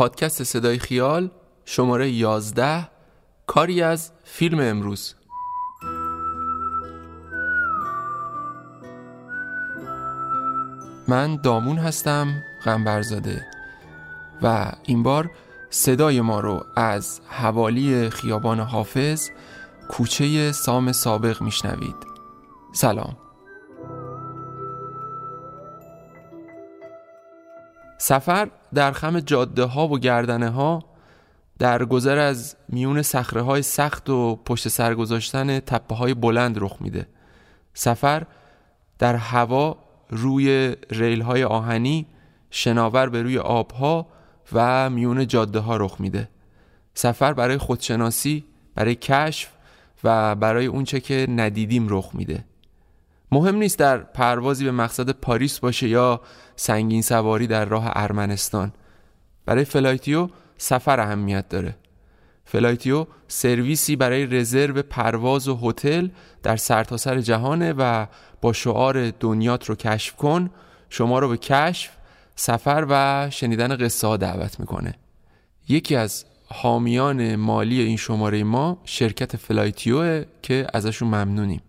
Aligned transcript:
پادکست 0.00 0.42
صدای 0.42 0.78
خیال 0.78 1.30
شماره 1.64 2.10
11 2.10 2.88
کاری 3.46 3.82
از 3.82 4.12
فیلم 4.24 4.60
امروز. 4.60 5.14
من 11.08 11.36
دامون 11.36 11.78
هستم 11.78 12.42
غنبرزاده 12.64 13.46
و 14.42 14.72
این 14.84 15.02
بار 15.02 15.30
صدای 15.70 16.20
ما 16.20 16.40
رو 16.40 16.64
از 16.76 17.20
حوالی 17.28 18.10
خیابان 18.10 18.60
حافظ 18.60 19.30
کوچه 19.88 20.52
سام 20.52 20.92
سابق 20.92 21.42
میشنوید. 21.42 21.96
سلام. 22.72 23.16
سفر 28.10 28.48
در 28.74 28.92
خم 28.92 29.20
جاده 29.20 29.64
ها 29.64 29.88
و 29.88 29.98
گردنه 29.98 30.48
ها 30.48 30.84
در 31.58 31.84
گذر 31.84 32.18
از 32.18 32.56
میون 32.68 33.02
سخره 33.02 33.42
های 33.42 33.62
سخت 33.62 34.10
و 34.10 34.36
پشت 34.36 34.68
سر 34.68 34.94
گذاشتن 34.94 35.60
تپه 35.60 35.94
های 35.94 36.14
بلند 36.14 36.56
رخ 36.58 36.76
میده. 36.80 37.06
سفر 37.74 38.26
در 38.98 39.16
هوا 39.16 39.76
روی 40.08 40.76
ریل 40.90 41.22
های 41.22 41.44
آهنی 41.44 42.06
شناور 42.50 43.08
به 43.08 43.22
روی 43.22 43.38
آبها 43.38 44.06
و 44.52 44.90
میون 44.90 45.26
جاده 45.26 45.58
ها 45.58 45.76
رخ 45.76 46.00
میده. 46.00 46.28
سفر 46.94 47.32
برای 47.32 47.58
خودشناسی 47.58 48.44
برای 48.74 48.94
کشف 48.94 49.50
و 50.04 50.34
برای 50.34 50.66
اونچه 50.66 51.00
که 51.00 51.26
ندیدیم 51.28 51.86
رخ 51.90 52.10
میده. 52.14 52.44
مهم 53.32 53.56
نیست 53.56 53.78
در 53.78 53.98
پروازی 53.98 54.64
به 54.64 54.70
مقصد 54.70 55.10
پاریس 55.10 55.58
باشه 55.58 55.88
یا 55.88 56.20
سنگین 56.56 57.02
سواری 57.02 57.46
در 57.46 57.64
راه 57.64 57.92
ارمنستان. 57.94 58.72
برای 59.46 59.64
فلایتیو 59.64 60.28
سفر 60.58 61.00
اهمیت 61.00 61.48
داره. 61.48 61.76
فلایتیو 62.44 63.06
سرویسی 63.28 63.96
برای 63.96 64.26
رزرو 64.26 64.82
پرواز 64.82 65.48
و 65.48 65.58
هتل 65.62 66.08
در 66.42 66.56
سرتاسر 66.56 67.14
سر 67.14 67.20
جهانه 67.20 67.72
و 67.72 68.06
با 68.40 68.52
شعار 68.52 69.10
دنیات 69.10 69.64
رو 69.64 69.74
کشف 69.74 70.16
کن. 70.16 70.50
شما 70.88 71.18
رو 71.18 71.28
به 71.28 71.36
کشف 71.36 71.90
سفر 72.36 72.86
و 72.90 73.28
شنیدن 73.30 73.76
قصه 73.76 74.06
ها 74.06 74.16
دعوت 74.16 74.60
می‌کنه. 74.60 74.94
یکی 75.68 75.96
از 75.96 76.24
حامیان 76.46 77.36
مالی 77.36 77.80
این 77.80 77.96
شماره 77.96 78.44
ما 78.44 78.78
شرکت 78.84 79.36
فلایتیوه 79.36 80.24
که 80.42 80.66
ازشون 80.74 81.08
ممنونیم. 81.08 81.60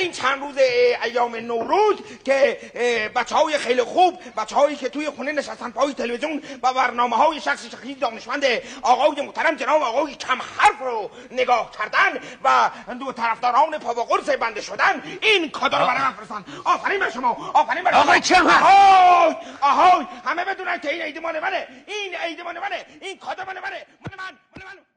این 0.00 0.12
چند 0.12 0.42
روز 0.42 0.56
ایام 1.04 1.36
نوروز 1.36 1.96
که 2.24 2.58
بچه 3.16 3.34
های 3.34 3.58
خیلی 3.58 3.82
خوب 3.82 4.18
بچه 4.36 4.56
هایی 4.56 4.76
که 4.76 4.88
توی 4.88 5.10
خونه 5.10 5.32
نشستن 5.32 5.70
پای 5.70 5.94
تلویزیون 5.94 6.42
و 6.62 6.72
برنامه 6.72 7.16
های 7.16 7.40
شخص 7.40 7.66
شخصی 7.66 7.94
دانشمند 7.94 8.44
آقای 8.82 9.26
محترم 9.26 9.56
جناب 9.56 9.82
آقای 9.82 10.14
کم 10.14 10.38
حرف 10.58 10.80
رو 10.80 11.10
نگاه 11.30 11.70
کردن 11.78 12.20
و 12.44 12.70
دو 12.94 13.12
طرفداران 13.12 13.78
پاواقرس 13.78 14.30
بنده 14.30 14.60
شدن 14.60 15.02
این 15.22 15.50
کادر 15.50 15.80
رو 15.80 15.86
برای 15.86 16.02
من 16.02 16.12
فرستن 16.12 16.44
آفرین 16.64 17.00
به 17.00 17.10
شما 17.10 17.52
آفرین 17.54 17.84
به 17.84 17.90
شما. 17.90 18.00
آقای 18.00 18.20
کم 18.20 18.46
آهای 18.46 19.36
آهای 19.60 20.06
همه 20.24 20.44
بدونن 20.44 20.80
که 20.80 20.92
این 20.92 21.02
عید 21.02 21.18
مال 21.18 21.40
منه 21.40 21.66
این 21.86 22.14
عید 22.14 22.40
مال 22.40 22.58
منه 22.58 22.86
این 23.00 23.18
کادر 23.18 23.44
منه 23.44 23.60
مال 23.60 23.72
من 24.18 24.38
مال 24.56 24.64
من. 24.66 24.89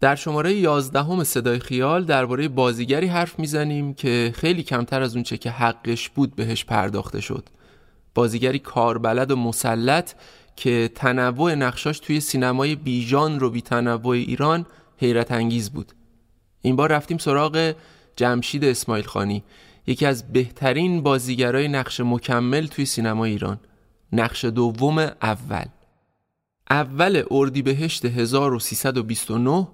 در 0.00 0.14
شماره 0.14 0.52
11 0.54 1.24
صدای 1.24 1.58
خیال 1.58 2.04
درباره 2.04 2.48
بازیگری 2.48 3.06
حرف 3.06 3.38
می‌زنیم 3.38 3.94
که 3.94 4.32
خیلی 4.34 4.62
کمتر 4.62 5.02
از 5.02 5.14
اونچه 5.14 5.38
که 5.38 5.50
حقش 5.50 6.08
بود 6.08 6.36
بهش 6.36 6.64
پرداخته 6.64 7.20
شد. 7.20 7.48
بازیگری 8.14 8.58
کاربلد 8.58 9.30
و 9.30 9.36
مسلط 9.36 10.12
که 10.56 10.90
تنوع 10.94 11.54
نقشاش 11.54 11.98
توی 11.98 12.20
سینمای 12.20 12.76
بیجان 12.76 13.40
رو 13.40 13.50
بی 13.50 13.62
تنوع 13.62 14.08
ایران 14.08 14.66
حیرت 14.96 15.32
انگیز 15.32 15.70
بود. 15.70 15.92
این 16.62 16.76
بار 16.76 16.92
رفتیم 16.92 17.18
سراغ 17.18 17.74
جمشید 18.16 18.64
اسماعیل 18.64 19.06
خانی 19.06 19.44
یکی 19.86 20.06
از 20.06 20.32
بهترین 20.32 21.02
بازیگرای 21.02 21.68
نقش 21.68 22.00
مکمل 22.00 22.66
توی 22.66 22.84
سینمای 22.84 23.30
ایران. 23.30 23.60
نقش 24.12 24.44
دوم 24.44 24.98
اول. 24.98 25.64
اول 26.70 27.22
اردیبهشت 27.30 28.04
1329 28.04 29.68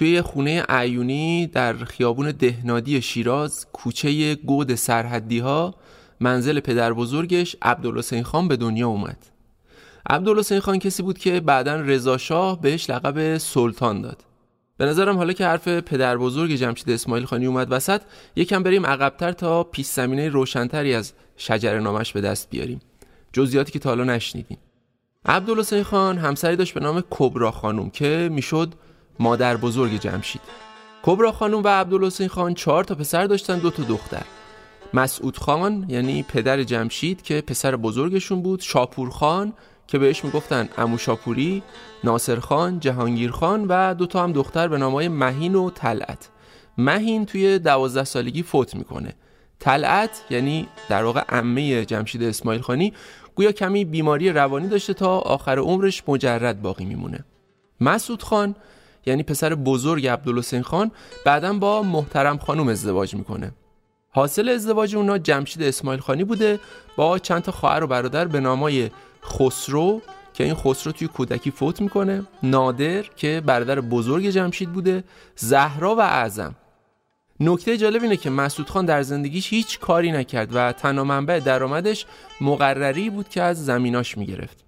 توی 0.00 0.22
خونه 0.22 0.64
عیونی 0.68 1.46
در 1.46 1.72
خیابون 1.72 2.30
دهنادی 2.30 3.02
شیراز 3.02 3.66
کوچه 3.72 4.34
گود 4.34 4.74
سرحدی 4.74 5.38
ها 5.38 5.74
منزل 6.20 6.60
پدر 6.60 6.92
بزرگش 6.92 7.56
عبدالحسین 7.62 8.22
خان 8.22 8.48
به 8.48 8.56
دنیا 8.56 8.88
اومد. 8.88 9.26
عبدالحسین 10.10 10.60
خان 10.60 10.78
کسی 10.78 11.02
بود 11.02 11.18
که 11.18 11.40
بعدا 11.40 11.76
رضا 11.76 12.18
شاه 12.18 12.60
بهش 12.60 12.90
لقب 12.90 13.38
سلطان 13.38 14.02
داد. 14.02 14.24
به 14.76 14.86
نظرم 14.86 15.16
حالا 15.16 15.32
که 15.32 15.46
حرف 15.46 15.68
پدر 15.68 16.16
بزرگ 16.16 16.54
جمشید 16.54 16.90
اسماعیل 16.90 17.24
خانی 17.24 17.46
اومد 17.46 17.72
وسط 17.72 18.00
یکم 18.36 18.62
بریم 18.62 18.86
عقبتر 18.86 19.32
تا 19.32 19.64
پیش 19.64 19.86
زمینه 19.86 20.28
روشنتری 20.28 20.94
از 20.94 21.12
شجر 21.36 21.78
نامش 21.78 22.12
به 22.12 22.20
دست 22.20 22.50
بیاریم. 22.50 22.80
جزئیاتی 23.32 23.72
که 23.72 23.78
تا 23.78 23.88
حالا 23.88 24.04
نشنیدیم. 24.04 24.58
عبدالحسین 25.24 25.82
خان 25.82 26.18
همسری 26.18 26.56
داشت 26.56 26.74
به 26.74 26.80
نام 26.80 27.02
کبرا 27.10 27.50
خانوم 27.50 27.90
که 27.90 28.28
می‌شد 28.32 28.74
مادر 29.20 29.56
بزرگ 29.56 30.00
جمشید. 30.00 30.40
کبرا 31.02 31.32
خانم 31.32 31.62
و 31.62 31.68
عبدالحسین 31.68 32.28
خان 32.28 32.54
چهار 32.54 32.84
تا 32.84 32.94
پسر 32.94 33.26
داشتن 33.26 33.58
دو 33.58 33.70
تا 33.70 33.82
دختر. 33.82 34.22
مسعود 34.94 35.38
خان 35.38 35.86
یعنی 35.88 36.22
پدر 36.22 36.62
جمشید 36.62 37.22
که 37.22 37.40
پسر 37.40 37.76
بزرگشون 37.76 38.42
بود 38.42 38.60
شاپور 38.60 39.10
خان 39.10 39.52
که 39.86 39.98
بهش 39.98 40.24
می‌گفتن 40.24 40.68
امو 40.78 40.98
شاپوری 40.98 41.62
ناصر 42.04 42.40
خان 42.40 42.80
جهانگیر 42.80 43.30
خان 43.30 43.66
و 43.68 43.94
دو 43.94 44.06
تا 44.06 44.22
هم 44.22 44.32
دختر 44.32 44.68
به 44.68 44.78
نامای 44.78 45.08
مهین 45.08 45.54
و 45.54 45.70
طلعت. 45.70 46.28
مهین 46.78 47.26
توی 47.26 47.58
دوازده 47.58 48.04
سالگی 48.04 48.42
فوت 48.42 48.74
می‌کنه. 48.74 49.14
طلعت 49.58 50.24
یعنی 50.30 50.68
در 50.88 51.04
واقع 51.04 51.20
عمه 51.28 51.84
جمشید 51.84 52.22
اسماعیل 52.22 52.60
خانی 52.60 52.92
گویا 53.34 53.52
کمی 53.52 53.84
بیماری 53.84 54.30
روانی 54.30 54.68
داشته 54.68 54.94
تا 54.94 55.18
آخر 55.18 55.58
عمرش 55.58 56.02
مجرد 56.08 56.62
باقی 56.62 56.84
میمونه. 56.84 57.24
مسعود 57.80 58.22
خان 58.22 58.54
یعنی 59.06 59.22
پسر 59.22 59.54
بزرگ 59.54 60.06
عبدالحسین 60.06 60.62
خان 60.62 60.90
بعدا 61.24 61.52
با 61.52 61.82
محترم 61.82 62.38
خانم 62.38 62.68
ازدواج 62.68 63.14
می‌کنه. 63.14 63.52
حاصل 64.10 64.48
ازدواج 64.48 64.96
اونا 64.96 65.18
جمشید 65.18 65.62
اسماعیل 65.62 66.00
خانی 66.00 66.24
بوده 66.24 66.60
با 66.96 67.18
چند 67.18 67.42
تا 67.42 67.52
خواهر 67.52 67.84
و 67.84 67.86
برادر 67.86 68.24
به 68.24 68.40
نامای 68.40 68.90
خسرو 69.24 70.02
که 70.34 70.44
این 70.44 70.54
خسرو 70.54 70.92
توی 70.92 71.08
کودکی 71.08 71.50
فوت 71.50 71.80
می‌کنه 71.80 72.26
نادر 72.42 73.02
که 73.02 73.42
برادر 73.46 73.80
بزرگ 73.80 74.30
جمشید 74.30 74.72
بوده 74.72 75.04
زهرا 75.36 75.94
و 75.94 76.00
اعظم. 76.00 76.54
نکته 77.40 77.76
جالب 77.76 78.02
اینه 78.02 78.16
که 78.16 78.30
مسعود 78.30 78.70
خان 78.70 78.84
در 78.84 79.02
زندگیش 79.02 79.52
هیچ 79.52 79.78
کاری 79.78 80.12
نکرد 80.12 80.48
و 80.52 80.72
تنها 80.72 81.04
منبع 81.04 81.40
درآمدش 81.40 82.06
مقرری 82.40 83.10
بود 83.10 83.28
که 83.28 83.42
از 83.42 83.64
زمیناش 83.64 84.18
می‌گرفت. 84.18 84.64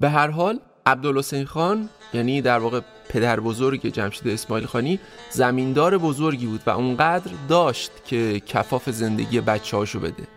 به 0.00 0.08
هر 0.10 0.28
حال 0.28 0.60
عبدالحسین 0.86 1.44
خان 1.44 1.88
یعنی 2.14 2.42
در 2.42 2.58
واقع 2.58 2.80
پدر 3.08 3.40
بزرگ 3.40 3.86
جمشید 3.86 4.28
اسماعیل 4.28 4.66
خانی 4.66 5.00
زمیندار 5.30 5.98
بزرگی 5.98 6.46
بود 6.46 6.60
و 6.66 6.70
اونقدر 6.70 7.30
داشت 7.48 7.90
که 8.04 8.40
کفاف 8.40 8.90
زندگی 8.90 9.40
بچه 9.40 9.76
هاشو 9.76 10.00
بده. 10.00 10.35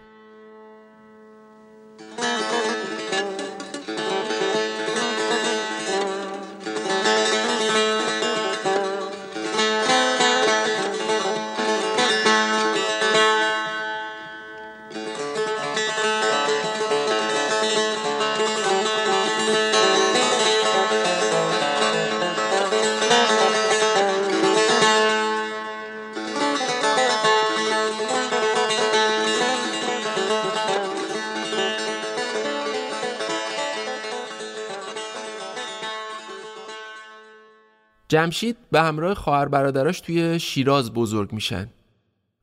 جمشید 38.19 38.57
به 38.71 38.81
همراه 38.81 39.13
خواهر 39.13 39.47
برادراش 39.47 40.01
توی 40.01 40.39
شیراز 40.39 40.93
بزرگ 40.93 41.33
میشن. 41.33 41.69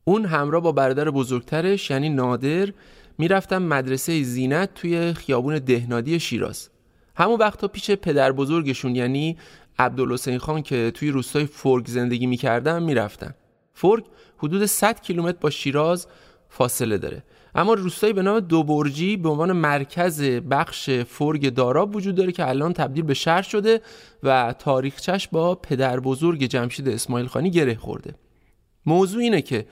اون 0.04 0.24
همراه 0.24 0.62
با 0.62 0.72
برادر 0.72 1.10
بزرگترش 1.10 1.90
یعنی 1.90 2.08
نادر 2.08 2.72
می‌رفتن 3.18 3.58
مدرسه 3.58 4.22
زینت 4.22 4.74
توی 4.74 5.12
خیابون 5.12 5.58
دهنادی 5.58 6.20
شیراز. 6.20 6.68
همون 7.16 7.38
وقتا 7.38 7.68
پیش 7.68 7.90
پدر 7.90 8.32
بزرگشون 8.32 8.96
یعنی 8.96 9.36
عبدالحسین 9.78 10.38
خان 10.38 10.62
که 10.62 10.90
توی 10.94 11.10
روستای 11.10 11.46
فرگ 11.46 11.86
زندگی 11.86 12.26
می‌کردن 12.26 12.82
می‌رفتن. 12.82 13.34
فرگ 13.74 14.04
حدود 14.38 14.66
100 14.66 15.00
کیلومتر 15.00 15.38
با 15.40 15.50
شیراز 15.50 16.06
فاصله 16.48 16.98
داره. 16.98 17.22
اما 17.56 17.74
روستایی 17.74 18.12
به 18.12 18.22
نام 18.22 18.40
دوبرجی 18.40 19.16
به 19.16 19.28
عنوان 19.28 19.52
مرکز 19.52 20.22
بخش 20.22 20.90
فرگ 20.90 21.54
داراب 21.54 21.96
وجود 21.96 22.14
داره 22.14 22.32
که 22.32 22.48
الان 22.48 22.72
تبدیل 22.72 23.04
به 23.04 23.14
شهر 23.14 23.42
شده 23.42 23.80
و 24.22 24.54
تاریخچش 24.58 25.28
با 25.28 25.54
پدر 25.54 26.00
بزرگ 26.00 26.44
جمشید 26.44 26.88
اسماعیل 26.88 27.26
خانی 27.26 27.50
گره 27.50 27.74
خورده. 27.74 28.14
موضوع 28.86 29.22
اینه 29.22 29.42
که 29.42 29.66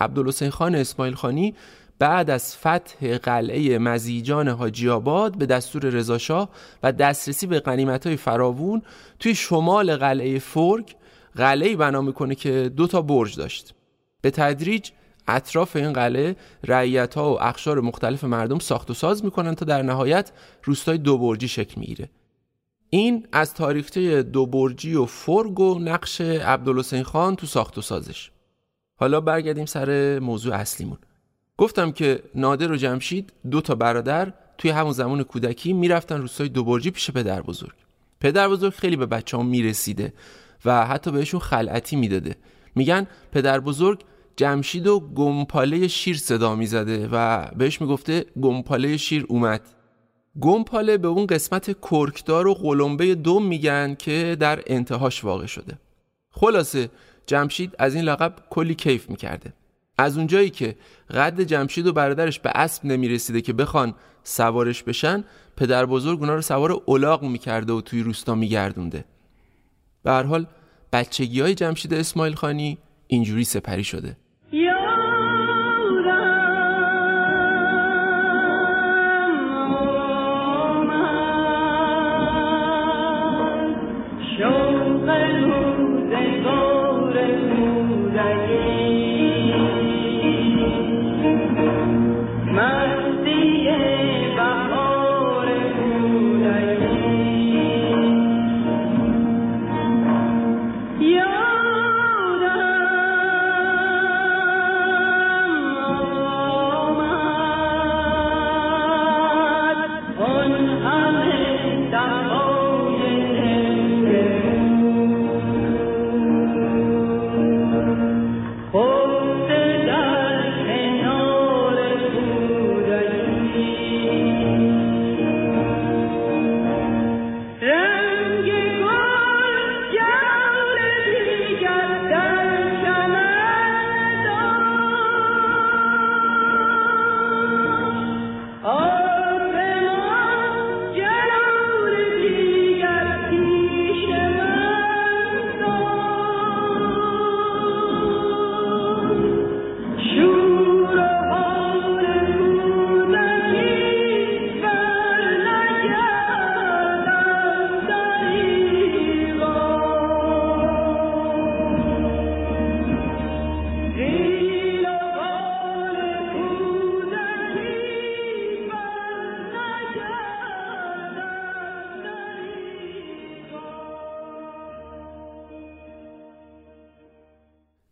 عبدالحسین 0.00 0.50
خان 0.50 0.74
اسماعیل 0.74 1.14
خانی 1.14 1.54
بعد 1.98 2.30
از 2.30 2.56
فتح 2.56 3.18
قلعه 3.18 3.78
مزیجان 3.78 4.48
حاجی 4.48 4.88
آباد 4.88 5.38
به 5.38 5.46
دستور 5.46 5.82
رضاشاه 5.82 6.48
و 6.82 6.92
دسترسی 6.92 7.46
به 7.46 7.62
های 8.04 8.16
فراوون 8.16 8.82
توی 9.18 9.34
شمال 9.34 9.96
قلعه 9.96 10.38
فرگ 10.38 10.94
قلعه 11.36 11.76
بنا 11.76 12.00
می‌کنه 12.00 12.34
که 12.34 12.72
دو 12.76 12.86
تا 12.86 13.02
برج 13.02 13.36
داشت. 13.36 13.74
به 14.20 14.30
تدریج 14.30 14.90
اطراف 15.28 15.76
این 15.76 15.92
قلعه 15.92 16.36
رعیت 16.64 17.14
ها 17.14 17.32
و 17.32 17.42
اخشار 17.42 17.80
مختلف 17.80 18.24
مردم 18.24 18.58
ساخت 18.58 18.90
و 18.90 18.94
ساز 18.94 19.24
می‌کنن 19.24 19.54
تا 19.54 19.64
در 19.64 19.82
نهایت 19.82 20.32
روستای 20.64 20.98
دو 20.98 21.18
برجی 21.18 21.48
شکل 21.48 21.80
می‌گیره. 21.80 22.10
این 22.90 23.26
از 23.32 23.54
تاریخچه 23.54 24.22
دو 24.22 24.46
برجی 24.46 24.94
و 24.94 25.06
فرگ 25.06 25.60
و 25.60 25.78
نقش 25.78 26.20
عبدالحسین 26.20 27.02
خان 27.02 27.36
تو 27.36 27.46
ساخت 27.46 27.78
و 27.78 27.82
سازش. 27.82 28.30
حالا 28.96 29.20
برگردیم 29.20 29.66
سر 29.66 30.18
موضوع 30.18 30.54
اصلیمون. 30.54 30.98
گفتم 31.56 31.92
که 31.92 32.22
نادر 32.34 32.72
و 32.72 32.76
جمشید 32.76 33.32
دو 33.50 33.60
تا 33.60 33.74
برادر 33.74 34.32
توی 34.58 34.70
همون 34.70 34.92
زمان 34.92 35.22
کودکی 35.22 35.72
می‌رفتن 35.72 36.20
روستای 36.20 36.48
دو 36.48 36.64
برجی 36.64 36.90
پیش 36.90 37.10
پدر 37.10 37.42
بزرگ. 37.42 37.74
پدر 38.20 38.48
بزرگ 38.48 38.72
خیلی 38.72 38.96
به 38.96 39.06
بچه 39.06 39.36
ها 39.36 39.42
می‌رسیده 39.42 40.12
و 40.64 40.86
حتی 40.86 41.10
بهشون 41.10 41.40
خلعتی 41.40 41.96
می‌داده. 41.96 42.36
میگن 42.74 43.06
پدر 43.32 43.60
بزرگ 43.60 44.04
جمشید 44.38 44.86
و 44.86 45.00
گمپاله 45.00 45.88
شیر 45.88 46.16
صدا 46.16 46.54
می‌زده 46.54 47.08
و 47.12 47.46
بهش 47.56 47.80
می‌گفته 47.80 48.24
گمپاله 48.42 48.96
شیر 48.96 49.26
اومد. 49.28 49.60
گمپاله 50.40 50.98
به 50.98 51.08
اون 51.08 51.26
قسمت 51.26 51.76
کرکدار 51.90 52.46
و 52.46 52.54
قلمبه 52.54 53.14
دوم 53.14 53.46
میگن 53.46 53.94
که 53.94 54.36
در 54.40 54.62
انتهاش 54.66 55.24
واقع 55.24 55.46
شده. 55.46 55.78
خلاصه 56.30 56.90
جمشید 57.26 57.74
از 57.78 57.94
این 57.94 58.04
لقب 58.04 58.34
کلی 58.50 58.74
کیف 58.74 59.10
می‌کرده. 59.10 59.52
از 59.98 60.18
اونجایی 60.18 60.50
که 60.50 60.76
قد 61.10 61.40
جمشید 61.40 61.86
و 61.86 61.92
برادرش 61.92 62.40
به 62.40 62.50
اسب 62.54 62.84
نمی‌رسیده 62.84 63.40
که 63.40 63.52
بخوان 63.52 63.94
سوارش 64.22 64.82
بشن 64.82 65.24
پدر 65.56 65.86
بزرگ 65.86 66.20
اونا 66.20 66.34
رو 66.34 66.42
سوار 66.42 66.72
اولاغ 66.72 67.22
می‌کرده 67.22 67.72
و 67.72 67.80
توی 67.80 68.02
روستا 68.02 68.34
میگردونده. 68.34 69.04
به 70.02 70.10
هر 70.10 70.22
حال 70.22 70.46
بچگی 70.92 71.40
های 71.40 71.54
جمشید 71.54 71.94
اسماعیل 71.94 72.34
خانی 72.34 72.78
اینجوری 73.06 73.44
سپری 73.44 73.84
شده. 73.84 74.16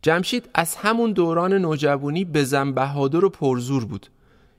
جمشید 0.06 0.49
از 0.55 0.76
همون 0.76 1.12
دوران 1.12 1.53
نوجوانی 1.53 2.25
به 2.25 2.44
زن 2.44 2.73
بهادر 2.73 3.25
و 3.25 3.29
پرزور 3.29 3.85
بود. 3.85 4.07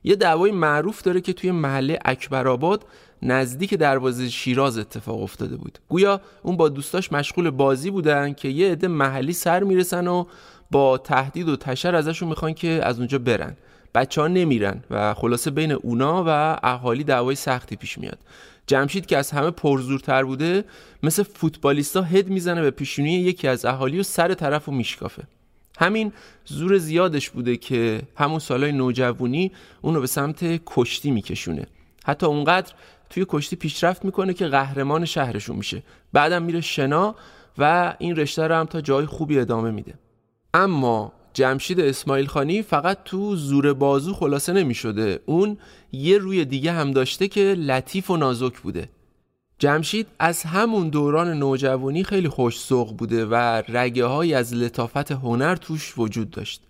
یه 0.04 0.16
دعوای 0.16 0.52
معروف 0.52 1.02
داره 1.02 1.22
که 1.22 1.34
توی 1.34 1.52
محله 1.52 2.00
اکبرآباد 2.06 2.86
نزدیک 3.22 3.74
دروازه 3.74 4.30
شیراز 4.30 4.78
اتفاق 4.78 5.22
افتاده 5.22 5.58
بود. 5.58 5.80
گویا 5.90 6.22
اون 6.44 6.58
با 6.58 6.70
دوستاش 6.70 7.12
مشغول 7.12 7.50
بازی 7.50 7.92
بودن 7.92 8.34
که 8.34 8.48
یه 8.48 8.72
عده 8.72 8.88
محلی 8.88 9.34
سر 9.34 9.64
می‌رسن 9.64 10.08
و 10.08 10.26
با 10.72 10.98
تهدید 10.98 11.50
و 11.50 11.56
تشر 11.56 11.96
ازشون 11.96 12.30
می‌خوان 12.30 12.54
که 12.54 12.80
از 12.84 13.00
اونجا 13.00 13.20
برن. 13.20 13.58
بچه 13.96 14.22
ها 14.22 14.28
نمیرن 14.28 14.84
و 14.90 15.14
خلاصه 15.14 15.52
بین 15.52 15.72
اونا 15.72 16.24
و 16.28 16.60
اهالی 16.64 17.04
دعوای 17.04 17.36
سختی 17.36 17.76
پیش 17.76 17.98
میاد. 17.98 18.20
جمشید 18.68 19.06
که 19.06 19.18
از 19.18 19.32
همه 19.32 19.52
پرزورتر 19.52 20.24
بوده 20.24 20.64
مثل 21.04 21.24
فوتبالیستا 21.24 22.02
هد 22.02 22.30
می‌زنه 22.30 22.62
به 22.62 22.72
پیشونی 22.72 23.14
یکی 23.14 23.48
از 23.48 23.66
اهالی 23.66 24.00
و 24.00 24.04
سر 24.04 24.34
طرف 24.34 24.66
رو 24.66 24.74
میشکافه. 24.74 25.24
همین 25.78 26.14
زور 26.46 26.78
زیادش 26.78 27.30
بوده 27.30 27.58
که 27.58 28.02
همون 28.16 28.40
سالهای 28.40 28.72
نوجوانی 28.72 29.52
اونو 29.82 30.02
به 30.02 30.08
سمت 30.08 30.62
کشتی 30.66 31.12
میکشونه. 31.12 31.66
حتی 32.06 32.26
اونقدر 32.26 32.74
توی 33.10 33.26
کشتی 33.30 33.56
پیشرفت 33.56 34.06
می‌کنه 34.06 34.34
که 34.34 34.48
قهرمان 34.48 35.06
شهرشون 35.06 35.56
میشه. 35.56 35.84
بعدم 36.14 36.44
میره 36.44 36.62
شنا 36.62 37.16
و 37.58 37.96
این 38.00 38.16
رشته 38.16 38.48
رو 38.48 38.56
هم 38.56 38.66
تا 38.66 38.82
جای 38.82 39.06
خوبی 39.06 39.40
ادامه 39.40 39.72
میده. 39.72 39.94
اما 40.54 41.14
جمشید 41.34 41.80
اسماعیل 41.80 42.26
خانی 42.26 42.62
فقط 42.62 43.04
تو 43.06 43.36
زور 43.36 43.74
بازو 43.74 44.14
خلاصه 44.14 44.54
نمی‌شده. 44.54 45.20
اون 45.26 45.58
یه 45.92 46.18
روی 46.18 46.46
دیگه 46.46 46.72
هم 46.72 46.92
داشته 46.92 47.28
که 47.28 47.42
لطیف 47.42 48.10
و 48.10 48.18
نازک 48.18 48.60
بوده. 48.60 48.90
جمشید 49.60 50.08
از 50.20 50.44
همون 50.44 50.90
دوران 50.90 51.34
نوجوانی 51.40 52.04
خیلی 52.04 52.30
خوش 52.30 52.60
سوق 52.60 52.98
بوده 52.98 53.26
و 53.26 53.36
رگه 53.68 54.06
های 54.06 54.34
از 54.34 54.54
لطافت 54.54 55.12
هنر 55.12 55.56
توش 55.56 55.94
وجود 55.98 56.32
داشت. 56.32 56.64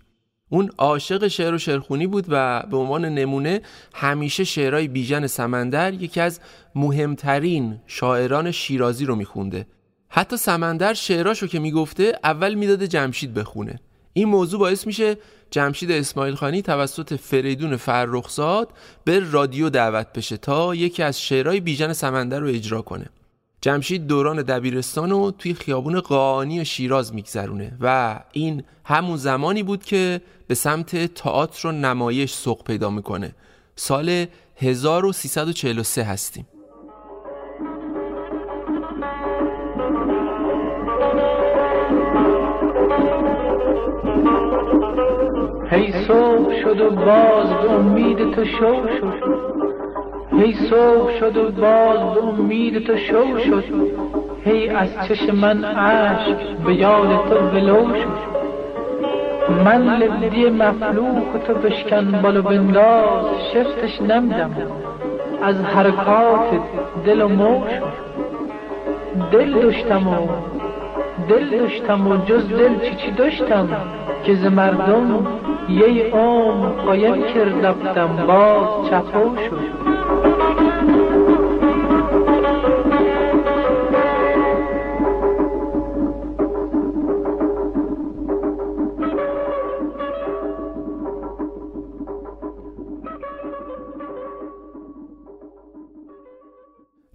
اون 0.48 0.70
عاشق 0.78 1.28
شعر 1.28 1.54
و 1.54 1.58
شعرخونی 1.58 2.06
بود 2.06 2.26
و 2.28 2.62
به 2.70 2.76
عنوان 2.76 3.04
نمونه 3.04 3.60
همیشه 3.94 4.44
شعرهای 4.44 4.88
بیژن 4.88 5.26
سمندر 5.26 5.94
یکی 5.94 6.20
از 6.20 6.40
مهمترین 6.74 7.80
شاعران 7.86 8.50
شیرازی 8.50 9.04
رو 9.04 9.16
میخونده. 9.16 9.66
حتی 10.08 10.36
سمندر 10.36 10.94
شعراشو 10.94 11.46
که 11.46 11.58
می‌گفته 11.58 12.18
اول 12.24 12.54
می‌داده 12.54 12.88
جمشید 12.88 13.34
بخونه. 13.34 13.80
این 14.18 14.28
موضوع 14.28 14.60
باعث 14.60 14.86
میشه 14.86 15.16
جمشید 15.50 15.90
اسماعیل 15.90 16.34
خانی 16.34 16.62
توسط 16.62 17.14
فریدون 17.14 17.76
فرخزاد 17.76 18.68
به 19.04 19.30
رادیو 19.30 19.70
دعوت 19.70 20.12
بشه 20.12 20.36
تا 20.36 20.74
یکی 20.74 21.02
از 21.02 21.20
شعرهای 21.20 21.60
بیژن 21.60 21.92
سمندر 21.92 22.40
رو 22.40 22.48
اجرا 22.48 22.82
کنه. 22.82 23.06
جمشید 23.60 24.06
دوران 24.06 24.42
دبیرستان 24.42 25.10
رو 25.10 25.30
توی 25.30 25.54
خیابون 25.54 26.00
قانی 26.00 26.64
شیراز 26.64 27.14
میگذرونه 27.14 27.76
و 27.80 28.20
این 28.32 28.62
همون 28.84 29.16
زمانی 29.16 29.62
بود 29.62 29.84
که 29.84 30.20
به 30.46 30.54
سمت 30.54 31.14
تئاتر 31.14 31.68
و 31.68 31.72
نمایش 31.72 32.32
سوق 32.32 32.64
پیدا 32.64 32.90
می‌کنه. 32.90 33.34
سال 33.76 34.26
1343 34.56 36.04
هستیم. 36.04 36.46
هی 45.78 45.92
صبح 45.92 46.54
شد 46.62 46.80
و 46.80 46.90
باز 46.90 47.54
به 47.62 47.70
امید 47.70 48.34
تو 48.34 48.44
شو 48.44 48.74
شد. 49.00 49.14
هی 50.32 50.52
صبح 50.52 51.18
شد 51.18 51.36
و 51.36 51.50
باز 51.50 52.14
به 52.14 52.24
امید 52.24 52.86
تو 52.86 52.96
شو 52.96 53.38
شد. 53.38 53.64
هی 54.44 54.68
از 54.68 55.08
چش 55.08 55.30
من 55.30 55.64
عشق 55.64 56.36
به 56.66 56.74
یاد 56.74 57.28
تو 57.28 57.34
ولو 57.34 57.94
شد. 57.94 58.28
من 59.64 59.96
لبدی 59.96 60.50
مفلوک 60.50 61.44
تو 61.46 61.54
بشکن 61.54 62.20
بالو 62.22 62.42
بنداز 62.42 63.24
شفتش 63.54 64.02
نمیدم. 64.02 64.50
از 65.42 65.64
حرکات 65.64 66.60
دل 67.06 67.22
و 67.22 67.28
موش 67.28 67.70
دل 69.32 69.52
داشتم 69.52 70.08
و 70.08 70.28
دل 71.28 71.58
داشتم 71.58 72.06
و 72.06 72.16
جز 72.16 72.48
دل 72.48 72.80
چی 72.80 72.94
چی 72.94 73.10
داشتم؟ 73.10 73.68
که 74.24 74.34
ز 74.34 74.44
مردم 74.44 75.26
یه 75.68 76.10
عمر 76.12 76.68
قایم 76.68 77.22
کردم 77.34 78.26
باز 78.26 78.90
چپو 78.90 79.36
شد. 79.36 79.88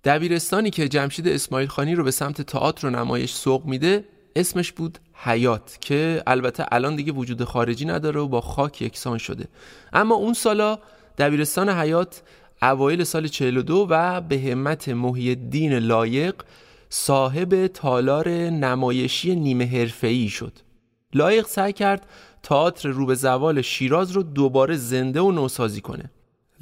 دبیرستانی 0.03 0.69
که 0.69 0.88
جمشید 0.88 1.27
اسماعیل 1.27 1.67
خانی 1.67 1.95
رو 1.95 2.03
به 2.03 2.12
سمت 2.12 2.41
تئاتر 2.41 2.88
و 2.88 2.89
نمایش 2.89 3.33
سوق 3.33 3.65
میده 3.65 4.05
اسمش 4.36 4.72
بود 4.72 5.00
حیات 5.23 5.77
که 5.81 6.23
البته 6.27 6.65
الان 6.71 6.95
دیگه 6.95 7.11
وجود 7.11 7.43
خارجی 7.43 7.85
نداره 7.85 8.21
و 8.21 8.27
با 8.27 8.41
خاک 8.41 8.81
یکسان 8.81 9.17
شده. 9.17 9.47
اما 9.93 10.15
اون 10.15 10.33
سالا 10.33 10.79
دبیرستان 11.17 11.69
حیات 11.69 12.21
اوایل 12.61 13.03
سال 13.03 13.27
42 13.27 13.87
و 13.89 14.21
به 14.21 14.39
همت 14.39 14.89
محی 14.89 15.29
الدین 15.29 15.73
لایق 15.73 16.35
صاحب 16.89 17.67
تالار 17.67 18.29
نمایشی 18.29 19.35
نیمه 19.35 19.65
حرفه‌ای 19.65 20.29
شد. 20.29 20.53
لایق 21.13 21.47
سعی 21.47 21.73
کرد 21.73 22.07
تئاتر 22.43 22.89
رو 22.89 23.05
به 23.05 23.15
زوال 23.15 23.61
شیراز 23.61 24.11
رو 24.11 24.23
دوباره 24.23 24.75
زنده 24.75 25.21
و 25.21 25.31
نوسازی 25.31 25.81
کنه. 25.81 26.11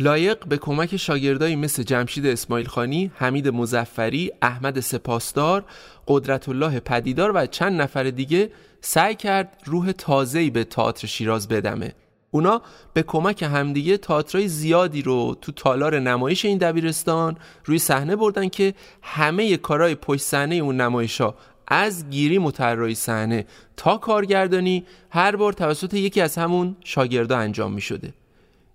لایق 0.01 0.46
به 0.46 0.58
کمک 0.58 0.98
شاگردایی 0.98 1.55
مثل 1.55 1.84
جمشید 1.84 2.25
اسماعیل 2.25 2.67
خانی، 2.67 3.12
حمید 3.15 3.48
مزفری، 3.48 4.31
احمد 4.41 4.79
سپاسدار، 4.79 5.65
قدرت 6.08 6.50
الله 6.50 6.79
پدیدار 6.79 7.31
و 7.36 7.46
چند 7.46 7.81
نفر 7.81 8.03
دیگه 8.03 8.51
سعی 8.81 9.15
کرد 9.15 9.62
روح 9.65 9.91
تازه‌ای 9.91 10.50
به 10.50 10.63
تئاتر 10.63 11.08
شیراز 11.08 11.48
بدمه. 11.48 11.93
اونا 12.31 12.62
به 12.93 13.03
کمک 13.03 13.43
همدیگه 13.43 13.98
تئاترای 13.98 14.48
زیادی 14.48 15.01
رو 15.01 15.38
تو 15.41 15.51
تالار 15.51 16.00
نمایش 16.00 16.46
این 16.46 16.58
دبیرستان 16.58 17.38
روی 17.65 17.79
صحنه 17.79 18.15
بردن 18.15 18.50
که 18.50 18.74
همه 19.01 19.58
کارهای 19.58 19.96
پشت 19.96 20.22
صحنه 20.22 20.55
اون 20.55 20.81
نمایشا 20.81 21.34
از 21.67 22.10
گیری 22.10 22.38
مطراحی 22.38 22.96
صحنه 22.96 23.46
تا 23.77 23.98
کارگردانی 23.98 24.86
هر 25.10 25.36
بار 25.36 25.53
توسط 25.53 25.93
یکی 25.93 26.22
از 26.22 26.38
همون 26.38 26.75
شاگردا 26.84 27.38
انجام 27.38 27.74
می 27.74 27.81
شده. 27.81 28.13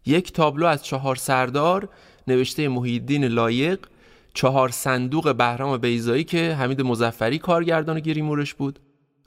یک 0.07 0.33
تابلو 0.33 0.67
از 0.67 0.85
چهار 0.85 1.17
سردار 1.17 1.89
نوشته 2.27 2.69
محیدین 2.69 3.25
لایق 3.25 3.87
چهار 4.35 4.69
صندوق 4.69 5.35
بهرام 5.35 5.77
بیزایی 5.77 6.25
که 6.25 6.55
حمید 6.55 6.83
مزفری 6.83 7.39
کارگردان 7.39 8.01
گریمورش 8.01 8.55
بود 8.55 8.79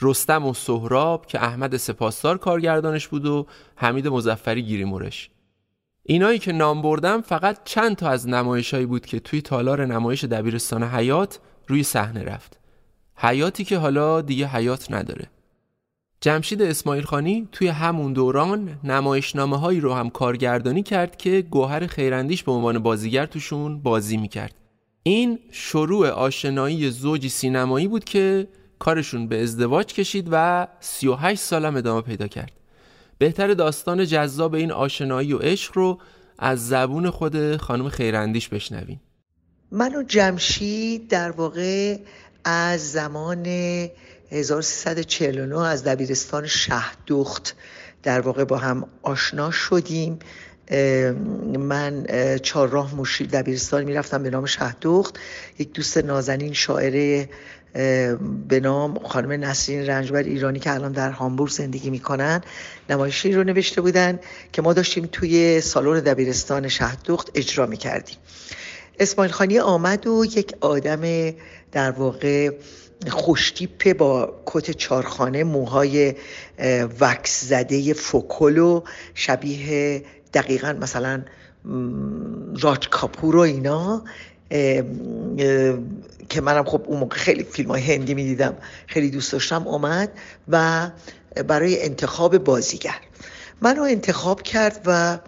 رستم 0.01 0.45
و 0.45 0.53
سهراب 0.53 1.25
که 1.25 1.43
احمد 1.43 1.77
سپاسدار 1.77 2.37
کارگردانش 2.37 3.07
بود 3.07 3.25
و 3.25 3.45
حمید 3.75 4.07
مزفری 4.07 4.61
گیریمورش 4.61 5.29
اینایی 6.03 6.39
که 6.39 6.51
نام 6.51 6.81
بردم 6.81 7.21
فقط 7.21 7.63
چند 7.63 7.95
تا 7.95 8.09
از 8.09 8.27
نمایشهایی 8.27 8.85
بود 8.85 9.05
که 9.05 9.19
توی 9.19 9.41
تالار 9.41 9.85
نمایش 9.85 10.23
دبیرستان 10.23 10.83
حیات 10.83 11.39
روی 11.67 11.83
صحنه 11.83 12.23
رفت. 12.23 12.59
حیاتی 13.15 13.63
که 13.63 13.77
حالا 13.77 14.21
دیگه 14.21 14.47
حیات 14.47 14.91
نداره. 14.91 15.29
جمشید 16.21 16.61
اسماعیل 16.61 17.03
خانی 17.03 17.47
توی 17.51 17.67
همون 17.67 18.13
دوران 18.13 18.79
نمایشنامه 18.83 19.59
هایی 19.59 19.79
رو 19.79 19.93
هم 19.93 20.09
کارگردانی 20.09 20.83
کرد 20.83 21.17
که 21.17 21.41
گوهر 21.41 21.87
خیراندیش 21.87 22.43
به 22.43 22.51
عنوان 22.51 22.79
بازیگر 22.79 23.25
توشون 23.25 23.81
بازی 23.81 24.17
می‌کرد. 24.17 24.55
این 25.03 25.39
شروع 25.51 26.07
آشنایی 26.09 26.89
زوجی 26.89 27.29
سینمایی 27.29 27.87
بود 27.87 28.03
که 28.03 28.47
کارشون 28.79 29.27
به 29.27 29.43
ازدواج 29.43 29.85
کشید 29.85 30.27
و 30.31 30.67
38 30.79 31.41
سالم 31.41 31.75
ادامه 31.75 32.01
پیدا 32.01 32.27
کرد. 32.27 32.51
بهتر 33.17 33.53
داستان 33.53 34.05
جذاب 34.05 34.53
این 34.53 34.71
آشنایی 34.71 35.33
و 35.33 35.37
عشق 35.37 35.71
رو 35.77 35.99
از 36.39 36.67
زبون 36.67 37.09
خود 37.09 37.57
خانم 37.57 37.89
خیراندیش 37.89 38.49
بشنویم. 38.49 39.01
من 39.71 39.95
و 39.95 40.03
جمشید 40.03 41.07
در 41.07 41.31
واقع 41.31 41.97
از 42.43 42.91
زمان 42.91 43.43
1349 44.31 45.67
از 45.67 45.83
دبیرستان 45.83 46.47
شهدخت 46.47 47.55
در 48.03 48.21
واقع 48.21 48.43
با 48.43 48.57
هم 48.57 48.87
آشنا 49.01 49.51
شدیم. 49.51 50.19
من 51.59 52.05
چهارراه 52.43 52.95
مشیر 52.95 53.27
دبیرستان 53.27 53.83
می‌رفتم 53.83 54.23
به 54.23 54.29
نام 54.29 54.45
شهدخت. 54.45 55.19
یک 55.59 55.73
دوست 55.73 55.97
نازنین 55.97 56.53
شاعره 56.53 57.29
به 58.47 58.59
نام 58.63 58.99
خانم 58.99 59.31
نسرین 59.31 59.87
رنجبر 59.87 60.23
ایرانی 60.23 60.59
که 60.59 60.73
الان 60.73 60.91
در 60.91 61.11
هامبورگ 61.11 61.51
زندگی 61.51 61.89
می‌کنن. 61.89 62.41
نمایشی 62.89 63.31
رو 63.31 63.43
نوشته 63.43 63.81
بودن 63.81 64.19
که 64.53 64.61
ما 64.61 64.73
داشتیم 64.73 65.09
توی 65.11 65.61
سالن 65.61 65.99
دبیرستان 65.99 66.67
شهدخت 66.67 67.31
اجرا 67.35 67.65
می‌کردیم. 67.65 68.17
اسماعیل 68.99 69.31
خانی 69.31 69.59
آمد 69.59 70.07
و 70.07 70.25
یک 70.25 70.55
آدم 70.61 71.31
در 71.71 71.91
واقع 71.91 72.51
خوشتیپه 73.07 73.93
با 73.93 74.41
کت 74.45 74.71
چارخانه 74.71 75.43
موهای 75.43 76.15
وکس 76.99 77.45
زده 77.45 77.93
فوکولو 77.93 78.81
شبیه 79.13 80.03
دقیقا 80.33 80.73
مثلا 80.81 81.21
راج 82.61 82.89
کاپور 82.89 83.35
و 83.35 83.39
اینا. 83.39 84.03
که 86.29 86.41
منم 86.41 86.63
خب 86.63 86.81
اون 86.85 86.99
موقع 86.99 87.15
خیلی 87.15 87.43
فیلم 87.43 87.69
های 87.69 87.81
هندی 87.81 88.13
می‌دیدم 88.13 88.57
خیلی 88.87 89.09
دوست 89.09 89.31
داشتم 89.31 89.67
اومد 89.67 90.11
و 90.47 90.87
برای 91.47 91.83
انتخاب 91.83 92.37
بازیگر. 92.37 92.95
منو 93.61 93.81
انتخاب 93.81 94.41
کرد 94.41 94.81
و 94.85 95.19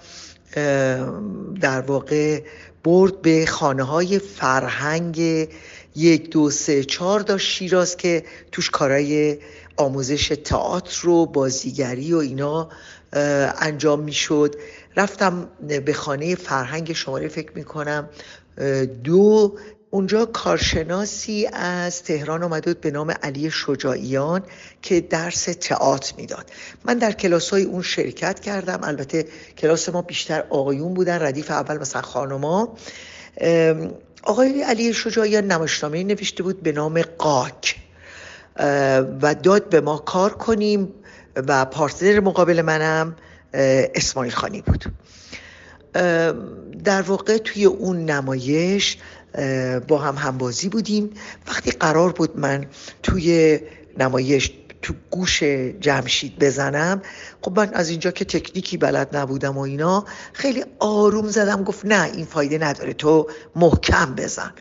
در 1.62 1.82
واقع 1.82 2.42
برد 2.84 3.22
به 3.22 3.46
خانه 3.46 3.84
های 3.84 4.20
فرهنگ 4.20 5.48
یک 5.96 6.30
دو 6.30 6.50
سه 6.50 6.84
چهار 6.84 7.20
داشت 7.20 7.48
شیراز 7.48 7.98
که 7.98 8.24
توش 8.52 8.70
کارای 8.70 9.38
آموزش 9.78 10.28
تئاتر 10.44 11.10
و 11.10 11.26
بازیگری 11.26 12.14
و 12.14 12.18
اینا 12.18 12.70
انجام 13.60 14.00
می‌شد. 14.00 14.56
رفتم 14.96 15.48
به 15.86 15.94
خانه 15.94 16.36
فرهنگ 16.36 16.94
شماره 16.94 17.28
فکر 17.28 17.52
می‌کنم 17.56 18.10
دو. 19.04 19.58
اونجا 19.94 20.26
کارشناسی 20.26 21.50
از 21.54 22.04
تهران 22.04 22.44
آمده 22.44 22.74
بود 22.74 22.82
به 22.82 22.92
نام 22.92 23.12
علی 23.12 23.52
شجاعیان 23.52 24.44
که 24.82 25.02
درس 25.02 25.44
تئاتر 25.44 26.14
می‌داد. 26.18 26.50
من 26.86 26.98
در 26.98 27.12
کلاس 27.12 27.50
های 27.50 27.64
اون 27.64 27.82
شرکت 27.82 28.40
کردم. 28.40 28.80
البته 28.84 29.26
کلاس 29.58 29.90
ما 29.90 30.02
بیشتر 30.02 30.44
آقایون 30.50 30.94
بودن 30.94 31.22
ردیف 31.22 31.52
اول 31.52 31.78
مثلا 31.78 32.02
خانوما. 32.02 32.78
آقای 34.24 34.62
علی 34.62 34.94
شجاعیان 34.94 35.48
نمایشنامه 35.48 36.04
نوشته 36.04 36.44
بود 36.44 36.64
به 36.64 36.72
نام 36.72 37.02
قاک 37.02 37.76
و 39.22 39.36
داد 39.44 39.70
به 39.70 39.82
ما 39.82 39.98
کار 39.98 40.34
کنیم 40.34 40.94
و 41.36 41.66
پارتنر 41.66 42.20
مقابل 42.20 42.62
منم 42.62 43.16
اسماعیل 43.54 44.34
خانی 44.34 44.62
بود. 44.62 44.86
در 46.84 47.02
واقع 47.02 47.38
توی 47.38 47.66
اون 47.66 48.06
نمایش 48.06 48.98
با 49.88 49.98
هم 49.98 50.16
همبازی 50.16 50.70
بودیم. 50.70 51.10
وقتی 51.48 51.72
قرار 51.72 52.12
بود 52.12 52.40
من 52.40 52.66
توی 53.04 53.60
نمایش 53.98 54.52
تو 54.82 54.94
گوش 55.10 55.44
جمشید 55.80 56.40
بزنم. 56.40 57.02
خب 57.42 57.60
من 57.60 57.74
از 57.74 57.90
اینجا 57.90 58.12
که 58.12 58.26
تکنیکی 58.26 58.78
بلد 58.78 59.18
نبودم 59.18 59.58
و 59.58 59.62
اینا 59.62 60.06
خیلی 60.34 60.66
آروم 60.80 61.28
زدم 61.28 61.64
گفت 61.64 61.86
نه 61.86 62.12
این 62.14 62.26
فایده 62.26 62.58
نداره 62.58 62.94
تو 62.94 63.28
محکم 63.56 64.16
بزن. 64.16 64.54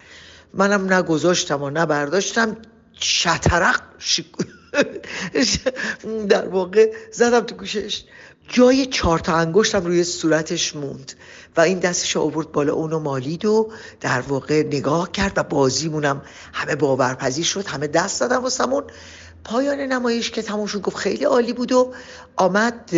منم 0.55 0.93
نگذاشتم 0.93 1.63
و 1.63 1.71
نبرداشتم 1.71 2.57
شطرق 3.01 3.81
در 6.29 6.49
واقع 6.49 6.93
زدم 7.13 7.41
تو 7.41 7.55
گوشش. 7.55 8.05
جای 8.49 8.87
چهار 8.87 9.19
تا 9.19 9.37
انگشتم 9.37 9.85
روی 9.85 10.05
صورتش 10.05 10.77
موند 10.77 11.13
و 11.57 11.61
این 11.61 11.79
دستش 11.79 12.17
آورد 12.17 12.53
بالا 12.53 12.73
اونو 12.73 12.99
مالید 12.99 13.45
و 13.45 13.73
در 14.01 14.21
واقع 14.21 14.63
نگاه 14.63 15.13
کرد 15.13 15.33
و 15.37 15.43
بازیمونم 15.43 16.23
همه 16.53 16.75
باورپذیر 16.75 17.45
شد 17.45 17.67
همه 17.67 17.87
دست 17.87 18.21
دادم 18.21 18.43
واسمون. 18.43 18.83
پایان 19.45 19.81
نمایش 19.81 20.31
که 20.31 20.43
تموم 20.43 20.67
گفت 20.67 20.97
خیلی 20.97 21.25
عالی 21.25 21.53
بود 21.53 21.73
و 21.73 21.93
آمد 22.37 22.91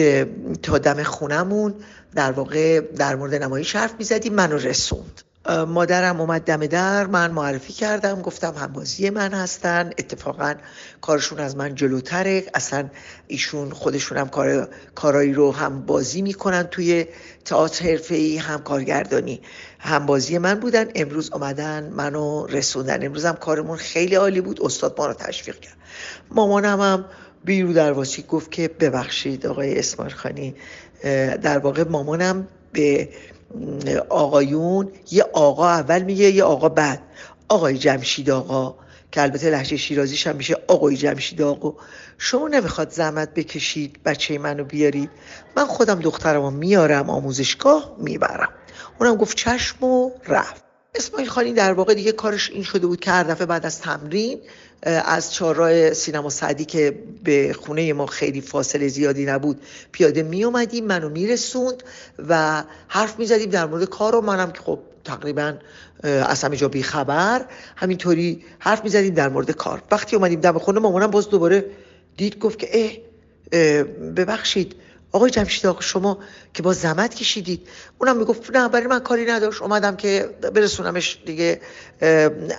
تا 0.62 0.78
دم 0.78 1.02
خونمون 1.02 1.74
در 2.14 2.32
واقع 2.32 2.80
در 2.80 3.14
مورد 3.14 3.34
نمایش 3.34 3.76
حرف 3.76 3.94
می‌زدیم 3.98 4.34
منو 4.34 4.56
رسوند. 4.56 5.22
مادرم 5.48 6.20
اومد 6.20 6.42
دم 6.42 6.66
در 6.66 7.06
من 7.06 7.30
معرفی 7.30 7.72
کردم 7.72 8.22
گفتم 8.22 8.54
همبازی 8.54 9.10
من 9.10 9.34
هستن 9.34 9.90
اتفاقا 9.98 10.54
کارشون 11.00 11.40
از 11.40 11.56
من 11.56 11.74
جلوتره 11.74 12.44
اصلا 12.54 12.88
ایشون 13.26 13.70
خودشون 13.70 14.18
هم 14.18 14.28
کار 14.28 14.68
کارایی 14.94 15.32
رو 15.32 15.52
هم 15.52 15.86
بازی 15.86 16.22
می‌کنن 16.22 16.62
توی 16.62 17.06
تئاتر 17.44 17.84
حرفه‌ای 17.84 18.36
هم 18.36 18.62
کارگردانی. 18.62 19.40
هم 19.84 20.06
بازی 20.06 20.38
من 20.38 20.54
بودن. 20.54 20.86
امروز 20.94 21.30
اومدن 21.32 21.88
منو 21.88 22.46
رسوندن. 22.46 23.06
امروز 23.06 23.24
هم 23.24 23.34
کارمون 23.34 23.76
خیلی 23.76 24.14
عالی 24.14 24.40
بود. 24.40 24.62
استاد 24.62 24.94
ما 24.98 25.06
رو 25.06 25.14
تشویق 25.14 25.60
کرد. 25.60 25.76
مامانم 26.30 26.80
هم 26.80 27.04
بیرو 27.44 27.72
درواسی 27.72 28.22
گفت 28.22 28.50
که 28.50 28.68
ببخشید 28.68 29.46
آقای 29.46 29.78
اسماعیل 29.78 30.14
خانی 30.14 30.54
در 31.42 31.58
واقع 31.58 31.84
مامانم 31.88 32.48
به 32.72 33.08
آقایون 34.08 34.88
یه 35.10 35.22
آقا 35.32 35.68
اول 35.68 36.02
میگه 36.02 36.30
یه 36.30 36.44
آقا 36.44 36.68
بعد. 36.68 37.02
آقای 37.48 37.78
جمشید 37.78 38.30
آقا 38.30 38.74
که 39.12 39.22
البته 39.22 39.50
لحجه 39.50 39.76
شیرازیش 39.76 40.26
هم 40.26 40.36
میشه 40.36 40.56
آقای 40.68 40.96
جمشید 40.96 41.42
آقا. 41.42 41.74
شما 42.18 42.48
نمی‌خواد 42.48 42.90
زحمت 42.90 43.34
بکشید 43.34 44.02
بچه 44.04 44.38
منو 44.38 44.64
بیارید. 44.64 45.10
من 45.56 45.66
خودم 45.66 46.00
دخترمو 46.00 46.50
میارم 46.50 47.10
آموزشگاه 47.10 47.96
می‌برم. 47.98 48.48
اونم 49.00 49.16
گفت 49.16 49.36
چشم 49.36 49.84
و 49.84 50.10
رفت. 50.26 50.64
اسماعیل 50.94 51.28
خانی 51.28 51.52
در 51.52 51.72
واقع 51.72 51.94
دیگه 51.94 52.12
کارش 52.12 52.50
این 52.50 52.62
شده 52.62 52.86
بود 52.86 53.00
که 53.00 53.10
هر 53.10 53.22
دفعه 53.22 53.46
بعد 53.46 53.66
از 53.66 53.80
تمرین 53.80 54.40
از 54.82 55.32
چهارراه 55.32 55.92
سینما 55.92 56.30
سعدی 56.30 56.64
که 56.64 56.98
به 57.24 57.52
خونه 57.52 57.92
ما 57.92 58.06
خیلی 58.06 58.40
فاصله 58.40 58.88
زیادی 58.88 59.24
نبود 59.24 59.60
پیاده 59.92 60.22
می 60.22 60.44
اومدیم 60.44 60.84
منو 60.84 61.08
میرسوند 61.08 61.82
و 62.28 62.64
حرف 62.88 63.18
می‌زدیم 63.18 63.50
در 63.50 63.66
مورد 63.66 63.84
کار 63.84 64.14
و 64.14 64.20
منم 64.20 64.50
که 64.50 64.60
خب 64.60 64.78
تقریبا 65.04 65.54
از 66.02 66.44
همه 66.44 66.56
جا 66.56 66.70
خبر 66.82 67.44
همینطوری 67.76 68.44
حرف 68.58 68.84
می‌زدیم 68.84 69.14
در 69.14 69.28
مورد 69.28 69.50
کار. 69.50 69.82
وقتی 69.90 70.16
اومدیم 70.16 70.40
دم 70.40 70.58
خونه 70.58 70.80
مامانم 70.80 71.10
باز 71.10 71.28
دوباره 71.28 71.66
دید 72.16 72.38
گفت 72.38 72.58
که 72.58 72.68
اه 73.52 73.82
ببخشید 74.16 74.74
آقای 75.12 75.30
جمشید 75.30 75.66
آقا 75.66 75.80
شما 75.80 76.18
که 76.54 76.62
با 76.62 76.72
زحمت 76.72 77.14
کشیدید. 77.14 77.68
اونم 77.98 78.16
می‌گفت 78.16 78.56
نه 78.56 78.68
برای 78.68 78.86
من 78.86 78.98
کاری 78.98 79.24
نداشت. 79.24 79.62
اومدم 79.62 79.96
که 79.96 80.30
برسونمش 80.54 81.18
دیگه 81.26 81.60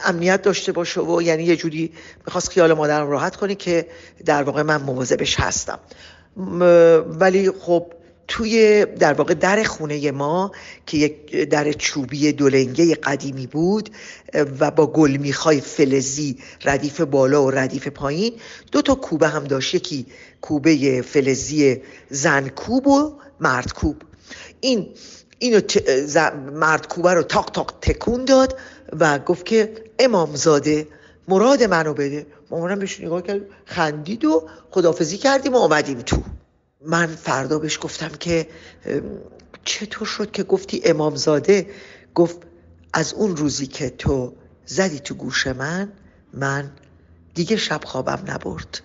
امنیت 0.05 0.41
داشته 0.41 0.71
باشه 0.71 1.01
و 1.01 1.21
یعنی 1.21 1.43
یه 1.43 1.55
جوری 1.55 1.93
می‌خواست 2.25 2.49
خیال 2.49 2.73
مادرم 2.73 3.09
راحت 3.09 3.35
کنی 3.35 3.55
که 3.55 3.87
در 4.25 4.43
واقع 4.43 4.61
من 4.61 4.81
مواظبش 4.81 5.39
هستم. 5.39 5.79
ولی 7.19 7.51
خب 7.51 7.85
توی 8.27 8.85
در 8.85 9.13
واقع 9.13 9.33
در 9.33 9.63
خونه 9.63 10.11
ما 10.11 10.51
که 10.85 10.97
یک 10.97 11.35
در 11.35 11.71
چوبی 11.71 12.31
دولنگه 12.31 12.95
قدیمی 12.95 13.47
بود 13.47 13.89
و 14.59 14.71
با 14.71 14.87
گلمیخای 14.87 15.61
فلزی 15.61 16.37
ردیف 16.63 17.01
بالا 17.01 17.43
و 17.43 17.51
ردیف 17.51 17.87
پایین 17.87 18.33
دو 18.71 18.81
تا 18.81 18.95
کوبه 18.95 19.27
هم 19.27 19.43
داشت. 19.43 19.75
یکی 19.75 20.05
کوبه 20.41 21.01
فلزی 21.01 21.81
زنکوب 22.09 22.87
و 22.87 23.13
مردکوب. 23.39 23.95
این 24.61 24.87
اینو 25.39 25.61
مردکوبه 26.53 27.13
رو 27.13 27.23
تاق 27.23 27.49
تاق 27.49 27.73
تکون 27.81 28.25
داد 28.25 28.59
و 28.99 29.19
گفت 29.19 29.45
که 29.45 29.73
امامزاده 29.99 30.87
مراد 31.27 31.63
منو 31.63 31.93
بده. 31.93 32.25
مامانم 32.51 32.79
بهش 32.79 33.01
نگاه 33.01 33.21
کرد 33.21 33.41
خندید 33.65 34.25
و 34.25 34.49
خدافزی 34.71 35.17
کردیم 35.17 35.53
و 35.53 35.57
آمدیم 35.57 36.01
تو. 36.01 36.23
من 36.85 37.07
فردا 37.07 37.59
بهش 37.59 37.79
گفتم 37.81 38.09
که 38.09 38.47
چطور 39.65 40.07
شد 40.07 40.31
که 40.31 40.43
گفتی 40.43 40.81
امامزاده؟ 40.85 41.69
گفت 42.15 42.37
از 42.93 43.13
اون 43.13 43.37
روزی 43.37 43.67
که 43.67 43.89
تو 43.89 44.33
زدی 44.65 44.99
تو 44.99 45.15
گوش 45.15 45.47
من 45.47 45.91
من 46.33 46.71
دیگه 47.33 47.55
شب 47.55 47.81
خوابم 47.85 48.23
نبرد. 48.27 48.81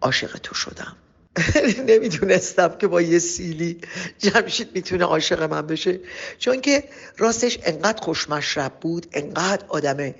عاشق 0.00 0.38
تو 0.38 0.54
شدم. 0.54 0.96
نمی‌دونستم 1.88 2.76
که 2.78 2.86
با 2.86 3.02
یه 3.02 3.18
سیلی 3.18 3.80
جمشید 4.18 4.68
می‌تونه 4.74 5.04
عاشق 5.04 5.42
من 5.42 5.66
بشه. 5.66 6.00
چون 6.38 6.60
که 6.60 6.84
راستش 7.18 7.58
انقدر 7.64 8.02
خوشمشرب 8.02 8.72
بود 8.80 9.06
انقدر 9.12 9.64
آدم 9.68 10.14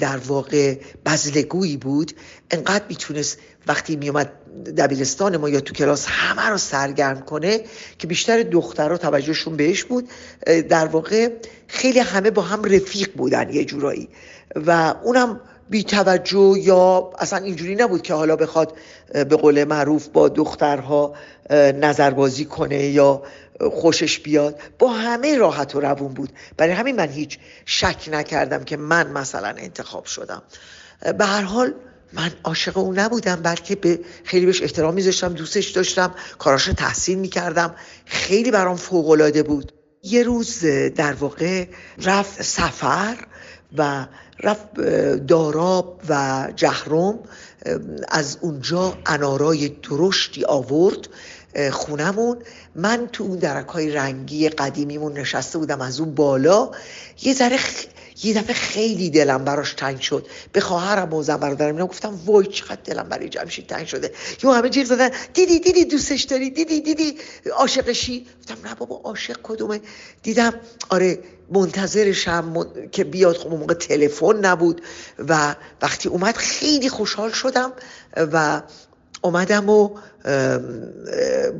در 0.00 0.16
واقع 0.16 0.78
بزلگویی 1.06 1.76
بود 1.76 2.12
انقدر 2.50 2.84
می‌تونست 2.88 3.38
وقتی 3.66 3.96
میومد 3.96 4.32
دبیرستان 4.76 5.36
ما 5.36 5.48
یا 5.48 5.60
تو 5.60 5.74
کلاس 5.74 6.06
همه 6.08 6.48
رو 6.48 6.58
سرگرم 6.58 7.20
کنه 7.20 7.60
که 7.98 8.06
بیشتر 8.06 8.42
دخترها 8.42 8.96
توجهشون 8.96 9.56
بهش 9.56 9.84
بود 9.84 10.08
در 10.68 10.86
واقع 10.86 11.28
خیلی 11.66 11.98
همه 11.98 12.30
با 12.30 12.42
هم 12.42 12.64
رفیق 12.64 13.12
بودن 13.12 13.50
یه 13.50 13.64
جورایی. 13.64 14.08
و 14.56 14.94
اونم 15.02 15.40
بی 15.70 15.84
توجه 15.84 16.54
یا 16.58 17.10
اصلا 17.18 17.38
اینجوری 17.38 17.74
نبود 17.74 18.02
که 18.02 18.14
حالا 18.14 18.36
بخواد 18.36 18.74
به 19.12 19.36
قول 19.36 19.64
معروف 19.64 20.08
با 20.08 20.28
دخترها 20.28 21.14
نظربازی 21.74 22.44
کنه 22.44 22.84
یا 22.84 23.22
خوشش 23.70 24.18
بیاد. 24.18 24.60
با 24.78 24.88
همه 24.88 25.36
راحت 25.36 25.74
و 25.74 25.80
روون 25.80 26.14
بود. 26.14 26.30
برای 26.56 26.72
همین 26.72 26.96
من 26.96 27.08
هیچ 27.08 27.38
شک 27.66 28.08
نکردم 28.12 28.64
که 28.64 28.76
من 28.76 29.10
مثلا 29.10 29.48
انتخاب 29.48 30.04
شدم. 30.04 30.42
به 31.18 31.24
هر 31.24 31.42
حال 31.42 31.74
من 32.12 32.30
عاشق 32.44 32.78
او 32.78 32.92
نبودم 32.92 33.36
بلکه 33.36 33.76
به 33.76 34.00
خیلی 34.24 34.46
بهش 34.46 34.62
احترام 34.62 34.94
میذاشتم 34.94 35.32
دوستش 35.32 35.70
داشتم 35.70 36.14
کاراش 36.38 36.64
تحسین 36.64 37.18
می‌کردم. 37.18 37.74
خیلی 38.06 38.50
برام 38.50 38.76
فوق 38.76 39.42
بود. 39.42 39.72
یه 40.02 40.22
روز 40.22 40.64
در 40.96 41.12
واقع 41.12 41.66
رفت 41.98 42.42
سفر 42.42 43.16
و 43.76 44.06
رفت 44.42 44.80
داراب 45.26 46.02
و 46.08 46.48
جهرم 46.56 47.18
از 48.08 48.38
اونجا 48.40 48.98
انارای 49.06 49.68
درشتی 49.68 50.44
آورد 50.44 51.08
خونمون. 51.70 52.38
من 52.74 53.08
تو 53.12 53.24
اون 53.24 53.38
درک 53.38 53.68
های 53.68 53.90
رنگی 53.90 54.48
قدیمیمون 54.48 55.12
نشسته 55.12 55.58
بودم 55.58 55.80
از 55.80 56.00
اون 56.00 56.14
بالا. 56.14 56.70
یه 57.22 57.34
ذره 57.34 57.58
یه 58.24 58.34
دفعه 58.34 58.54
خیلی 58.54 59.10
دلم 59.10 59.44
براش 59.44 59.72
تنگ 59.74 60.00
شد. 60.00 60.26
به 60.52 60.60
خواهرم 60.60 61.14
و 61.14 61.22
زن 61.22 61.36
برادرم 61.36 61.74
اینا 61.74 61.86
گفتم 61.86 62.20
وای 62.26 62.46
چقدر 62.46 62.80
دلم 62.84 63.08
برای 63.08 63.28
جمشید 63.28 63.66
تنگ 63.66 63.86
شده. 63.86 64.12
یا 64.42 64.52
همه 64.52 64.68
جیغ 64.68 64.86
زدن 64.86 65.10
دیدی 65.34 65.60
دیدی 65.60 65.84
دوستش 65.84 66.22
داری 66.22 66.50
دیدی 66.50 66.80
دیدی 66.80 67.16
عاشقشی 67.56 68.26
گفتم 68.40 68.68
نه 68.68 68.74
بابا 68.74 69.00
عاشق 69.04 69.38
کدومه؟ 69.42 69.80
دیدم 70.22 70.54
آره 70.88 71.18
منتظرشم 71.50 72.66
که 72.92 73.04
بیاد. 73.04 73.36
خب 73.36 73.50
موقع 73.50 73.74
تلفن 73.74 74.36
نبود 74.36 74.82
و 75.18 75.54
وقتی 75.82 76.08
اومد 76.08 76.36
خیلی 76.36 76.88
خوشحال 76.88 77.30
شدم 77.30 77.72
و 78.16 78.62
اومدم 79.22 79.68
و 79.68 79.90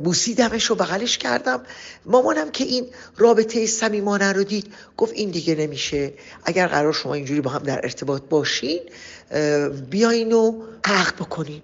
بوسیدمش 0.03 0.71
و 0.71 0.75
بغلش 0.75 1.17
کردم. 1.17 1.63
مامانم 2.05 2.51
که 2.51 2.63
این 2.63 2.85
رابطه 3.17 3.65
صمیمانه 3.65 4.33
رو 4.33 4.43
دید 4.43 4.73
گفت 4.97 5.13
این 5.13 5.31
دیگه 5.31 5.55
نمیشه. 5.55 6.13
اگر 6.45 6.67
قرار 6.67 6.93
شما 6.93 7.13
اینجوری 7.13 7.41
با 7.41 7.51
هم 7.51 7.63
در 7.63 7.79
ارتباط 7.83 8.21
باشین 8.29 8.79
بیاین 9.89 10.33
و 10.33 10.61
عقد 10.83 11.15
بکنین. 11.15 11.61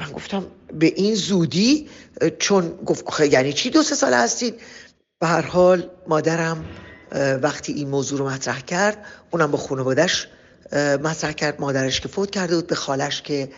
من 0.00 0.12
گفتم 0.12 0.46
به 0.72 0.86
این 0.86 1.14
زودی 1.14 1.88
چون 2.38 2.68
گفت 2.86 3.20
یعنی 3.20 3.52
چی 3.52 3.70
دو 3.70 3.82
سه 3.82 3.94
سال 3.94 4.14
هستید؟ 4.14 4.60
به 5.20 5.26
هر 5.26 5.42
حال 5.42 5.90
مادرم 6.08 6.64
وقتی 7.42 7.72
این 7.72 7.88
موضوع 7.88 8.18
رو 8.18 8.28
مطرح 8.28 8.60
کرد 8.60 9.04
اونم 9.30 9.50
با 9.50 9.58
خانوادش 9.58 10.28
مطرح 10.72 11.32
کرد 11.32 11.60
مادرش 11.60 12.00
که 12.00 12.08
فوت 12.08 12.30
کرده 12.30 12.54
بود 12.54 12.66
به 12.66 12.74
خالش 12.74 13.22
که 13.22 13.48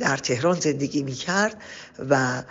در 0.00 0.16
تهران 0.16 0.60
زندگی 0.60 1.02
می‌کرد 1.02 1.56
و 2.10 2.42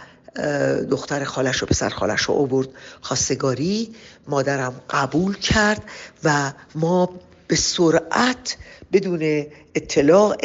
دختر 0.91 1.23
خالش 1.23 1.63
و 1.63 1.65
پسر 1.65 1.89
خالش 1.89 2.21
رو 2.21 2.33
آورد 2.33 2.67
خواستگاری. 3.01 3.95
مادرم 4.27 4.81
قبول 4.89 5.37
کرد 5.37 5.83
و 6.23 6.53
ما 6.75 7.09
به 7.47 7.55
سرعت 7.55 8.57
بدون 8.91 9.45
اطلاع 9.75 10.37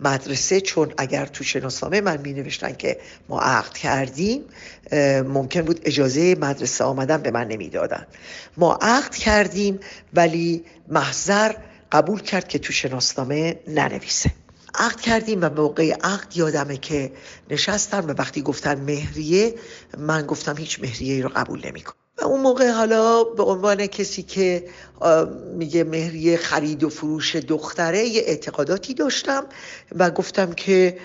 مدرسه 0.00 0.60
چون 0.60 0.92
اگر 0.96 1.26
تو 1.26 1.44
شناسنامه 1.44 2.00
من 2.00 2.16
می 2.16 2.32
نوشتن 2.32 2.72
که 2.72 2.98
ما 3.28 3.40
عقد 3.40 3.72
کردیم 3.72 4.44
ممکن 5.22 5.62
بود 5.62 5.80
اجازه 5.84 6.36
مدرسه 6.40 6.84
آمدن 6.84 7.16
به 7.16 7.30
من 7.30 7.48
نمی‌دادن. 7.48 8.06
ما 8.56 8.78
عقد 8.82 9.14
کردیم 9.14 9.80
ولی 10.14 10.64
محضر 10.88 11.52
قبول 11.92 12.20
کرد 12.20 12.48
که 12.48 12.58
تو 12.58 12.72
شناسنامه 12.72 13.60
ننویسه. 13.68 14.30
عقد 14.74 15.00
کردیم 15.00 15.38
و 15.42 15.48
موقع 15.48 15.92
عقد 15.92 16.36
یادمه 16.36 16.76
که 16.76 17.12
نشستن 17.50 18.04
و 18.04 18.14
وقتی 18.18 18.42
گفتن 18.42 18.80
مهریه 18.80 19.54
من 19.98 20.26
گفتم 20.26 20.56
هیچ 20.56 20.80
مهریه 20.80 21.22
رو 21.22 21.28
قبول 21.28 21.66
نمی‌کنم. 21.66 21.94
و 22.22 22.24
اون 22.24 22.40
موقع 22.40 22.70
حالا 22.70 23.24
به 23.24 23.42
عنوان 23.42 23.86
کسی 23.86 24.22
که 24.22 24.68
میگه 25.54 25.84
مهریه 25.84 26.36
خرید 26.36 26.84
و 26.84 26.88
فروش 26.88 27.36
دختره 27.36 28.04
یه 28.04 28.22
اعتقاداتی 28.26 28.94
داشتم 28.94 29.46
و 29.98 30.10
گفتم 30.10 30.52
که 30.52 30.98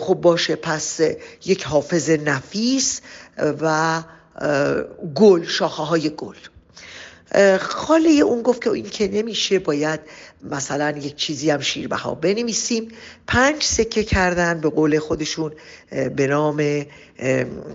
خب 0.00 0.14
باشه 0.14 0.56
پس 0.56 1.00
یک 1.44 1.64
حافظ 1.64 2.10
نفیس 2.10 3.00
و 3.36 4.02
گل 5.14 5.44
شاخه 5.44 5.82
های 5.82 6.10
گل. 6.10 6.36
خاله 7.60 8.10
اون 8.10 8.42
گفت 8.42 8.64
که 8.64 8.70
این 8.70 8.90
که 8.90 9.08
نمیشه 9.08 9.58
باید 9.58 10.00
مثلا 10.42 10.90
یک 10.90 11.16
چیزی 11.16 11.50
هم 11.50 11.60
شیربها 11.60 12.14
بنویسیم. 12.14 12.88
پنج 13.26 13.62
سکه 13.62 14.04
کردن 14.04 14.60
به 14.60 14.68
قول 14.68 14.98
خودشون 14.98 15.52
به 16.16 16.26
نام 16.26 16.84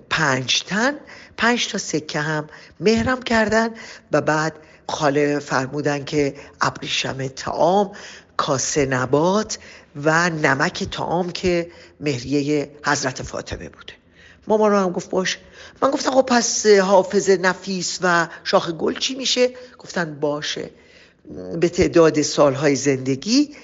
پنج 0.10 0.64
تن. 0.64 0.96
پنج 1.38 1.68
تا 1.68 1.78
سکه 1.78 2.20
هم 2.20 2.48
مهرم 2.80 3.22
کردن 3.22 3.70
و 4.12 4.22
بعد 4.22 4.54
خاله 4.90 5.40
فرمودن 5.40 6.04
که 6.04 6.36
ابریشم 6.62 7.28
تعام 7.28 7.92
کاسه 8.38 8.86
نبات 8.86 9.58
و 10.04 10.30
نمک 10.30 10.84
تعام 10.84 11.32
که 11.32 11.72
مهریه 12.00 12.72
حضرت 12.86 13.22
فاطمه 13.22 13.70
بوده. 13.70 13.94
مامان 14.48 14.74
هم 14.74 14.92
گفت 14.92 15.10
باش 15.10 15.38
من 15.82 15.92
گفتم 15.92 16.12
خب 16.12 16.22
پس 16.22 16.66
حافظ 16.66 17.30
نفیس 17.30 18.00
و 18.02 18.28
شاخ 18.44 18.72
گل 18.72 18.94
چی 19.00 19.16
میشه؟ 19.16 19.50
گفتن 19.80 20.20
باشه. 20.20 20.70
به 21.60 21.70
تعداد 21.70 22.22
سالهای 22.22 22.76
زندگی 22.76 23.56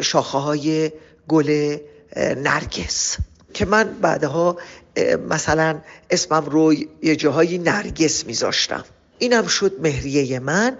شاخه 0.00 0.38
های 0.38 0.92
گل 1.28 1.76
نرگس. 2.16 3.16
که 3.54 3.64
من 3.64 3.84
بعدها 3.84 4.58
مثلا 5.30 5.80
اسمم 6.10 6.44
رو 6.44 6.74
یه 7.02 7.16
جاهای 7.16 7.58
نرگس 7.58 8.26
میذاشتم. 8.26 8.84
اینم 9.18 9.46
شد 9.46 9.72
مهریه 9.80 10.38
من 10.38 10.78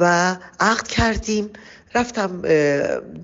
و 0.00 0.36
عقد 0.60 0.86
کردیم. 0.86 1.50
رفتم 1.94 2.42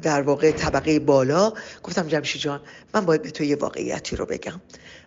در 0.03 0.23
واقع 0.23 0.53
طبقه 0.53 0.99
بالا. 0.99 1.53
گفتم 1.83 2.09
جمشی 2.09 2.39
جان 2.39 2.61
من 2.95 3.07
باید 3.07 3.23
به 3.23 3.31
تو 3.31 3.45
یه 3.45 3.57
واقعیتی 3.57 4.17
رو 4.17 4.27
بگم. 4.27 4.61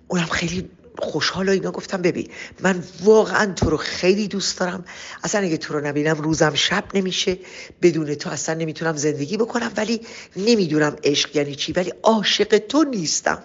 اونم 0.08 0.26
خیلی 0.26 0.69
خوشحال 0.99 1.49
اینا 1.49 1.71
گفتم 1.71 2.01
ببین 2.01 2.29
من 2.62 2.84
واقعا 3.03 3.53
تو 3.53 3.69
رو 3.69 3.77
خیلی 3.77 4.27
دوست 4.27 4.60
دارم. 4.60 4.86
اصلا 5.23 5.41
اگه 5.41 5.58
تو 5.58 5.73
رو 5.73 5.88
نبینم 5.88 6.17
روزم 6.17 6.53
شب 6.53 6.84
نمیشه. 6.93 7.38
بدون 7.82 8.15
تو 8.15 8.29
اصلا 8.29 8.56
نمی‌تونم 8.56 8.95
زندگی 8.95 9.38
بکنم. 9.38 9.71
ولی 9.77 10.01
نمی‌دونم 10.36 10.95
عشق 11.03 11.36
یعنی 11.36 11.56
چی 11.56 11.73
ولی 11.73 11.93
عاشق 12.03 12.58
تو 12.58 12.84
نیستم. 12.84 13.43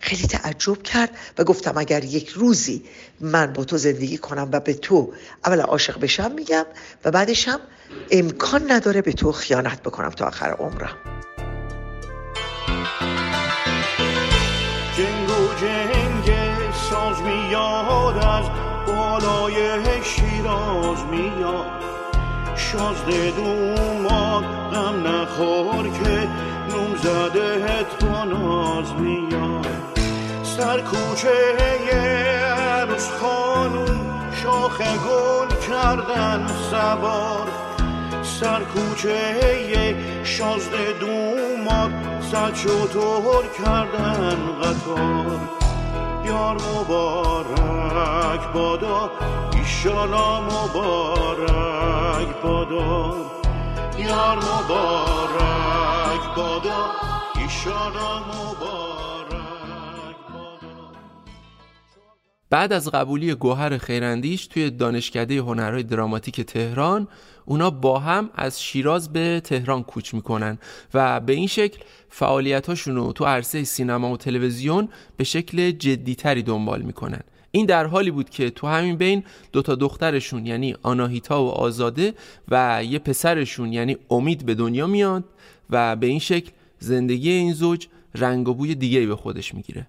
خیلی 0.00 0.26
تعجب 0.26 0.82
کرد 0.82 1.10
و 1.38 1.44
گفتم 1.44 1.78
اگر 1.78 2.04
یک 2.04 2.28
روزی 2.28 2.84
من 3.20 3.52
با 3.52 3.64
تو 3.64 3.78
زندگی 3.78 4.18
کنم 4.18 4.48
و 4.52 4.60
به 4.60 4.74
تو 4.74 5.12
اولا 5.44 5.62
عاشق 5.62 6.00
بشم 6.00 6.32
میگم. 6.32 6.66
و 7.04 7.10
بعدش 7.10 7.48
هم 7.48 7.60
امکان 8.10 8.72
نداره 8.72 9.02
به 9.02 9.12
تو 9.12 9.32
خیانت 9.32 9.82
بکنم 9.82 10.10
تا 10.10 10.26
آخر 10.26 10.50
عمرم. 10.50 10.96
بالای 19.74 20.02
شیراز 20.02 21.04
میاد. 21.10 21.66
شازده 22.56 23.30
دوماد 23.30 24.44
غم 24.72 25.06
نخور 25.06 25.84
که 25.84 26.28
نوم 26.70 26.96
زده 27.02 27.86
تو 27.98 28.24
ناز 28.24 28.92
میاد. 28.92 29.66
سر 30.42 30.80
کوچه 30.80 31.30
عروس 31.92 33.10
خانوم 33.10 34.30
شاخ 34.42 34.80
گل 34.80 35.56
کردن 35.68 36.46
سوار. 36.70 37.48
سر 38.22 38.60
کوچه 38.60 39.94
شازده 40.24 40.92
دوماد 41.00 41.92
صد 42.32 42.54
شطور 42.54 43.44
کردن 43.58 44.38
قطار. 44.62 45.40
یار 46.24 46.56
مبارک 46.76 48.52
بادا 48.54 49.10
ایشالا 49.64 50.40
مبارک 50.40 52.42
بادا 52.42 53.16
یار 53.98 54.36
مبارک 54.36 56.36
بادا 56.36 56.90
ایشالا 57.40 58.18
مبارک 58.18 60.16
بعد 62.50 62.72
از 62.72 62.90
قبولی 62.90 63.34
گوهر 63.34 63.78
خیراندیش 63.78 64.46
توی 64.46 64.70
دانشکده 64.70 65.38
هنرهای 65.38 65.82
دراماتیک 65.82 66.40
تهران 66.40 67.08
اونا 67.44 67.70
با 67.70 67.98
هم 67.98 68.30
از 68.34 68.62
شیراز 68.62 69.12
به 69.12 69.40
تهران 69.44 69.82
کوچ 69.82 70.14
می‌کنن 70.14 70.58
و 70.94 71.20
به 71.20 71.32
این 71.32 71.46
شکل 71.46 71.78
فعالیتاشون 72.08 72.96
رو 72.96 73.12
تو 73.12 73.24
عرصه 73.24 73.64
سینما 73.64 74.10
و 74.10 74.16
تلویزیون 74.16 74.88
به 75.16 75.24
شکل 75.24 75.70
جدیتری 75.70 76.42
دنبال 76.42 76.82
می‌کنن. 76.82 77.20
این 77.54 77.66
در 77.66 77.86
حالی 77.86 78.10
بود 78.10 78.30
که 78.30 78.50
تو 78.50 78.66
همین 78.66 78.96
بین 78.96 79.24
دوتا 79.52 79.74
دخترشون 79.74 80.46
یعنی 80.46 80.76
آناهیتا 80.82 81.44
و 81.44 81.48
آزاده 81.48 82.14
و 82.48 82.84
یه 82.84 82.98
پسرشون 82.98 83.72
یعنی 83.72 83.96
امید 84.10 84.46
به 84.46 84.54
دنیا 84.54 84.86
میاد 84.86 85.24
و 85.70 85.96
به 85.96 86.06
این 86.06 86.18
شکل 86.18 86.50
زندگی 86.78 87.30
این 87.30 87.52
زوج 87.52 87.88
رنگ 88.14 88.48
و 88.48 88.54
بوی 88.54 88.74
دیگه 88.74 89.06
به 89.06 89.16
خودش 89.16 89.54
می‌گیره. 89.54 89.86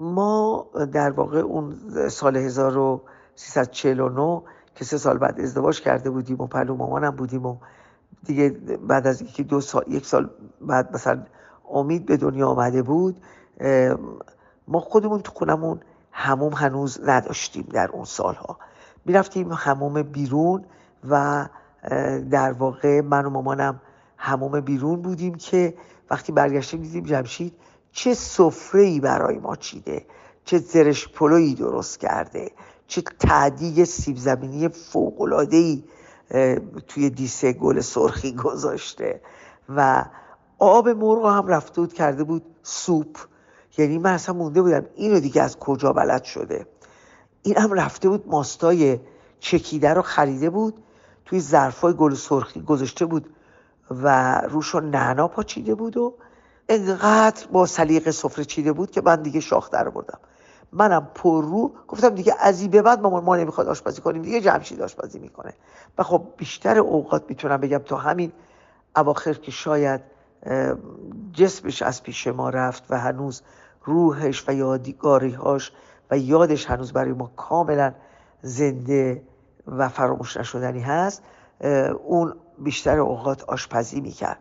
ما 0.00 0.66
در 0.92 1.10
واقع 1.10 1.38
اون 1.38 1.74
سال 2.08 2.36
1349 2.36 4.42
که 4.74 4.84
سه 4.84 4.98
سال 4.98 5.18
بعد 5.18 5.40
ازدواج 5.40 5.80
کرده 5.80 6.10
بودیم 6.10 6.40
و 6.40 6.46
پلو 6.46 6.76
مامانم 6.76 7.10
بودیم 7.10 7.46
و 7.46 7.56
دیگه 8.24 8.48
بعد 8.88 9.06
از 9.06 9.22
یکی 9.22 9.42
دو 9.42 9.60
سال 9.60 9.84
یک 9.88 10.06
سال 10.06 10.30
بعد 10.60 10.94
مثلا 10.94 11.22
امید 11.70 12.06
به 12.06 12.16
دنیا 12.16 12.48
آمده 12.48 12.82
بود 12.82 13.16
ما 14.68 14.80
خودمون 14.80 15.20
تو 15.20 15.32
خونمون 15.32 15.80
هموم 16.18 16.52
هنوز 16.52 17.00
نداشتیم 17.04 17.68
در 17.72 17.88
اون 17.88 18.04
سالها. 18.04 18.58
می‌رفتیم 19.04 19.52
هموم 19.52 20.02
بیرون 20.02 20.64
و 21.08 21.46
در 22.30 22.52
واقع 22.52 23.00
من 23.00 23.26
و 23.26 23.30
مامانم 23.30 23.80
هموم 24.16 24.60
بیرون 24.60 25.02
بودیم 25.02 25.34
که 25.34 25.74
وقتی 26.10 26.32
برگشتیم 26.32 26.82
دیدیم 26.82 27.04
جمشید 27.04 27.54
چه 27.92 28.14
سفره 28.14 29.00
برای 29.00 29.38
ما 29.38 29.56
چیده 29.56 30.06
چه 30.44 30.58
زرش 30.58 31.08
پلویی 31.08 31.54
درست 31.54 32.00
کرده 32.00 32.50
چه 32.86 33.02
تعدیق 33.18 33.84
سیب 33.84 34.16
زمینی 34.16 34.70
ای 35.50 35.84
توی 36.88 37.10
دیسه 37.10 37.52
گل 37.52 37.80
سرخی 37.80 38.32
گذاشته. 38.44 39.20
و 39.68 40.04
آب 40.58 40.88
مرغ 40.88 41.26
هم 41.26 41.46
رفته 41.46 41.80
بود 41.80 41.92
کرده 41.92 42.24
بود 42.24 42.42
سوپ. 42.62 43.18
یعنی 43.78 43.98
من 43.98 44.12
اصلا 44.12 44.34
مونده 44.34 44.62
بودم 44.62 44.86
اینو 44.94 45.20
دیگه 45.20 45.42
از 45.42 45.58
کجا 45.58 45.92
بلد 45.92 46.24
شده. 46.24 46.66
این 47.42 47.58
هم 47.58 47.72
رفته 47.72 48.08
بود 48.08 48.28
ماستای 48.28 49.00
چکیده 49.40 49.94
رو 49.94 50.02
خریده 50.02 50.50
بود 50.50 50.82
توی 51.24 51.40
ظرفای 51.40 51.92
گل 51.92 52.14
سرخی 52.14 52.60
گذاشته 52.60 53.06
بود 53.06 53.30
و 53.90 54.38
روش 54.40 54.68
رو 54.68 54.80
نعنا 54.80 55.28
پاچیده 55.28 55.74
بود 55.74 55.96
و 55.96 56.14
انقدر 56.68 57.46
با 57.46 57.66
سلیقه 57.66 58.10
سفره 58.10 58.44
چیده 58.44 58.72
بود 58.72 58.90
که 58.90 59.00
من 59.00 59.22
دیگه 59.22 59.40
شاخ 59.40 59.70
در 59.70 59.88
بردم 59.88 60.18
منم 60.72 61.10
پر 61.14 61.44
رو 61.44 61.72
گفتم 61.88 62.08
دیگه 62.08 62.34
از 62.40 62.60
این 62.60 62.70
به 62.70 62.82
بعد 62.82 63.00
مامان 63.00 63.24
ما 63.24 63.36
نمی‌خواد 63.36 63.68
آشپزی 63.68 64.00
کنیم 64.02 64.22
دیگه 64.22 64.40
جمشید 64.40 64.82
آشپزی 64.82 65.18
می‌کنه. 65.18 65.52
و 65.98 66.02
خب 66.02 66.22
بیشتر 66.36 66.78
اوقات 66.78 67.24
می‌تونم 67.28 67.56
بگم 67.56 67.78
تا 67.78 67.96
همین 67.96 68.32
اواخر 68.96 69.32
که 69.32 69.50
شاید 69.50 70.00
جسمش 71.32 71.82
از 71.82 72.02
پیش 72.02 72.26
ما 72.26 72.50
رفت 72.50 72.84
و 72.90 72.98
هنوز 72.98 73.42
روحش 73.86 74.48
و 74.48 74.52
یادگاریهاش 74.52 75.72
و 76.10 76.18
یادش 76.18 76.66
هنوز 76.66 76.92
برای 76.92 77.12
ما 77.12 77.30
کاملا 77.36 77.94
زنده 78.42 79.22
و 79.66 79.88
فراموش 79.88 80.36
نشدنی 80.36 80.80
هست 80.80 81.22
اون 82.04 82.34
بیشتر 82.58 82.98
اوقات 82.98 83.44
آشپزی 83.44 84.00
می‌کرد. 84.00 84.38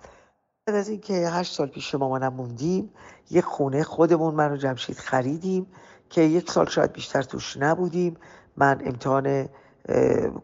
بعد 0.67 0.75
از 0.75 0.89
اینکه 0.89 1.13
هشت 1.13 1.53
سال 1.53 1.67
پیش 1.67 1.95
مامانم 1.95 2.34
موندیم 2.34 2.89
یه 3.31 3.41
خونه 3.41 3.84
خودمون 3.84 4.36
من 4.36 4.49
رو 4.49 4.58
جمشید 4.58 4.97
خریدیم 4.97 5.67
که 6.10 6.21
یک 6.21 6.51
سال 6.51 6.65
شاید 6.65 6.91
بیشتر 6.91 7.21
توش 7.21 7.58
نبودیم. 7.58 8.17
من 8.58 8.81
امتحان 8.86 9.49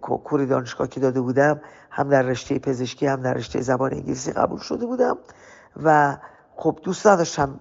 کنکور 0.02 0.46
دانشگاه 0.46 0.88
که 0.88 1.00
داده 1.00 1.22
بودم 1.22 1.62
هم 1.90 2.10
در 2.10 2.22
رشته 2.22 2.60
پزشکی 2.60 3.08
هم 3.08 3.22
در 3.22 3.34
رشته 3.34 3.62
زبان 3.62 3.94
انگلیسی 3.94 4.32
قبول 4.32 4.60
شده 4.60 4.86
بودم 4.86 5.18
و 5.84 6.18
خب 6.56 6.80
دوست 6.84 7.08
نداشتم 7.08 7.60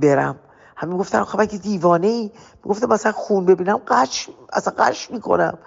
برم. 0.00 0.36
همین 0.82 0.96
گفتم 0.96 1.24
خب 1.24 1.40
اگه 1.40 1.58
دیوانه 1.58 2.06
ای 2.06 2.30
گفتم 2.62 2.88
مثلا 2.88 3.12
خون 3.12 3.46
ببینم 3.46 3.80
قش 3.88 4.30
اصلا 4.52 4.74
قش 4.78 5.10
می‌کنم 5.10 5.58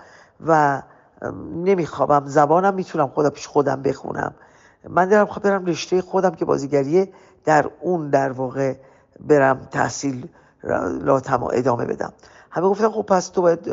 و 0.48 0.82
نمیخوابم. 1.56 2.24
زبانم 2.26 2.74
می‌تونم 2.74 3.08
خدا 3.08 3.30
پیش 3.30 3.48
خودم 3.48 3.82
بخونم. 3.82 4.36
من 4.90 5.10
دارم 5.10 5.26
خب 5.26 5.42
برم 5.42 5.66
رشته 5.66 6.02
خودم 6.02 6.32
که 6.32 6.46
بازیگری 6.46 7.14
در 7.46 7.70
اون 7.82 8.10
در 8.10 8.32
واقع 8.32 8.76
برم 9.20 9.68
تحصیل 9.72 10.28
لاتم 11.02 11.44
ادامه 11.44 11.86
بدم. 11.86 12.14
همه 12.52 12.70
گفتن 12.70 12.90
خب 12.90 13.02
پس 13.02 13.28
تو 13.28 13.42
باید 13.42 13.70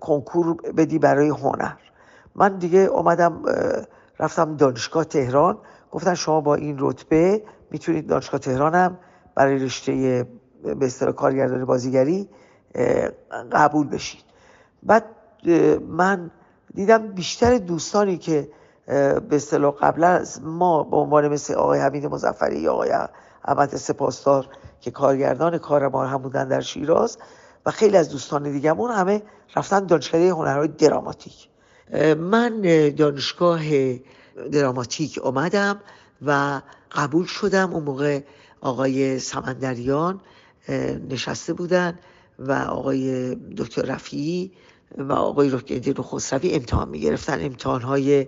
کنکور 0.00 0.54
بدی 0.54 0.98
برای 0.98 1.28
هنر. 1.28 1.72
من 2.34 2.58
دیگه 2.58 2.78
اومدم 2.78 3.42
رفتم 4.18 4.56
دانشگاه 4.56 5.04
تهران. 5.04 5.58
گفتن 5.90 6.14
شما 6.14 6.40
با 6.40 6.54
این 6.54 6.76
رتبه 6.80 7.42
می‌تونید 7.70 8.06
دانشگاه 8.06 8.40
تهران 8.40 8.74
هم 8.74 8.98
برای 9.34 9.58
رشته 9.58 10.26
به 10.62 10.86
اصطلاح 10.86 11.12
کارگردانی 11.12 11.64
بازیگری 11.64 12.28
قبول 13.52 13.86
بشید. 13.86 14.24
بعد 14.82 15.04
من 15.88 16.30
دیدم 16.74 17.06
بیشتر 17.06 17.58
دوستانی 17.58 18.18
که 18.18 18.48
به 18.86 19.36
اصطلاح 19.36 19.74
قبلا 19.74 20.08
از 20.08 20.42
ما 20.42 20.82
به 20.82 20.96
عنوان 20.96 21.28
مثل 21.28 21.54
آقای 21.54 21.80
حمید 21.80 22.06
مزفری 22.06 22.58
یا 22.60 22.72
آقای 22.72 22.92
احمد 23.44 23.76
سپاسدار 23.76 24.46
که 24.80 24.90
کارگردان 24.90 25.58
کار 25.58 25.88
ما 25.88 26.06
هم 26.06 26.22
بودن 26.22 26.48
در 26.48 26.60
شیراز 26.60 27.18
و 27.66 27.70
خیلی 27.70 27.96
از 27.96 28.08
دوستان 28.08 28.42
دیگهمون 28.42 28.90
همه 28.90 29.22
رفتن 29.56 29.86
دانشکده 29.86 30.30
هنرهای 30.30 30.68
دراماتیک. 30.68 31.48
من 32.18 32.60
دانشگاه 32.96 33.62
دراماتیک 34.52 35.18
آمدم 35.18 35.80
و 36.26 36.60
قبول 36.92 37.26
شدم 37.26 37.74
اون 37.74 37.82
موقع 37.82 38.20
آقای 38.60 39.18
سمندریان. 39.18 40.20
نشسته 41.10 41.52
بودن 41.52 41.98
و 42.38 42.52
آقای 42.52 43.34
دکتر 43.34 43.82
رفیعی 43.82 44.52
و 44.98 45.12
آقای 45.12 45.50
رو 45.50 46.02
خسروی 46.02 46.54
امتحان 46.54 46.88
می 46.88 47.00
گرفتن 47.00 47.44
امتحان 47.44 47.82
های 47.82 48.26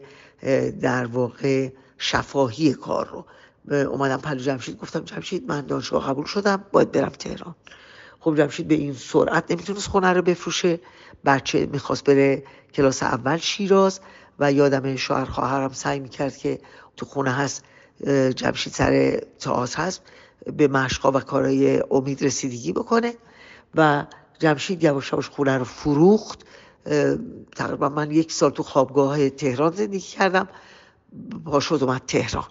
در 0.81 1.07
واقع 1.07 1.68
شفاهی 1.98 2.74
کار 2.74 3.09
رو. 3.09 3.24
اومدم 3.87 4.16
پلو 4.16 4.40
جمشید 4.40 4.79
گفتم 4.79 5.01
جمشید 5.01 5.48
من 5.48 5.66
دانشگاه 5.66 6.07
قبول 6.07 6.24
شدم 6.24 6.64
باید 6.72 6.92
برم 6.92 7.09
تهران. 7.09 7.55
خب 8.20 8.37
جمشید 8.37 8.68
به 8.68 8.74
این 8.74 8.92
سرعت 8.92 9.51
نمی‌تونست 9.51 9.88
خونه 9.88 10.12
رو 10.12 10.22
بفروشه. 10.22 10.81
بچه 11.24 11.66
می‌خواست 11.66 12.05
بره 12.05 12.42
کلاس 12.74 13.03
اول 13.03 13.37
شیراز 13.37 14.01
و 14.38 14.53
یادم 14.53 14.96
شوهر 14.96 15.24
خواهرم 15.24 15.72
سعی 15.72 16.01
می‌کرد 16.01 16.37
که 16.37 16.59
تو 16.96 17.07
خونه 17.07 17.31
هست 17.31 17.64
جمشید 18.35 18.72
سر 18.72 19.20
تاعت 19.38 19.79
هست. 19.79 20.03
به 20.46 20.68
مشقا 20.68 21.12
و 21.12 21.20
کارهای 21.20 21.83
امید 21.90 22.24
رسیدگی 22.24 22.72
بکنه 22.72 23.14
و 23.74 24.07
جمشید 24.38 24.85
یواش 24.85 25.12
یواش 25.12 25.29
خونه 25.29 25.59
رو 25.59 25.64
فروخت. 25.64 26.44
تقریبا 27.57 27.88
من 27.88 28.11
یک 28.11 28.33
سال 28.33 28.51
تو 28.51 28.62
خوابگاه 28.62 29.31
تهران 29.31 29.72
زندگی 29.72 30.01
کردم. 30.01 30.48
با 31.44 31.61
شد 31.61 31.79
اومد 31.83 32.03
تهران. 32.07 32.44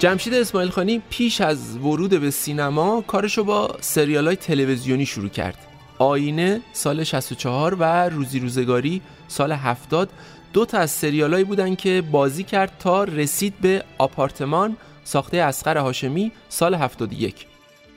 جمشید 0.00 0.34
اسماعیل 0.34 0.70
خانی 0.70 1.02
پیش 1.10 1.40
از 1.40 1.76
ورود 1.76 2.20
به 2.20 2.30
سینما 2.30 3.00
کارشو 3.00 3.44
با 3.44 3.76
سریال 3.80 4.26
های 4.26 4.36
تلویزیونی 4.36 5.06
شروع 5.06 5.28
کرد. 5.28 5.58
آینه 5.98 6.60
سال 6.72 7.04
64 7.04 7.74
و 7.74 7.84
روزی 8.08 8.40
روزگاری 8.40 9.02
سال 9.28 9.52
70 9.52 10.10
دو 10.52 10.64
تا 10.64 10.78
از 10.78 10.90
سریالایی 10.90 11.44
بودن 11.44 11.74
که 11.74 12.02
بازی 12.10 12.44
کرد 12.44 12.72
تا 12.78 13.04
رسید 13.04 13.54
به 13.60 13.84
آپارتمان 13.98 14.76
ساخته 15.04 15.36
اسقر 15.36 15.76
هاشمی 15.76 16.32
سال 16.48 16.74
71 16.74 17.46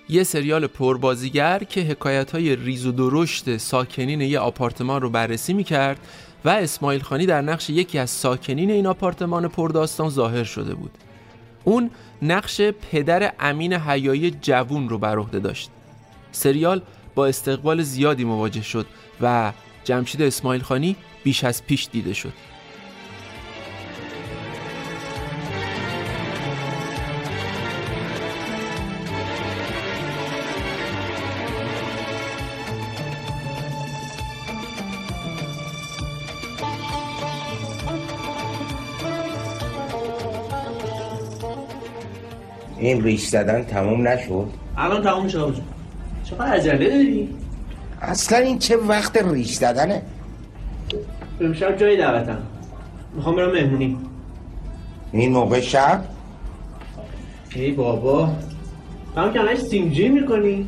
یه 0.09 0.23
سریال 0.23 0.67
پربازیگر 0.67 1.63
که 1.63 1.81
حکایت 1.81 2.31
های 2.31 2.55
ریز 2.55 2.85
و 2.85 2.91
درشت 2.91 3.57
ساکنین 3.57 4.21
یه 4.21 4.39
آپارتمان 4.39 5.01
رو 5.01 5.09
بررسی 5.09 5.53
می‌کرد 5.53 5.99
و 6.45 6.49
اسماعیل 6.49 7.01
خانی 7.01 7.25
در 7.25 7.41
نقش 7.41 7.69
یکی 7.69 7.99
از 7.99 8.09
ساکنین 8.09 8.71
این 8.71 8.87
آپارتمان 8.87 9.47
پرداستان 9.47 10.09
ظاهر 10.09 10.43
شده 10.43 10.75
بود. 10.75 10.91
اون 11.63 11.89
نقش 12.21 12.61
پدر 12.61 13.33
امین 13.39 13.73
حیایی 13.73 14.31
جوون 14.31 14.89
رو 14.89 14.97
بر 14.97 15.17
عهده 15.17 15.39
داشت. 15.39 15.69
سریال 16.31 16.81
با 17.15 17.25
استقبال 17.25 17.81
زیادی 17.81 18.23
مواجه 18.23 18.61
شد 18.61 18.85
و 19.21 19.51
جمشید 19.83 20.21
اسماعیل 20.21 20.61
خانی 20.61 20.95
بیش 21.23 21.43
از 21.43 21.65
پیش 21.65 21.87
دیده 21.91 22.13
شد. 22.13 22.33
این 42.83 43.03
ریش 43.03 43.27
زدن 43.27 43.63
تموم 43.63 44.07
نشد؟ 44.07 44.47
الان 44.77 45.03
تموم 45.03 45.27
شد 45.27 45.55
چقدر 46.23 46.45
عجله 46.45 46.89
داری؟ 46.89 47.29
اصلا 48.01 48.37
این 48.37 48.59
چه 48.59 48.77
وقت 48.77 49.17
ریش 49.17 49.53
زدنه؟ 49.53 50.01
امشب 51.41 51.77
جای 51.77 51.97
دعوتم. 51.97 52.37
می‌خوام 53.15 53.35
برم 53.35 53.51
مهمونی. 53.51 53.97
این 55.11 55.31
موقع 55.31 55.59
شب؟ 55.59 56.03
ای 57.55 57.71
بابا. 57.71 58.29
هم 59.17 59.33
که 59.33 59.39
همش 59.39 59.57
سینجی 59.57 60.09
می‌کنی. 60.09 60.67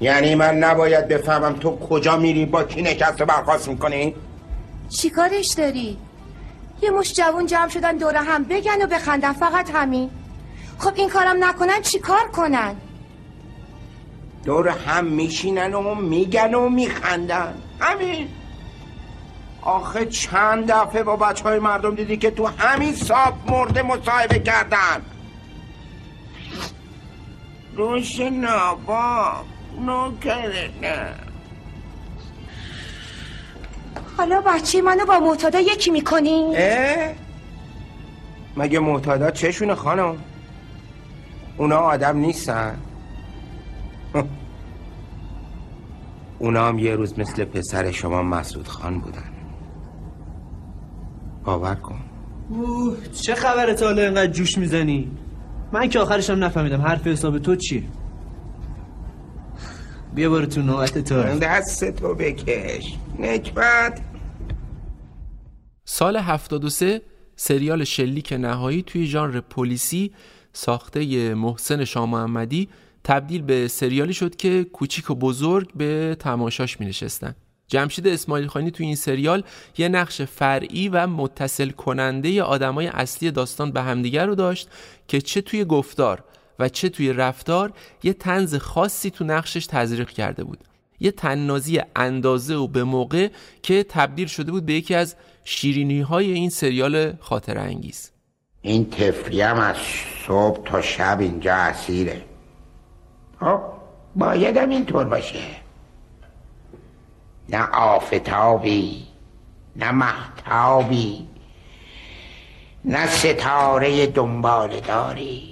یعنی 0.00 0.34
من 0.34 0.56
نباید 0.56 1.08
بفهمم 1.08 1.52
تو 1.52 1.76
کجا 1.76 2.16
میری 2.16 2.46
با 2.46 2.64
کی 2.64 2.82
نکست 2.82 3.20
و 3.20 3.24
برخواست 3.24 3.68
می‌کنی؟ 3.68 4.14
چیکارش 4.88 5.48
داری؟ 5.48 5.96
یه 6.82 6.90
مش 6.90 7.14
جوون 7.14 7.46
جمع 7.46 7.68
شدن 7.68 7.96
دوره 7.96 8.20
هم 8.20 8.44
بگن 8.44 8.82
و 8.82 8.86
بخندن 8.86 9.32
فقط 9.32 9.70
همین. 9.70 10.10
خب 10.78 10.92
این 10.94 11.08
کارم 11.08 11.44
نکنن 11.44 11.82
چی 11.82 11.98
کار 11.98 12.28
کنن؟ 12.28 12.76
دور 14.44 14.68
هم 14.68 15.04
میشینن 15.04 15.74
و 15.74 15.94
میگن 15.94 16.54
و 16.54 16.68
میخندن. 16.68 17.54
همین. 17.80 18.28
آخه 19.62 20.06
چند 20.06 20.72
دفعه 20.72 21.02
با 21.02 21.16
بچه 21.16 21.44
های 21.44 21.58
مردم 21.58 21.94
دیدی 21.94 22.16
که 22.16 22.30
تو 22.30 22.46
همین 22.46 22.94
ساب 22.94 23.34
مرده 23.46 23.82
مصاحبه 23.82 24.38
کردن. 24.38 25.02
روش 27.76 28.20
ناباب 28.20 29.44
نوکره 29.80 30.70
نه. 30.82 31.31
حالا 34.16 34.40
بچه 34.40 34.82
منو 34.82 35.06
با 35.06 35.20
معتادا 35.20 35.60
یکی 35.60 35.90
می‌کنی؟ 35.90 36.52
اه؟ 36.56 37.14
مگه 38.56 38.78
معتادا 38.78 39.30
چشونه 39.30 39.74
خانم؟ 39.74 40.16
اونا 41.56 41.76
آدم 41.76 42.16
نیستن 42.16 42.78
اونا 46.38 46.68
هم 46.68 46.78
یه 46.78 46.94
روز 46.96 47.18
مثل 47.18 47.44
پسر 47.44 47.90
شما 47.90 48.22
مسعود 48.22 48.68
خان 48.68 48.98
بودن 48.98 49.32
باور 51.44 51.74
کن 51.74 52.00
اوه 52.50 52.96
چه 53.12 53.34
خبره 53.34 53.74
تا 53.74 53.86
حالا 53.86 54.02
اینقدر 54.02 54.26
جوش 54.32 54.58
می‌زنی 54.58 55.10
من 55.72 55.88
که 55.88 56.00
آخرشم 56.00 56.44
نفهمیدم 56.44 56.80
حرف 56.82 57.06
حساب 57.06 57.38
تو 57.38 57.56
چیه 57.56 57.82
بیا 60.14 60.30
بارو 60.30 60.46
تو 60.46 60.62
نوعت 60.62 60.98
تو. 60.98 61.38
دست 61.38 61.90
تو 61.90 62.14
بکش. 62.14 62.94
نکبت. 63.18 64.00
سال 65.84 66.16
73 66.16 67.02
سریال 67.36 67.84
شلیک 67.84 68.32
نهایی 68.32 68.82
توی 68.82 69.06
ژانر 69.06 69.40
پلیسی 69.40 70.12
ساخته 70.52 71.34
محسن 71.34 71.84
شاه 71.84 72.06
محمدی 72.06 72.68
تبدیل 73.04 73.42
به 73.42 73.68
سریالی 73.68 74.14
شد 74.14 74.36
که 74.36 74.64
کوچیک 74.64 75.10
و 75.10 75.14
بزرگ 75.14 75.72
به 75.74 76.16
تماشاش 76.20 76.80
می 76.80 76.86
نشستن. 76.86 77.34
جمشید 77.68 78.08
اسماعیل 78.08 78.46
خانی 78.46 78.70
توی 78.70 78.86
این 78.86 78.96
سریال 78.96 79.42
یه 79.78 79.88
نقش 79.88 80.22
فرعی 80.22 80.88
و 80.88 81.06
متصل 81.06 81.70
کننده 81.70 82.42
آدمای 82.42 82.86
اصلی 82.86 83.30
داستان 83.30 83.72
به 83.72 83.82
همدیگر 83.82 84.26
رو 84.26 84.34
داشت 84.34 84.68
که 85.08 85.20
چه 85.20 85.40
توی 85.40 85.64
گفتار 85.64 86.24
و 86.62 86.68
چه 86.68 86.88
توی 86.88 87.12
رفتار 87.12 87.72
یه 88.02 88.12
تنز 88.12 88.54
خاصی 88.54 89.10
تو 89.10 89.24
نقشش 89.24 89.66
تزریق 89.66 90.10
کرده 90.10 90.44
بود. 90.44 90.58
یه 91.00 91.10
تننازی 91.10 91.80
اندازه 91.96 92.54
و 92.54 92.66
به 92.66 92.84
موقع 92.84 93.28
که 93.62 93.84
تبدیل 93.88 94.26
شده 94.26 94.52
بود 94.52 94.66
به 94.66 94.72
یکی 94.72 94.94
از 94.94 95.16
شیرینی 95.44 96.00
های 96.00 96.32
این 96.32 96.50
سریال 96.50 97.16
خاطر 97.20 97.58
انگیز 97.58 98.10
این 98.60 98.90
تفریم 98.90 99.56
از 99.56 99.76
صبح 100.26 100.64
تا 100.64 100.82
شب 100.82 101.20
اینجا 101.20 101.54
اسیره. 101.54 102.22
خب 103.40 103.60
بایدم 104.16 104.68
اینطور 104.68 105.04
باشه. 105.04 105.44
نه 107.48 107.68
آفتابی 107.70 109.06
نه 109.76 109.90
محتابی 109.90 111.28
نه 112.84 113.06
ستاره 113.06 114.06
دنبال 114.06 114.80
داری 114.80 115.51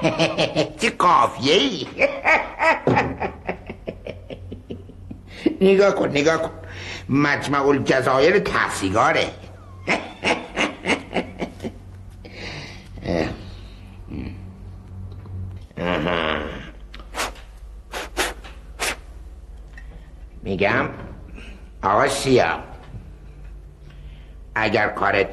چه 0.80 0.90
قافیه 0.90 1.54
ای 1.54 1.86
نگاه 5.60 5.94
کن 5.94 6.08
نگاه 6.08 6.42
کن. 6.42 6.50
مجمع 7.08 7.66
الجزایر 7.66 8.38
تحصیگاره 8.38 9.30
میگم 20.42 20.88
آقا 21.82 22.08
سیا 22.08 22.58
اگر 24.54 24.88
کارت 24.88 25.28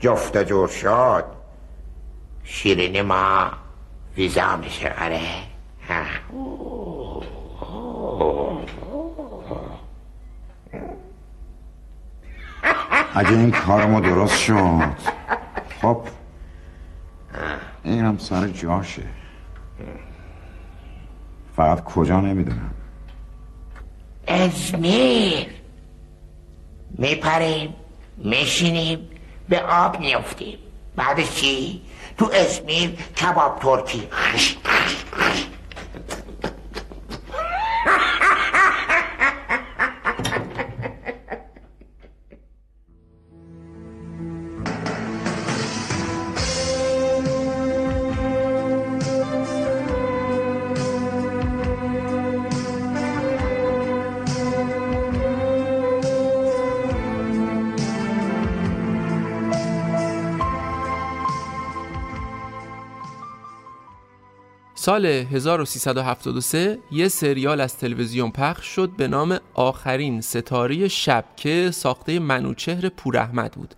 جفت 0.00 0.44
جور 0.44 0.68
شد 0.68 1.37
شیرینی 2.50 3.02
ما 3.02 3.50
ویزا 4.16 4.56
میشه. 4.56 4.94
آره. 5.00 5.20
اگه 13.14 13.30
این 13.30 13.50
کار 13.50 13.86
ما 13.86 14.00
درست 14.00 14.38
شد. 14.38 14.96
خب. 15.82 16.02
اینم 17.84 18.18
سر 18.18 18.48
جاشه. 18.48 19.02
فقط 21.56 21.84
کجا 21.84 22.20
نمی‌دونم. 22.20 22.74
ازمیر. 24.26 25.46
میپریم 26.98 27.74
میشینیم 28.16 29.08
به 29.48 29.62
آب 29.62 30.00
میفتیم 30.00 30.58
بعدش 30.96 31.34
چی؟ 31.34 31.82
تو 32.18 32.30
ازمیر 32.32 32.90
کباب 33.16 33.58
ترکی. 33.58 34.08
سال 64.88 65.06
1373 65.06 66.78
یه 66.92 67.08
سریال 67.08 67.60
از 67.60 67.76
تلویزیون 67.76 68.30
پخش 68.30 68.66
شد 68.66 68.90
به 68.96 69.08
نام 69.08 69.38
آخرین 69.54 70.20
ستاره 70.20 70.88
شب 70.88 71.24
که 71.36 71.70
ساخته 71.70 72.18
منوچهر 72.18 72.88
پوراحمد 72.88 73.52
بود. 73.52 73.74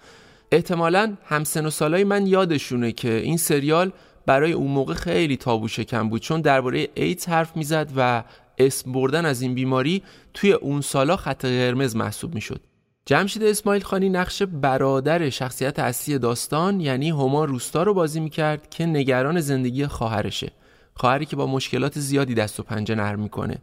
احتمالا 0.53 1.17
همسن 1.25 1.67
و 1.67 1.71
سالای 1.71 2.05
من 2.05 2.27
یادشونه 2.27 2.93
که 2.93 3.13
این 3.13 3.37
سریال 3.37 3.93
برای 4.27 4.53
اون 4.53 4.71
موقع 4.71 4.95
خیلی 4.95 5.37
تابو 5.37 5.69
شکن 5.69 6.09
بود 6.09 6.23
چون 6.23 6.41
درباره 6.41 6.89
ایدز 6.95 7.27
حرف 7.27 7.57
می‌زد 7.57 7.93
و 7.97 8.25
اسم 8.59 8.93
بردن 8.93 9.27
از 9.27 9.43
این 9.43 9.55
بیماری 9.55 10.03
توی 10.35 10.53
اون 10.53 10.81
سالا 10.81 11.17
خط 11.17 11.45
قرمز 11.45 11.97
محسوب 11.97 12.35
می‌شد. 12.35 12.61
جمشید 13.07 13.43
اسماعیل 13.43 13.83
خانی 13.83 14.09
نقش 14.09 14.43
برادر 14.43 15.31
شخصیت 15.31 15.79
اصلی 15.79 16.19
داستان 16.19 16.81
یعنی 16.81 17.11
هما 17.11 17.45
روستا 17.45 17.83
رو 17.83 17.95
بازی 17.95 18.21
می‌کرد 18.21 18.71
که 18.71 18.87
نگران 18.87 19.41
زندگی 19.41 19.87
خواهرشه. 19.87 20.53
خواهری 21.01 21.27
که 21.27 21.37
با 21.37 21.47
مشکلات 21.47 21.99
زیادی 21.99 22.35
دست 22.35 22.61
و 22.61 22.63
پنجه 22.63 22.95
نرم 22.95 23.21
می‌کنه 23.21 23.59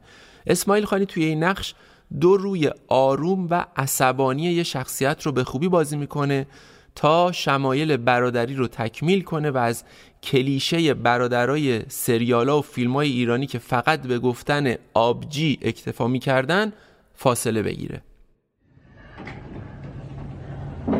اسماعیل 0.48 0.86
خانی 0.86 1.06
توی 1.06 1.26
این 1.26 1.44
نقش 1.44 1.76
دو 2.20 2.38
روی 2.38 2.72
آروم 2.88 3.48
و 3.50 3.66
عصبانی 3.76 4.44
یه 4.44 4.64
شخصیت 4.64 5.26
رو 5.26 5.32
به 5.32 5.44
خوبی 5.44 5.68
بازی 5.68 5.98
می‌کنه 5.98 6.48
تا 6.96 7.32
شمایل 7.32 7.98
برادری 7.98 8.56
رو 8.56 8.68
تکمیل 8.68 9.22
کنه 9.22 9.52
و 9.52 9.58
از 9.58 9.84
کلیشه 10.24 10.94
برادرای 10.94 11.82
سریالا 11.88 12.60
و 12.60 12.62
فیلم 12.62 12.94
های 12.94 13.10
ایرانی 13.10 13.48
که 13.48 13.60
فقط 13.60 14.02
به 14.02 14.20
گفتن 14.20 14.76
آبجی 14.94 15.60
اکتفا 15.62 16.08
می‌کردن 16.08 16.74
فاصله 17.14 17.64
بگیره 17.64 18.02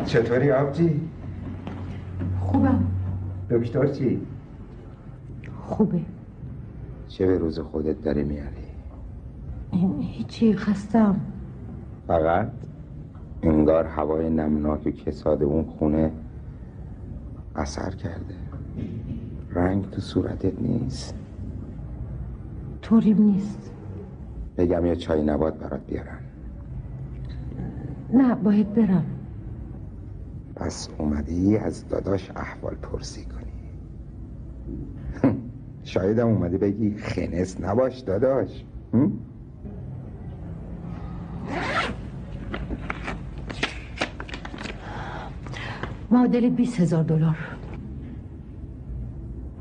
چطوری 0.06 0.52
آبجی؟ 0.52 1.00
خوبم 2.40 2.86
دکتر 3.50 3.86
چی؟ 3.86 4.20
خوبه 5.68 6.17
چه 7.08 7.26
به 7.26 7.38
روز 7.38 7.58
خودت 7.58 8.02
داری 8.02 8.24
میاری؟ 8.24 8.68
هیچی 10.00 10.54
خستم. 10.54 11.20
فقط 12.06 12.50
انگار 13.42 13.84
هوای 13.84 14.30
نمناک 14.30 14.86
و 14.86 14.90
کساد 14.90 15.42
اون 15.42 15.64
خونه 15.64 16.12
اثر 17.56 17.90
کرده. 17.90 18.34
رنگ 19.50 19.90
تو 19.90 20.00
صورتت 20.00 20.60
نیست؟ 20.60 21.14
طوریم 22.82 23.22
نیست. 23.22 23.72
بگم 24.56 24.86
یه 24.86 24.96
چای 24.96 25.22
نبات 25.22 25.54
برات 25.54 25.80
بیارن 25.86 26.18
نه 28.12 28.34
باید 28.34 28.74
برم. 28.74 29.04
پس 30.56 30.88
اومدی 30.98 31.56
از 31.56 31.88
داداش 31.88 32.30
احوال 32.36 32.74
پرسی 32.74 33.24
کنی. 33.24 33.44
شایدم 35.84 36.26
اومدی 36.28 36.58
بگی 36.58 36.96
خنس 36.96 37.60
نباش 37.60 37.98
داداش 38.00 38.64
معادل 46.10 46.48
بیس 46.48 46.80
هزار 46.80 47.04
دلار 47.04 47.36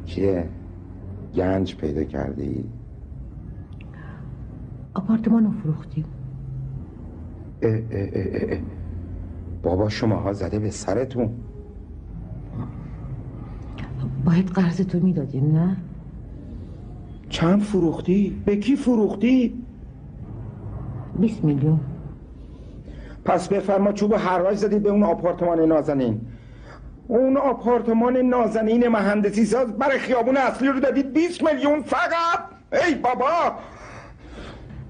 چیه؟ 0.05 0.49
گنج 1.35 1.75
پیدا 1.75 2.03
کردی؟ 2.03 2.69
آپارتمان 4.93 5.43
رو 5.45 5.51
فروختیم 5.51 6.05
اه 7.61 7.71
اه 7.71 7.79
اه 7.91 8.53
اه. 8.53 8.59
بابا 9.63 9.89
شماها 9.89 10.33
زده 10.33 10.59
به 10.59 10.69
سرتون 10.69 11.29
باید 14.25 14.47
قرض 14.47 14.81
تو 14.81 14.99
می‌دادیم 14.99 15.51
نه؟ 15.51 15.77
چند 17.37 17.63
فروختی؟ 17.63 18.41
به 18.45 18.55
کی 18.55 18.75
فروختی؟ 18.75 19.63
20 21.19 21.43
میلیون. 21.43 21.79
پس 23.25 23.47
بفرما 23.47 23.91
چوب 23.91 24.15
حراج 24.15 24.57
زدید 24.57 24.83
به 24.83 24.89
اون 24.89 25.03
آپارتمان 25.03 25.59
نازنین. 25.59 26.21
اون 27.07 27.37
آپارتمان 27.37 28.17
نازنین 28.17 28.87
مهندسی 28.87 29.45
ساز 29.45 29.77
برای 29.77 29.99
خیابون 29.99 30.37
اصلی 30.37 30.67
رو 30.67 30.79
دادید 30.79 31.13
20 31.13 31.43
میلیون 31.43 31.81
فقط. 31.81 32.39
ای 32.87 32.95
بابا! 32.95 33.55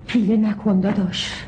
پیله 0.07 0.37
نکن 0.37 0.79
داداش. 0.79 1.45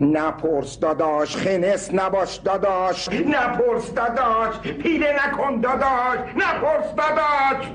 نپرس 0.00 0.78
داداش 0.80 1.36
خنس 1.36 1.94
نباش 1.94 2.36
داداش. 2.36 3.08
نپرس 3.08 3.94
داداش 3.94 4.58
پیله 4.60 5.06
نکن 5.26 5.60
داداش. 5.60 6.18
نپرس 6.36 6.94
داداش. 6.96 7.72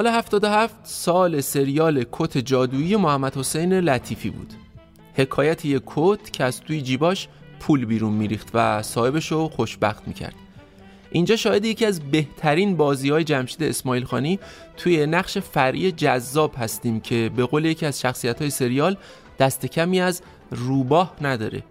سال 0.00 0.06
77 0.06 0.74
سال 0.82 1.40
سریال 1.40 2.04
کت 2.12 2.38
جادویی 2.38 2.96
محمد 2.96 3.36
حسین 3.36 3.72
لطیفی 3.72 4.30
بود. 4.30 4.52
حکایت 5.14 5.64
یک 5.64 5.82
کت 5.86 6.32
که 6.32 6.44
از 6.44 6.60
توی 6.60 6.80
جیباش 6.82 7.28
پول 7.60 7.84
بیرون 7.84 8.12
میریخت 8.12 8.48
و 8.54 8.82
صاحبش 8.82 9.32
رو 9.32 9.48
خوشبخت 9.48 10.08
می‌کرد. 10.08 10.34
اینجا 11.10 11.36
شاید 11.36 11.64
یکی 11.64 11.86
از 11.86 12.00
بهترین 12.00 12.76
بازی 12.76 13.10
های 13.10 13.24
جمشید 13.24 13.62
اسماعیل 13.62 14.04
خانی 14.04 14.38
توی 14.76 15.06
نقش 15.06 15.38
فری 15.38 15.92
جذاب 15.92 16.54
هستیم 16.58 17.00
که 17.00 17.30
به 17.36 17.44
قول 17.44 17.64
یکی 17.64 17.86
از 17.86 18.00
شخصیت 18.00 18.40
های 18.40 18.50
سریال 18.50 18.96
دست 19.38 19.66
کمی 19.66 20.00
از 20.00 20.22
روباه 20.50 21.14
نداره. 21.20 21.62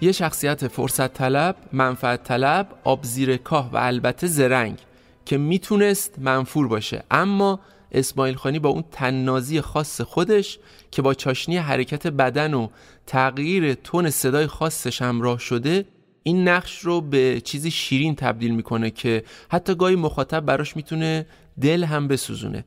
یه 0.00 0.12
شخصیت 0.12 0.68
فرصت 0.68 1.14
طلب، 1.14 1.56
منفعت 1.72 2.24
طلب، 2.24 2.68
آب 2.84 3.04
زیر 3.04 3.36
کاه 3.36 3.72
و 3.72 3.76
البته 3.76 4.26
زرنگ 4.26 4.78
که 5.24 5.38
می‌تونست 5.38 6.18
منفور 6.18 6.68
باشه. 6.68 7.02
اما 7.10 7.60
اسماعیل 7.92 8.34
خانی 8.34 8.58
با 8.58 8.68
اون 8.68 8.84
تننازی 8.90 9.60
خاص 9.60 10.00
خودش 10.00 10.58
که 10.90 11.02
با 11.02 11.14
چاشنی 11.14 11.56
حرکت 11.56 12.06
بدن 12.06 12.54
و 12.54 12.68
تغییر 13.06 13.74
تون 13.74 14.10
صدای 14.10 14.46
خاصش 14.46 15.02
همراه 15.02 15.38
شده 15.38 15.84
این 16.22 16.48
نقش 16.48 16.80
رو 16.80 17.00
به 17.00 17.40
چیزی 17.40 17.70
شیرین 17.70 18.14
تبدیل 18.14 18.54
می‌کنه 18.54 18.90
که 18.90 19.22
حتی 19.50 19.74
گاهی 19.74 19.96
مخاطب 19.96 20.40
براش 20.40 20.76
می‌تونه 20.76 21.26
دل 21.60 21.84
هم 21.84 22.08
بسوزونه. 22.08 22.64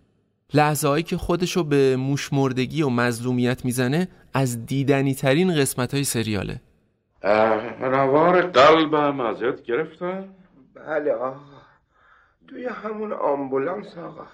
لحظه 0.53 0.87
هایی 0.87 1.03
که 1.03 1.17
خودش 1.17 1.51
رو 1.51 1.63
به 1.63 1.95
موشمردگی 1.95 2.81
و 2.81 2.89
مظلومیت 2.89 3.65
می‌زنه 3.65 4.07
از 4.33 4.65
دیدنی 4.65 5.15
ترین 5.15 5.55
قسمت 5.55 5.93
های 5.93 6.03
سریاله 6.03 6.61
نوار 7.81 8.41
قلبم 8.41 9.19
ازت 9.19 9.63
گرفتن؟ 9.63 10.25
بله 10.75 11.11
آقا 11.11 11.50
توی 12.51 12.65
همون 12.65 13.13
آمبولانس 13.13 13.97
آقا. 13.97 14.25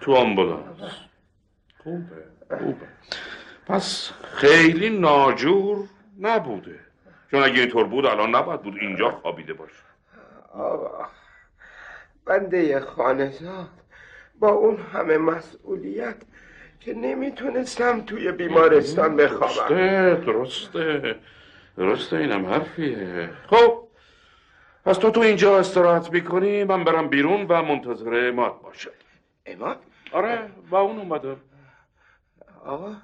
تو 0.00 0.14
آمبولانس. 0.14 0.80
خوبه. 1.78 2.24
خوبه. 2.58 2.86
پس 3.66 4.12
خیلی 4.22 4.98
ناجور 4.98 5.88
نبوده. 6.20 6.78
چون 7.30 7.42
اگه 7.42 7.60
اینطور 7.60 7.84
بود 7.84 8.06
الان 8.06 8.34
نباید 8.34 8.62
بود 8.62 8.74
اینجا 8.80 9.10
خوابیده 9.10 9.52
باشه. 9.52 9.82
آقا 10.52 11.06
بنده 12.26 12.80
خانزاد 12.80 13.68
با 14.38 14.48
اون 14.48 14.76
همه 14.92 15.18
مسئولیت 15.18 16.16
که 16.80 16.94
نمی‌تونستم 16.94 18.00
توی 18.00 18.32
بیمارستان 18.32 19.16
بخوابم. 19.16 19.68
درسته 19.68 20.22
درسته. 20.26 21.16
درسته 21.76 22.16
اینم 22.16 22.46
حرفیه. 22.46 23.30
خب 23.46 23.88
پس 24.84 24.96
تو 24.98 25.10
تو 25.10 25.20
اینجا 25.20 25.58
استراحت 25.58 26.12
می‌کنی 26.12 26.64
من 26.64 26.84
برم 26.84 27.08
بیرون 27.08 27.46
و 27.48 27.62
منتظر 27.62 28.28
اماد 28.28 28.60
باشم 28.62 28.90
اماد؟ 29.46 29.78
آره 30.12 30.50
با 30.70 30.80
اون 30.80 30.98
اومدم 30.98 31.36
آقا 32.64 32.94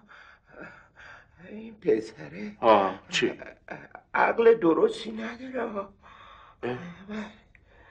این 1.50 1.74
پسره 1.74 2.52
آه 2.60 2.94
چی؟ 3.08 3.32
عقل 4.14 4.54
درستی 4.54 5.12
نداره 5.12 5.70
آقا 5.70 5.88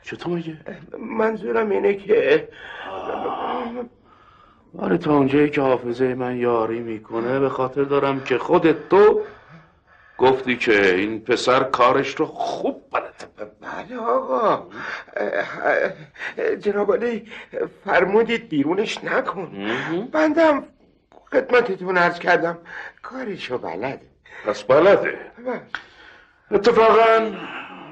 چطور 0.02 0.36
میگه؟ 0.36 0.58
منظورم 1.00 1.70
اینه 1.70 1.94
که 1.94 2.50
آره 4.78 4.98
تا 4.98 5.18
اونجایی 5.18 5.50
که 5.50 5.62
حافظه 5.62 6.16
من 6.16 6.38
یاری 6.38 6.80
می‌کنه 6.80 7.40
به 7.40 7.50
خاطر 7.50 7.84
دارم 7.84 8.24
که 8.24 8.38
خودت 8.38 8.90
تو 8.90 9.22
گفتی 10.18 10.58
که 10.58 10.96
این 10.96 11.22
پسر 11.22 11.64
کارش 11.64 12.16
رو 12.16 12.26
خوب 12.26 12.84
بلده. 12.92 13.52
بله 13.62 13.98
آقا. 13.98 14.68
جناب 16.60 16.94
علی 16.96 17.32
فرمودید 17.86 18.50
بیرونش 18.50 19.04
نکن. 19.04 19.52
بندم 20.12 20.64
خدمتتون 21.32 21.98
عرض 21.98 22.20
کردم. 22.20 22.58
کارشو 23.02 23.58
بلده. 23.58 24.02
پس 24.46 24.64
بلده. 24.64 25.20
اتفاقا 26.52 27.32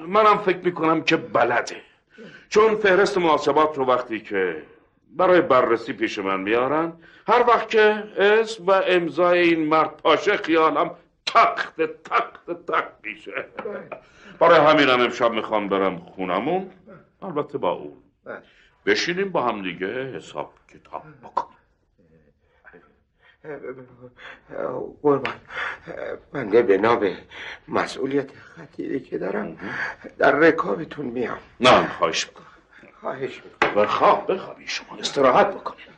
منم 0.07 0.37
فکر 0.37 0.57
می‌کنم 0.57 1.01
که 1.01 1.17
بلده. 1.17 1.81
چون 2.49 2.75
فهرست 2.75 3.17
محاسبات 3.17 3.77
رو 3.77 3.85
وقتی 3.85 4.19
که 4.19 4.63
برای 5.15 5.41
بررسی 5.41 5.93
پیش 5.93 6.19
من 6.19 6.39
میارن 6.39 6.93
هر 7.27 7.43
وقت 7.47 7.69
که 7.69 8.03
اسم 8.17 8.65
و 8.65 8.71
امضای 8.71 9.39
این 9.39 9.65
مرد 9.65 9.97
پاشه 9.97 10.37
خیالم 10.37 10.91
تخت 11.35 11.81
تخت 11.81 12.65
تخت 12.71 12.93
میشه. 13.03 13.45
برای 14.39 14.59
همینم 14.59 14.99
امشب 14.99 15.31
می‌خوام 15.31 15.69
برم 15.69 15.97
خونمون. 15.97 16.71
البته 17.21 17.57
با 17.57 17.71
اون. 17.71 17.93
بشینیم 18.85 19.29
با 19.31 19.41
هم 19.41 19.61
دیگه 19.61 20.15
حساب 20.15 20.53
کتاب 20.73 21.03
بکنیم. 21.23 21.55
قربان. 25.01 25.33
بنده 26.33 26.61
به 26.61 26.77
نام 26.77 27.11
مسئولیت 27.67 28.31
خطیری 28.31 28.99
که 28.99 29.17
دارم 29.17 29.57
در 30.17 30.31
رکابتون 30.31 31.05
میام. 31.05 31.37
نه 31.59 31.87
خواهش 31.87 32.27
می‌کنم. 32.27 32.45
خواهش 33.01 33.41
می‌کنم. 33.43 33.83
بخواب 33.83 34.33
بخوابی 34.33 34.67
شما 34.67 34.97
استراحت 34.97 35.47
بکنیم 35.47 35.94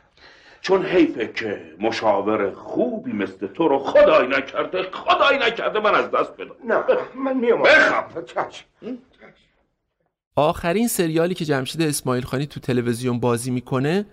چون 0.60 0.86
حیفه 0.86 1.32
که 1.34 1.74
مشاور 1.80 2.50
خوبی 2.54 3.12
مثل 3.12 3.46
تو 3.46 3.68
رو 3.68 3.78
خدای 3.78 4.26
نکرده 4.26 4.82
خدای 4.82 5.38
نکرده 5.38 5.80
من 5.80 5.94
از 5.94 6.10
دست 6.10 6.32
بدم. 6.32 6.54
نه 6.64 6.84
من 7.14 7.36
میام. 7.36 7.62
بخواب. 7.62 8.24
چشم 8.24 8.64
آخرین 10.36 10.88
سریالی 10.88 11.34
که 11.34 11.44
جمشید 11.44 11.82
اسماعیل 11.82 12.24
خانی 12.24 12.46
تو 12.46 12.60
تلویزیون 12.60 13.20
بازی 13.20 13.50
می‌کنه 13.50 14.06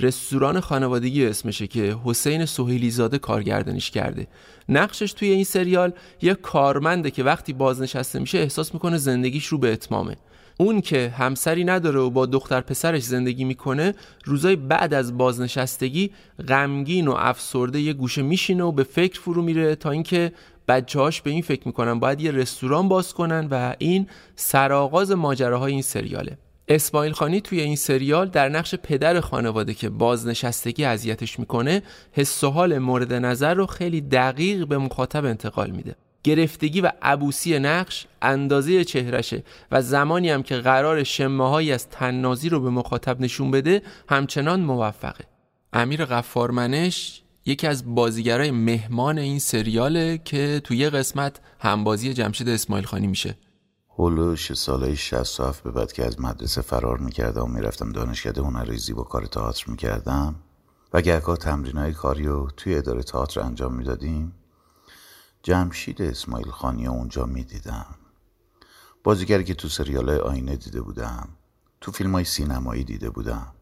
رستوران 0.00 0.60
خانوادگی 0.60 1.26
اسمشه 1.26 1.66
که 1.66 1.96
حسین 2.04 2.46
سهیلی 2.46 2.90
زاده 2.90 3.18
کارگردانیش 3.18 3.90
کرده. 3.90 4.26
نقشش 4.68 5.12
توی 5.12 5.28
این 5.28 5.44
سریال 5.44 5.92
یه 6.22 6.34
کارمنده 6.34 7.10
که 7.10 7.24
وقتی 7.24 7.52
بازنشسته 7.52 8.18
میشه 8.18 8.38
احساس 8.38 8.74
می‌کنه 8.74 8.96
زندگیش 8.96 9.46
رو 9.46 9.58
به 9.58 9.72
اتمامه. 9.72 10.16
اون 10.56 10.80
که 10.80 11.14
همسری 11.18 11.64
نداره 11.64 12.00
و 12.00 12.10
با 12.10 12.26
دختر 12.26 12.60
پسرش 12.60 13.02
زندگی 13.02 13.44
می‌کنه 13.44 13.94
روزای 14.24 14.56
بعد 14.56 14.94
از 14.94 15.18
بازنشستگی 15.18 16.10
غمگین 16.48 17.08
و 17.08 17.14
افسرده 17.18 17.80
یه 17.80 17.92
گوشه 17.92 18.22
میشینه 18.22 18.64
و 18.64 18.72
به 18.72 18.82
فکر 18.82 19.20
فرو 19.20 19.42
میره 19.42 19.74
تا 19.74 19.90
اینکه 19.90 20.32
بچه‌هاش 20.68 21.22
به 21.22 21.30
این 21.30 21.42
فکر 21.42 21.62
می‌کنن 21.66 22.00
باید 22.00 22.20
یه 22.20 22.30
رستوران 22.30 22.88
باز 22.88 23.14
کنن 23.14 23.48
و 23.50 23.74
این 23.78 24.06
سرآغاز 24.36 25.10
ماجراهای 25.10 25.72
این 25.72 25.82
سریاله. 25.82 26.38
اسماعیل 26.68 27.12
خانی 27.12 27.40
توی 27.40 27.60
این 27.60 27.76
سریال 27.76 28.28
در 28.28 28.48
نقش 28.48 28.74
پدر 28.74 29.20
خانواده 29.20 29.74
که 29.74 29.88
بازنشستگی 29.88 30.84
اذیتش 30.84 31.38
می‌کنه 31.38 31.82
حس 32.12 32.44
و 32.44 32.50
حال 32.50 32.78
مورد 32.78 33.12
نظر 33.12 33.54
رو 33.54 33.66
خیلی 33.66 34.00
دقیق 34.00 34.66
به 34.66 34.78
مخاطب 34.78 35.24
انتقال 35.24 35.70
میده. 35.70 35.94
گرفتگی 36.24 36.80
و 36.80 36.92
عبوسی 37.02 37.58
نقش 37.58 38.06
اندازه 38.22 38.84
چهرشه 38.84 39.44
و 39.70 39.82
زمانی 39.82 40.30
هم 40.30 40.42
که 40.42 40.56
قرار 40.56 41.04
شمه 41.04 41.72
از 41.72 41.88
تننازی 41.88 42.48
رو 42.48 42.60
به 42.60 42.70
مخاطب 42.70 43.20
نشون 43.20 43.50
بده 43.50 43.82
همچنان 44.08 44.60
موفقه. 44.60 45.24
امیر 45.72 46.04
غفارمنش 46.04 47.22
یکی 47.46 47.66
از 47.66 47.94
بازیگرای 47.94 48.50
مهمان 48.50 49.18
این 49.18 49.38
سریاله 49.38 50.18
که 50.18 50.60
توی 50.64 50.76
یه 50.76 50.90
قسمت 50.90 51.40
همبازی 51.60 52.14
جمشید 52.14 52.48
اسماعیل 52.48 52.86
خانی 52.86 53.06
میشه. 53.06 53.36
هلوش 53.98 54.52
سالهای 54.52 54.96
67 54.96 55.62
به 55.62 55.70
بعد 55.70 55.92
که 55.92 56.04
از 56.04 56.20
مدرسه 56.20 56.60
فرار 56.62 56.98
می‌کردم 56.98 57.42
و 57.42 57.46
می‌رفتم 57.46 57.92
دانشکده 57.92 58.40
هنرریزی 58.40 58.92
با 58.92 59.02
کار 59.02 59.26
تئاتر 59.26 59.64
می‌کردم 59.70 60.34
و 60.92 61.00
گهگاه 61.00 61.36
تمرین 61.36 61.76
های 61.76 61.92
کاری 61.92 62.26
رو 62.26 62.48
توی 62.56 62.74
اداره 62.74 63.02
تئاتر 63.02 63.40
انجام 63.40 63.74
می‌دادیم. 63.74 64.32
جمشید 65.44 66.02
اسماعیل 66.02 66.50
خانی 66.50 66.86
اونجا 66.86 67.26
می‌دیدم. 67.26 67.86
بازیگری 69.04 69.44
که 69.44 69.54
تو 69.54 69.68
سریال 69.68 70.10
آینه 70.10 70.56
دیده 70.56 70.80
بودم 70.80 71.28
تو 71.80 71.92
فیلم 71.92 72.12
های 72.12 72.24
سینمایی 72.24 72.84
دیده 72.84 73.10
بودم. 73.10 73.54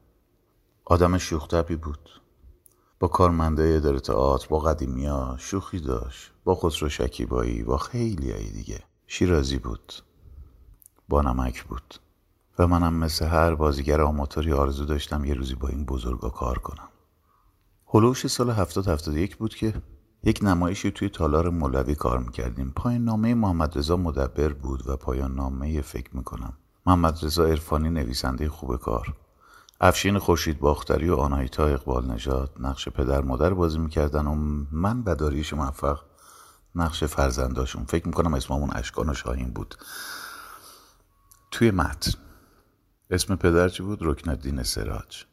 آدم 0.84 1.18
شوختبی 1.18 1.76
بود. 1.76 2.22
با 3.00 3.08
کارمنده 3.08 3.74
اداره 3.76 4.00
تئاتر 4.00 4.48
با 4.48 4.58
قدیمیا 4.58 5.36
شوخی 5.38 5.80
داشت 5.80 6.32
با 6.44 6.54
خسرو 6.54 6.88
شکیبایی 6.88 7.62
با 7.62 7.76
خیلی 7.78 8.30
های 8.30 8.50
دیگه. 8.50 8.80
شیرازی 9.06 9.58
بود. 9.58 9.92
با 11.08 11.22
نمک 11.22 11.64
بود. 11.64 11.94
و 12.58 12.66
منم 12.66 12.94
مثل 12.94 13.26
هر 13.26 13.54
بازیگر 13.54 14.00
آماتوری 14.00 14.52
آرزو 14.52 14.84
داشتم 14.84 15.24
یه 15.24 15.34
روزی 15.34 15.54
با 15.54 15.68
این 15.68 15.84
بزرگا 15.84 16.28
کار 16.28 16.58
کنم. 16.58 16.88
هلوش 17.86 18.26
سال 18.26 18.50
هفتاد 18.50 18.88
هفتاد 18.88 19.16
یک 19.16 19.36
بود 19.36 19.54
که 19.54 19.82
یک 20.24 20.40
نمایشی 20.42 20.90
توی 20.90 21.08
تالار 21.08 21.50
مولوی 21.50 21.94
کار 21.94 22.18
می‌کردیم. 22.18 22.72
پایان 22.76 23.04
نامه 23.04 23.34
محمد 23.34 23.78
رضا 23.78 23.96
مدبر 23.96 24.52
بود 24.52 24.88
و 24.88 24.96
پایان 24.96 25.34
نامه 25.34 25.80
فکر 25.80 26.16
می‌کنم. 26.16 26.52
محمد 26.86 27.24
رضا 27.24 27.44
عرفانی 27.44 27.90
نویسنده 27.90 28.48
خوب 28.48 28.76
کار. 28.76 29.16
افشین 29.80 30.18
خورشید 30.18 30.60
باختری 30.60 31.08
و 31.08 31.14
آنایتا 31.16 31.66
اقبال 31.66 32.10
نژاد 32.10 32.50
نقش 32.60 32.88
پدر 32.88 33.20
مادر 33.20 33.54
بازی 33.54 33.78
می‌کردن 33.78 34.26
و 34.26 34.34
من 34.72 35.02
بداریش 35.02 35.52
موفق 35.52 36.00
نقش 36.74 37.04
فرزنداشون. 37.04 37.84
فکر 37.84 38.06
می‌کنم 38.06 38.34
اسممون 38.34 38.70
اشکان 38.72 39.08
و 39.08 39.14
شاهین 39.14 39.50
بود. 39.50 39.74
توی 41.50 41.70
متن. 41.70 42.12
اسم 43.10 43.36
پدر 43.36 43.68
چی 43.68 43.82
بود؟ 43.82 43.98
رکن 44.02 44.30
الدین 44.30 44.62
سراج. 44.62 45.24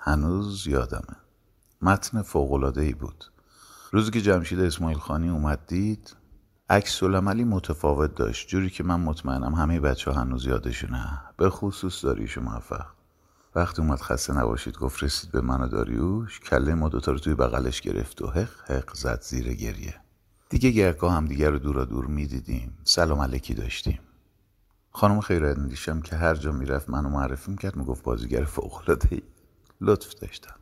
هنوز 0.00 0.66
یادمه. 0.66 1.16
متن 1.82 2.22
فوقلاده 2.22 2.80
ای 2.80 2.92
بود. 2.92 3.31
روزی 3.94 4.10
که 4.10 4.20
جمشید 4.20 4.60
اسماعیل 4.60 4.98
خانی 4.98 5.28
اومد 5.28 5.66
دید 5.66 6.16
عکس 6.70 7.02
عملی 7.02 7.44
متفاوت 7.44 8.14
داشت 8.14 8.48
جوری 8.48 8.70
که 8.70 8.84
من 8.84 9.00
مطمئنم 9.00 9.54
همه 9.54 9.80
بچه 9.80 10.10
ها 10.10 10.20
هنوز 10.20 10.46
یادشونه. 10.46 11.20
به 11.36 11.50
خصوص 11.50 12.04
داریوش 12.04 12.38
موفق. 12.38 12.86
وقتی 13.54 13.82
اومد 13.82 14.00
خسته 14.00 14.32
نباشید 14.32 14.78
گفت 14.78 15.02
رسید 15.02 15.30
به 15.30 15.40
من 15.40 15.60
و 15.60 15.68
داریوش. 15.68 16.40
کله 16.40 16.74
ما 16.74 16.88
دوتا 16.88 17.12
رو 17.12 17.18
توی 17.18 17.34
بغلش 17.34 17.80
گرفت 17.80 18.22
و 18.22 18.26
حق 18.26 18.70
حق 18.70 18.94
زد 18.94 19.20
زیر 19.22 19.54
گریه. 19.54 19.94
دیگه 20.48 20.70
گرگاه 20.70 21.12
هم 21.12 21.24
دیگر 21.24 21.50
رو 21.50 21.58
دورا 21.58 21.84
دور 21.84 22.06
می‌دیدیم. 22.06 22.78
سلام 22.84 23.20
علیکی 23.20 23.54
داشتیم. 23.54 24.00
خانم 24.90 25.20
خیراندیشم 25.20 26.00
که 26.00 26.16
هر 26.16 26.34
جا 26.34 26.52
می‌رفت 26.52 26.90
منو 26.90 27.08
معرفی 27.08 27.50
می‌کرد 27.50 27.76
می‌گفت 27.76 28.04
بازیگر 28.04 28.44
فوقالعاده 28.44 29.22
لطف 29.80 30.14
داشتم. 30.14 30.54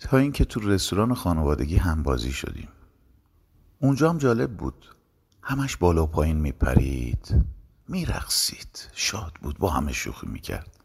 تا 0.00 0.16
اینکه 0.16 0.44
تو 0.44 0.60
رستوران 0.60 1.14
خانوادگی 1.14 1.76
هم 1.76 2.02
بازی 2.02 2.32
شدیم. 2.32 2.68
اونجا 3.78 4.10
هم 4.10 4.18
جالب 4.18 4.56
بود. 4.56 4.86
همش 5.42 5.76
بالا 5.76 6.02
و 6.02 6.06
پایین 6.06 6.36
میپرید 6.36 7.44
میرقصید. 7.88 8.88
شاد 8.92 9.32
بود 9.42 9.58
با 9.58 9.70
همه 9.70 9.92
شوخی 9.92 10.26
می‌کرد. 10.26 10.76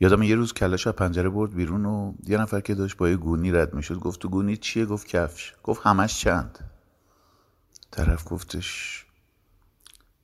یادم 0.00 0.22
یه 0.22 0.34
روز 0.34 0.52
کلش 0.52 0.86
از 0.86 0.92
پنجره 0.92 1.28
برد 1.28 1.54
بیرون 1.54 1.86
و 1.86 2.14
یه 2.26 2.38
نفر 2.38 2.60
که 2.60 2.74
داشت 2.74 2.96
با 2.96 3.08
یه 3.08 3.16
گونی 3.16 3.52
رد 3.52 3.74
می‌شد 3.74 3.98
گفت 3.98 4.20
تو 4.20 4.28
گونی 4.28 4.56
چیه؟ 4.56 4.86
گفت 4.86 5.06
کفش. 5.06 5.54
گفت 5.62 5.80
همش 5.84 6.20
چند؟ 6.20 6.58
طرف 7.90 8.32
گفتش 8.32 9.04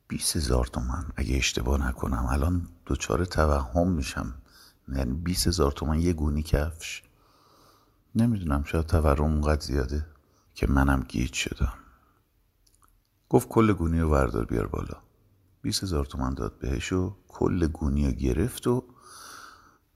بیس 0.09 0.37
هزار 0.37 0.67
تومن 0.67 1.05
اگه 1.17 1.37
اشتباه 1.37 1.89
نکنم. 1.89 2.27
الان 2.31 2.69
دوچار 2.87 3.25
توهم 3.25 3.89
میشم. 3.89 4.35
یعنی 4.89 5.13
بیس 5.13 5.47
هزار 5.47 5.73
تومن 5.73 6.01
یه 6.01 6.13
گونی 6.13 6.43
کفش. 6.43 7.03
نمی‌دونم 8.15 8.65
شاید 8.65 8.87
تورم 8.87 9.25
اونقدر 9.25 9.61
زیاده 9.61 10.07
که 10.55 10.67
منم 10.67 11.01
گیج 11.09 11.33
شدم. 11.33 11.73
گفت 13.29 13.49
کل 13.49 13.73
گونی 13.73 14.01
رو 14.01 14.11
وردار 14.11 14.45
بیار 14.45 14.67
بالا. 14.67 14.97
بیس 15.63 15.83
هزار 15.83 16.05
تومن 16.05 16.35
داد 16.35 16.59
بهش 16.59 16.93
و 16.93 17.17
کل 17.29 17.67
گونی 17.67 18.07
رو 18.07 18.13
گرفت 18.13 18.67
و 18.67 18.85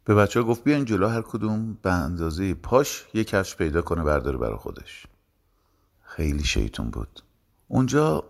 به 0.04 0.14
بچه 0.14 0.40
ها 0.40 0.46
گفت 0.46 0.64
بیاین 0.64 0.84
جلو 0.84 1.08
هر 1.08 1.22
کدوم 1.22 1.78
به 1.82 1.92
اندازه 1.92 2.54
پاش 2.54 3.06
یه 3.14 3.24
کفش 3.24 3.56
پیدا 3.56 3.82
کنه 3.82 4.02
برداره 4.02 4.38
برا 4.38 4.58
خودش. 4.58 5.06
خیلی 6.02 6.44
شیطون 6.44 6.90
بود. 6.90 7.22
اونجا 7.68 8.24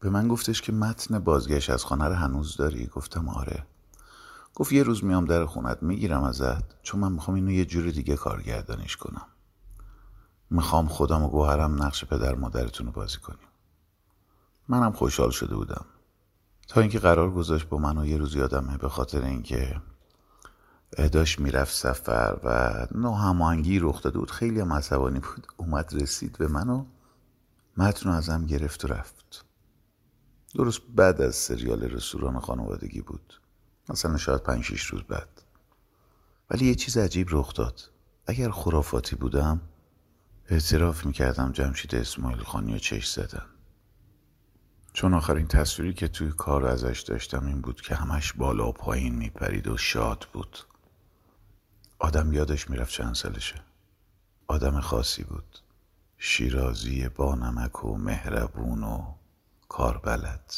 به 0.00 0.10
من 0.10 0.28
گفتش 0.28 0.62
که 0.62 0.72
متن 0.72 1.18
بازگشت 1.18 1.70
از 1.70 1.84
خانه 1.84 2.04
رو 2.04 2.14
هنوز 2.14 2.56
داری؟ 2.56 2.86
گفتم 2.86 3.28
آره. 3.28 3.66
گفت 4.54 4.72
یه 4.72 4.82
روز 4.82 5.04
میام 5.04 5.24
در 5.24 5.46
خونت 5.46 5.82
می‌گیرم 5.82 6.22
ازت 6.22 6.82
چون 6.82 7.00
من 7.00 7.12
می‌خوام 7.12 7.34
اینو 7.34 7.50
یه 7.50 7.64
جور 7.64 7.90
دیگه 7.90 8.16
کارگردانیش 8.16 8.96
کنم. 8.96 9.26
می‌خوام 10.50 10.88
خودم 10.88 11.22
و 11.22 11.28
گوهرم 11.28 11.82
نقش 11.82 12.04
پدر 12.04 12.34
مادرتون 12.34 12.86
رو 12.86 12.92
بازی 12.92 13.18
کنیم. 13.18 13.48
منم 14.68 14.92
خوشحال 14.92 15.30
شده 15.30 15.56
بودم. 15.56 15.84
تا 16.68 16.80
اینکه 16.80 16.98
قرار 16.98 17.30
گذاشت 17.30 17.68
با 17.68 17.78
من 17.78 17.98
و 17.98 18.06
یه 18.06 18.16
روز 18.16 18.34
یادمه 18.34 18.76
به 18.76 18.88
خاطر 18.88 19.24
اینکه 19.24 19.80
داشت 21.12 21.40
می‌رفت 21.40 21.74
سفر 21.74 22.36
و 22.44 22.86
ناهماهنگی 22.98 23.78
رخ 23.78 24.02
داده 24.02 24.18
بود. 24.18 24.30
خیلی 24.30 24.60
هم 24.60 24.72
عصبانی 24.72 25.20
بود. 25.20 25.46
اومد 25.56 25.94
رسید 26.02 26.38
به 26.38 26.48
من 26.48 26.68
و 26.68 26.84
متن 27.76 28.10
ازم 28.10 28.46
گرفت 28.46 28.84
و 28.84 28.88
رفت. 28.88 29.44
درست 30.54 30.80
بعد 30.96 31.20
از 31.20 31.34
سریال 31.34 31.82
رستوران 31.82 32.40
خانوادگی 32.40 33.00
بود. 33.00 33.39
مثلا 33.90 34.16
شاید 34.16 34.42
پنج 34.42 34.64
شیش 34.64 34.84
روز 34.84 35.02
بعد. 35.02 35.42
ولی 36.50 36.66
یه 36.66 36.74
چیز 36.74 36.98
عجیب 36.98 37.28
رخ 37.30 37.54
داد. 37.54 37.90
اگر 38.26 38.50
خرافاتی 38.50 39.16
بودم 39.16 39.60
اعتراف 40.48 41.06
می‌کردم 41.06 41.52
جمشید 41.52 41.94
اسماعیل 41.94 42.42
خانی 42.42 42.74
و 42.74 42.78
چش 42.78 43.06
زدن 43.10 43.46
چون 44.92 45.14
آخرین 45.14 45.46
تصویری 45.46 45.94
که 45.94 46.08
توی 46.08 46.30
کار 46.30 46.66
ازش 46.66 47.00
داشتم 47.00 47.46
این 47.46 47.60
بود 47.60 47.80
که 47.80 47.94
همش 47.94 48.32
بالا 48.32 48.68
و 48.68 48.72
پایین 48.72 49.14
میپرید 49.14 49.68
و 49.68 49.76
شاد 49.76 50.26
بود. 50.32 50.58
آدم 51.98 52.32
یادش 52.32 52.70
می‌رفت 52.70 52.92
چند 52.92 53.14
سالشه. 53.14 53.54
آدم 54.46 54.80
خاصی 54.80 55.24
بود. 55.24 55.58
شیرازی 56.18 57.08
با 57.08 57.34
نمک 57.34 57.84
و 57.84 57.98
مهربون 57.98 58.82
و 58.82 59.14
کاربلد. 59.68 60.54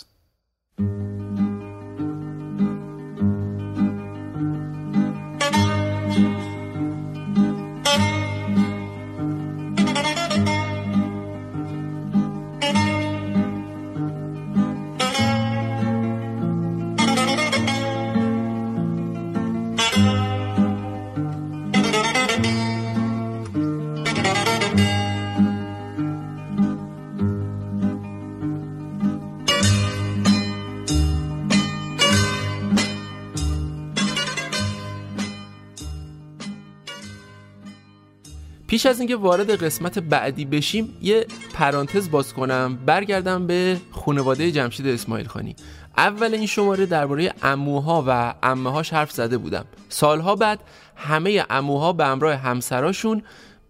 پیش 38.83 38.91
از 38.91 38.99
اینکه 39.01 39.17
وارد 39.17 39.65
قسمت 39.65 39.99
بعدی 39.99 40.45
بشیم 40.45 40.97
یه 41.03 41.27
پرانتز 41.55 42.11
باز 42.11 42.35
کنم. 42.35 42.79
برگردم 42.87 43.47
به 43.47 43.81
خانواده 43.91 44.53
جمشید 44.53 44.87
اسماعیل 44.87 45.27
خانی. 45.27 45.57
اول 45.97 46.35
این 46.35 46.47
شماره 46.47 46.87
درباره 46.87 47.33
اموها 47.43 48.05
و 48.07 48.35
امهاش 48.43 48.93
حرف 48.93 49.11
زده 49.13 49.39
بودم. 49.39 49.65
سالها 49.89 50.37
بعد 50.37 50.61
همه 50.97 51.45
اموها 51.51 51.93
به 51.93 52.05
همراه 52.05 52.35
همسراشون 52.35 53.23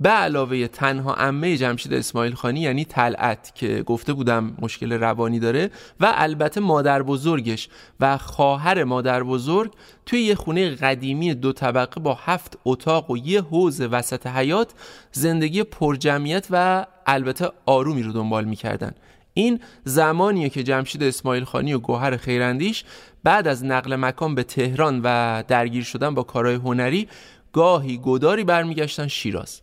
به 0.02 0.08
علاوه 0.08 0.66
تنها 0.66 1.14
امه 1.14 1.56
جمشید 1.56 1.94
اسماعیل 1.94 2.34
خانی 2.34 2.60
یعنی 2.60 2.84
طلعت 2.84 3.52
که 3.54 3.82
گفته 3.82 4.12
بودم 4.12 4.56
مشکل 4.60 4.92
روانی 4.92 5.38
داره 5.38 5.70
و 6.00 6.12
البته 6.14 6.60
مادر 6.60 7.02
بزرگش 7.02 7.68
و 8.00 8.18
خواهر 8.18 8.84
مادر 8.84 9.22
بزرگ 9.22 9.72
توی 10.06 10.20
یه 10.20 10.34
خونه 10.34 10.70
قدیمی 10.70 11.34
دو 11.34 11.52
طبقه 11.52 12.00
با 12.00 12.14
هفت 12.14 12.58
اتاق 12.64 13.10
و 13.10 13.16
یه 13.16 13.42
حوز 13.42 13.80
وسط 13.80 14.26
حیات 14.26 14.72
زندگی 15.12 15.62
پرجمعیت 15.62 16.46
و 16.50 16.86
البته 17.06 17.50
آرومی 17.66 18.02
رو 18.02 18.12
دنبال 18.12 18.44
می‌کردن. 18.44 18.92
این 19.34 19.60
زمانیه 19.84 20.48
که 20.48 20.62
جمشید 20.62 21.02
اسماعیل 21.02 21.44
خانی 21.44 21.72
و 21.72 21.78
گوهر 21.78 22.16
خیراندیش 22.16 22.84
بعد 23.24 23.48
از 23.48 23.64
نقل 23.64 23.96
مکان 23.96 24.34
به 24.34 24.42
تهران 24.42 25.00
و 25.04 25.42
درگیر 25.48 25.84
شدن 25.84 26.14
با 26.14 26.22
کارهای 26.22 26.54
هنری 26.54 27.08
گاهی 27.52 28.00
گداری 28.04 28.44
برمیگشتن 28.44 29.08
شیراز. 29.08 29.62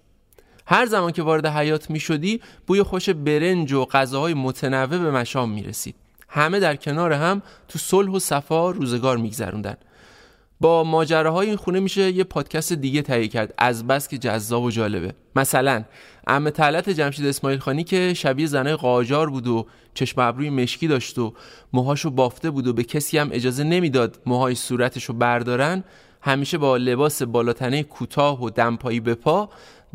هر 0.71 0.85
زمان 0.85 1.11
که 1.11 1.23
وارد 1.23 1.45
حیات 1.45 1.89
می 1.89 1.99
شدی 1.99 2.41
بوی 2.67 2.83
خوش 2.83 3.09
برنج 3.09 3.73
و 3.73 3.85
غذاهای 3.85 4.33
متنوع 4.33 4.97
به 4.97 5.11
مشام 5.11 5.51
می 5.51 5.63
رسید 5.63 5.95
همه 6.27 6.59
در 6.59 6.75
کنار 6.75 7.13
هم 7.13 7.41
تو 7.67 7.79
صلح 7.79 8.11
و 8.11 8.19
صفا 8.19 8.71
روزگار 8.71 9.17
میگذروندن. 9.17 9.77
با 10.61 10.83
ماجراهای 10.83 11.47
این 11.47 11.55
خونه 11.55 11.79
میشه 11.79 12.11
یه 12.11 12.23
پادکست 12.23 12.73
دیگه 12.73 13.01
تهیه 13.01 13.27
کرد. 13.27 13.53
از 13.57 13.87
بس 13.87 14.07
که 14.07 14.17
جذاب 14.17 14.63
و 14.63 14.71
جالبه. 14.71 15.13
مثلا 15.35 15.83
ام 16.27 16.49
طلت 16.49 16.89
جمشید 16.89 17.25
اسماعیل 17.25 17.59
خانی 17.59 17.83
که 17.83 18.13
شبیه 18.13 18.47
زنای 18.47 18.75
قاجار 18.75 19.29
بود 19.29 19.47
و 19.47 19.65
چشم 19.93 20.21
ابروی 20.21 20.49
مشکی 20.49 20.87
داشت 20.87 21.19
و 21.19 21.33
موهاشو 21.73 22.09
بافته 22.09 22.49
بود 22.49 22.67
و 22.67 22.73
به 22.73 22.83
کسی 22.83 23.17
هم 23.17 23.29
اجازه 23.31 23.63
نمی‌داد 23.63 24.19
موهای 24.25 24.55
صورتشو 24.55 25.13
بردارن 25.13 25.83
همیشه 26.21 26.57
با 26.57 26.77
لباس 26.77 27.21
بالاتنه 27.21 27.83
کوتاه 27.83 28.43
و 28.43 28.49
دمپایی 28.49 28.99
به 28.99 29.15
پا 29.15 29.49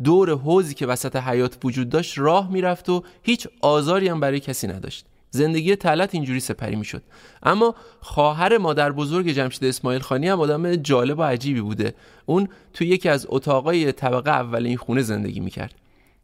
دور 0.04 0.30
حوزی 0.30 0.74
که 0.74 0.86
وسط 0.86 1.16
حیات 1.16 1.58
وجود 1.64 1.88
داشت 1.88 2.18
راه 2.18 2.52
می‌رفت 2.52 2.88
و 2.88 3.02
هیچ 3.22 3.48
آزاری 3.60 4.08
هم 4.08 4.20
برای 4.20 4.40
کسی 4.40 4.66
نداشت. 4.66 5.06
زندگی 5.30 5.76
تلت 5.76 6.14
اینجوری 6.14 6.40
سپری 6.40 6.76
می‌شد. 6.76 7.02
اما 7.42 7.74
خواهر 8.00 8.58
مادر 8.58 8.92
بزرگ 8.92 9.28
جمشید 9.28 9.64
اسماعیل 9.64 10.00
خانی 10.00 10.28
هم 10.28 10.40
آدم 10.40 10.76
جالب 10.76 11.18
و 11.18 11.22
عجیبی 11.22 11.60
بوده. 11.60 11.94
اون 12.26 12.48
تو 12.72 12.84
یکی 12.84 13.08
از 13.08 13.26
اتاقای 13.28 13.92
طبقه 13.92 14.30
اول 14.30 14.66
این 14.66 14.76
خونه 14.76 15.02
زندگی 15.02 15.40
می‌کرد. 15.40 15.74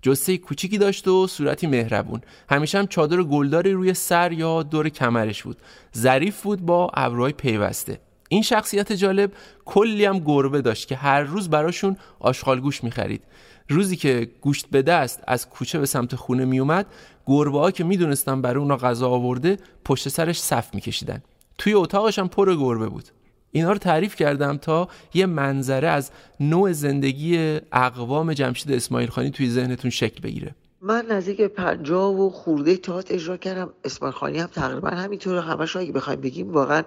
جسه 0.02 0.38
کوچیکی 0.38 0.78
داشت 0.78 1.08
و 1.08 1.26
صورتی 1.26 1.66
مهربون. 1.66 2.20
همیشه 2.50 2.78
هم 2.78 2.86
چادر 2.86 3.22
گلداری 3.22 3.72
روی 3.72 3.94
سر 3.94 4.32
یا 4.32 4.62
دور 4.62 4.88
کمرش 4.88 5.42
بود. 5.42 5.56
ظریف 5.96 6.42
بود 6.42 6.60
با 6.60 6.90
ابروهای 6.94 7.32
پیوسته. 7.32 8.00
این 8.28 8.42
شخصیت 8.42 8.92
جالب 8.92 9.32
کلی 9.64 10.04
هم 10.04 10.18
گربه 10.18 10.60
داشت 10.60 10.88
که 10.88 10.96
هر 10.96 11.20
روز 11.20 11.50
براشون 11.50 11.96
آشغالگوش 12.20 12.84
می‌خرید. 12.84 13.22
روزی 13.70 13.96
که 13.96 14.30
گوشت 14.40 14.66
به 14.70 14.82
دست 14.82 15.20
از 15.26 15.48
کوچه 15.48 15.78
به 15.78 15.86
سمت 15.86 16.14
خونه 16.14 16.44
میومد 16.44 16.86
گربه 17.26 17.58
ها 17.58 17.70
که 17.70 17.84
می‌دونستن 17.84 18.42
برای 18.42 18.60
اونا 18.60 18.76
غذا 18.76 19.08
آورده 19.08 19.58
پشت 19.84 20.08
سرش 20.08 20.40
صف 20.40 20.74
میکشیدن. 20.74 21.22
توی 21.58 21.74
اتاقش 21.74 22.18
هم 22.18 22.28
پر 22.28 22.56
گربه 22.56 22.88
بود. 22.88 23.04
اینا 23.52 23.72
رو 23.72 23.78
تعریف 23.78 24.16
کردم 24.16 24.56
تا 24.56 24.88
یه 25.14 25.26
منظره 25.26 25.88
از 25.88 26.10
نوع 26.40 26.72
زندگی 26.72 27.58
اقوام 27.72 28.32
جمشید 28.32 28.72
اسماعیل 28.72 29.08
خانی 29.08 29.30
توی 29.30 29.50
ذهنتون 29.50 29.90
شکل 29.90 30.20
بگیره. 30.20 30.54
من 30.82 31.06
نزدیک 31.10 31.40
پنجاه 31.40 32.20
و 32.20 32.30
خورده 32.30 32.76
تئاتر 32.76 33.14
اجرا 33.14 33.36
کردم. 33.36 33.70
اسماعیل 33.84 34.16
خانی 34.16 34.38
هم 34.38 34.46
تقریبا 34.46 34.88
همینطور. 34.88 35.38
همش 35.38 35.76
اگه 35.76 35.92
بخوایم 35.92 36.20
بگیم 36.20 36.52
واقعا 36.52 36.82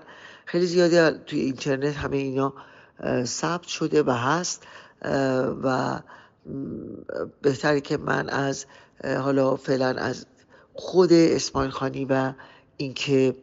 خیلی 0.45 0.65
زیاده. 0.65 1.11
توی 1.25 1.39
اینترنت 1.39 1.95
همه 1.95 2.17
اینا 2.17 2.53
ثبت 3.23 3.67
شده 3.67 4.03
و 4.03 4.11
هست 4.11 4.67
و 5.63 5.99
بهتره 7.41 7.81
که 7.81 7.97
من 7.97 8.29
از 8.29 8.65
حالا 9.03 9.55
فعلا 9.55 9.87
از 9.87 10.25
خود 10.73 11.13
اسماعیل 11.13 11.71
خانی 11.71 12.05
و 12.05 12.33
اینکه 12.77 13.35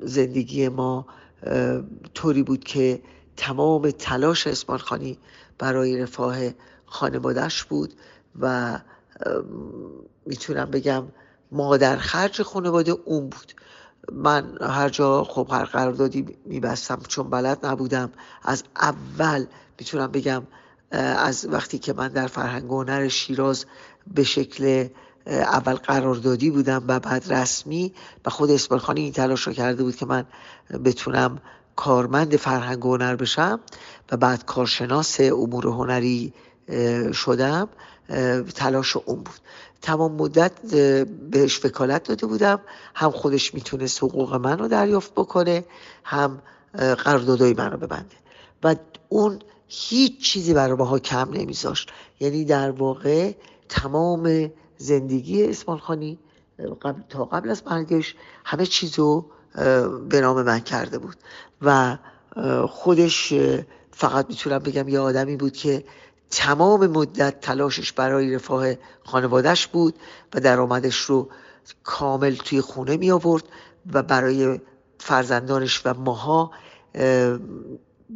زندگی 0.00 0.68
ما 0.68 1.06
طوری 2.14 2.42
بود 2.42 2.64
که 2.64 3.02
تمام 3.36 3.90
تلاش 3.90 4.46
اسمان 4.46 4.78
خانی 4.78 5.18
برای 5.58 5.98
رفاه 5.98 6.36
خانوادهش 6.86 7.62
بود 7.62 7.94
و 8.40 8.78
می‌تونم 10.26 10.70
بگم 10.70 11.04
مادر 11.52 11.96
خرج 11.96 12.42
خانواده 12.42 12.92
اون 13.04 13.20
بود. 13.20 13.52
من 14.12 14.58
هر 14.60 14.88
جا 14.88 15.24
خب 15.24 15.48
هر 15.50 15.64
قراردادی 15.64 16.26
میبستم 16.44 17.00
چون 17.08 17.30
بلد 17.30 17.66
نبودم 17.66 18.12
از 18.42 18.64
اول 18.76 19.44
می‌تونم 19.78 20.06
بگم 20.06 20.42
از 20.90 21.46
وقتی 21.50 21.78
که 21.78 21.92
من 21.92 22.08
در 22.08 22.26
فرهنگ 22.26 22.70
هنر 22.70 23.08
شیراز 23.08 23.64
به 24.14 24.22
شکل 24.24 24.88
اول 25.26 25.74
قراردادی 25.74 26.50
بودم 26.50 26.84
و 26.88 27.00
بعد 27.00 27.32
رسمی 27.32 27.94
و 28.26 28.30
خود 28.30 28.50
اسمالخانی 28.50 29.00
این 29.00 29.12
تلاش 29.12 29.46
رو 29.46 29.52
کرده 29.52 29.82
بود 29.82 29.96
که 29.96 30.06
من 30.06 30.24
بتونم 30.84 31.38
کارمند 31.76 32.36
فرهنگ 32.36 32.82
هنر 32.82 33.16
بشم 33.16 33.60
و 34.12 34.16
بعد 34.16 34.44
کارشناس 34.44 35.20
امور 35.20 35.66
هنری 35.66 36.32
شدم 37.12 37.68
تلاش 38.54 38.96
اون 38.96 39.16
بود. 39.16 39.34
تمام 39.82 40.12
مدت 40.12 40.52
بهش 41.30 41.64
وکالت 41.64 42.02
داده 42.02 42.26
بودم. 42.26 42.60
هم 42.94 43.10
خودش 43.10 43.54
می‌تونست 43.54 44.02
حقوق 44.02 44.34
من 44.34 44.58
رو 44.58 44.68
دریافت 44.68 45.12
بکنه 45.14 45.64
هم 46.04 46.42
قراردادهای 46.74 47.54
من 47.54 47.70
رو 47.70 47.78
ببنده. 47.78 48.16
و 48.62 48.74
اون 49.08 49.38
هیچ 49.72 50.20
چیزی 50.20 50.54
برای 50.54 50.74
ماها 50.74 50.98
کم 50.98 51.30
نمیذاشت. 51.32 51.92
یعنی 52.20 52.44
در 52.44 52.70
واقع 52.70 53.32
تمام 53.68 54.50
زندگی 54.76 55.44
اسمال 55.44 55.78
خانی 55.78 56.18
قبل 56.82 57.00
تا 57.08 57.24
قبل 57.24 57.50
از 57.50 57.62
مرگش 57.66 58.14
همه 58.44 58.66
چیزو 58.66 59.26
به 60.08 60.20
نام 60.20 60.42
من 60.42 60.60
کرده 60.60 60.98
بود. 60.98 61.16
و 61.62 61.98
خودش 62.68 63.34
فقط 63.92 64.26
می‌تونم 64.28 64.58
بگم 64.58 64.88
یه 64.88 65.00
آدمی 65.00 65.36
بود 65.36 65.52
که 65.52 65.84
تمام 66.30 66.86
مدت 66.86 67.40
تلاشش 67.40 67.92
برای 67.92 68.34
رفاه 68.34 68.74
خانوادهش 69.04 69.66
بود 69.66 69.94
و 70.34 70.40
درآمدش 70.40 70.96
رو 70.96 71.28
کامل 71.84 72.34
توی 72.34 72.60
خونه 72.60 72.96
می 72.96 73.10
آورد 73.10 73.44
و 73.92 74.02
برای 74.02 74.60
فرزندانش 74.98 75.82
و 75.86 75.94
ماها 75.94 76.50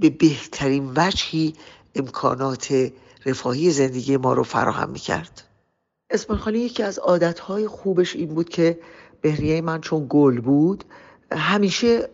به 0.00 0.10
بهترین 0.10 0.92
وجهی 0.96 1.54
امکانات 1.94 2.92
رفاهی 3.26 3.70
زندگی 3.70 4.16
ما 4.16 4.32
رو 4.32 4.42
فراهم 4.42 4.90
می 4.90 4.98
کرد 4.98 5.42
اسمان 6.10 6.38
خانی 6.38 6.58
یکی 6.58 6.82
از 6.82 6.98
عادتهای 6.98 7.68
خوبش 7.68 8.16
این 8.16 8.34
بود 8.34 8.48
که 8.48 8.78
بهریه 9.20 9.60
من 9.60 9.80
چون 9.80 10.06
گل 10.08 10.40
بود 10.40 10.84
همیشه 11.32 12.08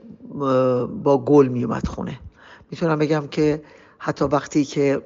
با 1.03 1.25
گل 1.27 1.49
می 1.49 1.65
اومد 1.65 1.87
خونه. 1.87 2.21
می‌تونم 2.71 2.99
بگم 2.99 3.27
که 3.31 3.63
حتی 3.99 4.25
وقتی 4.25 4.65
که 4.65 5.03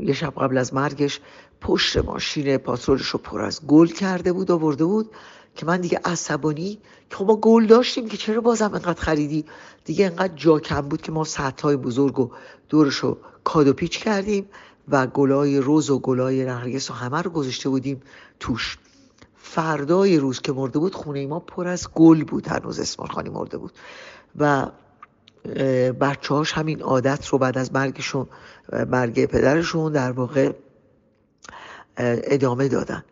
یه 0.00 0.12
شب 0.12 0.34
قبل 0.36 0.58
از 0.58 0.74
مرگش 0.74 1.20
پشت 1.60 1.96
ماشین 1.96 2.56
پاترولش 2.56 3.06
رو 3.06 3.18
پر 3.18 3.40
از 3.40 3.66
گل 3.66 3.86
کرده 3.86 4.32
بود 4.32 4.50
آورده 4.50 4.84
بود. 4.84 5.10
که 5.54 5.66
من 5.66 5.80
دیگه 5.80 6.00
عصبانی 6.04 6.78
که 7.10 7.16
خب 7.16 7.26
ما 7.26 7.36
گل 7.36 7.66
داشتیم 7.66 8.08
که 8.08 8.16
چرا 8.16 8.40
بازم 8.40 8.74
انقدر 8.74 9.00
خریدی؟ 9.00 9.44
دیگه 9.84 10.06
انقدر 10.06 10.34
جا 10.36 10.60
کم 10.60 10.80
بود 10.80 11.02
که 11.02 11.12
ما 11.12 11.26
های 11.62 11.76
بزرگ 11.76 12.18
و 12.18 12.30
دورش 12.68 12.94
رو 12.94 13.18
کادو 13.44 13.72
پیچ 13.72 13.98
کردیم 13.98 14.46
و 14.88 15.06
گلای 15.06 15.58
روز 15.58 15.90
و 15.90 15.98
گلای 15.98 16.44
نرگس 16.44 16.90
و 16.90 16.94
همه 16.94 17.22
رو 17.22 17.30
گذاشته 17.30 17.68
بودیم 17.68 18.02
توش. 18.40 18.78
فردای 19.36 20.18
روز 20.18 20.40
که 20.40 20.52
مرده 20.52 20.78
بود 20.78 20.94
خونه 20.94 21.26
ما 21.26 21.40
پر 21.40 21.68
از 21.68 21.88
گل 21.94 22.24
بود 22.24 22.46
هنوز 22.46 22.80
اسمال 22.80 23.08
خانی 23.08 23.28
مرده 23.28 23.58
بود. 23.58 23.72
و 24.38 24.66
بچه 26.00 26.34
همین 26.54 26.82
عادت 26.82 27.28
رو 27.28 27.38
بعد 27.38 27.58
از 27.58 27.72
مرگشون 27.72 28.28
مرگ 28.88 29.26
پدرشون 29.26 29.92
در 29.92 30.12
واقع 30.12 30.52
ادامه 31.96 32.68
دادن. 32.68 33.04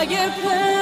خیلی 0.00 0.79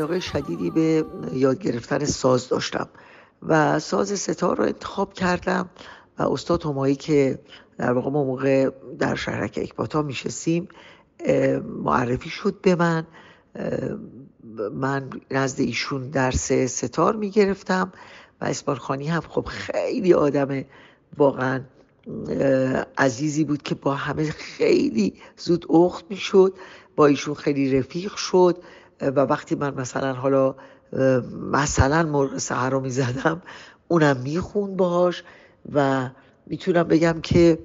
علاقه 0.00 0.20
شدیدی 0.20 0.70
به 0.70 1.04
یاد 1.32 1.58
گرفتن 1.58 2.04
ساز 2.04 2.48
داشتم 2.48 2.88
و 3.42 3.78
ساز 3.78 4.20
ستار 4.20 4.56
رو 4.56 4.64
انتخاب 4.64 5.12
کردم 5.12 5.70
و 6.18 6.22
استاد 6.22 6.62
همایی 6.62 6.96
که 6.96 7.38
در 7.78 7.92
واقع 7.92 8.10
ما 8.10 8.24
موقع 8.24 8.70
در 8.98 9.14
شهرک 9.14 9.58
اکباتا 9.62 10.02
میشستیم 10.02 10.68
معرفی 11.84 12.30
شد 12.30 12.60
به 12.62 12.74
من. 12.74 13.06
من 14.72 15.10
نزد 15.30 15.60
ایشون 15.60 16.10
درس 16.10 16.52
ستار 16.52 17.16
می‌گرفتم 17.16 17.92
و 18.40 18.44
اسمال 18.44 18.76
خانی 18.76 19.06
هم 19.08 19.20
خب 19.20 19.44
خیلی 19.44 20.14
آدم 20.14 20.64
واقعا 21.18 21.60
عزیزی 22.98 23.44
بود 23.44 23.62
که 23.62 23.74
با 23.74 23.94
همه 23.94 24.30
خیلی 24.30 25.14
زود 25.36 25.66
اخت 25.70 26.04
می‌شد 26.10 26.54
با 26.96 27.06
ایشون 27.06 27.34
خیلی 27.34 27.78
رفیق 27.78 28.14
شد. 28.14 28.58
و 29.00 29.20
وقتی 29.20 29.54
من 29.54 29.74
مثلا 29.74 30.12
حالا 30.12 30.54
مثلا 31.52 32.02
مرغ 32.02 32.38
سهر 32.38 32.70
رو 32.70 32.80
می‌زدم 32.80 33.42
اونم 33.88 34.16
میخون 34.16 34.76
باش 34.76 35.24
و 35.72 36.08
می‌تونم 36.46 36.82
بگم 36.82 37.20
که 37.22 37.58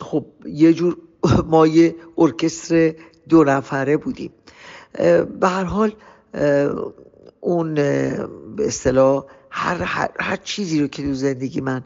خب 0.00 0.24
یه 0.46 0.72
جور 0.72 0.96
ما 1.52 1.66
یه 1.66 1.94
ارکستر 2.18 2.94
دو 3.28 3.44
نفره 3.44 3.96
بودیم. 3.96 4.32
به 5.40 5.48
هر 5.48 5.64
حال 5.64 5.92
اون 7.40 7.74
به 7.74 8.66
اصطلاح 8.66 9.24
هر, 9.50 9.82
هر, 9.82 10.10
هر 10.20 10.36
چیزی 10.36 10.80
رو 10.80 10.86
که 10.86 11.02
تو 11.02 11.14
زندگی 11.14 11.60
من 11.60 11.84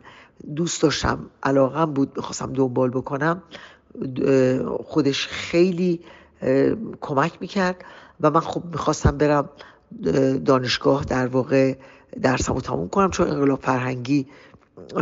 دوست 0.56 0.82
داشتم 0.82 1.30
علاقم 1.42 1.92
بود 1.94 2.12
می‌خواستم 2.16 2.52
دنبال 2.52 2.90
بکنم 2.90 3.42
خودش 4.84 5.26
خیلی 5.26 6.00
کمک 7.00 7.32
می‌کرد 7.40 7.84
و 8.20 8.30
من 8.30 8.40
خب 8.40 8.62
می‌خواستم 8.64 9.18
برم 9.18 9.48
دانشگاه 10.44 11.04
در 11.04 11.26
واقع 11.26 11.74
درسمو 12.22 12.60
تموم 12.60 12.88
کنم 12.88 13.10
چون 13.10 13.30
انقلاب 13.30 13.60
فرهنگی 13.60 14.26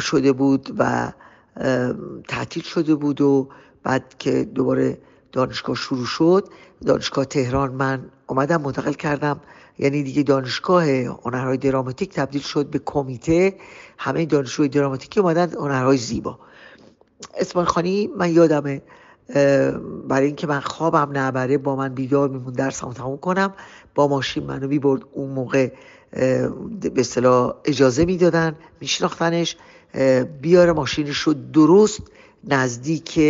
شده 0.01 0.33
بود 0.33 0.75
و 0.79 1.13
تعطیل 2.29 2.63
شده 2.63 2.95
بود 2.95 3.21
و 3.21 3.49
بعد 3.83 4.15
که 4.19 4.45
دوباره 4.45 4.99
دانشگاه 5.33 5.77
شروع 5.77 6.07
شد 6.07 6.49
دانشگاه 6.87 7.25
تهران 7.25 7.73
من 7.73 8.05
اومدم 8.27 8.63
منتقل 8.63 8.93
کردم. 8.93 9.41
یعنی 9.79 10.03
دیگه 10.03 10.23
دانشگاه 10.23 10.85
هنرهای 11.25 11.57
دراماتیک 11.57 12.13
تبدیل 12.15 12.43
شد 12.43 12.67
به 12.67 12.81
کمیته. 12.85 13.55
همه 13.99 14.27
دانشجوی 14.27 14.69
دراماتیکی 14.69 15.21
اومدن 15.21 15.53
هنرهای 15.53 15.97
زیبا. 15.97 16.39
اسمان 17.35 17.65
خانی 17.65 18.11
من 18.17 18.33
یادمه 18.33 18.83
برای 20.09 20.27
اینکه 20.27 20.47
من 20.47 20.61
خوابم 20.61 21.11
نبره 21.13 21.59
با 21.59 21.77
من 21.77 21.95
بیدار 21.95 22.29
میمون 22.29 22.53
درسم 22.53 22.93
تموم 22.93 23.19
کنم. 23.19 23.55
با 23.95 24.09
ماشین 24.09 24.45
منو 24.45 24.69
می‌برد 24.69 25.03
اون 25.13 25.31
موقع 25.31 25.73
به 26.81 26.93
اصطلاح 26.97 27.55
اجازه 27.65 28.05
می‌دادن 28.05 28.57
میشناختنش. 28.81 29.57
بیاره 30.43 30.73
ماشینش 30.73 31.19
رو 31.19 31.35
درست 31.35 32.01
نزدیک 32.45 33.21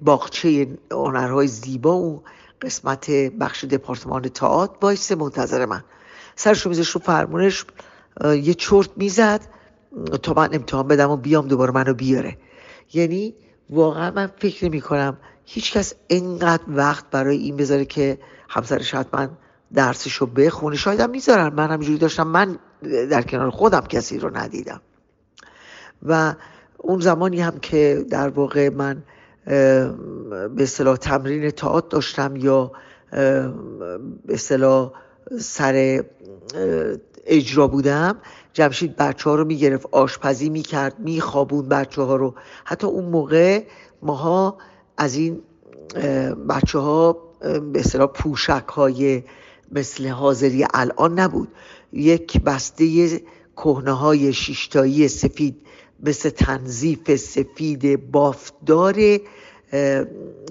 باغچه 0.00 0.68
هنرهای 0.92 1.46
زیبا 1.46 1.92
اون 1.92 2.20
قسمت 2.62 3.10
بخش 3.10 3.64
دپارتمان 3.64 4.22
تئاتر 4.22 4.74
وایسه 4.82 5.14
منتظر 5.14 5.66
من. 5.66 5.84
رو 6.44 6.68
میزش 6.68 6.90
رو 6.90 7.00
فرمونش 7.00 7.64
یه 8.24 8.54
چرت 8.54 8.90
می‌زد. 8.96 9.40
تا 10.22 10.32
من 10.36 10.48
امتحان 10.52 10.88
بدم 10.88 11.10
و 11.10 11.16
بیام 11.16 11.48
دوباره 11.48 11.72
منو 11.72 11.94
بیاره. 11.94 12.36
یعنی 12.94 13.34
واقعا 13.70 14.10
من 14.10 14.30
فکر 14.38 14.64
نمی 14.64 14.80
کنم 14.80 15.16
هیچکس 15.44 15.94
اینقدر 16.08 16.62
وقت 16.68 17.04
برای 17.10 17.36
این 17.36 17.56
بذاره 17.56 17.84
که 17.84 18.18
همسرش 18.48 18.94
حتما 18.94 19.28
درسش 19.74 20.12
رو 20.12 20.26
بخونه. 20.26 20.76
شاید 20.76 21.00
هم 21.00 21.10
می‌ذارن. 21.10 21.54
من 21.54 21.70
همینجوری 21.70 21.98
داشتم. 21.98 22.26
من 22.26 22.58
در 23.10 23.22
کنار 23.22 23.50
خودم 23.50 23.80
کسی 23.80 24.18
رو 24.18 24.36
ندیدم. 24.36 24.80
و 26.02 26.34
اون 26.78 27.00
زمانی 27.00 27.40
هم 27.40 27.58
که 27.58 28.04
در 28.10 28.28
واقع 28.28 28.68
من 28.68 29.02
به 29.44 30.62
اصطلاح 30.62 30.96
تمرین 30.96 31.50
تئاتر 31.50 31.88
داشتم 31.88 32.36
یا 32.36 32.72
به 33.10 34.34
اصطلاح 34.34 34.92
سر 35.40 36.04
اجرا 37.26 37.68
بودم 37.68 38.16
جمشید 38.52 38.96
بچه 38.96 39.30
ها 39.30 39.36
رو 39.36 39.44
می‌گرفت 39.44 39.86
آشپزی 39.92 40.48
می‌کرد 40.48 40.98
میخوابون 40.98 41.68
بچه 41.68 42.02
ها 42.02 42.16
رو. 42.16 42.34
حتی 42.64 42.86
اون 42.86 43.04
موقع 43.04 43.62
ماها 44.02 44.58
از 44.96 45.16
این 45.16 45.42
بچه 46.48 46.78
ها 46.78 47.12
به 47.42 47.80
اصطلاح 47.80 48.06
پوشک 48.06 48.64
های 48.68 49.22
مثل 49.72 50.08
حاضری 50.08 50.66
الان 50.74 51.18
نبود. 51.20 51.48
یک 51.92 52.40
بسته 52.40 53.20
کهنه 53.56 53.92
های 53.92 54.32
شیشتایی 54.32 55.08
سفید 55.08 55.56
مثل 56.02 56.30
تنظیف 56.30 57.16
سفید 57.16 58.10
بافتدار 58.10 59.18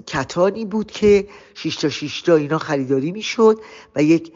کتانی 0.06 0.64
بود 0.64 0.90
که 0.90 1.28
شیشتا 1.54 1.88
شیشتا 1.88 2.36
اینا 2.36 2.58
خریداری 2.58 3.12
می‌شد 3.12 3.60
و 3.96 4.02
یک 4.02 4.32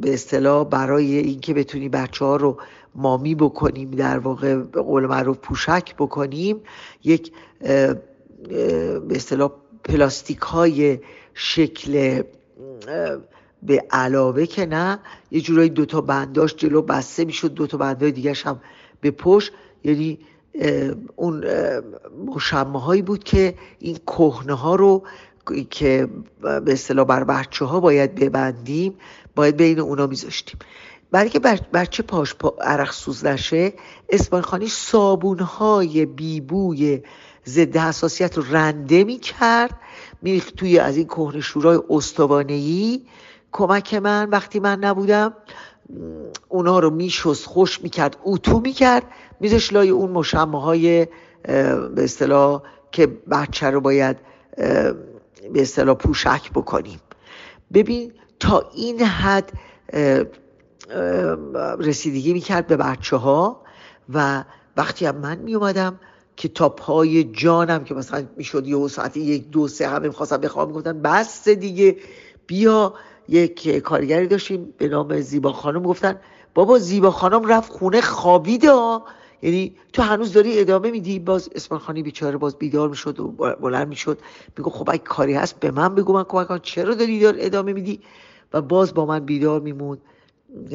به 0.00 0.14
اصطلاح 0.14 0.64
برای 0.64 1.16
اینکه 1.16 1.54
بتونی 1.54 1.88
بچه 1.88 2.24
ها 2.24 2.36
رو 2.36 2.58
مامی 2.94 3.34
بکنیم 3.34 3.90
در 3.90 4.18
واقع 4.18 4.56
به 4.56 4.82
قول 4.82 5.06
معروف 5.06 5.38
پوشک 5.38 5.94
بکنیم 5.96 6.60
یک 7.04 7.32
به 8.48 9.16
اصطلاح 9.16 9.50
پلاستیک 9.84 10.38
های 10.38 10.98
شکل 11.34 12.22
به 13.62 13.84
علاوه 13.90 14.46
که 14.46 14.66
نه 14.66 14.98
یه 15.30 15.40
جورایی 15.40 15.68
دوتا 15.68 16.00
بنداش 16.00 16.54
جلو 16.54 16.82
بسته 16.82 17.24
می‌شد 17.24 17.54
دوتا 17.54 17.76
بندای 17.76 18.12
دیگه 18.12 18.32
هم 18.44 18.60
به 19.00 19.10
پشت. 19.10 19.52
یعنی 19.84 20.18
اون 21.16 21.44
مشمه 22.26 22.80
هایی 22.80 23.02
بود 23.02 23.24
که 23.24 23.54
این 23.78 23.96
کهنه 24.06 24.54
ها 24.54 24.74
رو 24.74 25.02
که 25.70 26.08
به 26.40 26.72
اصطلاح 26.72 27.06
بر 27.06 27.24
بچه 27.24 27.64
ها 27.64 27.80
باید 27.80 28.14
ببندیم 28.14 28.94
باید 29.34 29.56
بین 29.56 29.80
اونا 29.80 30.06
میذاشتیم. 30.06 30.58
برای 31.10 31.30
که 31.30 31.38
بچه 31.72 32.02
پاش 32.02 32.34
پا 32.34 32.56
عرق 32.60 32.92
سوز 32.92 33.26
نشه 33.26 33.72
اسمان 34.08 34.42
خانی 34.42 34.68
صابون 34.68 35.38
های 35.38 36.06
بیبوی 36.06 37.02
ضد 37.46 37.76
حساسیت 37.76 38.38
رو 38.38 38.44
رنده 38.50 39.04
می‌کرد 39.04 39.70
میریخت 40.22 40.56
توی 40.56 40.78
از 40.78 40.96
این 40.96 41.06
کهنه 41.06 41.40
شورای 41.40 41.80
استوانهی 41.90 43.06
کمک 43.52 43.94
من 43.94 44.30
وقتی 44.30 44.60
من 44.60 44.78
نبودم 44.78 45.34
اونا 46.48 46.78
رو 46.78 46.90
میشست 46.90 47.46
خوش 47.46 47.82
می‌کرد 47.82 48.16
اتو 48.24 48.60
می‌کرد 48.60 49.02
میذاش 49.40 49.72
لای 49.72 49.90
اون 49.90 50.10
مشمه 50.10 50.60
های 50.62 51.06
به 51.94 52.04
اصطلاح 52.04 52.62
که 52.92 53.06
بچه 53.06 53.70
رو 53.70 53.80
باید 53.80 54.16
به 55.52 55.62
اصطلاح 55.62 55.94
پوشک 55.94 56.50
بکنیم. 56.50 57.00
ببین 57.72 58.12
تا 58.40 58.70
این 58.74 59.00
حد 59.02 59.52
رسیدگی 61.78 62.32
می‌کرد 62.32 62.66
به 62.66 62.76
بچه 62.76 63.16
ها 63.16 63.62
و 64.14 64.44
وقتی 64.76 65.06
هم 65.06 65.16
من 65.16 65.38
میومدم 65.38 66.00
که 66.38 66.48
تا 66.48 66.68
پای 66.68 67.24
جانم 67.24 67.84
که 67.84 67.94
مثلا 67.94 68.26
می‌شد 68.36 68.66
یه 68.66 68.88
ساعت 68.88 69.16
یک 69.16 69.50
دو 69.50 69.68
سه 69.68 69.88
همه 69.88 70.08
می‌خواستم 70.08 70.36
بخوام 70.36 70.68
می‌گفتن 70.68 71.02
بس 71.02 71.48
دیگه 71.48 71.96
بیا. 72.46 72.94
یک 73.28 73.76
کارگری 73.76 74.26
داشتیم 74.26 74.74
به 74.78 74.88
نام 74.88 75.20
زیبا 75.20 75.52
خانم 75.52 75.82
گفتن 75.82 76.20
بابا 76.54 76.78
زیبا 76.78 77.10
خانم 77.10 77.44
رفت 77.44 77.72
خونه 77.72 78.00
خوابیده 78.00 78.68
یعنی 79.42 79.76
تو 79.92 80.02
هنوز 80.02 80.32
داری 80.32 80.60
ادامه 80.60 80.90
میدی؟ 80.90 81.18
باز 81.18 81.50
اسمان 81.54 81.80
خانی 81.80 82.02
بیچاره 82.02 82.36
باز 82.36 82.56
بیدار 82.56 82.88
می‌شد 82.88 83.20
و 83.20 83.28
بلند 83.60 83.88
می‌شد. 83.88 84.18
میگو 84.58 84.70
خب 84.70 84.90
اگه 84.90 85.02
کاری 85.02 85.34
هست 85.34 85.60
به 85.60 85.70
من 85.70 85.94
بگو 85.94 86.12
من 86.12 86.24
کمک 86.24 86.46
کنم 86.46 86.60
چرا 86.62 86.94
داری 86.94 87.20
دار 87.20 87.34
ادامه 87.38 87.72
میدی؟ 87.72 88.00
و 88.52 88.62
باز 88.62 88.94
با 88.94 89.06
من 89.06 89.24
بیدار 89.24 89.60
میموند. 89.60 90.00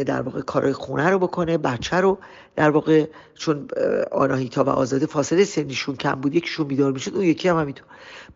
در 0.06 0.22
واقع 0.22 0.42
کارهای 0.42 0.74
خونه 0.74 1.10
رو 1.10 1.20
بکنه 1.20 1.58
بچه 1.58 1.98
رو. 1.98 2.18
در 2.56 2.70
واقع 2.70 3.06
چون 3.36 3.68
آناهیتا 4.12 4.64
و 4.64 4.70
آزاده 4.70 5.06
فاصله 5.06 5.44
سنیشون 5.44 5.96
کم 5.96 6.14
بود 6.14 6.36
یکیشون 6.36 6.68
بیدار 6.68 6.92
می‌شد 6.92 7.16
اون 7.16 7.24
یکی 7.24 7.50
هم 7.50 7.60
همینطور. 7.60 7.86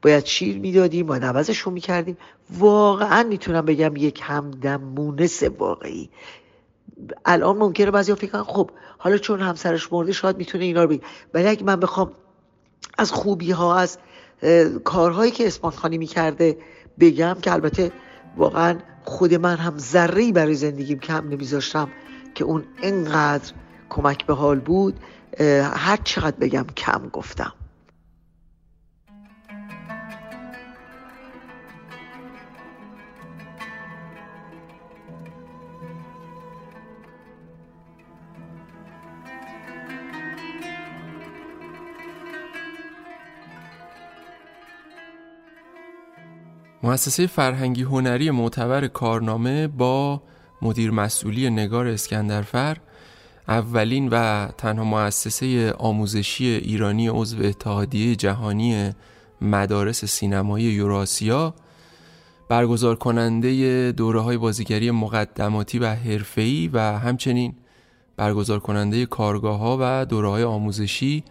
باید 0.02 0.26
شیر 0.26 0.60
می‌دادیم 0.60 1.06
باید 1.06 1.26
عوضشون 1.26 1.74
می‌کردیم. 1.74 2.18
واقعا 2.58 3.24
می‌تونم 3.24 3.66
بگم 3.66 3.96
یک 3.96 4.20
همدم 4.24 4.82
مونس 4.82 5.44
واقعی. 5.44 6.10
الان 7.26 7.58
ممکنه 7.58 7.92
بعضی 7.92 8.16
فکر 8.16 8.32
کنن 8.32 8.44
خب 8.44 8.72
حالا 8.98 9.18
چون 9.18 9.42
همسرش 9.42 9.94
مرده 9.94 10.12
شاید 10.12 10.38
می‌تونه 10.38 10.64
اینا 10.64 10.84
رو 10.84 10.90
بگه. 10.90 11.02
ولی 11.34 11.48
اگه 11.48 11.64
من 11.64 11.76
بخوام 11.76 12.12
از 12.98 13.12
خوبی 13.12 13.52
ها 13.52 13.78
از 13.78 13.98
کارهایی 14.84 15.32
که 15.32 15.48
اسمان 15.48 15.72
خانی 15.72 15.98
می‌کرده 15.98 16.58
بگم 17.00 17.38
که 17.42 17.54
البته 17.54 17.92
واقعا 18.38 18.78
خود 19.04 19.34
من 19.34 19.56
هم 19.56 19.78
ذره 19.78 20.32
برای 20.32 20.56
زندگیم 20.56 21.00
کم 21.00 21.30
نمیذاشتم 21.30 21.90
که 22.36 22.44
اون 22.44 22.64
انقدر 22.82 23.54
کمک 23.90 24.26
به 24.26 24.34
حال 24.34 24.60
بود 24.60 25.00
هر 25.74 25.98
چقدر 26.04 26.38
بگم 26.38 26.66
کم 26.78 27.10
گفتم. 27.14 27.54
مؤسسه 46.88 47.28
فرهنگی 47.28 47.84
هنری 47.84 48.32
معتبر 48.32 48.88
کارنامه 48.88 49.68
با 49.68 50.22
مدیر 50.62 50.92
مسئولی 50.92 51.50
نگار 51.50 51.88
اسکندرفر 51.88 52.78
اولین 53.48 54.10
و 54.10 54.48
تنها 54.58 54.84
مؤسسه 54.84 55.72
آموزشی 55.72 56.46
ایرانی 56.46 57.08
عضو 57.08 57.44
اتحادیه 57.44 58.16
جهانی 58.16 58.92
مدارس 59.42 60.06
سینمایی 60.06 60.66
یوراسیا 60.66 61.54
برگزار 62.50 62.96
کننده 62.96 63.92
دوره 63.92 64.20
های 64.20 64.38
بازیگری 64.38 64.92
مقدماتی 64.92 65.80
و 65.80 65.88
حرفه‌ای 65.88 66.70
و 66.74 66.80
همچنین 66.80 67.56
برگزار 68.18 68.60
کننده 68.60 69.06
کارگاه 69.06 69.60
ها 69.60 69.78
و 69.82 70.06
دوره 70.06 70.30
های 70.30 70.44
آموزشی 70.44 71.24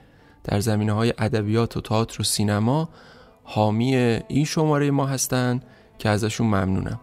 در 0.44 0.60
زمینه 0.60 0.92
های 0.92 1.12
ادبیات 1.18 1.76
و 1.76 1.80
تئاتر 1.80 2.20
و 2.20 2.24
سینما 2.24 2.88
حامی 3.48 3.96
این 4.28 4.44
شماره 4.44 4.90
ما 4.90 5.06
هستن 5.06 5.60
که 5.98 6.08
ازشون 6.08 6.46
ممنونم. 6.46 7.00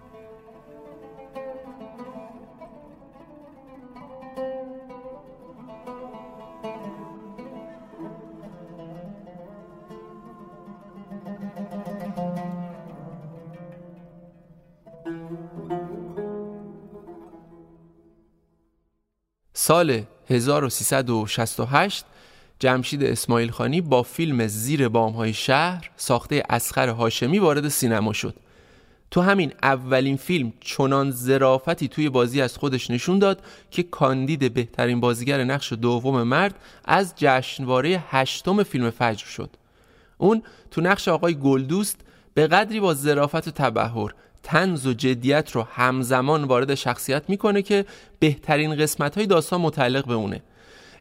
سال 19.53 20.03
1368 20.29 22.05
جمشید 22.60 23.04
اسماعیل 23.04 23.51
خانی 23.51 23.82
با 23.82 24.04
فیلم 24.04 24.47
زیر 24.47 24.88
بامهای 24.88 25.34
شهر 25.34 25.89
ساخته 25.95 26.43
اسخر 26.49 26.89
هاشمی 26.89 27.39
وارد 27.39 27.68
سینما 27.68 28.14
شد. 28.14 28.36
تو 29.12 29.22
همین 29.22 29.54
اولین 29.64 30.18
فیلم 30.18 30.54
چنان 30.60 31.12
زرافتی 31.12 31.88
توی 31.88 32.10
بازی 32.10 32.41
از 32.41 32.58
خودش 32.58 32.91
نشون 32.91 33.20
داد 33.20 33.43
که 33.72 33.84
کاندید 33.84 34.54
بهترین 34.54 34.99
بازیگر 34.99 35.43
نقش 35.43 35.74
دوم 35.74 36.24
مرد 36.24 36.56
از 36.86 37.14
جشنواره 37.16 38.04
هشتم 38.10 38.64
فیلم 38.64 38.89
فجر 38.89 39.26
شد. 39.26 39.49
اون 40.18 40.43
تو 40.72 40.82
نقش 40.82 41.08
آقای 41.08 41.36
گلدوست 41.36 41.97
به 42.34 42.47
قدری 42.47 42.80
با 42.80 42.93
زرافت 42.93 43.47
و 43.47 43.51
تبهر 43.51 44.14
تنز 44.43 44.88
و 44.88 44.93
جدیت 44.93 45.51
رو 45.51 45.68
همزمان 45.72 46.43
وارد 46.43 46.76
شخصیت 46.76 47.24
می‌کنه 47.30 47.62
که 47.62 47.86
بهترین 48.20 48.76
قسمت 48.76 49.18
های 49.18 49.28
داستان 49.28 49.62
متعلق 49.62 50.08
به 50.08 50.14
اونه. 50.14 50.41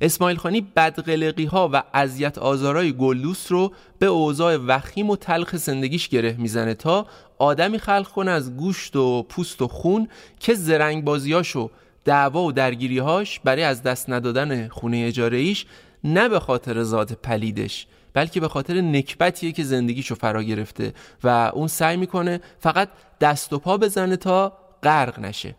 اسماعیل 0.03 0.37
خانی 0.37 0.61
بدقلقی 0.61 1.45
ها 1.45 1.71
و 1.73 1.83
اذیت 1.95 2.39
آزارای 2.39 2.93
گلدوست 2.93 3.51
رو 3.51 3.73
به 3.99 4.07
اوضاع 4.07 4.57
وخیم 4.57 5.11
و 5.11 5.17
تلخ 5.17 5.57
زندگیش 5.57 6.09
گره 6.09 6.37
می‌زنه 6.39 6.75
تا 6.75 7.07
آدمی 7.39 7.79
خلق 7.79 8.09
کنه 8.09 8.31
از 8.31 8.57
گوشت 8.57 8.97
و 8.97 9.23
پوست 9.23 9.63
و 9.63 9.69
خون 9.69 10.09
که 10.41 10.55
زرنگ 10.55 11.05
بازیاشو 11.05 11.71
دعوا 12.05 12.43
و 12.43 12.53
درگیریهاش 12.53 13.41
برای 13.41 13.63
از 13.63 13.83
دست 13.83 14.11
ندادن 14.11 14.69
خونه 14.69 15.05
اجاره 15.09 15.39
ایش 15.39 15.67
نه 16.05 16.29
به 16.29 16.41
خاطر 16.41 16.83
ذات 16.83 17.13
پلیدش 17.13 17.87
بلکه 18.15 18.41
به 18.41 18.49
خاطر 18.49 18.81
نکبتیه 18.81 19.53
که 19.53 19.65
زندگیشو 19.65 20.15
فرا 20.15 20.43
گرفته 20.43 20.95
و 21.25 21.29
اون 21.55 21.69
سعی 21.69 21.97
می‌کنه 21.97 22.41
فقط 22.59 22.89
دست 23.21 23.53
و 23.53 23.59
پا 23.59 23.77
بزنه 23.77 24.17
تا 24.17 24.53
غرق 24.83 25.19
نشه. 25.19 25.55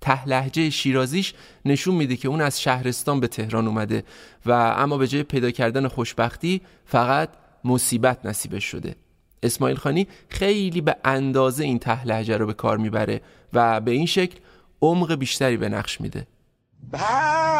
ته 0.00 0.28
لحجه 0.28 0.70
شیرازیش 0.70 1.34
نشون 1.64 1.94
میده 1.94 2.16
که 2.16 2.28
اون 2.28 2.40
از 2.40 2.62
شهرستان 2.62 3.20
به 3.20 3.28
تهران 3.28 3.66
اومده 3.66 4.04
و 4.46 4.52
اما 4.52 4.98
به 4.98 5.08
جای 5.08 5.22
پیدا 5.22 5.50
کردن 5.50 5.88
خوشبختی 5.88 6.60
فقط 6.84 7.28
مصیبت 7.64 8.26
نصیبش 8.26 8.64
شده. 8.64 8.96
اسماعیل 9.42 9.76
خانی 9.76 10.06
خیلی 10.28 10.80
به 10.80 10.96
اندازه 11.04 11.64
این 11.64 11.78
ته 11.78 12.06
لحجه 12.06 12.36
رو 12.36 12.46
به 12.46 12.52
کار 12.54 12.78
می‌بره 12.78 13.20
و 13.52 13.80
به 13.80 13.90
این 13.90 14.06
شکل 14.06 14.38
عمق 14.82 15.14
بیشتری 15.14 15.56
به 15.56 15.68
نقش 15.68 16.00
میده. 16.00 16.26
با 16.92 16.98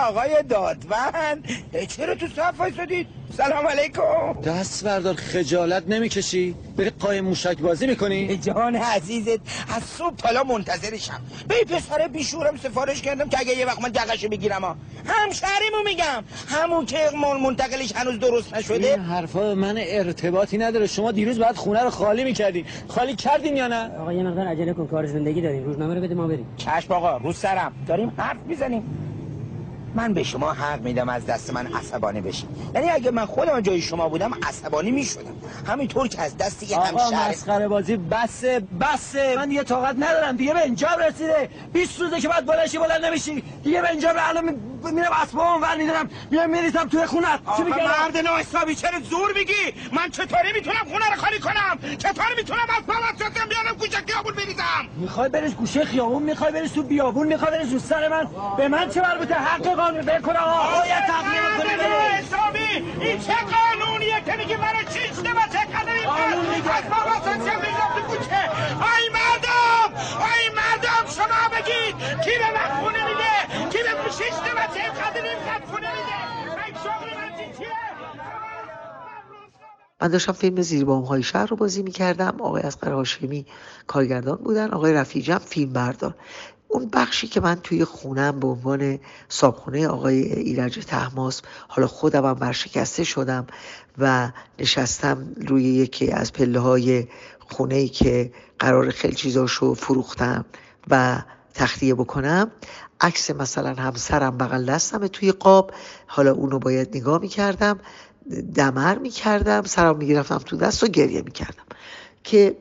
آقای 0.08 0.42
دادوند 0.48 1.48
چرا 1.88 2.14
تو 2.14 2.26
صف 2.26 2.54
وایسادید 2.58 3.06
سلام 3.36 3.66
علیکم. 3.66 4.40
دست 4.44 4.84
بردار 4.84 5.14
خجالت 5.14 5.88
نمی‌کشی؟ 5.88 6.54
بری 6.76 6.90
قایم 6.90 7.24
موشک 7.24 7.58
بازی 7.58 7.86
می‌کنی؟ 7.86 8.36
جان 8.36 8.76
عزیزت 8.76 9.40
از 9.76 9.82
صبح 9.82 10.16
تالا 10.16 10.42
منتظرشم. 10.42 11.20
به 11.48 11.54
پسر 11.54 12.08
بیشورم 12.08 12.56
سفارش 12.56 13.02
کردم 13.02 13.28
که 13.28 13.40
اگه 13.40 13.58
یه 13.58 13.66
وقت 13.66 13.82
من 13.82 13.88
دقشو 13.88 14.28
بگیرم 14.28 14.64
ها 14.64 14.76
همشهریمو 15.06 15.82
میگم. 15.84 16.24
همون 16.48 16.86
که 16.86 16.98
مال 17.16 17.40
منتقلش 17.40 17.92
هنوز 17.96 18.18
درست 18.18 18.54
نشده. 18.54 18.90
این 18.90 19.00
حرفا 19.00 19.54
من 19.54 19.74
ارتباطی 19.78 20.58
نداره. 20.58 20.86
شما 20.86 21.12
دیروز 21.12 21.38
بعد 21.38 21.56
خونه 21.56 21.82
رو 21.82 21.90
خالی 21.90 22.24
می‌کردین. 22.24 22.64
خالی 22.88 23.14
کردین 23.14 23.56
یا 23.56 23.68
نه؟ 23.68 23.90
آقا 23.98 24.12
یه 24.12 24.22
مقدار 24.22 24.46
عجله 24.48 24.72
کن. 24.72 24.86
کار 24.86 25.06
زندگی 25.06 25.40
داریم. 25.40 25.64
روزنامه 25.64 25.94
رو 25.94 26.00
بده 26.00 26.14
ما 26.14 26.26
بریم. 26.26 26.46
چشم 26.56 26.92
آقا 26.92 27.16
رو 27.16 27.32
سرم. 27.32 27.72
داریم 27.88 28.12
حرف 28.16 28.38
می‌زنیم. 28.46 28.82
من 29.96 30.14
به 30.14 30.22
شما 30.22 30.52
حق 30.52 30.80
میدم 30.80 31.08
از 31.08 31.26
دست 31.26 31.52
من 31.52 31.66
عصبانی 31.66 32.20
بشین 32.20 32.48
یعنی 32.74 32.90
اگه 32.90 33.10
من 33.10 33.26
خودم 33.26 33.60
جای 33.60 33.80
شما 33.82 34.08
بودم 34.08 34.34
عصبانی 34.42 34.90
می‌شدم. 34.90 35.34
همینطور 35.68 36.08
که 36.08 36.22
از 36.22 36.36
دست 36.36 36.70
یه 36.70 36.76
آقا 36.76 36.86
همشهر 36.86 37.30
مسخره 37.30 37.68
بازی 37.68 37.96
بسه 37.96 38.60
بسه 38.80 39.36
من 39.36 39.48
دیگه 39.48 39.62
طاقت 39.62 39.96
ندارم. 39.98 40.36
دیگه 40.36 40.54
به 40.54 40.62
اینجا 40.62 40.88
رسیده. 41.08 41.48
20 41.72 42.00
روزه 42.00 42.20
که 42.20 42.28
بعد 42.28 42.46
بلنشی 42.46 42.78
بلند 42.78 43.04
نمیشی. 43.04 43.44
دیگه 43.64 43.82
به 43.82 43.90
اینجا 43.90 44.10
الان 44.16 44.44
می- 44.44 44.92
میرم 44.92 45.12
اسبام 45.22 45.62
ور 45.62 45.76
میدارم. 45.76 46.10
میرم 46.30 46.50
میریزم 46.50 46.84
توی 46.84 47.06
خونت 47.06 47.40
آقا 47.46 47.62
مرد 47.62 48.16
ناحسابی 48.16 48.74
چرا 48.74 49.00
زور 49.00 49.32
میگی؟ 49.38 49.52
من 49.92 50.10
چطوری 50.10 50.52
می‌تونم 50.54 50.84
خونه 50.92 51.10
رو 51.14 51.20
خالی 51.20 51.38
کنم؟ 51.38 51.96
چطوری 51.98 52.34
می‌تونم 52.36 52.66
از 52.78 53.18
شدم 53.18 53.48
بیارم 53.48 53.76
گوشه 53.78 53.96
خیابون 54.06 54.34
بریزم؟ 54.34 54.62
می‌خوای 54.96 55.28
بریز 55.28 55.54
گوشه 55.54 55.84
خیابون؟ 55.84 56.22
می‌خوای 56.22 56.52
بریز 56.52 56.72
تو 56.72 56.82
بیابون؟ 56.82 57.26
می‌خوای 57.26 57.50
بریز 57.50 57.72
رو 57.72 57.78
سر 57.78 58.08
من؟ 58.08 58.26
به 58.56 58.68
من 58.68 58.90
چه 58.90 59.00
مربوطه؟ 59.02 59.34
حق 59.34 59.66
قانون 59.86 60.02
بکن 60.02 60.36
آقا. 60.36 60.80
باید 60.80 61.04
تقدیم 61.06 61.42
کنی 61.58 61.74
حسابی 62.18 62.70
این 63.00 63.18
چه 63.20 63.34
قانونیه 63.34 64.20
که 64.26 64.36
میگی 64.36 64.56
منو 64.56 64.82
چیشته 64.92 65.30
و 65.30 65.40
چه 65.52 65.58
قدری 65.74 66.02
قانون 66.04 66.46
میگه. 66.56 66.74
از 66.76 66.84
بابا 66.84 67.14
سنچه 67.24 67.56
میگم 67.56 67.90
تو 67.96 68.00
کوچه؟ 68.08 68.40
آی 68.92 69.04
مردم! 69.18 69.88
آی 70.32 70.44
مردم 70.56 71.04
شما 71.16 71.42
بگید. 71.52 71.94
کی 72.24 72.30
به 72.38 72.48
من 72.56 72.80
خونه 72.80 73.02
میده؟ 73.08 73.68
کی 73.70 73.78
به 73.78 74.10
شیشته 74.10 74.50
و 74.56 74.74
چه 74.74 74.82
قدری 75.00 75.30
خونه 75.70 75.90
میده. 75.96 76.64
این 76.66 76.74
شغل 76.74 77.08
من 77.20 77.36
چی 77.38 77.58
چیه؟ 77.58 77.68
من 80.00 80.08
داشتم 80.08 80.32
فیلم 80.32 80.62
زیربام 80.62 81.02
های 81.04 81.22
شهر 81.22 81.46
رو 81.46 81.56
بازی 81.56 81.82
می‌کردم. 81.82 82.36
آقای 82.40 82.62
اسقر 82.62 82.92
هاشمی 82.92 83.46
کارگردان 83.86 84.36
بودن. 84.36 84.70
آقای 84.70 84.92
رفیجم 84.92 85.38
فیلم 85.38 85.72
بردار 85.72 86.14
اون 86.76 86.88
بخشی 86.92 87.26
که 87.26 87.40
من 87.40 87.54
توی 87.54 87.84
خونم 87.84 88.40
به 88.40 88.46
عنوان 88.46 88.98
صابخونه 89.28 89.88
آقای 89.88 90.32
ایرج 90.32 90.84
تحماس 90.84 91.42
حالا 91.68 91.86
خودم 91.88 92.24
هم 92.24 92.34
برشکسته 92.34 93.04
شدم 93.04 93.46
و 93.98 94.30
نشستم 94.58 95.34
روی 95.46 95.64
یکی 95.64 96.10
از 96.10 96.32
پله 96.32 96.60
های 96.60 97.06
خونه 97.38 97.74
ای 97.74 97.88
که 97.88 98.32
قرار 98.58 98.90
خیلی 98.90 99.14
چیزاشو 99.14 99.74
فروختم 99.74 100.44
و 100.90 101.22
تخلیه 101.54 101.94
بکنم. 101.94 102.50
عکس 103.00 103.30
مثلا 103.30 103.74
همسرم 103.74 104.38
بغل 104.38 104.64
دستم 104.64 105.06
توی 105.06 105.32
قاب 105.32 105.72
حالا 106.06 106.32
اونو 106.32 106.58
باید 106.58 106.96
نگاه 106.96 107.20
می‌کردم 107.20 107.78
دمر 108.54 108.98
می‌کردم 108.98 109.62
سرم 109.62 109.96
می‌گرفتم 109.96 110.38
تو 110.38 110.56
دست 110.56 110.84
و 110.84 110.86
گریه 110.86 111.22
می‌کردم. 111.22 111.64
که 112.24 112.56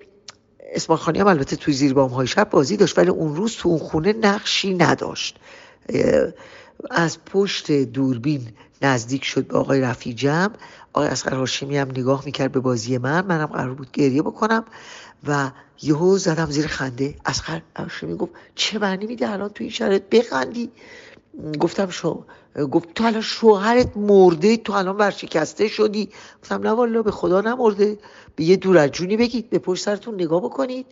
اسماعیل 0.76 1.18
هم 1.22 1.28
البته 1.28 1.56
توی 1.56 1.74
زیر 1.74 1.94
بام 1.94 2.10
های 2.10 2.28
شب 2.28 2.50
بازی 2.50 2.78
داشت 2.78 2.98
ولی 2.98 3.10
اون 3.10 3.36
روز 3.36 3.56
تو 3.56 3.70
اون 3.70 3.80
خونه 3.80 4.14
نقشی 4.14 4.74
نداشت. 4.74 5.40
از 6.90 7.18
پشت 7.26 7.72
دوربین 7.72 8.48
نزدیک 8.82 9.24
شد 9.24 9.48
به 9.48 9.58
آقای 9.58 9.82
رفیجم. 9.82 10.52
آقای 10.94 11.08
اسقر 11.08 11.36
هاشمی 11.36 11.78
هم 11.78 11.90
نگاه 11.90 12.26
می‌کرد 12.26 12.52
به 12.52 12.60
بازی 12.60 12.98
من 12.98 13.26
منم 13.26 13.46
قرار 13.46 13.74
بود 13.74 13.92
گریه 13.92 14.22
بکنم 14.22 14.66
و 15.28 15.52
یهو 15.82 16.18
زدم 16.18 16.46
زیر 16.46 16.68
خنده. 16.68 17.16
اسقر 17.26 17.62
هاشمی 17.76 18.16
گفت 18.16 18.32
چه 18.56 18.80
معنی 18.80 19.06
میده 19.06 19.30
الان 19.30 19.50
تو 19.50 19.64
این 19.64 19.74
شرایط؟ 19.74 20.04
بخندی. 20.12 20.72
گفتم 21.60 21.90
شو 21.90 22.26
گفت 22.72 22.94
تو 22.94 23.04
الان 23.04 23.22
شوهرت 23.22 23.98
مرده 23.98 24.58
تو 24.58 24.74
الان 24.74 24.98
ورشکسته 24.98 25.68
شدی. 25.68 26.10
گفتم 26.42 26.62
نه 26.62 26.72
والا 26.72 27.02
به 27.02 27.12
خدا 27.12 27.42
نمرده. 27.42 27.98
به 28.36 28.44
یه 28.44 28.56
دور 28.56 28.78
از 28.78 28.92
جونی 28.92 29.18
بگید 29.18 29.50
به 29.50 29.60
پشت 29.60 29.84
سرتون 29.84 30.14
نگاه 30.16 30.42
بکنید. 30.42 30.86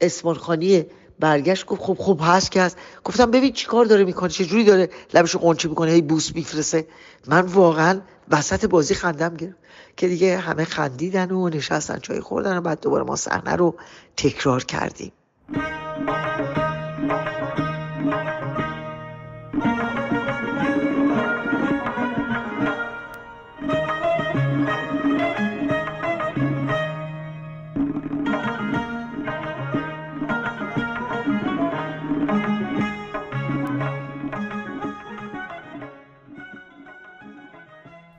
اسمان 0.00 0.34
خانی 0.34 0.84
برگشت 1.20 1.66
گفت 1.66 1.82
خب 1.82 1.96
خب 1.98 2.20
هست 2.22 2.50
که 2.50 2.62
هست. 2.62 2.76
گفتم 3.04 3.30
ببین 3.30 3.52
چی 3.52 3.66
کار 3.66 3.84
داره 3.84 4.04
می‌کنه 4.04 4.28
چه 4.28 4.44
جوری 4.44 4.64
داره 4.64 4.88
لبشو 5.14 5.38
قنچه 5.38 5.68
می‌کنه 5.68 5.90
هی 5.90 6.02
بوس 6.02 6.34
میفرسه 6.34 6.86
من 7.26 7.40
واقعا 7.40 8.00
وسط 8.28 8.64
بازی 8.64 8.94
خندم 8.94 9.36
گرفت. 9.36 9.56
که 9.96 10.08
دیگه 10.08 10.36
همه 10.36 10.64
خندیدن 10.64 11.30
و 11.30 11.48
نشستن 11.48 11.98
چای 11.98 12.20
خوردن 12.20 12.56
و 12.56 12.60
بعد 12.60 12.80
دوباره 12.80 13.04
ما 13.04 13.16
صحنه 13.16 13.56
رو 13.56 13.74
تکرار 14.16 14.64
کردیم. 14.64 15.12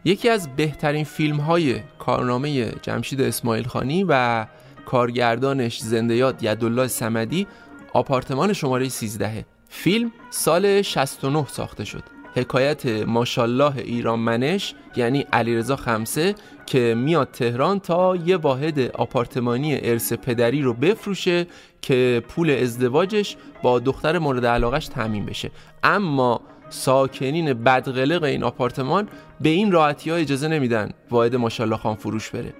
یکی 0.05 0.29
از 0.29 0.55
بهترین 0.55 1.03
فیلم 1.03 1.37
های 1.37 1.79
کارنامه 1.99 2.71
جمشید 2.81 3.21
اسماعیل 3.21 3.67
خانی 3.67 4.05
و 4.09 4.45
کارگردانش 4.85 5.79
زنده 5.79 6.15
یاد 6.15 6.43
یدالله 6.43 6.87
سمدی 6.87 7.47
آپارتمان 7.93 8.53
شماره 8.53 8.89
13 8.89 9.45
فیلم 9.69 10.11
سال 10.29 10.81
69 10.81 11.45
ساخته 11.47 11.85
شد. 11.85 12.03
حکایت 12.35 12.85
ماشالله 12.85 13.77
ایران 13.77 14.19
منش 14.19 14.75
یعنی 14.95 15.25
علیرضا 15.33 15.75
خمسه 15.75 16.35
که 16.65 16.95
میاد 16.97 17.31
تهران 17.31 17.79
تا 17.79 18.15
یه 18.15 18.37
واحد 18.37 18.79
آپارتمانی 18.79 19.79
ارث 19.81 20.13
پدری 20.13 20.61
رو 20.61 20.73
بفروشه 20.73 21.47
که 21.81 22.23
پول 22.27 22.49
ازدواجش 22.49 23.37
با 23.63 23.79
دختر 23.79 24.19
مورد 24.19 24.45
علاقش 24.45 24.87
تامین 24.87 25.25
بشه. 25.25 25.51
اما 25.83 26.41
ساکنین 26.73 27.53
بدقلق 27.53 28.23
این 28.23 28.43
آپارتمان 28.43 29.09
به 29.41 29.49
این 29.49 29.71
راحتی 29.71 30.09
ها 30.09 30.15
اجازه 30.15 30.47
نمیدن 30.47 30.89
واحد 31.11 31.35
ماشالله 31.35 31.77
خان 31.77 31.95
فروش 31.95 32.29
بره. 32.29 32.53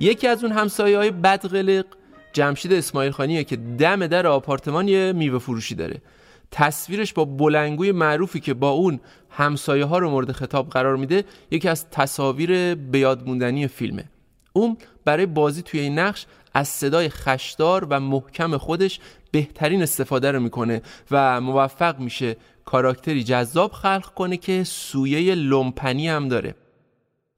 یکی 0.00 0.26
از 0.28 0.44
اون 0.44 0.52
همسایه 0.52 0.98
های 0.98 1.10
بدقلق 1.10 1.84
جمشید 2.32 2.72
اسماعیل 2.72 3.12
خانیه 3.12 3.44
که 3.44 3.56
دم 3.56 4.06
در 4.06 4.26
آپارتمان 4.26 4.88
یه 4.88 5.12
میوه 5.12 5.38
فروشی 5.38 5.74
داره. 5.74 6.02
تصویرش 6.50 7.12
با 7.12 7.24
بلنگوی 7.24 7.92
معروفی 7.92 8.40
که 8.40 8.54
با 8.54 8.70
اون 8.70 9.00
همسایه 9.30 9.84
ها 9.84 9.98
رو 9.98 10.10
مورد 10.10 10.32
خطاب 10.32 10.70
قرار 10.70 10.96
میده 10.96 11.24
یکی 11.50 11.68
از 11.68 11.90
تصاویر 11.90 12.74
بیادموندنی 12.74 13.68
فیلمه. 13.68 14.04
اون 14.52 14.76
برای 15.04 15.26
بازی 15.26 15.62
توی 15.62 15.80
این 15.80 15.98
نقش 15.98 16.26
از 16.54 16.68
صدای 16.68 17.08
خشدار 17.08 17.86
و 17.90 18.00
محکم 18.00 18.56
خودش 18.56 19.00
بهترین 19.30 19.82
استفاده 19.82 20.32
رو 20.32 20.40
می‌کنه 20.40 20.82
و 21.10 21.40
موفق 21.40 21.98
میشه 21.98 22.36
کاراکتری 22.64 23.24
جذاب 23.24 23.72
خلق 23.72 24.14
کنه 24.14 24.36
که 24.36 24.64
سویه 24.64 25.34
لومپنی 25.34 26.08
هم 26.08 26.28
داره. 26.28 26.54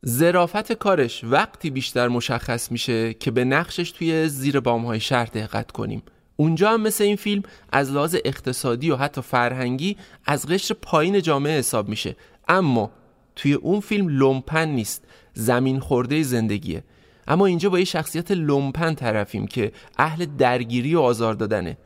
زرافت 0.02 0.72
کارش 0.72 1.24
وقتی 1.24 1.70
بیشتر 1.70 2.08
مشخص 2.08 2.72
میشه 2.72 3.14
که 3.14 3.30
به 3.30 3.44
نقشش 3.44 3.90
توی 3.90 4.28
زیر 4.28 4.60
بامهای 4.60 5.00
شهر 5.00 5.24
دقت 5.24 5.72
کنیم. 5.72 6.02
اونجا 6.36 6.70
هم 6.70 6.80
مثل 6.80 7.04
این 7.04 7.16
فیلم 7.16 7.42
از 7.72 7.92
لحاظ 7.92 8.16
اقتصادی 8.24 8.90
و 8.90 8.96
حتی 8.96 9.20
فرهنگی 9.20 9.96
از 10.24 10.46
قشر 10.46 10.74
پایین 10.82 11.22
جامعه 11.22 11.58
حساب 11.58 11.88
میشه. 11.88 12.16
اما 12.48 12.90
توی 13.36 13.52
اون 13.52 13.80
فیلم 13.80 14.08
لومپن 14.08 14.68
نیست 14.68 15.04
زمین 15.34 15.80
خورده 15.80 16.22
زندگیه. 16.22 16.84
اما 17.28 17.46
اینجا 17.46 17.70
با 17.70 17.78
یه 17.78 17.84
شخصیت 17.84 18.30
لومپن 18.30 18.94
طرفیم 18.94 19.46
که 19.46 19.72
اهل 19.98 20.26
درگیری 20.38 20.94
و 20.94 21.00
آزار 21.00 21.34
دادنه. 21.34 21.76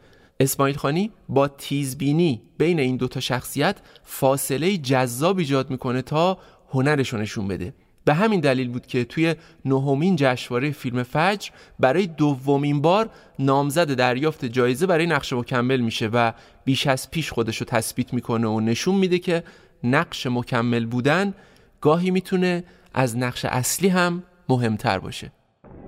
اسماعیل 0.41 0.77
خانی 0.77 1.11
با 1.29 1.49
تیزبینی 1.49 2.43
بین 2.59 2.81
این 2.81 2.97
دوتا 2.97 3.21
شخصیت 3.21 3.81
فاصله 4.03 4.77
جذاب 4.77 5.39
ایجاد 5.39 5.71
می‌کنه 5.71 6.03
تا 6.03 6.39
هنرشو 6.71 7.17
نشون 7.17 7.49
بده. 7.49 7.75
به 8.05 8.15
همین 8.15 8.41
دلیل 8.41 8.69
بود 8.69 8.87
که 8.87 9.05
توی 9.05 9.35
نهمین 9.65 10.17
جشنواره 10.17 10.71
فیلم 10.71 11.03
فجر 11.03 11.51
برای 11.79 12.07
دومین 12.07 12.81
بار 12.81 13.11
نامزد 13.39 13.95
دریافت 13.95 14.45
جایزه 14.45 14.87
برای 14.87 15.07
نقش 15.07 15.33
مکمل 15.33 15.81
میشه 15.81 16.07
و 16.07 16.33
بیش 16.65 16.87
از 16.87 17.11
پیش 17.11 17.33
خودشو 17.33 17.65
تثبیت 17.65 18.15
می‌کنه 18.15 18.49
و 18.49 18.61
نشون 18.61 18.95
میده 18.95 19.19
که 19.19 19.43
نقش 19.85 20.27
مکمل 20.27 20.87
بودن 20.87 21.35
گاهی 21.81 22.11
می‌تونه 22.11 22.65
از 22.95 23.19
نقش 23.19 23.45
اصلی 23.45 23.89
هم 23.89 24.23
مهمتر 24.49 24.99
باشه. 24.99 25.33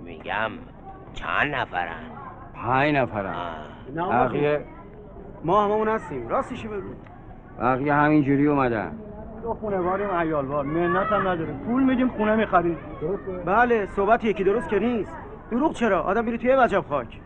میگم 0.05 0.53
چند 1.14 1.55
نفرن؟ 1.55 2.11
پنج 2.55 2.94
نفرن. 2.94 3.71
بقیه 3.97 4.64
ما 5.45 5.64
هممون 5.64 5.89
هستیم. 5.89 6.28
راستشو 6.28 6.68
بگو. 6.68 6.89
بقیه 7.61 7.95
همینجوری 7.95 8.47
اومدن. 8.47 8.93
دو 9.43 9.55
خونواریم 9.55 10.11
عیالوار. 10.11 10.64
منت 10.64 11.07
هم 11.07 11.28
نداره 11.28 11.53
پول 11.53 11.83
میدیم 11.83 12.09
خونه 12.09 12.37
می‌خریم. 12.37 12.78
بله 13.47 13.87
صحبت 13.87 14.24
یکی 14.24 14.45
درست 14.45 14.68
که 14.68 14.78
نیست. 14.78 15.12
دروغ 15.51 15.74
چرا؟ 15.74 16.03
آدم 16.03 16.24
میری 16.24 16.39
توی 16.39 16.55
وجب 16.55 16.85
خاک. 16.89 17.20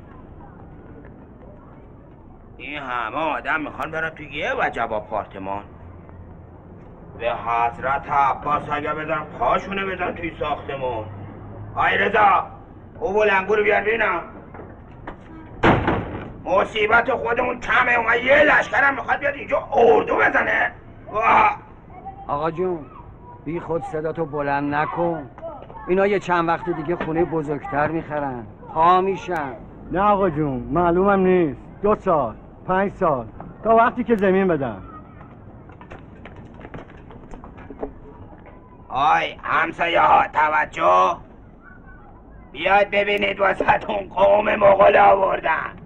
این 2.56 2.78
همه 2.78 3.16
آدم 3.16 3.60
می‌خوان 3.60 3.90
برن 3.90 4.10
توی 4.10 4.26
یه 4.26 4.52
وجب 4.58 4.92
آپارتمان. 4.92 5.62
به 7.18 7.32
حضرت 7.32 8.10
عباس 8.10 8.62
اگه 8.72 8.94
بدن 8.94 9.24
پاشونه 9.38 9.84
بدن 9.84 10.14
توی 10.14 10.32
ساختمون. 10.40 11.04
آی 11.74 11.98
رضا 11.98 12.46
او 13.00 13.14
بلنگو 13.14 13.54
رو 13.54 13.62
بیار 13.64 13.84
بینم 13.84 14.20
مصیبت 16.46 17.10
خودمون 17.14 17.60
کمه 17.60 17.92
اون 17.92 18.24
یه 18.24 18.42
لشکرم 18.42 18.94
می‌خواد 18.94 19.18
بیاد 19.18 19.34
اینجا 19.34 19.68
اردو 19.72 20.16
بزنه. 20.16 20.72
واه 21.12 21.56
آقا 22.28 22.50
جون 22.50 22.86
بی 23.44 23.60
خود 23.60 23.82
صداتو 23.82 24.24
بلند 24.24 24.74
نکن. 24.74 25.30
اینا 25.88 26.06
یه 26.06 26.18
چند 26.18 26.48
وقت 26.48 26.70
دیگه 26.70 26.96
خونه 26.96 27.24
بزرگتر 27.24 27.86
می‌خرن. 27.88 28.46
پا 28.74 29.00
میشن. 29.00 29.52
نه 29.92 30.00
آقا 30.00 30.30
جون 30.30 30.68
معلومم 30.72 31.20
نیست. 31.20 31.60
دو 31.82 31.94
سال 31.94 32.34
پنج 32.68 32.92
سال. 32.92 33.26
تا 33.64 33.76
وقتی 33.76 34.04
که 34.04 34.16
زمین 34.16 34.48
بدن 34.48 34.82
آی 38.88 39.36
همسایه 39.42 40.00
ها 40.00 40.28
توجه. 40.28 41.16
بیاید 42.52 42.90
ببینید 42.90 43.40
وسط 43.40 43.90
اون 43.90 44.08
قوم 44.08 44.54
مغول 44.54 44.96
آوردن. 44.96 45.85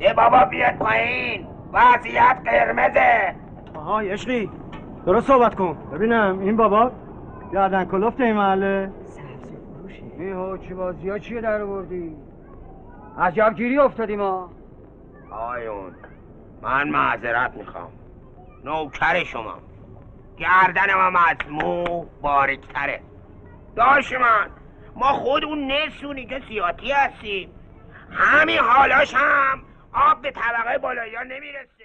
یه 0.00 0.14
بابا 0.14 0.44
بیاد 0.44 0.74
پایین. 0.76 1.46
وضعیت 1.72 2.38
قرمزه. 2.44 3.34
آها 3.74 4.00
عشقی. 4.00 4.50
درست 5.06 5.26
صحبت 5.26 5.54
کن. 5.54 5.78
ببینم 5.92 6.38
این 6.38 6.56
بابا 6.56 6.92
گردن 7.52 7.84
کلفت 7.84 8.20
این 8.20 8.36
محله. 8.36 8.90
این 10.18 10.32
هوچی 10.32 10.74
بازی 10.74 11.08
ها 11.08 11.18
چیه 11.18 11.40
در 11.40 11.62
آوردی؟ 11.62 12.16
عجب 13.18 13.54
گیری 13.56 13.78
افتادی 13.78 14.16
ما 14.16 14.50
آیون 15.30 15.92
من 16.62 16.88
معذرت 16.88 17.54
می‌خوام. 17.54 17.88
نوکر 18.64 19.24
شما. 19.24 19.54
گردنم 20.38 20.98
هم 20.98 21.16
از 21.16 21.36
مو 21.50 22.04
باریکتره. 22.22 23.00
داشت 23.76 24.12
من 24.12 24.46
ما 24.96 25.06
خودمون 25.06 25.72
نسونی 25.72 26.26
که 26.26 26.40
سیاتی 26.48 26.92
هستیم. 26.92 27.50
همین 28.10 28.58
حالاش 28.58 29.14
هم 29.14 29.62
آب 29.96 30.22
به 30.22 30.30
طبقه 30.30 30.78
بالایی 30.78 31.14
ها 31.14 31.22
نمی‌رسه. 31.22 31.84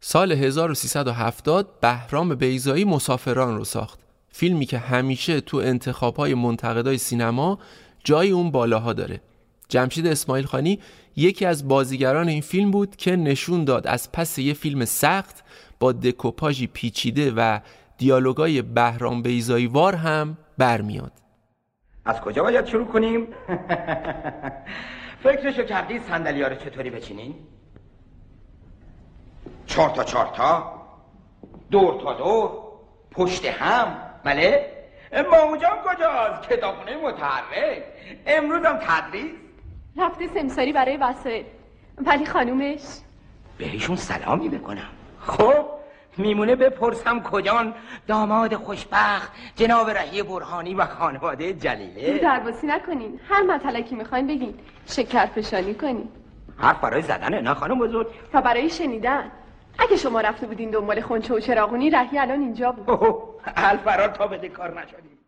سال 0.00 0.32
1370 0.32 1.80
بهرام 1.80 2.34
بیزایی 2.34 2.84
مسافران 2.84 3.56
رو 3.56 3.64
ساخت. 3.64 4.00
فیلمی 4.28 4.66
که 4.66 4.78
همیشه 4.78 5.40
تو 5.40 5.56
انتخابهای 5.56 6.34
منتقدای 6.34 6.98
سینما 6.98 7.58
جای 8.04 8.30
اون 8.30 8.50
بالاها 8.50 8.92
داره. 8.92 9.20
جمشید 9.68 10.06
اسماعیل 10.06 10.46
خانی 10.46 10.80
یکی 11.16 11.46
از 11.46 11.68
بازیگران 11.68 12.28
این 12.28 12.40
فیلم 12.40 12.70
بود 12.70 12.96
که 12.96 13.16
نشون 13.16 13.64
داد 13.64 13.86
از 13.86 14.12
پس 14.12 14.38
یه 14.38 14.54
فیلم 14.54 14.84
سخت 14.84 15.44
با 15.80 15.92
دکوپاژی 15.92 16.66
پیچیده 16.66 17.32
و 17.36 17.58
دیالوگای 17.98 18.62
بهرام 18.62 19.22
بیزایی 19.22 19.66
وار 19.66 19.94
هم 19.94 20.38
برمیاد. 20.58 21.12
از 22.04 22.20
کجا 22.20 22.42
باید 22.42 22.66
شروع 22.66 22.86
کنیم؟ 22.86 23.26
فکرشو 25.22 25.62
کردی 25.62 25.98
صندلی 25.98 26.42
رو 26.42 26.54
چطوری 26.54 26.90
بچینین؟ 26.90 27.34
چهار 29.66 29.90
تا 29.90 30.04
چهار 30.04 30.26
تا 30.26 30.80
دور 31.70 32.00
تا 32.02 32.14
دور 32.14 32.50
پشت 33.10 33.44
هم 33.44 33.96
بله؟ 34.24 34.76
ماموجام 35.30 35.78
کجاست؟ 35.84 36.48
کتابخونه 36.48 36.96
متحرک 36.96 37.82
امروز 38.26 38.64
هم 38.64 38.78
تدریس 38.82 39.32
رفته 39.96 40.26
سمساری 40.34 40.72
برای 40.72 40.96
وسایل 40.96 41.44
ولی 42.06 42.26
خانومش 42.26 42.80
بهشون 43.58 43.96
سلامی 43.96 44.48
بکنم 44.48 44.88
خب 45.20 45.64
میمونه 46.20 46.56
بپرسم 46.56 47.22
کجان؟ 47.22 47.74
داماد 48.06 48.54
خوشبخت 48.54 49.32
جناب 49.56 49.90
رهی 49.90 50.22
برهانی 50.22 50.74
و 50.74 50.86
خانواده 50.86 51.52
جلیله. 51.52 52.18
درباسی 52.18 52.66
نکنین. 52.66 53.20
هر 53.28 53.42
مطلقی 53.42 53.94
می‌خواین 53.94 54.26
بگین. 54.26 54.54
شکر 54.86 55.26
فشانی 55.26 55.74
کنین. 55.74 56.08
حرف 56.58 56.80
برای 56.80 57.02
زدنه 57.02 57.40
نه 57.40 57.54
خانم 57.54 57.78
بزرگ. 57.78 58.06
تا 58.32 58.40
برای 58.40 58.70
شنیدن. 58.70 59.30
اگه 59.78 59.96
شما 59.96 60.20
رفته 60.20 60.46
بودین 60.46 60.70
دنبال 60.70 61.00
خونچه 61.00 61.34
و 61.34 61.40
چراغونی 61.40 61.90
رهی 61.90 62.18
الان 62.18 62.40
اینجا 62.40 62.72
بود. 62.72 62.88
الفرار 63.56 64.08
تا 64.08 64.26
بده 64.26 64.48
کار 64.48 64.80
نشدیم. 64.80 65.18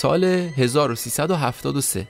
سال 0.00 0.24
1373 0.24 2.08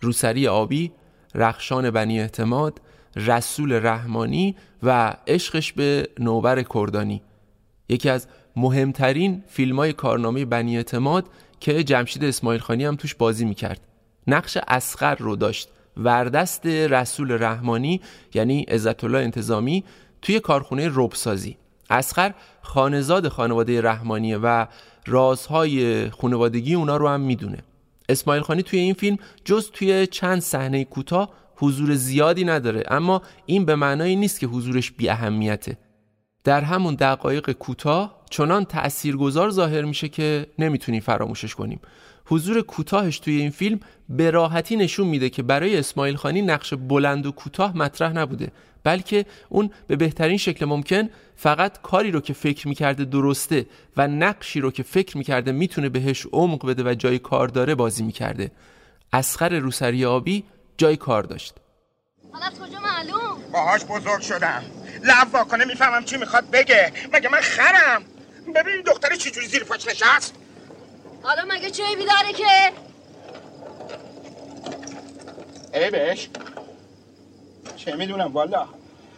روسری 0.00 0.48
آبی 0.48 0.92
رخشان 1.34 1.90
بنی 1.90 2.20
اعتماد 2.20 2.80
رسول 3.16 3.72
رحمانی 3.86 4.56
و 4.82 5.16
عشقش 5.26 5.72
به 5.72 6.08
نوبر 6.18 6.62
کردانی. 6.62 7.22
یکی 7.88 8.10
از 8.10 8.26
مهمترین 8.56 9.44
فیلم 9.46 9.76
های 9.76 9.92
کارنامه 9.92 10.44
بنی 10.44 10.76
اعتماد 10.76 11.28
که 11.60 11.84
جمشید 11.84 12.24
اسماعیل 12.24 12.60
خانی 12.60 12.84
هم 12.84 12.96
توش 12.96 13.14
بازی 13.14 13.44
می‌کرد. 13.44 13.80
نقش 14.26 14.58
اسقر 14.68 15.14
رو 15.14 15.36
داشت. 15.36 15.68
وردست 15.96 16.66
رسول 16.66 17.42
رحمانی 17.42 18.00
یعنی 18.34 18.62
عزت 18.62 19.04
الله 19.04 19.18
انتظامی 19.18 19.84
توی 20.22 20.40
کارخونه 20.40 20.90
ربسازی. 20.92 21.56
اسقر 21.90 22.30
خانزاد 22.62 23.28
خانواده 23.28 23.80
رحمانیه 23.80 24.38
و 24.42 24.66
رازهای 25.06 26.10
خانوادگی 26.10 26.74
اونا 26.74 26.96
رو 26.96 27.08
هم 27.08 27.20
می‌دونه. 27.20 27.58
اسماعیل 28.08 28.42
خانی 28.42 28.62
توی 28.62 28.78
این 28.78 28.94
فیلم 28.94 29.18
جز 29.44 29.70
توی 29.70 30.06
چند 30.06 30.40
صحنه 30.40 30.84
کوتاه 30.84 31.30
حضور 31.56 31.94
زیادی 31.94 32.44
نداره 32.44 32.84
اما 32.88 33.22
این 33.46 33.64
به 33.64 33.74
معنای 33.74 34.16
نیست 34.16 34.40
که 34.40 34.46
حضورش 34.46 34.90
بی 34.90 35.08
اهمیته. 35.08 35.78
در 36.44 36.60
همون 36.60 36.94
دقایق 36.94 37.52
کوتاه 37.52 38.24
چنان 38.30 38.64
تأثیرگذار 38.64 39.50
ظاهر 39.50 39.82
میشه 39.82 40.08
که 40.08 40.46
نمی‌تونی 40.58 41.00
فراموشش 41.00 41.54
کنیم. 41.54 41.80
حضور 42.26 42.62
کوتاهش 42.62 43.18
توی 43.18 43.36
این 43.36 43.50
فیلم 43.50 43.80
به 44.08 44.30
راحتی 44.30 44.76
نشون 44.76 45.06
میده 45.06 45.30
که 45.30 45.42
برای 45.42 45.76
اسماعیل 45.76 46.16
خانی 46.16 46.42
نقش 46.42 46.74
بلند 46.74 47.26
و 47.26 47.32
کوتاه 47.32 47.76
مطرح 47.76 48.12
نبوده 48.12 48.52
بلکه 48.84 49.26
اون 49.48 49.70
به 49.86 49.96
بهترین 49.96 50.36
شکل 50.36 50.66
ممکن 50.66 51.08
فقط 51.36 51.82
کاری 51.82 52.10
رو 52.10 52.20
که 52.20 52.32
فکر 52.32 52.68
می‌کرده 52.68 53.04
درسته 53.04 53.66
و 53.96 54.08
نقشی 54.08 54.60
رو 54.60 54.70
که 54.70 54.82
فکر 54.82 55.18
می‌کرده 55.18 55.52
می‌تونه 55.52 55.88
بهش 55.88 56.26
عمق 56.32 56.66
بده 56.66 56.90
و 56.90 56.94
جای 56.94 57.18
کار 57.18 57.48
داره 57.48 57.74
بازی 57.74 58.02
می‌کرده. 58.02 58.50
اسخر 59.12 59.58
روسری 59.58 60.04
آبی 60.04 60.44
جای 60.76 60.96
کار 60.96 61.22
داشت. 61.22 61.54
حالا 62.32 62.50
کجا 62.50 62.80
معلوم؟ 62.80 63.52
باهاش 63.52 63.84
بزرگ 63.84 64.20
شدم. 64.20 64.62
لب 65.04 65.28
واکنه 65.32 65.64
می‌فهمم 65.64 66.04
چی 66.04 66.16
می‌خواد 66.16 66.50
بگه. 66.50 66.92
مگه 67.12 67.28
من 67.28 67.40
خرم؟ 67.40 68.02
ببین 68.54 68.82
دختری 68.86 69.16
چجوری 69.16 69.46
زیر 69.46 69.64
پاچ 69.64 69.88
نشست؟ 69.88 70.34
حالا 71.24 71.42
مگه 71.48 71.70
چه 71.70 71.82
بیداره 71.98 72.32
که؟ 72.32 72.72
ای 75.74 75.90
بهش 75.90 76.28
چه 77.76 77.96
می‌دونم 77.96 78.32
والا. 78.32 78.66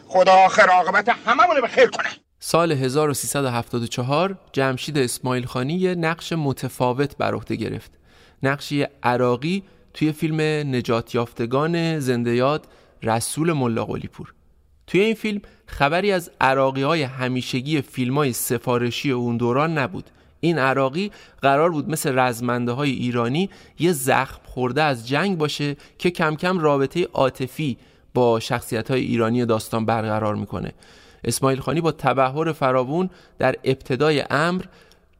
خدا 0.08 0.32
آخر 0.32 0.68
عاقبت 0.68 1.08
هممونه 1.08 1.60
به 1.60 1.68
خیر 1.68 1.86
کنه. 1.86 2.08
سال 2.38 2.72
1374 2.72 4.38
جمشید 4.52 4.98
اسماعیل 4.98 5.46
خانی 5.46 5.74
یه 5.74 5.94
نقش 5.94 6.32
متفاوت 6.32 7.16
بر 7.16 7.34
عهده 7.34 7.56
گرفت. 7.56 7.90
نقشی 8.42 8.86
عراقی 9.02 9.62
توی 9.94 10.12
فیلم 10.12 10.40
نجات 10.76 11.14
یافتگان 11.14 12.00
زنده 12.00 12.34
یاد 12.34 12.66
رسول 13.02 13.52
ملا 13.52 13.84
پور 13.84 14.34
توی 14.86 15.00
این 15.00 15.14
فیلم 15.14 15.40
خبری 15.66 16.12
از 16.12 16.30
عراقی 16.40 16.82
های 16.82 17.02
همیشگی 17.02 17.82
فیلم 17.82 18.14
های 18.14 18.32
سفارشی 18.32 19.10
اون 19.10 19.36
دوران 19.36 19.78
نبود. 19.78 20.10
این 20.46 20.58
عراقی 20.58 21.10
قرار 21.42 21.70
بود 21.70 21.90
مثل 21.90 22.18
رزمنده 22.18 22.72
های 22.72 22.90
ایرانی 22.90 23.50
یه 23.78 23.92
زخم 23.92 24.40
خورده 24.44 24.82
از 24.82 25.08
جنگ 25.08 25.38
باشه 25.38 25.76
که 25.98 26.10
کم 26.10 26.36
کم 26.36 26.58
رابطه 26.58 27.04
عاطفی 27.12 27.78
با 28.14 28.40
شخصیت 28.40 28.90
های 28.90 29.00
ایرانی 29.00 29.44
داستان 29.44 29.86
برقرار 29.86 30.34
می‌کنه. 30.34 30.72
اسماعیل 31.24 31.60
خانی 31.60 31.80
با 31.80 31.92
تبهر 31.92 32.52
فراوون 32.52 33.10
در 33.38 33.56
ابتدای 33.64 34.24
امر 34.30 34.64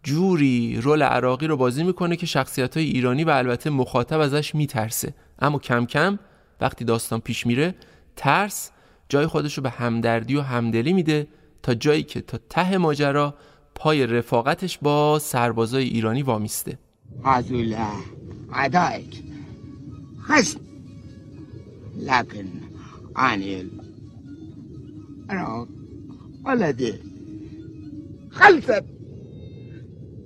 جوری 0.03 0.81
رول 0.81 1.03
عراقی 1.03 1.47
رو 1.47 1.57
بازی 1.57 1.85
می‌کنه 1.85 2.17
که 2.17 2.27
شخصیت 2.27 2.77
های 2.77 2.87
ایرانی 2.87 3.25
و 3.25 3.31
البته 3.31 3.71
مخاطب 3.71 4.21
ازش 4.21 4.55
میترسه. 4.55 5.15
اما 5.39 5.59
کم 5.59 5.87
کم 5.87 6.19
وقتی 6.61 6.85
داستان 6.85 7.21
پیش 7.21 7.47
میره 7.47 7.75
ترس 8.17 8.71
جای 9.09 9.27
خودش 9.27 9.55
رو 9.55 9.63
به 9.63 9.71
همدردی 9.71 10.37
و 10.37 10.41
همدلی 10.41 10.93
میده 10.93 11.27
تا 11.63 11.75
جایی 11.75 12.03
که 12.03 12.21
تا 12.21 12.39
ته 12.51 12.79
ماجرا 12.79 13.35
پای 13.77 14.07
رفاقتش 14.07 14.79
با 14.79 15.19
سربازای 15.19 15.85
ایرانی 15.85 16.23
وامیسته. 16.23 16.79
عزوله 17.25 17.87
عدایک 18.53 19.23
حسن 20.29 20.61
لكن 21.97 22.47
عنيل 23.17 23.71
انا 25.31 25.67
ولدي 26.45 26.95
خلصت 28.31 28.85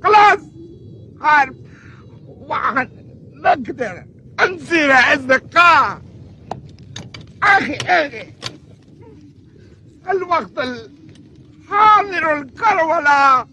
خلاص. 0.03 0.41
عارف 1.21 1.55
واحد 2.49 2.91
نقدر. 3.45 4.05
نصير 4.41 4.91
اصدقاء 4.91 6.03
اخي 7.43 7.75
اخي 7.75 8.27
الوقت 10.11 10.51
الحاضر 11.71 12.33
الكرولة 12.33 13.47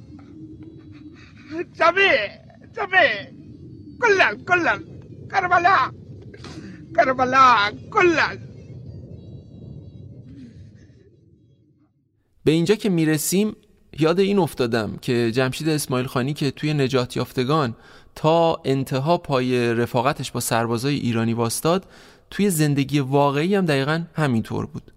جميع 1.80 2.30
جميع 2.76 3.32
كلا 4.01 4.38
كلا 4.47 4.80
كربلاء 5.32 5.91
كربلاء 6.95 7.76
كلا 7.89 8.38
به 12.45 12.51
اینجا 12.51 12.76
که 12.76 12.89
می‌رسیم 12.89 13.55
یاد 13.99 14.20
این 14.20 14.39
افتادم 14.39 14.97
که 15.01 15.32
جمشید 15.32 15.70
اسماعیل 15.70 16.07
خانی 16.07 16.34
که 16.34 16.51
توی 16.51 16.74
نجات 16.74 17.18
یافتگان 17.18 17.76
تا 18.15 18.61
انتها 18.65 19.18
پای 19.18 19.74
رفاقتش 19.74 20.32
با 20.32 20.39
سربازای 20.39 20.95
ایرانی 20.95 21.34
واستاد 21.34 21.86
توی 22.30 22.49
زندگی 22.49 22.99
واقعی 22.99 23.55
هم 23.55 23.65
دقیقا 23.65 24.03
همینطور 24.13 24.65
بود. 24.65 24.97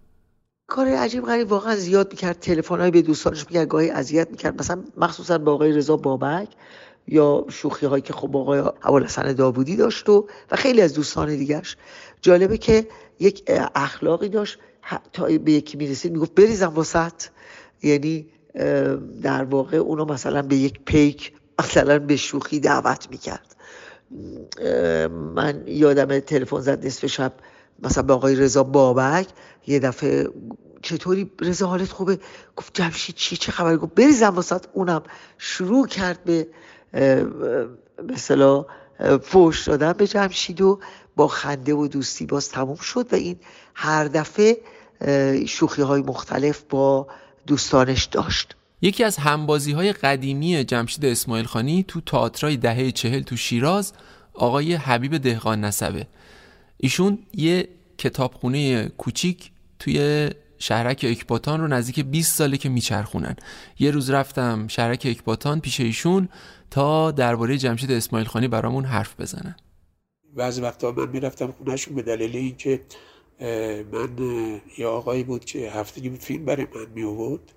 کار 0.71 0.89
عجیب 0.89 1.25
غریب 1.25 1.53
واقعا 1.53 1.77
زیاد 1.77 2.13
می‌کرد. 2.13 2.41
تلفن 2.41 2.91
به 2.91 3.03
دوستانش 3.03 3.47
می‌کرد 3.47 3.69
گاهی 3.69 3.91
اذیت 3.91 4.31
می‌کرد. 4.31 4.61
مثلا 4.61 4.85
مخصوصا 4.97 5.39
با 5.39 5.53
آقای 5.53 5.73
رضا 5.73 5.97
بابک 5.97 6.49
یا 7.09 7.45
شوخی 7.49 7.87
هایی 7.87 8.03
که 8.03 8.13
خب 8.13 8.37
آقای 8.37 8.59
ابوالحسن 8.59 9.33
داوودی 9.33 9.77
داشت 9.77 10.09
و 10.09 10.27
و 10.51 10.57
خیلی 10.57 10.81
از 10.83 10.95
دوستان 10.95 11.37
دیگرش 11.37 11.77
جالبه 12.23 12.59
که 12.59 12.87
یک 13.21 13.51
اخلاقی 13.75 14.29
داشت. 14.29 14.59
تا 15.13 15.25
به 15.25 15.53
یکی 15.53 15.77
می‌رسید 15.77 16.13
می‌گفت 16.13 16.35
بریزم 16.35 16.79
وسط. 16.79 17.23
یعنی 17.83 18.27
در 19.23 19.45
واقع 19.45 19.77
اونو 19.77 20.05
مثلا 20.05 20.43
به 20.43 20.57
یک 20.57 20.81
پیک 20.85 21.33
مثلا 21.59 21.99
به 21.99 22.17
شوخی 22.17 22.61
دعوت 22.61 23.09
می‌کرد. 23.11 23.57
من 25.11 25.63
یادم 25.67 26.19
تلفن 26.19 26.61
زد 26.61 26.87
نصف 26.87 27.07
شب 27.07 27.33
مثلا 27.83 28.03
به 28.03 28.13
آقای 28.13 28.37
رضا 28.37 28.63
بابک. 28.63 29.27
یه 29.67 29.79
دفعه 29.79 30.29
چطوری 30.83 31.31
رضا 31.41 31.67
حالت 31.67 31.93
خوبه؟ 31.93 32.19
گفت 32.57 32.75
جمشید 32.75 33.15
چی 33.15 33.37
چه 33.37 33.53
خبر؟ 33.53 33.77
گفت 33.77 33.95
بریزم 33.95 34.39
وسط 34.39 34.67
اونم 34.73 35.03
شروع 35.39 35.87
کرد 35.87 36.25
به 36.25 36.47
مثلا 38.09 38.67
فوش 39.23 39.69
دادن 39.69 39.93
به 39.93 40.07
جمشید 40.07 40.61
و 40.61 40.81
با 41.17 41.29
خنده 41.29 41.75
و 41.75 41.89
دوستی 41.89 42.27
باز 42.27 42.49
تموم 42.49 42.77
شد 42.77 43.13
و 43.13 43.17
این 43.17 43.37
هر 43.75 44.05
دفعه 44.05 44.61
شوخی 45.47 45.83
های 45.83 46.03
مختلف 46.03 46.63
با 46.69 47.07
دوستانش 47.47 48.05
داشت. 48.05 48.57
یکی 48.83 49.05
از 49.05 49.17
همبازی 49.17 49.73
های 49.73 49.93
قدیمی 49.93 50.65
جمشید 50.65 51.05
اسماعیل 51.05 51.47
خانی 51.47 51.85
تو 51.89 52.01
تئاترای 52.01 52.57
دهه 52.57 52.91
چهل 52.91 53.23
تو 53.23 53.37
شیراز 53.37 53.93
آقای 54.35 54.75
حبیب 54.75 55.17
دهقان 55.17 55.65
نسبه. 55.65 56.07
ایشون 56.77 57.19
یه 57.35 57.69
کتابخونه 58.01 58.89
کوچیک 58.89 59.51
توی 59.79 60.31
شهرک 60.59 61.07
اکباتان 61.09 61.61
رو 61.61 61.69
نزدیک 61.69 62.01
20 62.01 62.37
ساله 62.37 62.57
که 62.57 62.69
میچرخونن. 62.69 63.37
یه 63.79 63.91
روز 63.91 64.11
رفتم 64.11 64.69
شهرک 64.69 65.07
اکباتان 65.11 65.61
پیش 65.61 65.81
ایشون 65.81 66.29
تا 66.71 67.11
درباره 67.11 67.59
جمشید 67.59 67.93
اسماعیل 67.93 68.29
خانی 68.29 68.49
برامون 68.49 68.85
حرف 68.85 69.21
بزنن. 69.21 69.57
بعضی 70.37 70.61
وقتا 70.61 70.93
من 70.93 71.09
می‌رفتم 71.09 71.53
خونهشون 71.59 71.95
به 71.95 72.03
دلیل 72.03 72.37
اینکه 72.37 72.81
من 73.93 74.09
یه 74.79 74.87
آقایی 74.87 75.25
بود 75.25 75.45
که 75.45 75.71
هفتگی 75.71 76.11
فیلم 76.11 76.45
برای 76.45 76.67
من 76.75 76.87
می 76.95 77.03
آورد 77.03 77.53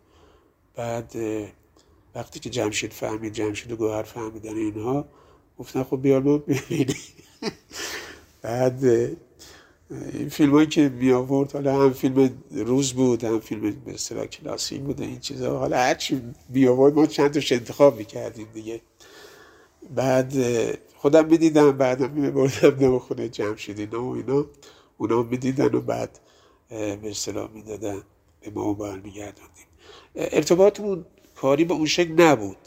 بعد 0.76 1.16
وقتی 2.16 2.40
که 2.40 2.50
جمشید 2.50 2.94
فهمید 2.94 3.34
جمشید 3.34 3.72
و 3.72 3.76
گوهر 3.76 4.04
فهمیدن 4.04 4.56
اینها 4.56 5.06
گفتن 5.58 5.84
خب 5.84 6.02
بیار 6.02 6.22
ببینی. 6.22 6.96
بعد 8.42 8.82
این 10.14 10.30
فیلم 10.30 10.52
هایی 10.52 10.68
که 10.68 10.90
می 10.90 11.12
آورد 11.12 11.52
حالا 11.52 11.84
هم 11.84 11.94
فیلم 11.94 12.38
روز 12.52 12.94
بود 12.94 13.24
هم 13.24 13.40
فیلم 13.40 13.62
به 13.86 13.94
اصطلاح 13.94 14.26
کلاسیک 14.26 14.82
بود 14.82 15.02
این 15.02 15.20
چیزا. 15.20 15.60
حالا 15.60 15.78
هر 15.78 15.94
چی 15.94 16.22
می 16.50 16.68
آورد 16.68 16.94
ما 16.94 17.06
چند 17.06 17.32
تاش 17.32 17.52
انتخاب 17.52 17.98
می‌کردیم 17.98 18.48
دیگه. 18.54 18.82
بعد 19.96 20.34
خودم 20.96 21.26
می‌دیدم 21.26 21.72
بعدم 21.72 22.12
می 22.12 22.32
بردم 22.32 22.70
دم 22.70 23.00
خونه 23.00 23.30
جمشید 23.30 23.80
اینا 23.80 24.04
و 24.04 24.16
اینا 24.16 24.46
اونا 24.98 25.24
می‌دیدن 25.24 25.76
و 25.76 25.82
بعد 25.82 26.20
به 26.70 27.10
اصطلاح 27.10 27.52
می‌دادن 27.52 28.02
به 28.42 28.52
ما 28.52 28.74
برمیگرداندیم 28.74 29.66
ارتباطمون 30.16 31.06
کاری 31.36 31.66
به 31.66 31.74
اون 31.74 31.86
شکل 31.86 32.22
نبود. 32.22 32.58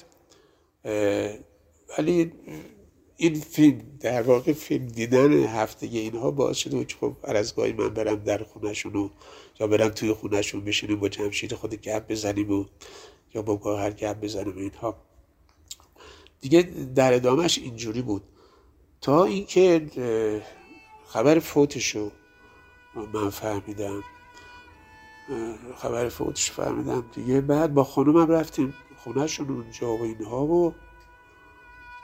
ولی 1.98 2.32
این 3.16 3.34
فیلم 3.34 3.80
در 4.01 4.22
واقع 4.22 4.52
فیلم 4.52 4.86
دیدن 4.86 5.32
هفتگی 5.32 5.98
اینها 5.98 6.30
باعث 6.30 6.56
شده 6.56 6.84
که 6.84 6.97
خب 7.01 7.16
از 7.22 7.56
گاهی 7.56 7.72
من 7.72 7.88
برم 7.88 8.14
در 8.16 8.43
خونهشون 8.43 8.97
و 8.97 9.09
یا 9.60 9.66
برم 9.66 9.88
توی 9.88 10.12
خونهشون 10.12 10.64
بشینیم 10.64 11.01
با 11.01 11.09
جمشید 11.09 11.55
خود 11.55 11.74
گپ 11.74 12.06
بزنیم 12.09 12.51
و 12.51 12.64
یا 13.34 13.43
با 13.43 13.56
گاهر 13.56 13.90
گپ 13.90 14.20
بزنیم 14.20 14.56
اینها. 14.56 14.97
دیگه 16.40 16.62
در 16.94 17.14
ادامهش 17.14 17.59
اینجوری 17.59 18.02
بود. 18.02 18.22
تا 19.01 19.24
اینکه 19.24 19.86
خبر 21.06 21.38
فوتشو 21.38 22.10
من 23.12 23.30
فهمیدم. 23.30 24.02
خبر 25.76 26.09
فوتش 26.09 26.51
فهمیدم. 26.51 27.05
دیگه 27.14 27.40
بعد 27.40 27.74
با 27.74 27.84
خانومم 27.84 28.30
رفتیم 28.30 28.74
خونهشون 28.97 29.48
اونجا 29.48 29.97
و 29.97 30.02
اینها 30.02 30.47
و 30.47 30.74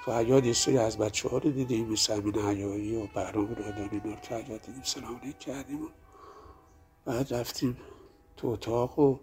تو 0.04 0.18
حیات 0.18 0.44
یه 0.44 0.52
سری 0.52 0.78
از 0.78 0.98
بچه 0.98 1.28
ها 1.28 1.38
رو 1.38 1.50
دیدیم 1.50 1.88
مثل 1.88 2.12
امین 2.12 2.38
حیایی 2.38 2.96
و 2.96 3.06
بهرام 3.06 3.54
رادانی 3.54 3.88
اینا 3.92 4.14
رو 4.14 4.20
تو 4.20 4.34
حیات 4.34 4.66
دیدیم 4.66 4.82
سلام 4.84 5.20
کردیم 5.40 5.82
و 5.82 5.88
بعد 7.04 7.34
رفتیم 7.34 7.76
تو 8.36 8.48
اتاق 8.48 8.98
و 8.98 9.18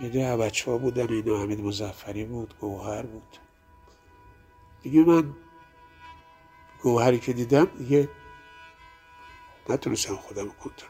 یه 0.00 0.08
ده 0.08 0.36
بچه 0.36 0.70
ها 0.70 0.78
بودن. 0.78 1.12
اینا 1.12 1.42
حمید 1.42 1.60
مزفری 1.60 2.24
بود 2.24 2.54
گوهر 2.60 3.02
بود. 3.02 3.36
دیگه 4.82 5.04
من 5.04 5.34
گوهری 6.82 7.18
که 7.18 7.32
دیدم 7.32 7.64
دیگه 7.64 8.08
نتونستم 9.68 10.16
خودم 10.16 10.48
کنترل 10.48 10.88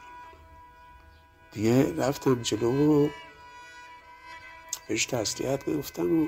دیگه 1.51 1.95
رفتم 1.95 2.41
جلو 2.41 3.05
و 3.05 3.09
بهش 4.87 5.05
تسلیت 5.05 5.69
گفتم 5.69 6.23
و 6.23 6.27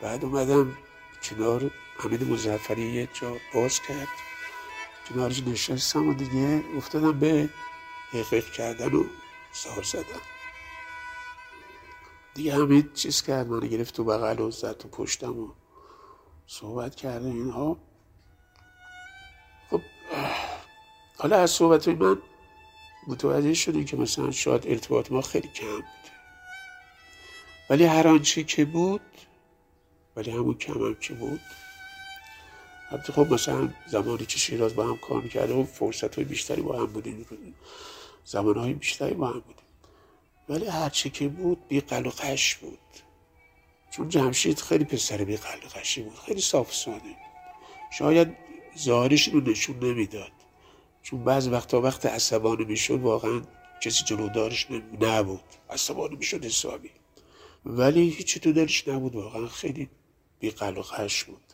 بعد 0.00 0.24
اومدم 0.24 0.76
کنار 1.24 1.70
حمید 1.98 2.30
مزفری 2.30 2.82
یه 2.82 3.08
جا 3.20 3.36
باز 3.54 3.80
کرد. 3.80 4.08
کنارش 5.08 5.42
نشستم 5.42 6.08
و 6.08 6.14
دیگه 6.14 6.64
افتادم 6.76 7.18
به 7.18 7.48
حقیق 8.12 8.50
کردن 8.52 8.92
و 8.94 9.04
زار 9.52 9.82
زدن. 9.82 10.20
دیگه 12.34 12.54
حمید 12.54 12.92
چیز 12.92 13.22
کرد 13.22 13.48
من 13.48 13.68
گرفت 13.68 13.94
تو 13.94 14.04
بغل 14.04 14.40
و 14.40 14.50
زد 14.50 14.76
تو 14.76 14.88
پشتم 14.88 15.38
و 15.38 15.48
صحبت 16.46 16.94
کرده 16.94 17.28
اینها. 17.28 17.78
خب 19.70 19.80
حالا 21.18 21.38
از 21.38 21.50
صحبت 21.50 21.88
من 21.88 22.18
متوجه 23.06 23.54
شدیم 23.54 23.84
که 23.84 23.96
مثلا 23.96 24.30
شاید 24.30 24.66
ارتباط 24.66 25.12
ما 25.12 25.20
خیلی 25.20 25.48
کم 25.48 25.74
بود. 25.76 25.84
ولی 27.70 27.84
هر 27.84 28.08
آنچه 28.08 28.44
که 28.44 28.64
بود 28.64 29.00
ولی 30.16 30.30
همون 30.30 30.54
کم 30.54 30.84
هم 30.84 30.94
که 30.94 31.14
بود. 31.14 31.40
حتی 32.90 33.12
خب 33.12 33.32
مثلا 33.32 33.68
زمانی 33.86 34.26
که 34.26 34.38
شیراز 34.38 34.74
با 34.74 34.84
هم 34.84 34.96
کار 34.96 35.22
می‌کرده 35.22 35.54
و 35.54 35.64
فرصت 35.64 36.14
های 36.14 36.24
بیشتری 36.24 36.62
با 36.62 36.78
هم 36.78 36.86
بودیم. 36.86 37.54
زمان 38.24 38.56
های 38.56 38.72
بیشتری 38.72 39.14
با 39.14 39.26
هم 39.26 39.40
بودیم. 39.40 39.64
ولی 40.48 40.66
هرچی 40.66 41.10
که 41.10 41.28
بود 41.28 41.68
بی 41.68 41.80
بود. 42.60 42.78
چون 43.90 44.08
جمشید 44.08 44.58
خیلی 44.58 44.84
پسر 44.84 45.24
بی 45.24 45.38
بود. 46.02 46.18
خیلی 46.26 46.40
صاف 46.40 46.74
ساده 46.74 47.16
شاید 47.98 48.36
ظاهرش 48.78 49.28
رو 49.28 49.40
نشون 49.40 49.78
نمی‌داد. 49.78 50.32
چون 51.02 51.24
بعض 51.24 51.48
وقتا 51.48 51.80
وقت 51.80 52.06
عصبانی 52.06 52.64
می‌شد 52.64 53.00
واقعا 53.00 53.42
کسی 53.80 54.04
جلودارش 54.04 54.66
نبود. 55.00 55.44
عصبانی 55.70 56.16
می‌شد 56.16 56.44
حسابی. 56.44 56.90
ولی 57.66 58.10
هیچی 58.10 58.40
تو 58.40 58.52
دلش 58.52 58.88
نبود 58.88 59.14
واقعا 59.14 59.46
خیلی 59.46 59.90
بی 60.44 60.54
و 60.62 61.08
بود. 61.26 61.52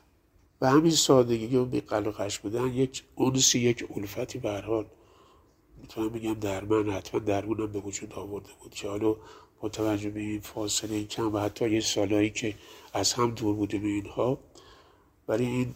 و 0.60 0.70
همین 0.70 0.90
سادگی 0.90 1.56
و 1.56 1.64
بی 1.64 1.82
و 1.90 2.12
خش 2.12 2.38
بودن 2.38 2.66
یک 2.66 3.02
اونسی 3.14 3.58
یک 3.58 3.84
الفتی 3.96 4.38
به 4.38 4.60
حال. 4.60 4.86
می‌تونم 5.82 6.08
بگم 6.08 6.34
در 6.34 6.64
من 6.64 6.90
حتما 6.90 7.20
درمونم 7.20 7.72
به 7.72 7.78
وجود 7.78 8.12
آورده 8.12 8.50
بود 8.62 8.74
که 8.74 8.88
حالا 8.88 9.16
با 9.60 9.68
توجه 9.68 10.10
به 10.10 10.20
این 10.20 10.40
فاصله 10.40 11.04
کم 11.04 11.34
و 11.34 11.38
حتی 11.38 11.70
یه 11.70 11.80
سالهایی 11.80 12.30
که 12.30 12.54
از 12.92 13.12
هم 13.12 13.30
دور 13.30 13.54
بوده 13.54 13.78
به 13.78 13.88
اینها 13.88 14.38
ولی 15.28 15.46
این 15.46 15.74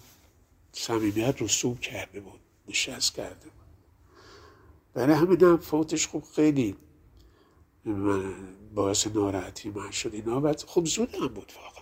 صمیمیت 0.72 1.42
رسوب 1.42 1.80
کرده 1.80 2.20
بود 2.20 2.40
نشست 2.68 3.14
کرده 3.14 3.44
بود. 3.44 3.52
برای 4.94 5.14
همین 5.14 5.42
هم 5.42 5.56
فوتش 5.56 6.06
خوب 6.06 6.24
خیلی 6.36 6.76
باعث 8.74 9.06
ناراحتی 9.06 9.70
من 9.70 9.90
شد. 9.90 10.14
اینا 10.14 10.40
و 10.40 10.52
خب 10.66 10.84
زود 10.84 11.14
هم 11.14 11.28
بود 11.28 11.52
واقعا 11.56 11.73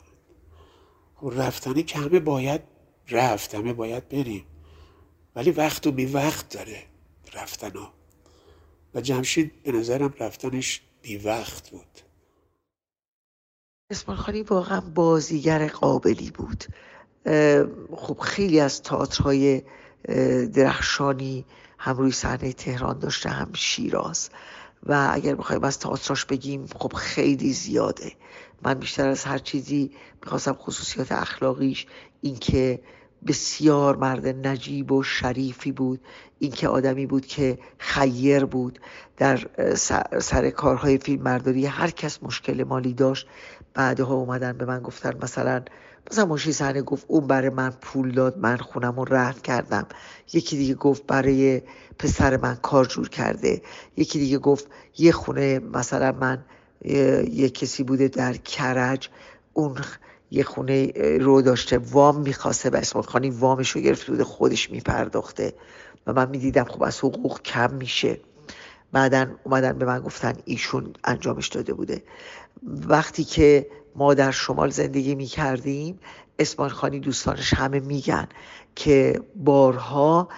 رفتنی 1.31 1.83
که 1.83 1.99
همه 1.99 2.21
باید 2.21 2.61
رفت 3.09 3.55
همه 3.55 3.73
باید 3.73 4.09
بریم. 4.09 4.47
ولی 5.37 5.51
وقت 5.51 5.87
و 5.87 5.93
بی 5.93 6.07
وقت 6.07 6.49
داره 6.49 6.83
رفتن 7.35 7.73
و 8.95 9.01
جمشید 9.01 9.63
به 9.63 9.73
نظرم 9.73 10.15
رفتنش 10.21 10.83
بی 11.03 11.17
وقت 11.17 11.71
بود. 11.71 12.01
اسمان 13.91 14.17
خانی 14.17 14.43
واقعا 14.43 14.81
بازیگر 14.81 15.69
قابلی 15.69 16.31
بود. 16.31 16.65
خب 17.97 18.19
خیلی 18.19 18.61
از 18.61 18.83
تئاترهای 18.83 19.63
درخشانی 20.55 21.45
هم 21.79 21.97
روی 21.97 22.13
صحنه 22.13 22.53
تهران 22.53 22.99
داشته 22.99 23.29
هم 23.29 23.53
شیراز. 23.53 24.31
و 24.87 25.11
اگر 25.13 25.35
بخوایم 25.35 25.65
از 25.65 25.79
تئاتراش 25.79 26.25
بگیم 26.25 26.67
خب 26.67 26.93
خیلی 26.93 27.53
زیاده. 27.53 28.13
من 28.63 28.75
بیشتر 28.75 29.09
از 29.09 29.25
هر 29.25 29.39
چیزی 29.39 29.91
می‌خواستم 30.23 30.53
خصوصیات 30.53 31.13
اخلاقیش 31.13 31.87
اینکه 32.21 32.81
بسیار 33.27 33.97
مرد 33.97 34.47
نجیب 34.47 34.93
و 34.93 35.03
شریفی 35.03 35.73
بود 35.73 36.01
اینکه 36.39 36.69
آدمی 36.69 37.07
بود 37.07 37.27
که 37.27 37.59
خیر 37.79 38.45
بود. 38.45 38.79
در 39.17 39.47
سر 40.21 40.51
کارهای 40.51 40.99
فیلم 40.99 41.23
مرداری 41.23 41.67
هر 41.67 41.91
کس 41.91 42.23
مشکل 42.23 42.65
مالی 42.65 42.95
داشت. 42.95 43.27
بعدها 43.75 44.15
اومدن 44.15 44.53
به 44.53 44.65
من 44.65 44.81
گفتن 44.81 45.19
مثلا 45.23 45.63
مثلا 46.11 46.27
مشی 46.27 46.53
صحنه 46.53 46.83
گفت 46.83 47.05
اون 47.09 47.27
برای 47.27 47.49
من 47.51 47.71
پول 47.71 48.13
داد 48.13 48.39
من 48.39 48.57
خونم 48.57 48.97
رو 48.97 49.05
رهن 49.05 49.41
کردم. 49.41 49.87
یکی 50.33 50.57
دیگه 50.57 50.75
گفت 50.75 51.07
برای 51.07 51.63
پسر 51.99 52.37
من 52.37 52.55
کار 52.55 52.85
جور 52.85 53.09
کرده. 53.09 53.63
یکی 53.97 54.19
دیگه 54.19 54.39
گفت 54.39 54.67
یه 54.99 55.13
خونه 55.13 55.59
مثلا 55.59 56.13
من 56.13 56.45
یه 56.85 57.51
کسی 57.51 57.83
بوده 57.83 58.09
در 58.09 58.33
کرج 58.33 59.09
اون 59.53 59.79
یه 60.31 60.45
خونه 60.45 60.93
رو 61.19 61.43
داشته 61.43 61.79
وام 61.79 62.21
می‌خواسته 62.21 62.71
و 62.71 62.77
اسمان 62.77 63.05
خانی 63.05 63.31
وامش 63.31 63.71
رو 63.71 63.81
گرفته 63.81 64.13
بوده 64.13 64.25
خودش 64.25 64.71
میپرداخته. 64.71 65.55
و 66.07 66.13
من 66.13 66.31
می‌دیدم 66.31 66.65
خب 66.65 66.83
از 66.83 66.99
حقوق 66.99 67.43
کم 67.43 67.75
میشه. 67.75 68.21
بعدا 68.93 69.27
اومدن 69.45 69.79
به 69.79 69.85
من 69.85 70.01
گفتن 70.01 70.33
ایشون 70.45 70.93
انجامش 71.05 71.49
داده 71.49 71.75
بوده. 71.75 72.03
وقتی 72.89 73.25
که 73.25 73.67
ما 73.97 74.15
در 74.15 74.31
شمال 74.31 74.71
زندگی 74.71 75.15
می 75.15 75.27
کردیم 75.27 75.99
اسمان 76.39 76.69
خانی 76.69 77.01
دوستانش 77.01 77.55
همه 77.55 77.81
میگن 77.81 78.29
که 78.77 79.21
بارها 79.37 80.29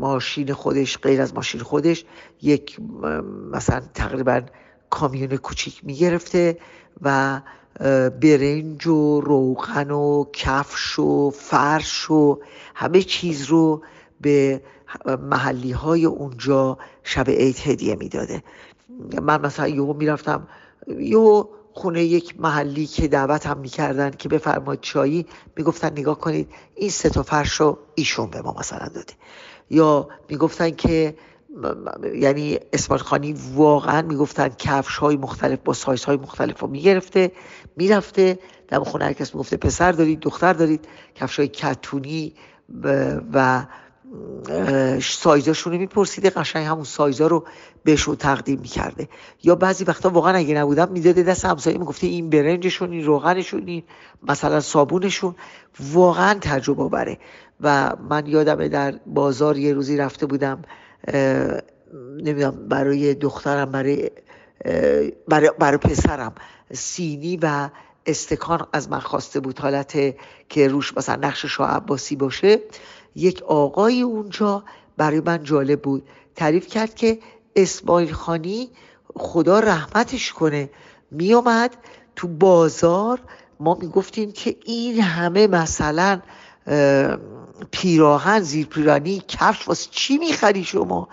ماشین 0.00 0.52
خودش 0.52 0.98
غیر 0.98 1.22
از 1.22 1.34
ماشین 1.34 1.60
خودش 1.60 2.04
یک 2.42 2.80
مثلا 3.52 3.82
تقریبا 3.94 4.42
کامیون 4.90 5.36
کوچیک 5.36 5.80
می‌گرفته 5.84 6.58
و 7.02 7.40
برنج 8.22 8.86
و 8.86 9.20
روغن 9.20 9.90
و 9.90 10.24
کفش 10.32 10.98
و 10.98 11.30
فرش 11.30 12.10
و 12.10 12.40
همه 12.74 13.02
چیز 13.02 13.44
رو 13.44 13.82
به 14.20 14.62
محلی 15.30 15.72
های 15.72 16.04
اونجا 16.04 16.78
شب 17.04 17.30
عید 17.30 17.58
هدیه 17.58 17.96
می‌داده. 17.96 18.42
من 19.22 19.40
مثلا 19.40 19.68
یهو 19.68 19.92
می‌رفتم 19.92 20.48
یهو 20.98 21.44
خونه 21.72 22.04
یک 22.04 22.40
محلی 22.40 22.86
که 22.86 23.08
دعوت 23.08 23.46
هم 23.46 23.58
می‌کردن 23.58 24.10
که 24.10 24.28
بفرمایید 24.28 24.80
چایی 24.80 25.26
می‌گفتن 25.56 25.92
نگاه 25.92 26.18
کنید 26.18 26.48
این 26.74 26.90
سه 26.90 27.10
تا 27.10 27.22
فرش 27.22 27.52
رو 27.52 27.78
ایشون 27.94 28.30
به 28.30 28.42
ما 28.42 28.54
مثلا 28.58 28.88
داده. 28.88 29.12
یا 29.70 30.08
می‌گفتن 30.28 30.70
که 30.70 31.14
یعنی 32.14 32.58
اسماعیل 32.72 33.04
خانی 33.04 33.34
واقعا 33.54 34.02
می‌گفتن 34.02 34.48
کفش 34.48 34.96
های 34.96 35.16
مختلف 35.16 35.58
با 35.64 35.72
سایز 35.72 36.04
های 36.04 36.16
مختلف 36.16 36.60
رو 36.60 36.68
می‌گرفته 36.68 37.32
می‌رفته. 37.76 38.38
در 38.68 38.78
خونه 38.78 39.04
هر 39.04 39.12
کس 39.12 39.34
می‌گفته 39.34 39.56
پسر 39.56 39.92
دارید 39.92 40.20
دختر 40.20 40.52
دارید. 40.52 40.88
کفش 41.14 41.38
های 41.38 41.48
کتونی 41.48 42.34
و 43.32 43.66
سایزاشون 45.02 45.72
رو 45.72 45.78
میپرسیده 45.78 46.30
قشنگ 46.30 46.66
همون 46.66 46.84
سایزا 46.84 47.26
رو 47.26 47.44
بهشون 47.84 48.16
تقدیم 48.16 48.60
می‌کرده. 48.60 49.08
یا 49.42 49.54
بعضی 49.54 49.84
وقتا 49.84 50.10
واقعا 50.10 50.36
اگه 50.36 50.54
نبودم 50.54 50.88
می‌داده 50.92 51.22
دست 51.22 51.44
همسایه 51.44 51.78
می‌گفته 51.78 52.06
این 52.06 52.30
برنجشون 52.30 52.92
این 52.92 53.04
روغنشون 53.04 53.66
این 53.66 53.82
مثلا 54.22 54.60
صابونشون. 54.60 55.34
واقعا 55.92 56.34
تجربه 56.40 56.88
بره 56.88 57.18
و 57.60 57.96
من 58.10 58.26
یادمه 58.26 58.68
در 58.68 59.00
بازار 59.06 59.58
یه 59.58 59.72
روزی 59.72 59.96
رفته 59.96 60.26
بودم 60.26 60.62
نمی‌دونم 62.22 62.68
برای 62.68 63.14
دخترم 63.14 63.72
برای 63.72 64.10
برای, 65.28 65.50
برای 65.58 65.76
پسرم. 65.76 66.34
سینی 66.72 67.38
و 67.42 67.68
استکان 68.06 68.66
از 68.72 68.90
من 68.90 68.98
خواسته 68.98 69.40
بود. 69.40 69.58
حالت 69.58 69.98
که 70.48 70.68
روش 70.68 70.96
مثلا 70.96 71.28
نقش 71.28 71.46
شاه 71.46 71.70
عباسی 71.70 72.16
باشه. 72.16 72.60
یک 73.14 73.42
آقای 73.42 74.02
اونجا 74.02 74.64
برای 74.96 75.20
من 75.20 75.44
جالب 75.44 75.82
بود. 75.82 76.08
تعریف 76.36 76.66
کرد 76.66 76.94
که 76.94 77.18
اسماعیل 77.56 78.12
خانی 78.12 78.70
خدا 79.14 79.60
رحمتش 79.60 80.32
کنه. 80.32 80.70
میومد 81.10 81.76
تو 82.16 82.28
بازار. 82.28 83.20
ما 83.60 83.78
می‌گفتیم 83.80 84.32
که 84.32 84.56
این 84.64 85.00
همه 85.00 85.46
مثلا 85.46 86.20
پیراهن 87.70 88.40
زیر 88.40 88.66
پیرانی 88.66 89.22
کفش 89.28 89.68
واسه 89.68 89.88
چی 89.90 90.18
می‌خری 90.18 90.64
شما؟ 90.64 91.08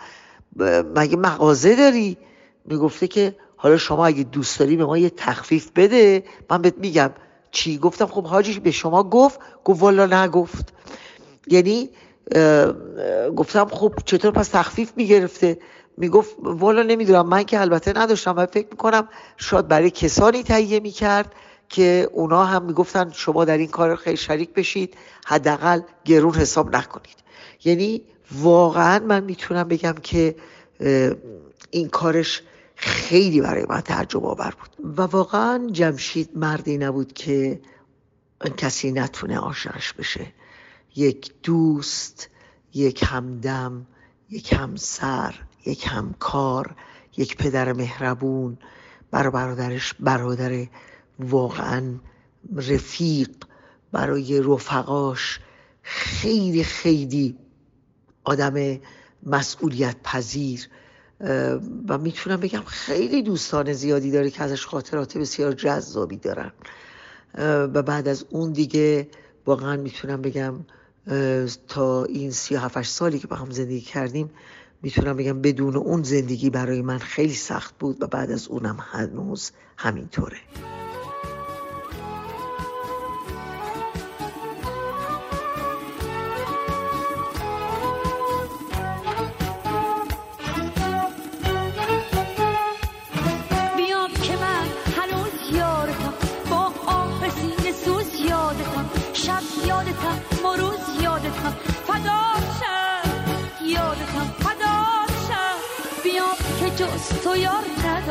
مگه 0.95 1.17
مغازه 1.17 1.75
داری؟ 1.75 2.17
می‌گفته 2.65 3.07
که 3.07 3.35
حالا 3.55 3.77
شما 3.77 4.05
اگه 4.05 4.23
دوست 4.23 4.59
داری 4.59 4.75
به 4.75 4.85
ما 4.85 4.97
یه 4.97 5.09
تخفیف 5.09 5.71
بده. 5.75 6.23
من 6.49 6.61
بهت 6.61 6.77
میگم. 6.77 7.11
چی؟ 7.51 7.77
گفتم 7.77 8.05
خب 8.05 8.25
حاجی 8.25 8.59
به 8.59 8.71
شما 8.71 9.03
گفت. 9.03 9.39
گفت 9.63 9.81
والا 9.81 10.23
نگفت. 10.23 10.73
یعنی 11.47 11.89
گفتم 13.35 13.65
خب 13.65 13.93
چطور 14.05 14.31
پس 14.31 14.47
تخفیف 14.47 14.91
می‌گرفته؟ 14.95 15.59
می‌گفت 15.97 16.35
والا 16.39 16.83
نمی‌دونم. 16.83 17.27
من 17.27 17.43
که 17.43 17.61
البته 17.61 17.93
نداشتم 17.95 18.33
و 18.37 18.45
فکر 18.45 18.67
می‌کنم 18.71 19.07
شاید 19.37 19.67
برای 19.67 19.89
کسانی 19.89 20.43
تهیه 20.43 20.79
می‌کرد. 20.79 21.35
که 21.69 22.09
اونا 22.13 22.45
هم 22.45 22.63
می‌گفتن 22.63 23.11
شما 23.11 23.45
در 23.45 23.57
این 23.57 23.67
کار 23.67 23.95
خیلی 23.95 24.17
شریک 24.17 24.53
بشید 24.53 24.97
حداقل 25.25 25.81
گرون 26.05 26.33
حساب 26.33 26.75
نکنید. 26.75 27.17
یعنی 27.63 28.01
واقعا 28.31 28.99
من 29.05 29.23
می‌تونم 29.23 29.63
بگم 29.63 29.95
که 30.03 30.35
این 31.71 31.89
کارش 31.89 32.41
خیلی 32.75 33.41
برای 33.41 33.65
من 33.69 33.81
تعجب 33.81 34.25
آور 34.25 34.53
بود. 34.59 34.97
و 34.97 35.01
واقعا 35.01 35.69
جمشید 35.71 36.29
مردی 36.35 36.77
نبود 36.77 37.13
که 37.13 37.61
کسی 38.57 38.91
نتونه 38.91 39.37
عاشقش 39.37 39.93
بشه. 39.93 40.33
یک 40.95 41.31
دوست 41.43 42.29
یک 42.73 43.03
همدم 43.07 43.87
یک 44.29 44.53
همسر 44.53 45.35
یک 45.65 45.87
همکار 45.87 46.75
یک 47.17 47.37
پدر 47.37 47.73
مهربون 47.73 48.57
برای 49.11 49.31
برادرش 49.31 49.93
برادر 49.99 50.67
واقعا 51.19 51.95
رفیق 52.55 53.29
برای 53.91 54.41
رفقاش 54.41 55.39
خیلی 55.81 56.63
خیلی 56.63 57.35
آدم 58.23 58.79
مسئولیت 59.23 59.95
پذیر 60.03 60.67
و 61.89 61.97
می‌تونم 61.97 62.39
بگم 62.39 62.63
خیلی 62.65 63.21
دوستان 63.23 63.73
زیادی 63.73 64.11
داره 64.11 64.29
که 64.29 64.43
ازش 64.43 64.65
خاطرات 64.65 65.17
بسیار 65.17 65.53
جذابی 65.53 66.17
دارن. 66.17 66.51
و 67.73 67.81
بعد 67.83 68.07
از 68.07 68.25
اون 68.29 68.51
دیگه 68.51 69.07
واقعا 69.45 69.77
می‌تونم 69.77 70.21
بگم 70.21 70.53
تا 71.67 72.03
این 72.03 72.31
سی 72.31 72.55
و 72.55 72.83
سالی 72.83 73.19
که 73.19 73.27
با 73.27 73.35
هم 73.35 73.51
زندگی 73.51 73.81
کردیم 73.81 74.29
می‌تونم 74.81 75.17
بگم 75.17 75.41
بدون 75.41 75.75
اون 75.75 76.03
زندگی 76.03 76.49
برای 76.49 76.81
من 76.81 76.97
خیلی 76.97 77.33
سخت 77.33 77.77
بود 77.77 78.01
و 78.01 78.07
بعد 78.07 78.31
از 78.31 78.47
اونم 78.47 78.77
هنوز 78.79 79.51
همینطوره. 79.77 80.37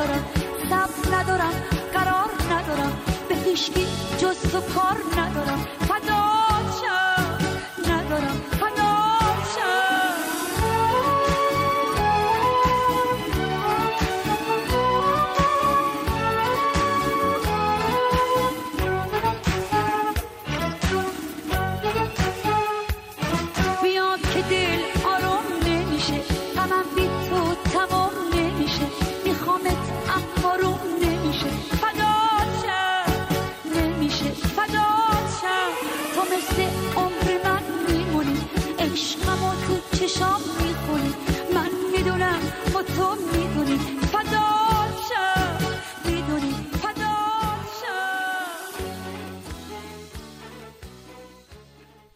ندارم 0.07 0.25
سب 0.71 1.15
ندارم 1.15 1.55
قرار 1.93 2.31
ندارم 2.51 2.93
به 3.29 3.35
هیشگی 3.35 3.87
جز 4.19 4.41
تو 4.53 4.61
کار 4.61 4.97
ندارم 5.19 5.67
فدا 5.81 6.26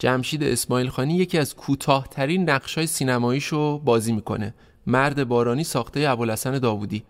جمشید 0.01 0.43
اسماعیل 0.43 0.89
خانی 0.89 1.15
یکی 1.15 1.37
از 1.37 1.55
کوتاهترین 1.55 2.49
نقشای 2.49 2.87
سینماییشو 2.87 3.79
بازی 3.79 4.13
می‌کنه. 4.13 4.53
مرد 4.87 5.27
بارانی 5.27 5.63
ساخته 5.63 6.09
ابوالحسن 6.09 6.59
داوودی. 6.59 7.03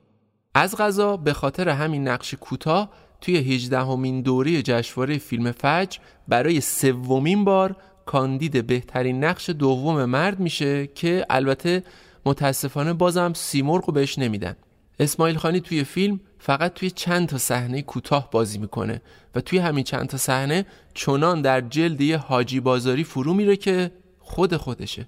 از 0.55 0.75
غذا 0.75 1.17
به 1.17 1.33
خاطر 1.33 1.69
همین 1.69 2.07
نقش 2.07 2.33
کوتاه 2.33 2.89
توی 3.21 3.37
18 3.37 3.79
همین 3.79 4.21
دوره 4.21 4.61
جشنواره 4.61 5.17
فیلم 5.17 5.51
فجر 5.51 5.99
برای 6.27 6.61
سومین 6.61 7.45
بار 7.45 7.75
کاندید 8.05 8.67
بهترین 8.67 9.23
نقش 9.23 9.49
دوم 9.49 10.05
مرد 10.05 10.39
میشه 10.39 10.87
که 10.87 11.25
البته 11.29 11.83
متاسفانه 12.25 12.93
بازم 12.93 13.33
سیمرغ 13.33 13.93
بهش 13.93 14.19
نمیدن. 14.19 14.55
اسماعیل 14.99 15.37
خانی 15.37 15.61
توی 15.61 15.83
فیلم 15.83 16.19
فقط 16.43 16.73
توی 16.73 16.91
چند 16.91 17.27
تا 17.27 17.37
صحنه 17.37 17.81
کوتاه 17.81 18.31
بازی 18.31 18.57
می‌کنه 18.57 19.01
و 19.35 19.41
توی 19.41 19.59
همین 19.59 19.83
چند 19.83 20.07
تا 20.07 20.17
صحنه 20.17 20.65
چنان 20.93 21.41
در 21.41 21.61
جلد 21.61 22.01
یه 22.01 22.17
حاجی 22.17 22.59
بازاری 22.59 23.03
فرو 23.03 23.33
میره 23.33 23.55
که 23.55 23.91
خود 24.19 24.57
خودشه. 24.57 25.07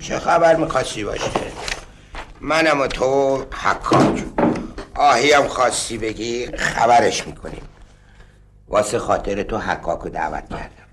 چه 0.00 0.18
خبر 0.18 0.56
می‌خواستی 0.56 1.04
باشه؟ 1.04 1.30
منم 2.40 2.80
و 2.80 2.86
تو 2.86 3.36
حکاک. 3.52 4.24
آهی 4.94 5.32
هم 5.32 5.48
خواستی 5.48 5.98
بگی 5.98 6.46
خبرش 6.46 7.26
می‌کنیم. 7.26 7.62
واسه 8.68 8.98
خاطر 8.98 9.42
تو 9.42 9.58
حکاک 9.58 10.00
رو 10.00 10.10
دعوت 10.10 10.48
کردم. 10.48 10.88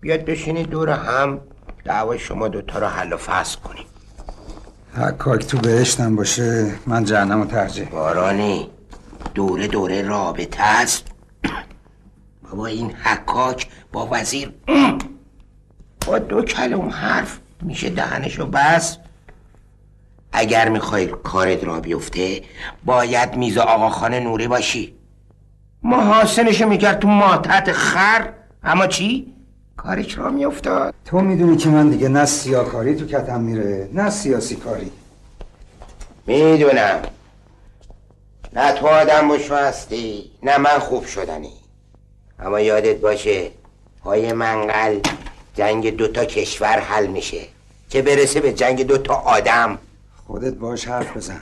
بیاد 0.00 0.20
بشینید 0.20 0.70
دور 0.70 0.90
هم 0.90 1.40
دعوای 1.84 2.18
شما 2.18 2.48
دوتا 2.48 2.78
رو 2.78 2.86
حل 2.86 3.12
و 3.12 3.16
فصل 3.16 3.58
کنیم. 3.58 3.86
حکاک 4.96 5.46
تو 5.46 5.58
بهشتم 5.58 6.16
باشه 6.16 6.74
من 6.86 7.04
جهنم 7.04 7.42
رو 7.42 7.46
ترجیح 7.46 7.88
بارانی 7.88 8.70
دوره 9.34 9.66
دوره 9.66 10.02
رابطه 10.02 10.62
است. 10.62 11.06
بابا 12.42 12.66
این 12.66 12.92
حکاک 12.92 13.68
با 13.92 14.08
وزیر 14.10 14.52
با 16.06 16.18
دو 16.18 16.42
کلم 16.42 16.88
حرف 16.88 17.38
میشه 17.62 17.90
دهنشو 17.90 18.46
بس 18.46 18.96
اگر 20.32 20.68
می‌خوای 20.68 21.06
کارت 21.06 21.64
را 21.64 21.80
بیفته 21.80 22.42
باید 22.84 23.36
میز 23.36 23.58
آقا 23.58 23.90
خانه 23.90 24.20
نوری 24.20 24.48
باشی. 24.48 24.94
محاسنشو 25.82 26.68
می‌کرد 26.68 26.98
تو 26.98 27.08
ماتت 27.08 27.72
خر. 27.72 28.32
اما 28.62 28.86
چی؟ 28.86 29.31
کارش 29.82 30.18
را 30.18 30.30
میافتاد؟ 30.30 30.94
تو 31.04 31.20
می‌دونی 31.20 31.56
که 31.56 31.68
من 31.68 31.88
دیگه 31.88 32.08
نه 32.08 32.24
سیاکاری 32.24 32.96
تو 32.96 33.06
کتم 33.06 33.40
میره 33.40 33.88
نه 33.92 34.10
سیاسی 34.10 34.56
کاری 34.56 34.92
می‌دونم. 36.26 37.02
نه 38.52 38.72
تو 38.72 38.86
آدم 38.86 39.28
بشو 39.28 39.54
هستی 39.54 40.30
نه 40.42 40.58
من 40.58 40.78
خوب 40.78 41.06
شدنی. 41.06 41.52
اما 42.38 42.60
یادت 42.60 42.96
باشه 42.96 43.50
پای 44.00 44.32
منقل 44.32 44.98
جنگ 45.54 45.96
دوتا 45.96 46.24
کشور 46.24 46.78
حل 46.78 47.06
میشه 47.06 47.40
که 47.90 48.02
برسه 48.02 48.40
به 48.40 48.52
جنگ 48.52 48.86
دوتا 48.86 49.14
آدم. 49.14 49.78
خودت 50.26 50.54
باش 50.54 50.88
حرف 50.88 51.16
بزن. 51.16 51.40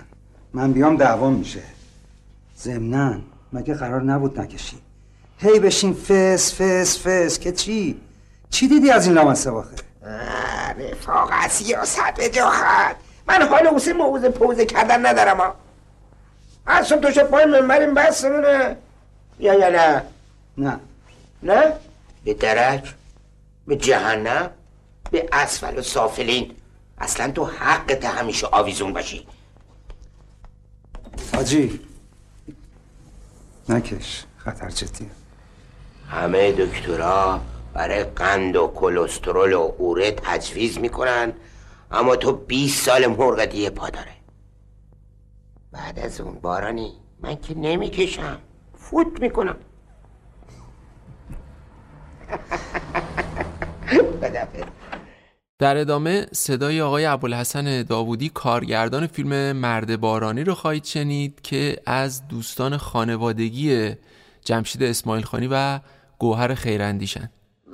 من 0.55 0.73
بیام 0.73 0.97
دعوام 0.97 1.33
میشه. 1.33 1.63
زمنن 2.57 3.21
مگه 3.53 3.75
قرار 3.75 4.03
نبود 4.03 4.41
نکشی. 4.41 4.77
هی 5.39 5.61
بشین 5.61 5.95
فس 5.95 6.55
فس 6.55 7.07
فس 7.07 7.39
که 7.39 7.53
چی؟ 7.53 8.01
چی 8.51 8.69
دیدی 8.69 8.91
از 8.91 9.07
این 9.07 9.15
لامسه 9.15 9.51
واخه 9.51 9.77
رفاق 10.79 11.49
سیاست 11.49 12.15
به 12.17 12.29
جاخت 12.29 12.97
من 13.27 13.49
حال 13.49 13.67
حسین 13.67 13.97
موزه 13.97 14.29
پوزه 14.29 14.67
کردن 14.67 15.07
ندارم 15.07 15.55
اصلا 16.67 16.99
تو 16.99 17.11
شد 17.11 17.23
پای 17.23 17.45
منبریم 17.45 17.95
بس 17.95 18.25
نه 18.25 18.77
یا 19.39 19.55
یا 19.55 19.71
نه؟ 19.71 20.03
نه. 20.59 20.81
نه؟ 21.43 21.73
به 22.25 22.35
درک 22.35 22.95
به 23.67 23.77
جهنم 23.77 24.51
به 25.11 25.29
اسفل 25.33 25.79
و 25.79 25.83
سافلین. 25.83 26.55
اصلا 26.99 27.31
تو 27.31 27.45
حقت 27.45 28.05
همیشه 28.05 28.47
آویزون 28.47 28.93
باشی. 28.93 29.27
حاجی. 31.35 31.81
نکش 33.69 34.25
خطر 34.37 34.71
جدیه. 34.71 35.11
همه 36.11 36.53
دکترها 36.53 37.41
برای 37.75 38.05
قند 38.05 38.57
و 38.57 38.73
کلسترول 38.77 39.53
و 39.53 39.73
اوره 39.79 40.11
تجویز 40.11 40.79
می‌کنن. 40.79 41.33
اما 41.91 42.17
تو 42.17 42.33
20 42.33 42.87
سال 42.87 43.07
مرغ 43.07 43.45
دیه 43.45 43.71
پا 43.71 43.91
داره. 43.91 44.13
بعد 45.73 45.99
از 45.99 46.21
اون 46.21 46.35
بارانی 46.35 46.93
من 47.21 47.37
که 47.37 47.59
نمی‌کشم. 47.59 48.39
فوت 48.75 49.21
می‌کنم. 49.21 49.57
در 55.59 55.77
ادامه 55.77 56.27
صدای 56.33 56.81
آقای 56.81 57.05
ابوالحسن 57.05 57.83
داوودی 57.83 58.29
کارگردان 58.29 59.07
فیلم 59.07 59.53
مرد 59.53 60.01
بارانی 60.01 60.45
رو 60.45 60.55
خواهید 60.55 60.85
شنید 60.85 61.41
که 61.41 61.77
از 61.87 62.29
دوستان 62.29 62.77
خانوادگی 62.77 63.93
جمشید 64.45 64.83
اسماعیل 64.83 65.25
خانی 65.25 65.49
و 65.51 65.81
گوهر 66.19 66.55
خیراندیشن. 66.55 67.31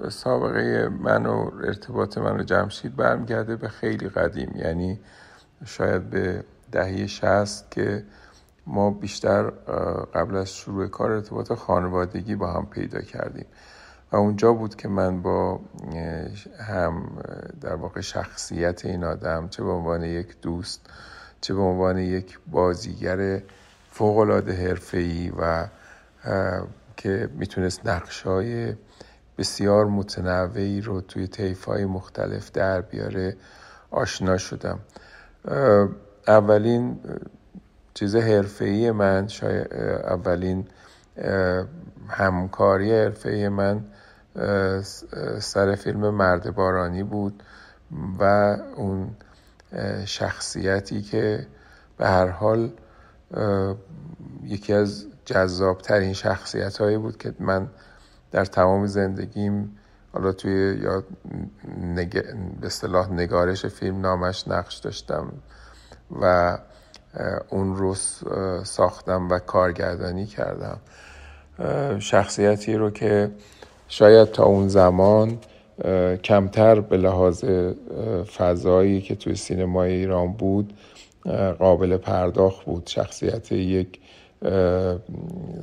سابقه 0.09 0.89
من 0.89 1.27
و 1.27 1.51
ارتباط 1.64 2.18
من 2.18 2.40
و 2.40 2.43
جمشید 2.43 2.97
برمیگرده 2.97 3.56
به 3.56 3.68
خیلی 3.68 4.09
قدیم. 4.09 4.52
یعنی 4.55 5.01
شاید 5.64 6.10
به 6.10 6.44
دهه 6.73 7.06
شست 7.06 7.70
که 7.70 8.05
ما 8.66 8.90
بیشتر 8.90 9.43
قبل 10.14 10.36
از 10.36 10.55
شروع 10.55 10.86
کار 10.86 11.12
ارتباط 11.12 11.52
خانوادگی 11.52 12.35
با 12.35 12.52
هم 12.52 12.66
پیدا 12.66 13.01
کردیم. 13.01 13.47
و 14.12 14.16
اونجا 14.16 14.52
بود 14.52 14.77
که 14.77 14.89
من 14.89 15.23
با 15.23 15.60
هم 16.68 17.02
در 17.60 17.74
واقع 17.74 18.01
شخصیت 18.01 18.85
این 18.85 19.05
آدم 19.05 19.48
چه 19.48 19.62
به 19.62 19.70
عنوان 19.70 20.02
یک 20.02 20.40
دوست 20.43 20.90
چه 21.40 21.55
به 21.55 21.60
عنوان 21.60 21.98
یک 21.98 22.39
بازیگر 22.47 23.43
فوقالعاده 23.90 24.52
حرفه‌ای 24.68 25.32
و 25.39 25.66
که 26.97 27.28
می‌تونست 27.35 27.86
نقشای 27.86 28.74
بسیار 29.39 29.87
متنوعی 29.87 30.81
رو 30.81 31.01
توی 31.01 31.27
طیف‌های 31.27 31.85
مختلف 31.85 32.51
در 32.53 32.81
بیاره 32.81 33.37
آشنا 33.91 34.39
شدم. 34.39 34.79
اولین 36.29 36.99
چیز 37.95 38.17
حرفه‌ای 38.17 38.91
من 38.91 39.29
شاید 39.29 39.75
اولین 40.05 40.67
همکاری 42.09 42.93
حرفه‌ای 42.93 43.49
من 43.49 43.85
سر 45.39 45.75
فیلم 45.75 46.11
مرد 46.11 46.55
بارانی 46.55 47.03
بود 47.03 47.43
و 48.19 48.57
اون 48.77 49.11
شخصیتی 50.05 51.03
که 51.03 51.47
به 51.99 52.07
هر 52.07 52.29
حال 52.29 52.71
یکی 54.43 54.73
از 54.73 55.07
جذابترین 55.25 56.13
شخصیت 56.13 56.79
هایی 56.79 56.97
بود 56.97 57.17
که 57.17 57.35
من 57.41 57.69
در 58.31 58.44
تمام 58.44 58.86
زندگیم 58.86 59.78
حالا 60.12 60.32
توی 60.32 60.78
یا 60.82 61.03
نگ... 61.82 62.23
به 62.61 62.69
صلاح 62.69 63.12
نگارش 63.12 63.66
فیلم 63.66 64.01
نامش 64.01 64.48
نقش 64.48 64.77
داشتم 64.77 65.32
و 66.20 66.59
اون 67.48 67.77
رو 67.77 67.94
ساختم 68.65 69.28
و 69.28 69.39
کارگردانی 69.39 70.27
کردم. 70.27 70.78
شخصیتی 71.98 72.74
رو 72.74 72.90
که 72.90 73.31
شاید 73.89 74.31
تا 74.31 74.44
اون 74.44 74.69
زمان 74.69 75.39
کمتر 76.24 76.81
به 76.81 76.97
لحاظ 76.97 77.44
فضایی 78.36 79.01
که 79.01 79.15
توی 79.15 79.35
سینمای 79.35 79.93
ایران 79.93 80.32
بود 80.32 80.74
قابل 81.59 81.97
پرداخت 81.97 82.65
بود. 82.65 82.86
شخصیت 82.86 83.53
یک 83.53 84.01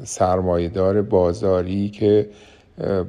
سرمایدار 0.04 1.02
بازاری 1.02 1.90
که 1.90 2.30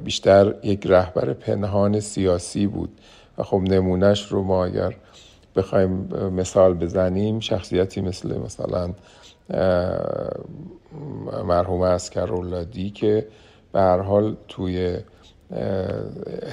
بیشتر 0.03 0.55
یک 0.63 0.87
رهبر 0.87 1.33
پنهان 1.33 1.99
سیاسی 1.99 2.67
بود. 2.67 2.89
و 3.37 3.43
خب 3.43 3.61
نمونهش 3.61 4.27
رو 4.27 4.43
ما 4.43 4.65
اگر 4.65 4.95
بخوایم 5.55 5.89
مثال 6.33 6.73
بزنیم 6.73 7.39
شخصیتی 7.39 8.01
مثل 8.01 8.37
مثلا 8.37 8.93
مرحوم 11.43 11.81
اسکرولادی 11.81 12.89
که 12.89 13.27
به 13.71 13.79
هر 13.79 13.99
حال 13.99 14.35
توی 14.47 14.97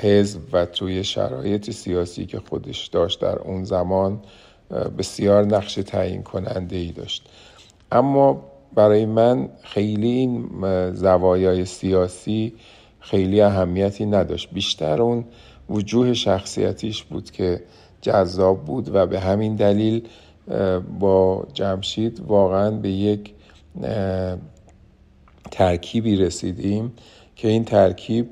حزب 0.03 0.41
و 0.53 0.67
توی 0.67 1.05
شرایط 1.05 1.71
سیاسی 1.71 2.27
که 2.27 2.41
خودش 2.41 2.87
داشت 2.87 3.21
در 3.21 3.39
اون 3.39 3.65
زمان 3.65 4.21
بسیار 4.99 5.45
نقش 5.45 5.75
تعیین 5.75 6.23
کننده 6.23 6.77
ای 6.77 6.93
داشت. 6.93 7.29
اما 7.93 8.45
برای 8.75 9.07
من 9.07 9.49
خیلی 9.63 10.11
این 10.11 10.49
زوایای 10.93 11.65
سیاسی 11.65 12.55
خیلی 13.03 13.41
اهمیتی 13.41 14.07
نداشت. 14.07 14.51
بیشتر 14.53 15.03
اون 15.03 15.25
وجوه 15.71 16.15
شخصیتیش 16.15 17.03
بود 17.03 17.31
که 17.31 17.63
جذاب 18.01 18.65
بود 18.65 18.95
و 18.95 19.07
به 19.07 19.21
همین 19.21 19.57
دلیل 19.57 20.09
با 20.99 21.47
جمشید 21.55 22.21
واقعا 22.21 22.71
به 22.71 22.91
یک 22.91 23.35
ترکیبی 25.51 26.17
رسیدیم 26.17 26.93
که 27.37 27.49
این 27.49 27.65
ترکیب 27.65 28.29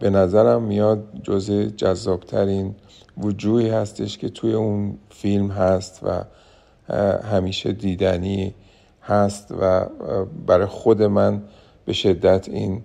به 0.00 0.10
نظرم 0.10 0.62
میاد 0.62 1.04
جز 1.22 1.50
جذابترین 1.50 2.74
وجوهی 3.18 3.68
هستش 3.68 4.18
که 4.18 4.28
توی 4.28 4.52
اون 4.52 4.98
فیلم 5.10 5.50
هست 5.50 6.00
و 6.02 6.24
همیشه 7.32 7.72
دیدنی 7.72 8.54
هست 9.02 9.54
و 9.60 9.86
برای 10.46 10.66
خود 10.66 11.02
من 11.02 11.42
به 11.84 11.92
شدت 11.92 12.48
این 12.48 12.82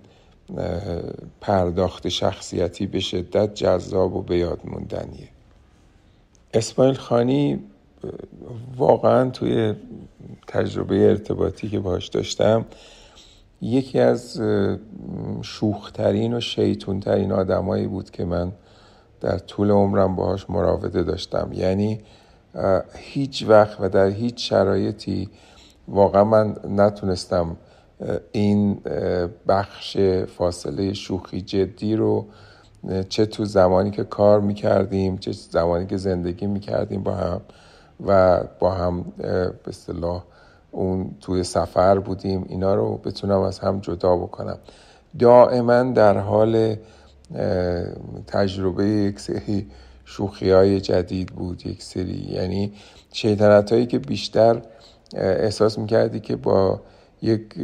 پرداخت 1.40 2.08
شخصیتی 2.08 2.86
به 2.86 3.00
شدت 3.00 3.54
جذاب 3.54 4.16
و 4.16 4.22
به 4.22 4.38
یاد 4.38 4.60
موندنیه. 4.64 5.28
اسماعیل 6.54 6.94
خانی 6.94 7.60
واقعا 8.76 9.30
توی 9.30 9.74
تجربه 10.46 11.08
ارتباطی 11.08 11.68
که 11.68 11.80
باش 11.80 12.08
داشتم 12.08 12.66
یکی 13.60 13.98
از 13.98 14.40
شوخترین 15.42 16.34
و 16.34 16.40
شیطونترین 16.40 17.32
آدمایی 17.32 17.86
بود 17.86 18.10
که 18.10 18.24
من 18.24 18.52
در 19.20 19.38
طول 19.38 19.70
عمرم 19.70 20.16
باهاش 20.16 20.50
مراوده 20.50 21.02
داشتم. 21.02 21.50
یعنی 21.52 22.00
هیچ 22.94 23.44
وقت 23.48 23.80
و 23.80 23.88
در 23.88 24.06
هیچ 24.06 24.50
شرایطی 24.50 25.28
واقعا 25.88 26.24
من 26.24 26.56
نتونستم 26.68 27.56
این 28.32 28.80
بخش 29.48 29.98
فاصله 30.36 30.92
شوخی 30.92 31.40
جدی 31.40 31.96
رو 31.96 32.26
چه 33.08 33.26
تو 33.26 33.44
زمانی 33.44 33.90
که 33.90 34.04
کار 34.04 34.40
می‌کردیم 34.40 35.18
چه 35.18 35.32
زمانی 35.32 35.86
که 35.86 35.96
زندگی 35.96 36.46
می‌کردیم 36.46 37.02
با 37.02 37.14
هم 37.14 37.40
و 38.06 38.40
با 38.58 38.70
هم 38.70 39.04
به 39.64 39.72
صلاح 39.72 40.24
اون 40.70 41.10
توی 41.20 41.44
سفر 41.44 41.98
بودیم 41.98 42.46
اینا 42.48 42.74
رو 42.74 42.96
بتونم 42.96 43.40
از 43.40 43.58
هم 43.58 43.80
جدا 43.80 44.16
بکنم. 44.16 44.58
دائما 45.18 45.82
در 45.82 46.18
حال 46.18 46.76
تجربه 48.26 48.88
یک 48.88 49.20
سری 49.20 49.66
شوخی 50.04 50.50
های 50.50 50.80
جدید 50.80 51.28
بود 51.28 51.66
یک 51.66 51.82
سری 51.82 52.28
یعنی 52.30 52.72
شیطنت 53.12 53.72
هایی 53.72 53.86
که 53.86 53.98
بیشتر 53.98 54.62
احساس 55.14 55.78
می‌کردی 55.78 56.20
که 56.20 56.36
با 56.36 56.80
یک 57.22 57.54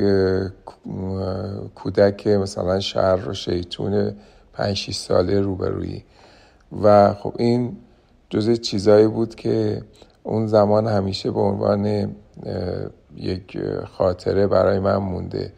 کودک 1.75 2.27
مثلا 2.27 2.81
شهر 2.81 3.29
و 3.29 3.35
شیطون 3.35 4.15
پنج 4.53 4.91
ساله 4.91 5.41
روبرویی. 5.41 6.05
و 6.83 7.15
خب 7.15 7.35
این 7.39 7.77
جزء 8.31 8.55
چیزایی 8.55 9.07
بود 9.07 9.35
که 9.35 9.83
اون 10.23 10.47
زمان 10.47 10.87
همیشه 10.87 11.31
به 11.31 11.41
عنوان 11.41 12.15
یک 13.17 13.59
خاطره 13.99 14.47
برای 14.47 14.79
من 14.79 14.97
مونده. 14.97 15.53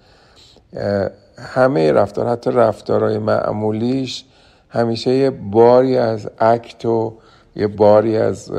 همه 1.38 1.92
رفتار 1.92 2.28
حتی 2.28 2.50
رفتارهای 2.50 3.18
معمولیش 3.18 4.24
همیشه 4.68 5.10
یه 5.10 5.30
باری 5.30 5.96
از 5.96 6.30
اکت 6.38 6.84
و 6.84 7.14
یه 7.56 7.66
باری 7.66 8.16
از 8.16 8.52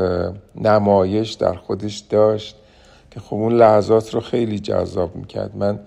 نمایش 0.56 1.34
در 1.34 1.54
خودش 1.54 1.98
داشت. 1.98 2.56
که 3.18 3.24
خب 3.24 3.34
اون 3.34 3.54
لحظات 3.54 4.14
رو 4.14 4.20
خیلی 4.20 4.60
جذاب 4.60 5.16
می‌کرد. 5.16 5.56
من 5.56 5.80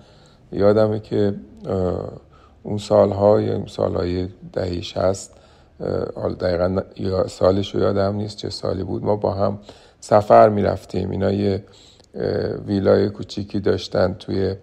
یادمه 0.51 0.99
که 0.99 1.33
اون 2.63 2.77
سالها 2.77 3.41
یا 3.41 3.67
سالهای 3.67 4.27
دهیش 4.53 4.97
هست 4.97 5.33
دقیقا 6.39 6.81
سالش 7.27 7.75
رو 7.75 7.81
یادم 7.81 8.15
نیست 8.15 8.37
چه 8.37 8.49
سالی 8.49 8.83
بود 8.83 9.03
ما 9.03 9.15
با 9.15 9.33
هم 9.33 9.59
سفر 9.99 10.49
می‌رفتیم. 10.49 11.09
اینا 11.09 11.31
یه 11.31 11.63
ویلای 12.65 13.09
کوچیکی 13.09 13.59
داشتن 13.59 14.13
توی 14.13 14.55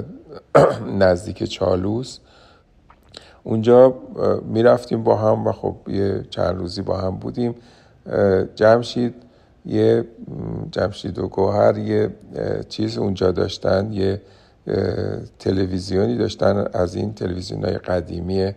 نزدیک 0.98 1.44
چالوس. 1.44 2.18
اونجا 3.44 3.94
می‌رفتیم 4.44 5.04
با 5.04 5.16
هم 5.16 5.46
و 5.46 5.52
خب 5.52 5.76
یه 5.88 6.24
چند 6.30 6.56
روزی 6.56 6.82
با 6.82 6.96
هم 6.96 7.16
بودیم. 7.16 7.54
جمشید 8.54 9.14
یه 9.66 10.04
جمشید 10.70 11.18
و 11.18 11.28
گوهر 11.28 11.78
یه 11.78 12.10
چیز 12.68 12.98
اونجا 12.98 13.30
داشتن 13.30 13.92
یه 13.92 14.22
تلویزیونی 15.38 16.16
داشتن 16.16 16.68
از 16.72 16.94
این 16.94 17.14
تلویزیون 17.14 17.64
های 17.64 17.78
قدیمی. 17.78 18.52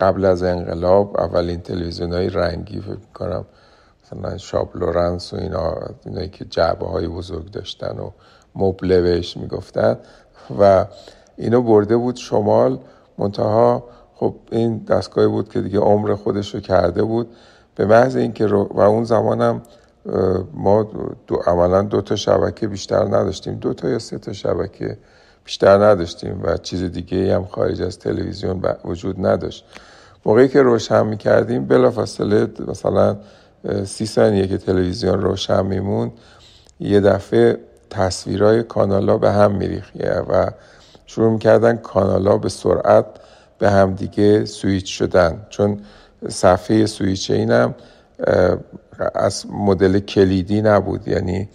قبل 0.00 0.24
از 0.24 0.42
انقلاب 0.42 1.20
اولین 1.20 1.60
تلویزیون 1.60 2.12
های 2.12 2.30
رنگی 2.30 2.80
فکر 2.80 2.96
کنم 3.14 3.44
مثلا 4.04 4.38
شاب 4.38 4.76
لورنس 4.76 5.32
و 5.32 5.36
اینا 5.36 5.74
اینایی 6.04 6.28
که 6.28 6.44
جعبه 6.44 6.86
های 6.86 7.08
بزرگ 7.08 7.50
داشتن 7.50 7.98
و 7.98 8.10
مبله 8.54 9.00
بهش 9.00 9.36
می‌گفتن. 9.36 9.98
و 10.60 10.86
اینو 11.36 11.62
برده 11.62 11.96
بود 11.96 12.16
شمال. 12.16 12.78
منتها 13.18 13.84
خب 14.14 14.34
این 14.52 14.78
دستگاهی 14.78 15.28
بود 15.28 15.48
که 15.48 15.60
دیگه 15.60 15.78
عمر 15.78 16.14
خودش 16.14 16.54
رو 16.54 16.60
کرده 16.60 17.02
بود. 17.02 17.28
به 17.74 17.86
محض 17.86 18.16
اینکه 18.16 18.46
و 18.46 18.80
اون 18.80 19.04
زمانم 19.04 19.62
ما 20.54 20.82
دو 21.26 21.36
عملا 21.36 21.82
دو 21.82 22.00
تا 22.00 22.16
شبکه 22.16 22.68
بیشتر 22.68 23.04
نداشتیم. 23.04 23.54
دو 23.54 23.74
تا 23.74 23.88
یا 23.88 23.98
سه 23.98 24.18
تا 24.18 24.32
شبکه 24.32 24.98
بیشتر 25.44 25.84
نداشتیم 25.84 26.42
و 26.42 26.56
چیز 26.56 26.82
دیگه 26.82 27.34
هم 27.34 27.44
خارج 27.44 27.82
از 27.82 27.98
تلویزیون 27.98 28.62
وجود 28.84 29.26
نداشت. 29.26 29.64
موقعی 30.26 30.48
که 30.48 30.62
روشن 30.62 31.06
می 31.06 31.16
کردیم 31.16 31.64
بلافاصله 31.64 32.48
مثلا 32.68 33.16
سی 33.84 34.06
ثانیه 34.06 34.46
که 34.46 34.58
تلویزیون 34.58 35.20
روشن 35.20 35.66
میمون 35.66 36.12
یه 36.80 37.00
دفعه 37.00 37.58
تصویرهای 37.90 38.62
کانالا 38.62 39.18
به 39.18 39.32
هم 39.32 39.54
میریخیه 39.54 40.12
و 40.12 40.50
شروع 41.06 41.32
می‌کردن 41.32 41.76
کانالا 41.76 42.38
به 42.38 42.48
سرعت 42.48 43.06
به 43.58 43.70
هم 43.70 43.94
دیگه 43.94 44.44
سویچ 44.44 44.98
شدن. 44.98 45.46
چون 45.50 45.80
صفحه 46.28 46.86
سویچ 46.86 47.30
اینم 47.30 47.74
از 49.14 49.46
مدل 49.50 49.98
کلیدی 49.98 50.62
نبود. 50.62 51.08
یعنی 51.08 51.48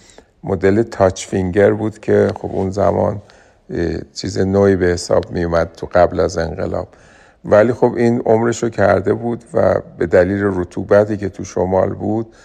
مدل 0.44 0.84
تاچ 0.84 1.28
فینگر 1.28 1.74
بود 1.74 2.00
که 2.00 2.30
خب 2.36 2.50
اون 2.54 2.72
زمان 2.72 3.22
چیز 4.14 4.40
نوعی 4.40 4.76
به 4.76 4.86
حساب 4.86 5.32
می 5.32 5.44
اومد 5.44 5.72
تو 5.78 5.88
قبل 5.94 6.20
از 6.20 6.38
انقلاب. 6.38 6.88
ولی 7.46 7.74
خب 7.74 7.94
این 7.98 8.22
عمرش 8.26 8.64
رو 8.64 8.70
کرده 8.70 9.14
بود 9.14 9.44
و 9.54 9.76
به 9.98 10.06
دلیل 10.06 10.42
رطوبتی 10.44 11.18
که 11.18 11.30
تو 11.30 11.44
شمال 11.44 11.90
بود 11.90 12.36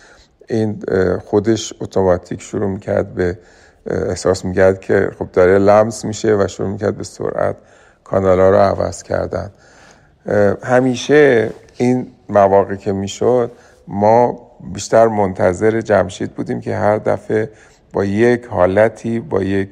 این 0.49 0.83
خودش 1.25 1.75
اتوماتیک 1.81 2.43
شروع 2.43 2.71
می‌کرد 2.71 3.15
به 3.15 3.39
احساس 3.87 4.45
می‌کرد 4.45 4.81
که 4.81 5.11
خب 5.19 5.33
داره 5.33 5.59
لمس 5.59 6.05
میشه 6.05 6.37
و 6.37 6.49
شروع 6.49 6.69
می‌کرد 6.69 6.97
به 6.97 7.05
سرعت 7.05 7.57
کانالا 8.05 8.51
رو 8.51 8.57
عوض 8.57 9.03
کردن. 9.03 9.51
همیشه 10.63 11.51
این 11.77 12.07
مواقع 12.29 12.75
که 12.75 12.93
می‌شد 12.93 13.53
ما 13.89 14.41
بیشتر 14.73 15.07
منتظر 15.07 15.81
جمشید 15.81 16.35
بودیم 16.35 16.61
که 16.61 16.77
هر 16.77 16.97
دفعه 16.97 17.51
با 17.93 18.05
یک 18.05 18.45
حالتی 18.47 19.21
با 19.21 19.43
یک 19.43 19.69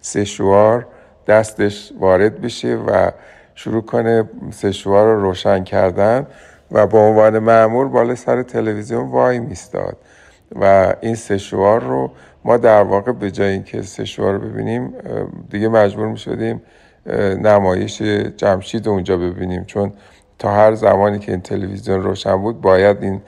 سشوار 0.00 0.86
دستش 1.26 1.92
وارد 1.98 2.40
بشه 2.40 2.74
و 2.76 3.10
شروع 3.54 3.82
کنه 3.82 4.28
سشوار 4.50 5.14
رو 5.14 5.22
روشن 5.22 5.64
کردن 5.64 6.26
و 6.72 6.86
به 6.86 6.98
عنوان 6.98 7.38
معمول 7.38 7.88
بالا 7.88 8.14
سر 8.14 8.42
تلویزیون 8.42 9.10
وای 9.10 9.38
میستاد 9.38 9.96
و 10.60 10.94
این 11.00 11.14
سشوار 11.14 11.82
رو 11.82 12.10
ما 12.44 12.56
در 12.56 12.82
واقع 12.82 13.12
به 13.12 13.30
جای 13.30 13.48
اینکه 13.52 13.82
سشوار 13.82 14.34
رو 14.34 14.38
ببینیم 14.38 14.92
دیگه 15.50 15.68
مجبور 15.68 16.08
می 16.08 16.18
شدیم 16.18 16.62
نمایش 17.42 18.02
جمشید 18.36 18.88
اونجا 18.88 19.16
ببینیم. 19.16 19.64
چون 19.64 19.92
تا 20.38 20.52
هر 20.52 20.74
زمانی 20.74 21.18
که 21.18 21.32
این 21.32 21.40
تلویزیون 21.40 22.02
روشن 22.02 22.36
بود 22.36 22.60
باید 22.60 23.02
این 23.02 23.20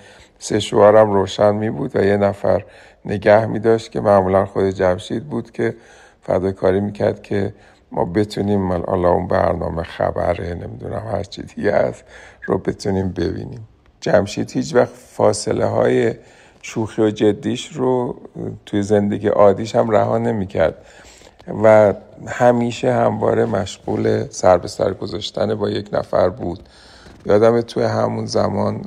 سشوار 0.43 0.97
هم 0.97 1.13
روشن 1.13 1.55
می 1.55 1.71
بود 1.71 1.97
و 1.97 2.05
یه 2.05 2.17
نفر 2.17 2.65
نگه 3.05 3.47
می 3.47 3.59
داشت 3.59 3.91
که 3.91 4.01
معمولا 4.01 4.47
خود 4.47 4.71
جمشید 4.71 5.25
بود 5.25 5.51
که 5.51 5.75
فداکاری 6.23 6.81
می‌کرد 6.81 7.23
که 7.23 7.55
ما 7.93 8.05
بتونیم 8.05 8.73
حالا 8.73 9.11
اون 9.11 9.29
برنامه 9.29 9.83
خبره 9.83 10.55
نمی‌دونم 10.55 11.03
هر 11.13 11.23
چی 11.23 11.43
دیگه 11.43 11.73
است 11.73 12.05
رو 12.45 12.59
بتونیم 12.59 13.09
ببینیم. 13.09 13.69
جمشید 14.01 14.51
هیچ 14.51 14.75
وقت 14.75 14.95
فاصله 14.95 15.67
های 15.67 16.15
شوخی 16.63 17.03
و 17.03 17.11
جدیش 17.11 17.73
رو 17.73 18.17
توی 18.67 18.83
زندگی 18.83 19.29
عادیش 19.29 19.75
هم 19.75 19.91
رها 19.91 20.19
نمی‌کرد 20.19 20.75
و 21.65 21.95
همیشه 22.27 22.93
همواره 22.93 23.45
مشغول 23.45 24.29
سر 24.31 24.59
به 24.59 24.69
سر 24.69 24.93
گذاشتن 24.93 25.55
با 25.55 25.71
یک 25.71 25.89
نفر 25.93 26.29
بود. 26.29 26.69
یادم 27.27 27.61
توی 27.61 27.85
همون 27.85 28.27
زمان 28.27 28.85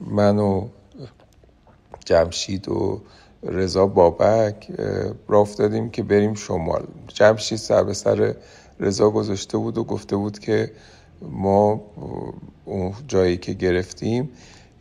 من 0.00 0.38
و 0.38 0.68
جمشید 2.04 2.68
و 2.68 3.00
رضا 3.42 3.86
بابک 3.86 4.70
را 5.28 5.40
افتادیم 5.40 5.90
که 5.90 6.02
بریم 6.02 6.34
شمال. 6.34 6.86
جمشید 7.08 7.58
سر 7.58 7.84
به 7.84 7.94
سر 7.94 8.34
رضا 8.80 9.10
گذاشته 9.10 9.58
بود 9.58 9.78
و 9.78 9.84
گفته 9.84 10.16
بود 10.16 10.38
که 10.38 10.72
ما 11.22 11.80
اون 12.64 12.92
جایی 13.08 13.36
که 13.36 13.52
گرفتیم 13.52 14.30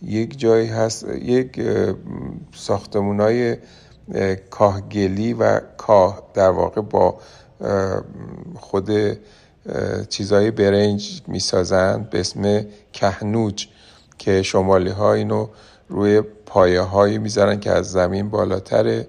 یک 0.02 0.40
جایی 0.40 0.68
هست 0.68 1.06
یک 1.08 1.62
ساختمونای 2.56 3.58
کاهگلی 4.50 5.34
و 5.34 5.60
کاه 5.78 6.32
در 6.34 6.50
واقع 6.50 6.82
با 6.82 7.20
خود 8.56 8.92
چیزای 10.10 10.52
برنج 10.52 11.22
می‌سازن 11.28 12.08
به 12.12 12.20
اسم 12.20 12.66
کهنوج. 12.94 13.68
که 14.18 14.42
شمالی 14.42 14.90
ها 14.90 15.14
اینو 15.14 15.48
روی 15.90 16.22
پایه 16.22 16.82
هایی 16.82 17.18
می‌ذارن 17.18 17.60
که 17.60 17.72
از 17.72 17.92
زمین 17.92 18.30
بالاتره 18.30 19.08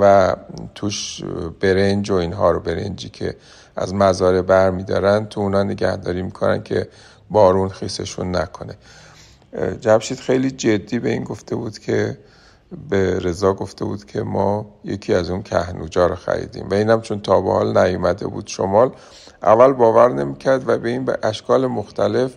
و 0.00 0.36
توش 0.74 1.24
برنج 1.60 2.10
و 2.10 2.14
اینها 2.14 2.50
رو 2.50 2.60
برنجی 2.60 3.08
که 3.08 3.36
از 3.76 3.94
مزاره 3.94 4.42
بر 4.42 4.70
میدارن 4.70 5.26
تو 5.26 5.40
اونا 5.40 5.62
نگهداری 5.62 6.22
می‌کنن 6.22 6.62
که 6.62 6.88
بارون 7.30 7.68
خیسشون 7.68 8.36
نکنه. 8.36 8.74
جمشید 9.80 10.20
خیلی 10.20 10.50
جدی 10.50 10.98
به 10.98 11.10
این 11.10 11.24
گفته 11.24 11.56
بود 11.56 11.78
که 11.78 12.18
به 12.90 13.18
رضا 13.18 13.52
گفته 13.52 13.84
بود 13.84 14.04
که 14.04 14.22
ما 14.22 14.66
یکی 14.84 15.14
از 15.14 15.30
اون 15.30 15.42
کهنوجا 15.42 16.06
رو 16.06 16.14
خریدیم. 16.14 16.68
و 16.68 16.74
اینم 16.74 17.00
چون 17.00 17.20
تا 17.20 17.40
به 17.40 17.52
حال 17.52 17.78
نیومده 17.78 18.26
بود 18.26 18.46
شمال. 18.46 18.90
اول 19.42 19.72
باور 19.72 20.12
نمی‌کرد 20.12 20.68
و 20.68 20.78
به 20.78 20.88
این 20.88 21.04
به 21.04 21.18
اشکال 21.22 21.66
مختلف 21.66 22.34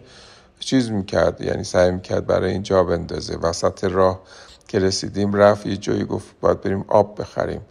چیز 0.67 0.91
می‌کرد 0.91 1.41
یعنی 1.41 1.63
سعی 1.63 1.91
می‌کرد 1.91 2.25
برای 2.25 2.51
این 2.51 2.63
جا 2.63 2.83
بندازه. 2.83 3.37
وسط 3.37 3.83
راه 3.83 4.21
که 4.67 4.79
رسیدیم 4.79 5.33
رفت 5.33 5.65
یه 5.65 5.77
جایی 5.77 6.05
گفت 6.05 6.35
باید 6.41 6.61
بریم 6.61 6.85
آب 6.87 7.21
بخریم. 7.21 7.61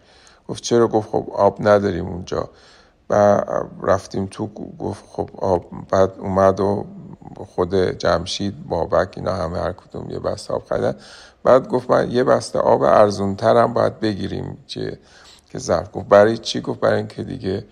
گفت 0.47 0.63
چرا؟ 0.63 0.87
گفت 0.87 1.09
خب 1.09 1.29
آب 1.33 1.57
نداریم 1.67 2.05
اونجا. 2.05 2.49
و 3.09 3.41
رفتیم 3.83 4.27
تو 4.31 4.47
گفت 4.79 5.03
خب 5.11 5.29
آب. 5.37 5.65
بعد 5.91 6.13
اومد 6.19 6.59
و 6.59 6.85
خود 7.55 7.75
جمشید 7.75 8.67
بابک 8.67 9.13
اینا 9.17 9.33
همه 9.33 9.59
هر 9.59 9.71
کدوم 9.71 10.09
یه 10.09 10.19
بسته 10.19 10.53
آب 10.53 10.63
خریدن. 10.69 10.95
بعد 11.43 11.67
گفت 11.67 11.89
من 11.91 12.11
یه 12.11 12.23
بسته 12.23 12.59
آب 12.59 12.81
ارزون 12.81 13.37
هم 13.41 13.73
باید 13.73 13.99
بگیریم 13.99 14.57
که 14.67 14.99
که 15.49 15.59
ظرف. 15.59 15.89
گفت 15.93 16.07
برای 16.07 16.37
چی؟ 16.37 16.61
گفت 16.61 16.79
برای 16.79 16.97
اینکه 16.97 17.23
دیگه 17.23 17.65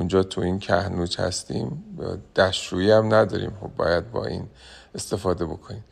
اونجا 0.00 0.22
تو 0.22 0.40
این 0.40 0.58
کهنوچ 0.58 1.20
هستیم 1.20 1.84
دستشویی 2.36 2.90
هم 2.90 3.14
نداریم. 3.14 3.52
خب 3.60 3.76
باید 3.76 4.10
با 4.10 4.24
این 4.24 4.48
استفاده 4.94 5.46
بکنیم. 5.46 5.84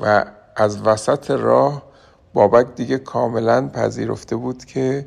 و 0.00 0.24
از 0.56 0.82
وسط 0.82 1.30
راه 1.30 1.82
بابک 2.34 2.74
دیگه 2.74 2.98
کاملا 2.98 3.68
پذیرفته 3.68 4.36
بود 4.36 4.64
که 4.64 5.06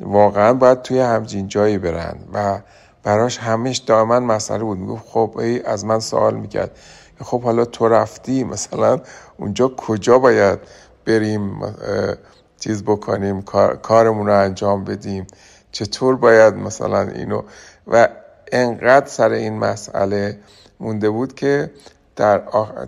واقعا 0.00 0.54
باید 0.54 0.82
توی 0.82 1.00
همچین 1.00 1.48
جایی 1.48 1.78
برن. 1.78 2.18
و 2.32 2.60
براش 3.02 3.38
همش 3.38 3.76
دائما 3.76 4.20
مسئله 4.20 4.64
بود. 4.64 4.78
می‌گفت 4.78 5.08
خب 5.08 5.36
ای 5.38 5.62
از 5.62 5.84
من 5.84 6.00
سوال 6.00 6.34
می‌کرد. 6.34 6.78
خب 7.20 7.42
حالا 7.42 7.64
تو 7.64 7.88
رفتی؟ 7.88 8.44
مثلا 8.44 9.00
اونجا 9.36 9.68
کجا 9.68 10.18
باید 10.18 10.58
بریم 11.06 11.60
چیز 12.60 12.82
بکنیم 12.82 13.42
کارمون 13.82 14.26
رو 14.26 14.40
انجام 14.40 14.84
بدیم؟ 14.84 15.26
چطور 15.78 16.16
باید 16.16 16.54
مثلا 16.54 17.00
اینو 17.00 17.42
و 17.86 18.08
انقدر 18.52 19.06
سر 19.06 19.30
این 19.30 19.58
مسئله 19.58 20.38
مونده 20.80 21.10
بود 21.10 21.34
که 21.34 21.70
در 22.16 22.38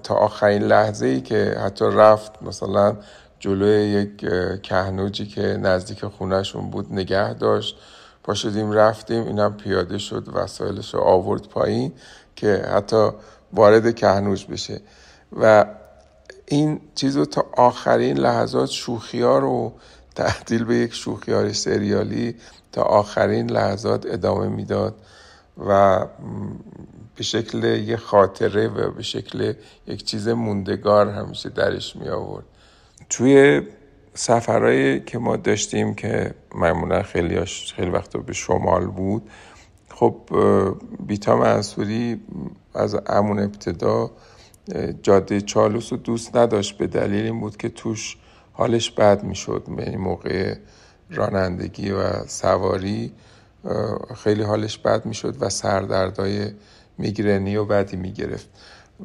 تا 0.02 0.14
آخرین 0.14 0.62
لحظه 0.62 1.06
ای 1.06 1.20
که 1.20 1.56
حتی 1.64 1.84
رفت 1.84 2.42
مثلا 2.42 2.96
جلوی 3.38 3.84
یک 3.84 4.16
کهنوجی 4.62 5.26
که 5.26 5.40
نزدیک 5.40 6.04
خونهشون 6.04 6.70
بود 6.70 6.92
نگه 6.92 7.34
داشت. 7.34 7.76
پا 8.24 8.34
شدیم 8.34 8.72
رفتیم 8.72 9.26
اینم 9.26 9.56
پیاده 9.56 9.98
شد 9.98 10.28
وسایلش 10.32 10.94
رو 10.94 11.00
آورد 11.00 11.48
پایین 11.48 11.92
که 12.36 12.64
حتی 12.74 13.10
وارد 13.52 13.94
کهنوج 13.94 14.46
بشه. 14.46 14.80
و 15.40 15.64
این 16.46 16.80
چیز 16.94 17.16
رو 17.16 17.24
تا 17.24 17.46
آخرین 17.56 18.18
لحظات 18.18 18.70
شوخی 18.70 19.22
ها 19.22 19.38
رو 19.38 19.72
تبدیل 20.16 20.64
به 20.64 20.76
یک 20.76 20.94
شوخی 20.94 21.52
سریالی 21.52 22.36
تا 22.72 22.82
آخرین 22.82 23.51
لحظات 23.51 24.06
ادامه 24.06 24.48
می‌داد 24.48 24.94
و 25.66 26.06
به 27.16 27.22
شکل 27.22 27.64
یه 27.64 27.97
خاطره 27.97 28.68
و 28.68 28.90
به 28.90 29.02
شکل 29.02 29.52
یک 29.86 30.05
چیز 30.05 30.28
موندگار 30.28 31.09
همیشه 31.09 31.48
درش 31.48 31.97
می 31.97 32.09
آورد. 32.09 32.44
توی 33.09 33.62
سفرهایی 34.14 35.01
که 35.01 35.18
ما 35.18 35.36
داشتیم 35.36 35.94
که 35.94 36.34
معمولا 36.55 37.02
خیلی 37.02 37.44
خیلی 37.76 37.90
وقتا 37.90 38.18
به 38.18 38.32
شمال 38.32 38.86
بود 38.86 39.30
خب 39.94 40.16
بیتا 41.06 41.36
منصوری 41.36 42.20
از 42.74 42.97
امون 43.06 43.38
ابتدا 43.38 44.10
جاده 45.02 45.40
چالوس 45.40 45.92
رو 45.92 45.98
دوست 45.98 46.36
نداشت 46.36 46.78
به 46.78 46.86
دلیل 46.86 47.24
این 47.24 47.40
بود 47.40 47.56
که 47.56 47.68
توش 47.68 48.16
حالش 48.52 48.90
بد 48.90 49.22
می‌شد. 49.24 49.66
یعنی 49.78 49.97
موقع 49.97 50.55
رانندگی 51.11 51.91
و 51.91 52.27
سواری 52.27 53.12
خیلی 54.16 54.43
حالش 54.43 54.78
بد 54.78 55.07
می‌شد 55.07 55.37
و 55.41 55.49
سردردای 55.49 56.51
میگرنی 56.99 57.57
و 57.57 57.65
بعدی 57.65 57.97
می‌گرفت. 57.97 58.49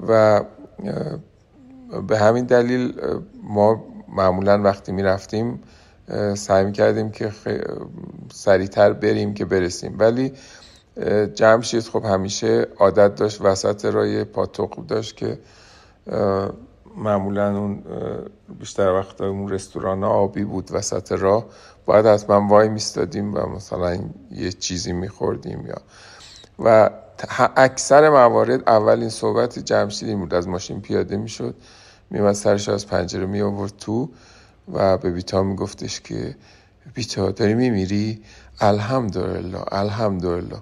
و 0.07 0.41
به 2.07 2.17
همین 2.17 2.45
دلیل 2.45 2.93
ما 3.43 3.83
معمولا 4.07 4.61
وقتی 4.61 4.91
می‌رفتیم 4.91 5.59
سعی 6.35 6.71
کردیم 6.71 7.11
که 7.11 7.31
سریعتر 8.33 8.93
بریم 8.93 9.33
که 9.33 9.45
برسیم. 9.45 9.95
ولی 9.99 10.33
جمشید 11.33 11.83
خب 11.83 12.05
همیشه 12.05 12.67
عادت 12.77 13.15
داشت 13.15 13.41
وسط 13.41 13.85
رای 13.85 14.23
پاتوق 14.23 14.85
داشت 14.85 15.17
که 15.17 15.39
معمولا 16.97 17.57
اون 17.57 17.83
بیشتر 18.59 18.91
وقت 18.91 19.21
اون 19.21 19.49
رستوران 19.49 20.03
آبی 20.03 20.43
بود 20.43 20.69
وسط 20.71 21.11
راه. 21.11 21.45
باید 21.85 22.05
حتما 22.05 22.47
وای 22.47 22.69
میستادیم 22.69 23.33
و 23.33 23.45
مثلا 23.45 23.99
یه 24.31 24.51
چیزی 24.51 24.93
میخوردیم 24.93 25.65
یا 25.67 25.77
و 26.59 26.89
اکثر 27.55 28.09
موارد 28.09 28.69
اولین 28.69 29.09
صحبت 29.09 29.59
جمشید 29.59 30.17
بود. 30.17 30.33
از 30.33 30.47
ماشین 30.47 30.81
پیاده 30.81 31.17
می‌شد 31.17 31.55
میومد 32.09 32.33
سرش 32.33 32.69
از 32.69 32.87
پنجره 32.87 33.25
می 33.25 33.41
آورد 33.41 33.73
تو 33.77 34.09
و 34.73 34.97
به 34.97 35.11
بیتا 35.11 35.43
میگفتش 35.43 36.01
که 36.01 36.35
بیتا 36.93 37.31
داری 37.31 37.53
میمیری؟ 37.53 38.23
الحمدلله 38.59 39.59
الحمدلله. 39.71 40.57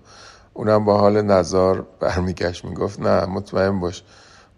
اونم 0.54 0.86
با 0.86 0.98
حال 0.98 1.22
نظار 1.22 1.88
برمیگشت 2.00 2.66
می‌گفت 2.66 3.00
نه 3.00 3.26
مطمئن 3.26 3.80
باش 3.80 4.04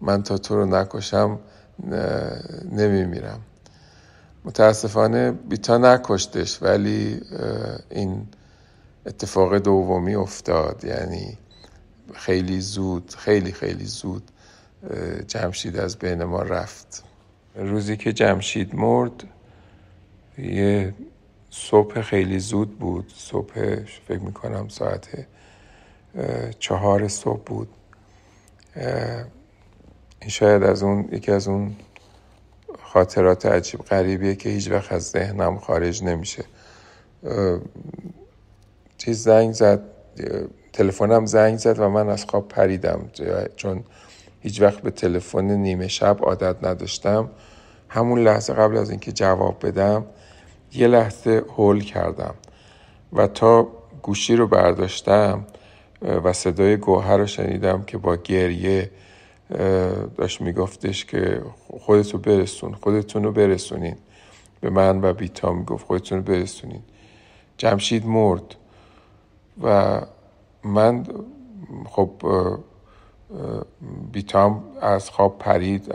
من 0.00 0.22
تا 0.22 0.38
تو 0.38 0.56
رو 0.56 0.66
نکشم 0.66 1.38
نمیمیرم. 2.72 3.40
متاسفانه 4.46 5.30
بیتا 5.32 5.78
نکشتش 5.78 6.62
ولی 6.62 7.20
این 7.90 8.26
اتفاق 9.06 9.58
دومی 9.58 10.14
افتاد. 10.14 10.84
یعنی 10.84 11.38
خیلی 12.14 12.60
زود 12.60 13.14
خیلی 13.18 13.52
خیلی 13.52 13.84
زود 13.84 14.30
جمشید 15.28 15.76
از 15.76 15.98
بین 15.98 16.24
ما 16.24 16.42
رفت. 16.42 17.04
روزی 17.54 17.96
که 17.96 18.12
جمشید 18.12 18.74
مرد 18.74 19.24
یه 20.38 20.94
صبح 21.50 22.00
خیلی 22.00 22.38
زود 22.38 22.78
بود. 22.78 23.12
صبح 23.16 23.52
فکر 24.08 24.20
می‌کنم 24.20 24.68
ساعت 24.68 25.26
چهار 26.58 27.08
صبح 27.08 27.42
بود. 27.46 27.68
این 30.20 30.30
شاید 30.30 30.62
از 30.62 30.82
اون 30.82 31.08
یکی 31.12 31.32
از 31.32 31.48
اون 31.48 31.76
خاطرات 32.96 33.46
عجیب 33.46 33.80
غریبیه 33.80 34.34
که 34.34 34.48
هیچ 34.48 34.70
وقت 34.70 34.92
از 34.92 35.02
ذهنم 35.02 35.58
خارج 35.58 36.04
نمیشه. 36.04 36.44
چیز 38.98 39.22
زنگ 39.22 39.52
زد 39.52 39.80
تلفنم 40.72 41.26
زنگ 41.26 41.58
زد 41.58 41.78
و 41.78 41.88
من 41.88 42.08
از 42.08 42.24
خواب 42.24 42.48
پریدم. 42.48 43.10
چون 43.56 43.84
هیچ 44.40 44.62
وقت 44.62 44.80
به 44.80 44.90
تلفن 44.90 45.44
نیمه 45.44 45.88
شب 45.88 46.16
عادت 46.20 46.56
نداشتم. 46.64 47.30
همون 47.88 48.18
لحظه 48.18 48.54
قبل 48.54 48.76
از 48.76 48.90
اینکه 48.90 49.12
جواب 49.12 49.66
بدم 49.66 50.06
یه 50.72 50.86
لحظه 50.88 51.42
هول 51.56 51.80
کردم 51.80 52.34
و 53.12 53.26
تا 53.26 53.68
گوشی 54.02 54.36
رو 54.36 54.46
برداشتم 54.46 55.46
و 56.02 56.32
صدای 56.32 56.76
گوهر 56.76 57.16
رو 57.16 57.26
شنیدم 57.26 57.82
که 57.82 57.98
با 57.98 58.16
گریه 58.16 58.90
داشت 60.16 60.40
میگفتش 60.40 61.04
که 61.04 61.42
خودتو 61.80 62.18
برسون 62.18 62.74
خودتون 62.74 63.24
رو 63.24 63.32
برسونین. 63.32 63.96
به 64.60 64.70
من 64.70 65.00
و 65.04 65.12
بیتا 65.12 65.52
می‌گفت 65.52 65.86
خودتون 65.86 66.18
رو 66.18 66.24
برسونین. 66.24 66.82
جمشید 67.58 68.06
مرد 68.06 68.54
و 69.62 70.00
من 70.64 71.06
خب 71.86 72.10
بیتام 74.12 74.64
از 74.80 75.10
خواب 75.10 75.38
پرید 75.38 75.94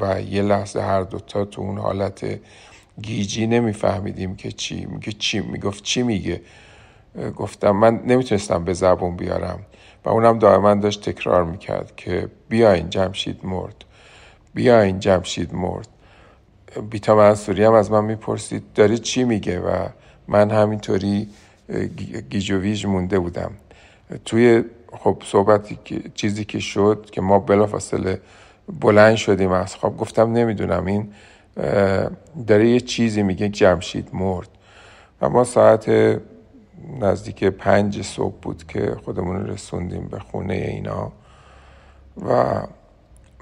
و 0.00 0.22
یه 0.22 0.42
لحظه 0.42 0.80
هر 0.80 1.02
دوتا 1.02 1.44
تو 1.44 1.62
اون 1.62 1.78
حالت 1.78 2.40
گیجی 3.02 3.46
نمیفهمیدیم 3.46 4.36
که 4.36 4.52
چی 4.52 4.86
میگه 4.86 5.12
چی 5.12 5.40
می‌گفت 5.40 5.84
چی 5.84 6.02
میگه. 6.02 6.40
گفتم 7.36 7.70
من 7.70 8.02
نمی‌تونستم 8.06 8.64
به 8.64 8.72
زبون 8.72 9.16
بیارم. 9.16 9.58
و 10.04 10.08
اونم 10.08 10.38
دائما 10.38 10.74
داشت 10.74 11.10
تکرار 11.10 11.44
می‌کرد 11.44 11.92
که 11.96 12.28
بیاین 12.48 12.90
جمشید 12.90 13.40
مرد 13.42 13.84
بیاین 14.54 15.00
جمشید 15.00 15.54
مرد. 15.54 15.88
بیتا 16.90 17.16
منصوری 17.16 17.64
هم 17.64 17.72
از 17.72 17.90
من 17.90 18.04
می‌پرسید 18.04 18.62
داره 18.74 18.98
چی 18.98 19.24
میگه؟ 19.24 19.60
و 19.60 19.86
من 20.28 20.50
همینطوری 20.50 21.28
گیج 22.30 22.50
و 22.50 22.58
ویژ 22.58 22.86
مونده 22.86 23.18
بودم. 23.18 23.50
توی 24.24 24.64
خب 24.92 25.22
صحبتی 25.24 25.78
که 25.84 26.02
چیزی 26.14 26.44
که 26.44 26.58
شد 26.58 27.06
که 27.12 27.20
ما 27.20 27.38
بلافاصله 27.38 28.20
بلند 28.80 29.16
شدیم 29.16 29.52
از 29.52 29.74
خواب 29.74 29.96
گفتم 29.96 30.32
نمی‌دونم 30.32 30.86
این 30.86 31.12
داره 32.46 32.68
یه 32.68 32.80
چیزی 32.80 33.22
میگه 33.22 33.48
جمشید 33.48 34.08
مرد. 34.12 34.48
و 35.20 35.28
ما 35.28 35.44
ساعت 35.44 35.90
نزدیک 37.00 37.44
پنج 37.44 38.02
صبح 38.02 38.34
بود 38.42 38.66
که 38.66 38.96
خودمون 39.04 39.46
رسوندیم 39.46 40.08
به 40.08 40.18
خونه 40.18 40.54
اینا 40.54 41.12
و 42.26 42.62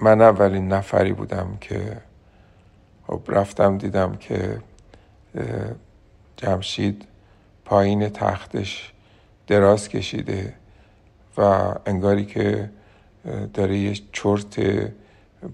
من 0.01 0.21
اولین 0.21 0.67
نفری 0.67 1.13
بودم 1.13 1.57
که 1.61 2.01
خب 3.07 3.21
رفتم 3.27 3.77
دیدم 3.77 4.15
که 4.15 4.61
جمشید 6.37 7.07
پایین 7.65 8.09
تختش 8.09 8.93
دراز 9.47 9.89
کشیده 9.89 10.53
و 11.37 11.73
انگاری 11.85 12.25
که 12.25 12.69
داره 13.53 13.77
یه 13.77 13.93
چرت 14.11 14.59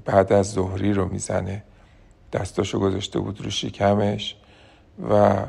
بعد 0.05 0.33
از 0.33 0.51
ظهری 0.51 0.93
رو 0.93 1.09
می‌زنه. 1.09 1.63
دستاشو 2.33 2.79
گذاشته 2.79 3.19
بود 3.19 3.41
رو 3.41 3.49
شکمش 3.49 4.35
و 5.09 5.45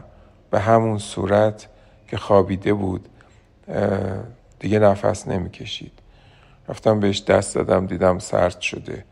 به 0.51 0.61
همون 0.61 0.99
صورت 0.99 1.69
که 2.09 2.17
خوابیده 2.17 2.73
بود 2.73 3.09
دیگه 4.59 4.79
نفس 4.79 5.29
نمی‌کشید. 5.29 5.93
رفتم 6.69 7.01
بهش 7.01 7.23
دست 7.23 7.55
دادم 7.55 7.87
دیدم 7.87 8.19
سرد 8.19 8.61
شده. 8.61 9.05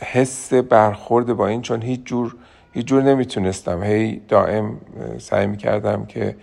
حس 0.00 0.54
برخورد 0.54 1.32
با 1.32 1.46
این 1.46 1.62
چون 1.62 1.82
هیچ 1.82 2.04
جور 2.04 2.36
هیچ 2.72 2.86
جور 2.86 3.02
نمی‌تونستم. 3.02 3.82
هی 3.82 4.20
دائم 4.28 4.76
سعی 5.18 5.46
می‌کردم 5.46 6.06
که 6.06 6.36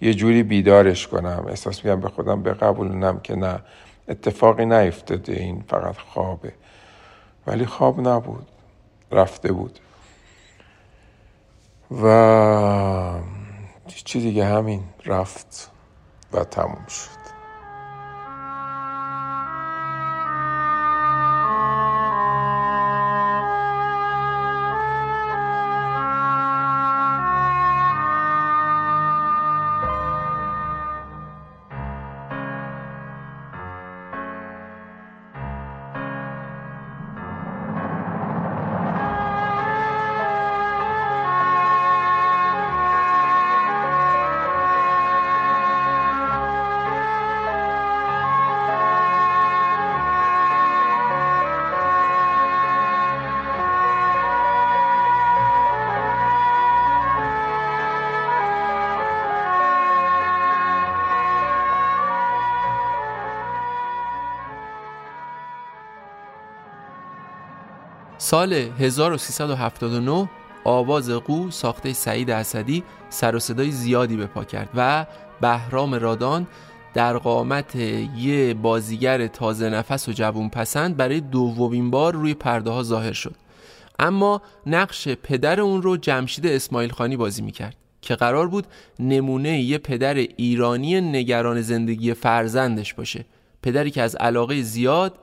یه 0.00 0.14
جوری 0.14 0.42
بیدارش 0.42 1.06
کنم. 1.06 1.44
احساس 1.48 1.84
میگم 1.84 2.00
به 2.00 2.08
خودم 2.08 2.42
بقبولونم 2.42 3.20
که 3.20 3.36
نه 3.36 3.60
اتفاقی 4.08 4.66
نیفتاده 4.66 5.32
این 5.32 5.64
فقط 5.68 5.96
خوابه. 5.96 6.52
ولی 7.46 7.66
خواب 7.66 8.08
نبود 8.08 8.46
رفته 9.12 9.52
بود. 9.52 9.78
و 12.02 12.06
چی 13.86 14.20
دیگه 14.20 14.46
همین 14.46 14.84
رفت 15.06 15.70
و 16.32 16.44
تموم 16.44 16.86
شد. 16.88 17.15
سال 68.26 68.52
1379 68.52 70.28
آواز 70.64 71.10
قو 71.10 71.50
ساخته 71.50 71.92
سعید 71.92 72.30
اسدی 72.30 72.84
سر 73.08 73.36
و 73.36 73.38
صدای 73.38 73.70
زیادی 73.70 74.16
به 74.16 74.26
پا 74.26 74.44
کرد 74.44 74.68
و 74.74 75.06
بهرام 75.40 75.94
رادان 75.94 76.46
در 76.94 77.18
قامت 77.18 77.74
یه 78.16 78.54
بازیگر 78.54 79.26
تازه 79.26 79.68
نفس 79.68 80.08
و 80.08 80.12
جوون 80.12 80.48
پسند 80.48 80.96
برای 80.96 81.20
دومین 81.20 81.90
بار 81.90 82.14
روی 82.14 82.34
پرده 82.34 82.70
ها 82.70 82.82
ظاهر 82.82 83.12
شد. 83.12 83.34
اما 83.98 84.42
نقش 84.66 85.08
پدر 85.08 85.60
اون 85.60 85.82
رو 85.82 85.96
جمشید 85.96 86.46
اسماعیل 86.46 86.90
خانی 86.90 87.16
بازی 87.16 87.42
می‌کرد 87.42 87.76
که 88.00 88.14
قرار 88.14 88.48
بود 88.48 88.66
نمونه 88.98 89.60
یه 89.60 89.78
پدر 89.78 90.14
ایرانی 90.14 91.00
نگران 91.00 91.62
زندگی 91.62 92.14
فرزندش 92.14 92.94
باشه. 92.94 93.24
پدری 93.62 93.90
که 93.90 94.02
از 94.02 94.16
علاقه 94.16 94.62
زیاد 94.62 95.18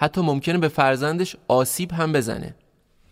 حتی 0.00 0.20
ممکنه 0.20 0.58
به 0.58 0.68
فرزندش 0.68 1.36
آسیب 1.48 1.92
هم 1.92 2.12
بزنه. 2.12 2.54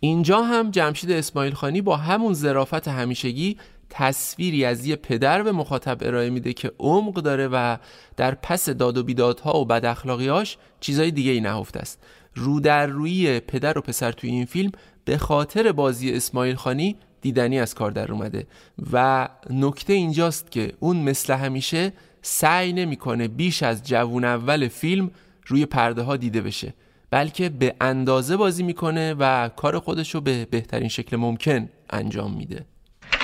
اینجا 0.01 0.43
هم 0.43 0.70
جمشید 0.70 1.12
اسماعیل 1.12 1.55
خانی 1.55 1.81
با 1.81 1.97
همون 1.97 2.35
ظرافت 2.35 2.89
همیشگی 2.89 3.56
تصویری 3.90 4.65
از 4.65 4.86
یه 4.86 4.97
پدر 4.97 5.43
به 5.43 5.52
مخاطب 5.52 5.98
ارائه 6.01 6.31
میده 6.31 6.52
که 6.52 6.73
عمق 6.78 7.15
داره 7.15 7.48
و 7.48 7.77
در 8.16 8.35
پس 8.35 8.69
داد 8.69 8.98
و 8.98 9.02
بیدادها 9.02 9.60
و 9.60 9.65
بد 9.65 9.85
اخلاقیاش 9.85 10.56
چیزای 10.81 11.10
دیگه 11.10 11.31
ای 11.31 11.40
نهفته 11.40 11.81
است. 11.81 12.02
رو 12.35 12.60
در 12.60 12.86
روی 12.86 13.40
پدر 13.40 13.78
و 13.78 13.81
پسر 13.81 14.12
توی 14.12 14.31
این 14.31 14.44
فیلم 14.44 14.73
به 15.05 15.19
خاطر 15.19 15.73
بازی 15.73 16.12
اسماعیل 16.12 16.55
خانی 16.55 16.97
دیدنی 17.20 17.60
از 17.60 17.74
کار 17.74 17.90
در 17.90 18.12
اومده 18.12 18.47
و 18.93 19.28
نکته 19.51 19.93
اینجاست 19.93 20.51
که 20.51 20.73
اون 20.81 20.97
مثل 20.97 21.35
همیشه 21.35 21.93
سعی 22.23 22.73
نمی‌کنه 22.73 23.28
بیش 23.28 23.62
از 23.62 23.82
جوون 23.82 24.24
اول 24.24 24.69
فیلم 24.69 25.10
روی 25.49 25.66
پرده 25.66 26.03
ها 26.03 26.16
دیده 26.16 26.41
بشه. 26.41 26.75
بلکه 27.11 27.49
به 27.49 27.75
اندازه 27.81 28.37
بازی 28.37 28.62
می‌کنه 28.62 29.15
و 29.19 29.49
کار 29.49 29.79
خودش 29.79 30.15
رو 30.15 30.20
به 30.20 30.45
بهترین 30.45 30.89
شکل 30.89 31.16
ممکن 31.16 31.69
انجام 31.91 32.33
میده. 32.33 32.65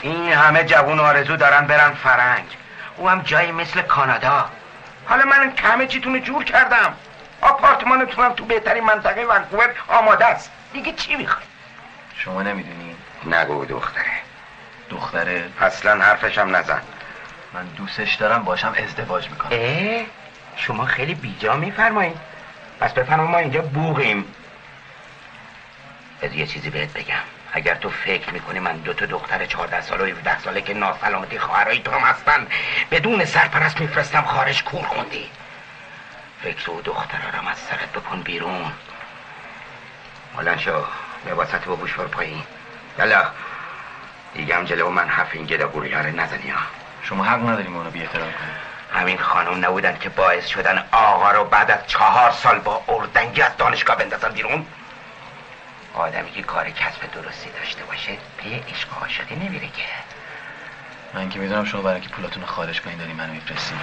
این 0.02 0.32
همه 0.32 0.64
جوون 0.64 1.00
آرزو 1.00 1.36
دارن 1.36 1.66
برن 1.66 1.94
فرنگ. 1.94 2.44
او 2.96 3.08
هم 3.08 3.22
جایی 3.22 3.52
مثل 3.52 3.82
کانادا. 3.82 4.44
حالا 5.04 5.24
من 5.24 5.52
همه 5.56 5.86
چیتون 5.86 6.22
جور 6.22 6.44
کردم. 6.44 6.94
آپارتمانتونم 7.40 8.32
تو 8.32 8.44
بهترین 8.44 8.84
منطقه 8.84 9.20
ونکوور 9.20 9.74
آماده 9.88 10.26
است. 10.26 10.50
دیگه 10.72 10.92
چی 10.92 11.16
می‌خوای؟ 11.16 11.44
شما 12.14 12.42
نمی‌دونی؟ 12.42 12.94
نگو 13.26 13.64
دختره. 13.64 14.04
دختره؟ 14.90 15.44
اصلا 15.60 16.04
حرفشم 16.04 16.56
نزن. 16.56 16.80
من 17.54 17.66
دوستش 17.76 18.14
دارم 18.14 18.44
باشم 18.44 18.74
ازدواج 18.84 19.30
می‌کنم. 19.30 19.50
اه؟ 19.52 20.04
شما 20.56 20.84
خیلی 20.84 21.14
بیجا 21.14 21.56
میفرمایید. 21.56 22.18
پس 22.80 22.92
بفرما 22.92 23.26
ما 23.26 23.38
اینجا 23.38 23.62
بوغیم 23.62 24.24
از 26.22 26.34
یه 26.34 26.46
چیزی 26.46 26.70
بهت 26.70 26.92
بگم. 26.92 27.22
اگر 27.52 27.74
تو 27.74 27.90
فکر 27.90 28.30
می‌کنی 28.30 28.58
من 28.58 28.76
دو 28.76 28.92
تا 28.92 29.06
دختر 29.06 29.46
14 29.46 29.80
ساله 29.80 30.04
و 30.04 30.06
17 30.06 30.38
ساله 30.38 30.60
که 30.60 30.74
ناسلامتی 30.74 31.38
خواهرای 31.38 31.78
تو 31.78 31.90
هم 31.90 32.00
هستن 32.00 32.46
بدون 32.90 33.24
سرپرست 33.24 33.80
میفرستم 33.80 34.22
خارج 34.22 34.64
کور 34.64 34.82
خوندی. 34.82 35.30
فکر 36.42 36.70
و 36.70 36.82
دخترارم 36.82 37.46
از 37.46 37.58
سرت 37.58 37.92
بکن 37.92 38.22
بیرون. 38.22 38.72
بلند 40.36 40.58
شو. 40.58 40.84
لباسات 41.26 41.64
با 41.64 41.74
بوش 41.74 41.92
بر 41.92 42.04
پایین. 42.04 42.42
یلا. 42.98 43.24
دیگه 44.34 44.56
هم 44.56 44.64
جلو 44.64 44.90
من 44.90 45.08
حرف 45.08 45.30
این 45.32 45.46
گدا 45.46 45.66
نزنی 46.10 46.50
ها. 46.50 46.60
شما 47.02 47.24
حق 47.24 47.48
نداری 47.48 47.68
ما 47.68 47.82
رو 47.82 47.90
بی 47.90 48.02
احترام 48.02 48.32
کنی 48.32 48.73
همین 48.94 49.18
خانم 49.18 49.64
نبودن 49.64 49.98
که 49.98 50.08
باعث 50.08 50.46
شدن 50.46 50.84
آقا 50.92 51.30
رو 51.30 51.44
بعد 51.44 51.70
از 51.70 51.86
چهار 51.86 52.30
سال 52.30 52.58
با 52.58 52.84
اردنگی 52.88 53.42
از 53.42 53.56
دانشگاه 53.56 53.96
بندازن 53.96 54.28
بیرون؟ 54.28 54.66
آدمی 55.94 56.30
که 56.30 56.42
کار 56.42 56.70
کسب 56.70 57.10
درستی 57.12 57.50
داشته 57.50 57.84
باشه 57.84 58.12
پی 58.38 58.54
عشق 58.54 58.88
عاشقی 59.00 59.36
نمیره 59.36 59.66
که. 59.66 59.82
من 61.14 61.28
که 61.28 61.38
می‌دونم 61.38 61.64
شما 61.64 61.82
برای 61.82 62.00
که 62.00 62.08
پولاتون 62.08 62.42
رو 62.42 62.48
خارج 62.48 62.80
کنین 62.80 62.98
داری 62.98 63.12
منو 63.12 63.32
میفرستین. 63.32 63.78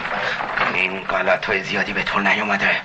این 0.74 1.04
غلطای 1.04 1.64
زیادی 1.64 1.94
به 1.94 2.04
تو 2.04 2.20
نیومده. 2.20 2.82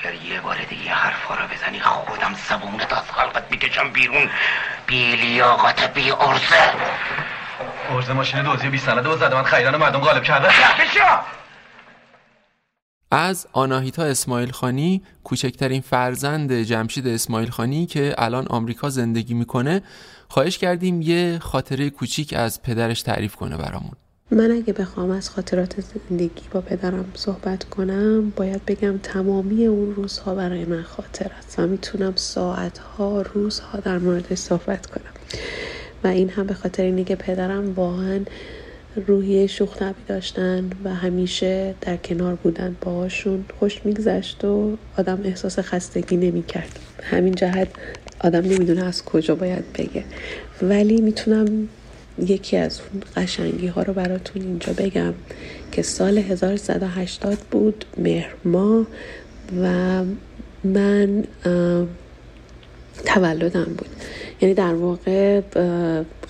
اگر 0.00 0.14
یه 0.14 0.40
بار 0.40 0.56
دیگه 0.56 0.84
یه 0.84 0.94
حرفا 0.94 1.34
رو 1.34 1.46
بزنی 1.46 1.80
خودم 1.80 2.34
زبونت 2.34 2.92
از 2.92 3.10
خلقت 3.10 3.44
می‌کشم 3.50 3.90
بیرون. 3.90 4.30
بی 4.86 5.16
لیاقت 5.16 5.94
بی 5.94 6.12
ارزه. 6.12 6.72
ارزه 7.90 8.12
ماشین 8.12 8.42
دوزی 8.42 8.68
بی 8.68 8.78
سنده 8.78 9.08
و 9.08 9.16
زده 9.16 9.34
من 9.34 9.42
خریدن 9.42 9.76
مردم 9.76 9.98
غالب 9.98 10.22
کرده. 10.22 10.48
از 13.10 13.46
آناهیتا 13.52 14.02
اسماعیل 14.02 14.50
خانی 14.50 15.02
کوچکترین 15.24 15.80
فرزند 15.80 16.52
جمشید 16.52 17.08
اسماعیل 17.08 17.50
خانی 17.50 17.86
که 17.86 18.14
الان 18.18 18.46
آمریکا 18.46 18.88
زندگی 18.90 19.34
می‌کنه 19.34 19.82
خواهش 20.28 20.58
کردیم 20.58 21.02
یه 21.02 21.38
خاطره 21.42 21.90
کوچیک 21.90 22.34
از 22.36 22.62
پدرش 22.62 23.02
تعریف 23.02 23.36
کنه 23.36 23.56
برامون. 23.56 23.92
من 24.30 24.50
اگه 24.50 24.72
بخوام 24.72 25.10
از 25.10 25.30
خاطرات 25.30 25.80
زندگی 25.80 26.48
با 26.50 26.60
پدرم 26.60 27.12
صحبت 27.14 27.64
کنم 27.64 28.30
باید 28.30 28.64
بگم 28.64 28.98
تمامی 28.98 29.66
اون 29.66 29.94
روزها 29.94 30.34
برای 30.34 30.64
من 30.64 30.82
خاطر 30.82 31.30
است 31.38 31.58
و 31.58 31.66
می‌تونم 31.66 32.12
ساعتها 32.16 33.22
روزها 33.22 33.80
در 33.80 33.98
موردش 33.98 34.38
صحبت 34.38 34.86
کنم. 34.86 35.12
و 36.06 36.08
این 36.08 36.28
هم 36.28 36.46
به 36.46 36.54
خاطر 36.54 36.82
اینه 36.82 37.04
که 37.04 37.16
پدرم 37.16 37.74
واقعا 37.74 38.20
روحیه 39.06 39.46
شوخ 39.46 39.76
داشتن 40.08 40.70
و 40.84 40.94
همیشه 40.94 41.74
در 41.80 41.96
کنار 41.96 42.34
بودن 42.34 42.76
باهاشون 42.80 43.44
خوش 43.58 43.80
میگذشت 43.84 44.44
و 44.44 44.76
آدم 44.98 45.20
احساس 45.24 45.58
خستگی 45.58 46.16
نمی‌کرد. 46.16 46.78
همین 47.02 47.34
جهت 47.34 47.68
آدم 48.20 48.40
نمی‌دونه 48.40 48.84
از 48.84 49.04
کجا 49.04 49.34
باید 49.34 49.64
بگه. 49.72 50.04
ولی 50.62 51.00
می‌تونم 51.00 51.68
یکی 52.18 52.56
از 52.56 52.80
اون 52.80 53.02
قشنگی 53.16 53.66
ها 53.66 53.82
رو 53.82 53.92
براتون 53.92 54.42
اینجا 54.42 54.72
بگم 54.72 55.14
که 55.72 55.82
سال 55.82 56.18
1380 56.18 57.38
بود 57.50 57.84
مهر 57.98 58.34
ماه 58.44 58.86
و 59.62 60.02
من 60.64 61.24
تولدم 63.04 63.64
بود. 63.64 63.88
یعنی 64.40 64.54
در 64.54 64.74
واقع 64.74 65.40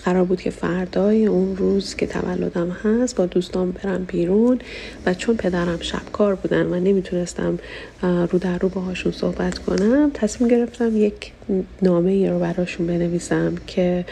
قرار 0.04 0.24
بود 0.24 0.40
که 0.40 0.50
فردای 0.50 1.26
اون 1.26 1.56
روز 1.56 1.94
که 1.94 2.06
تولدم 2.06 2.70
هست 2.70 3.16
با 3.16 3.26
دوستان 3.26 3.70
برم 3.70 4.04
بیرون 4.04 4.58
و 5.06 5.14
چون 5.14 5.36
پدرم 5.36 5.78
شبکار 5.80 6.34
بودن 6.34 6.66
و 6.66 6.80
نمی‌تونستم 6.80 7.58
رو 8.02 8.38
در 8.38 8.58
رو 8.58 8.68
باهاشون 8.68 9.12
صحبت 9.12 9.58
کنم 9.58 10.10
تصمیم 10.14 10.50
گرفتم 10.50 10.96
یک 10.96 11.32
نامه 11.82 12.10
ای 12.10 12.28
رو 12.28 12.38
براشون 12.38 12.86
بنویسم 12.86 13.54
که 13.66 14.04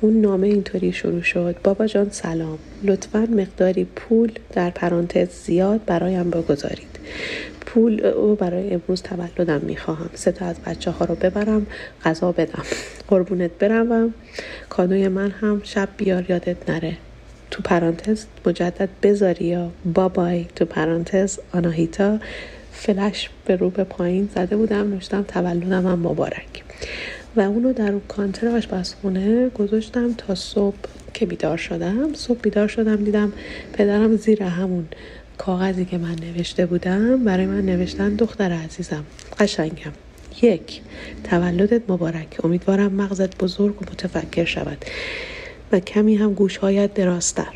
اون 0.00 0.20
نامه 0.20 0.46
اینطوری 0.46 0.92
شروع 0.92 1.22
شد. 1.22 1.56
بابا 1.64 1.86
جان 1.86 2.10
سلام. 2.10 2.58
لطفا 2.84 3.28
مقداری 3.36 3.84
پول 3.84 4.32
در 4.52 4.70
پرانتز 4.70 5.28
زیاد 5.44 5.80
برایم 5.86 6.30
بگذارید. 6.30 6.98
پول 7.66 8.06
او 8.06 8.34
برای 8.34 8.74
امروز 8.74 9.02
تولدم 9.02 9.60
می‌خواهم. 9.60 10.10
سه 10.14 10.32
تا 10.32 10.46
از 10.46 10.56
بچه 10.66 10.90
ها 10.90 11.04
رو 11.04 11.14
ببرم 11.14 11.66
غذا 12.04 12.32
بدم. 12.32 12.62
قربونت 13.08 13.50
بروم 13.58 14.14
کادوی 14.68 15.08
من 15.08 15.30
هم 15.30 15.60
شب 15.64 15.88
بیار 15.96 16.30
یادت 16.30 16.70
نره. 16.70 16.96
تو 17.50 17.62
پرانتز 17.62 18.24
مجدد 18.46 18.88
بذاری 19.02 19.44
یا 19.44 19.70
بابای 19.94 20.46
تو 20.56 20.64
پرانتز 20.64 21.38
آناهیتا 21.52 22.18
فلش 22.72 23.30
به 23.44 23.56
رو 23.56 23.70
به 23.70 23.84
پایین 23.84 24.28
زده 24.34 24.56
بودم 24.56 24.90
نوشتم 24.90 25.22
تولدم 25.22 25.86
هم 25.86 25.98
مبارک. 25.98 26.62
و 27.36 27.40
اونو 27.40 27.72
در 27.72 27.88
اون 27.88 28.02
کانتر 28.08 28.48
آشپزخونه 28.48 29.48
گذاشتم 29.48 30.12
تا 30.12 30.34
صبح 30.34 30.76
که 31.14 31.26
بیدار 31.26 31.56
شدم. 31.56 32.14
صبح 32.14 32.38
بیدار 32.42 32.68
شدم 32.68 32.96
دیدم 32.96 33.32
پدرم 33.72 34.16
زیر 34.16 34.42
همون 34.42 34.88
کاغذی 35.38 35.84
که 35.84 35.98
من 35.98 36.14
نوشته 36.14 36.66
بودم 36.66 37.24
برای 37.24 37.46
من 37.46 37.66
نوشتن 37.66 38.14
دختر 38.14 38.52
عزیزم. 38.52 39.04
قشنگم. 39.38 39.92
یک 40.42 40.80
تولدت 41.24 41.90
مبارک. 41.90 42.36
امیدوارم 42.44 42.92
مغزت 42.92 43.38
بزرگ 43.38 43.82
و 43.82 43.84
متفکر 43.84 44.44
شود 44.44 44.84
و 45.72 45.80
کمی 45.80 46.16
هم 46.16 46.34
گوشهایت 46.34 46.94
دراستر 46.94 47.54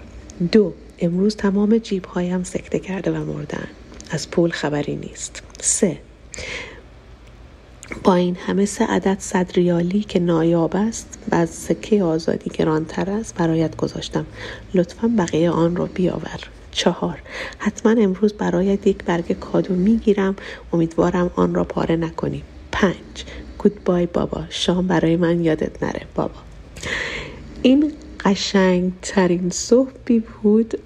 دو 0.53 0.75
امروز 0.99 1.37
تمام 1.37 1.79
جیب 1.79 2.05
هایم 2.05 2.45
سکته 2.45 2.79
کرده 2.79 3.11
و 3.11 3.25
مردن. 3.25 3.67
از 4.11 4.31
پول 4.31 4.51
خبری 4.51 4.97
نیست. 4.97 5.43
سه 5.61 5.99
با 8.05 8.15
این 8.15 8.37
همه 8.37 8.65
سه 8.65 8.85
عدد 8.85 9.17
صد 9.21 9.53
ریالی 9.55 10.01
که 10.01 10.19
نایاب 10.21 10.77
است 10.77 11.19
و 11.33 11.35
از 11.35 11.51
سکه 11.51 12.03
آزادی 12.03 12.51
گرانتر 12.51 13.11
است 13.11 13.35
برایت 13.35 13.77
گذاشتم. 13.77 14.27
لطفا 14.75 15.11
بقیه 15.19 15.51
آن 15.51 15.77
را 15.77 15.87
بیاور. 15.87 16.41
چهار. 16.77 17.19
حتما 17.59 18.03
امروز 18.03 18.33
برایت 18.33 18.87
یک 18.87 19.05
برگ 19.05 19.33
کادو 19.41 19.75
می‌گیرم. 19.75 20.37
امیدوارم 20.73 21.31
آن 21.37 21.55
را 21.55 21.65
پاره 21.65 21.97
نکنی. 21.97 22.43
پنج. 22.73 23.25
گودبای 23.59 24.07
بابا. 24.07 24.45
شام 24.49 24.87
برای 24.87 25.17
من 25.17 25.45
یادت 25.45 25.83
نره 25.83 26.03
بابا. 26.15 26.35
این 27.63 27.93
قشنگ 28.25 28.93
ترین 29.03 29.51
صحبی 29.51 30.23
بود 30.43 30.79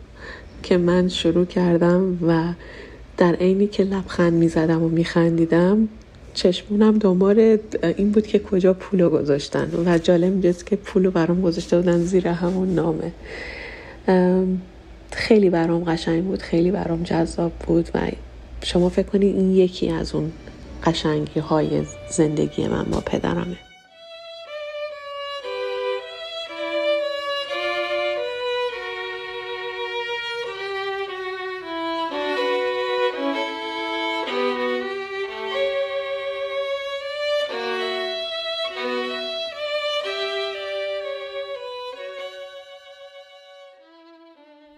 که 0.63 0.77
من 0.77 1.09
شروع 1.09 1.45
کردم 1.45 2.19
و 2.27 2.53
در 3.17 3.35
عینی 3.35 3.67
که 3.67 3.85
لبخند 3.85 4.33
می‌زدم 4.33 4.83
و 4.83 4.89
میخندیدم 4.89 5.89
چشمونم 6.35 6.99
دنبال 6.99 7.59
این 7.97 8.11
بود 8.11 8.27
که 8.27 8.39
کجا 8.39 8.75
پولو 8.75 9.11
گذاشتن 9.11 9.71
و 9.87 9.99
جالب 9.99 10.33
اینجاست 10.33 10.67
که 10.67 10.77
پولو 10.77 11.11
برام 11.11 11.41
گذاشته 11.41 11.77
بودن 11.77 11.99
زیر 11.99 12.29
همون 12.29 12.75
نامه. 12.75 13.13
خیلی 15.13 15.51
برام 15.51 15.85
قشنگ 15.85 16.25
بود 16.25 16.43
خیلی 16.43 16.71
برام 16.71 17.03
جذاب 17.03 17.53
بود 17.53 17.89
و 17.95 18.01
شما 18.63 18.89
فکر 18.89 19.07
کنید 19.07 19.37
این 19.37 19.51
یکی 19.51 19.91
از 19.91 20.15
اون 20.15 20.33
قشنگی 20.85 21.41
های 21.41 21.83
زندگی 22.11 22.69
من 22.69 22.85
با 22.85 23.01
پدرمه. 23.01 23.70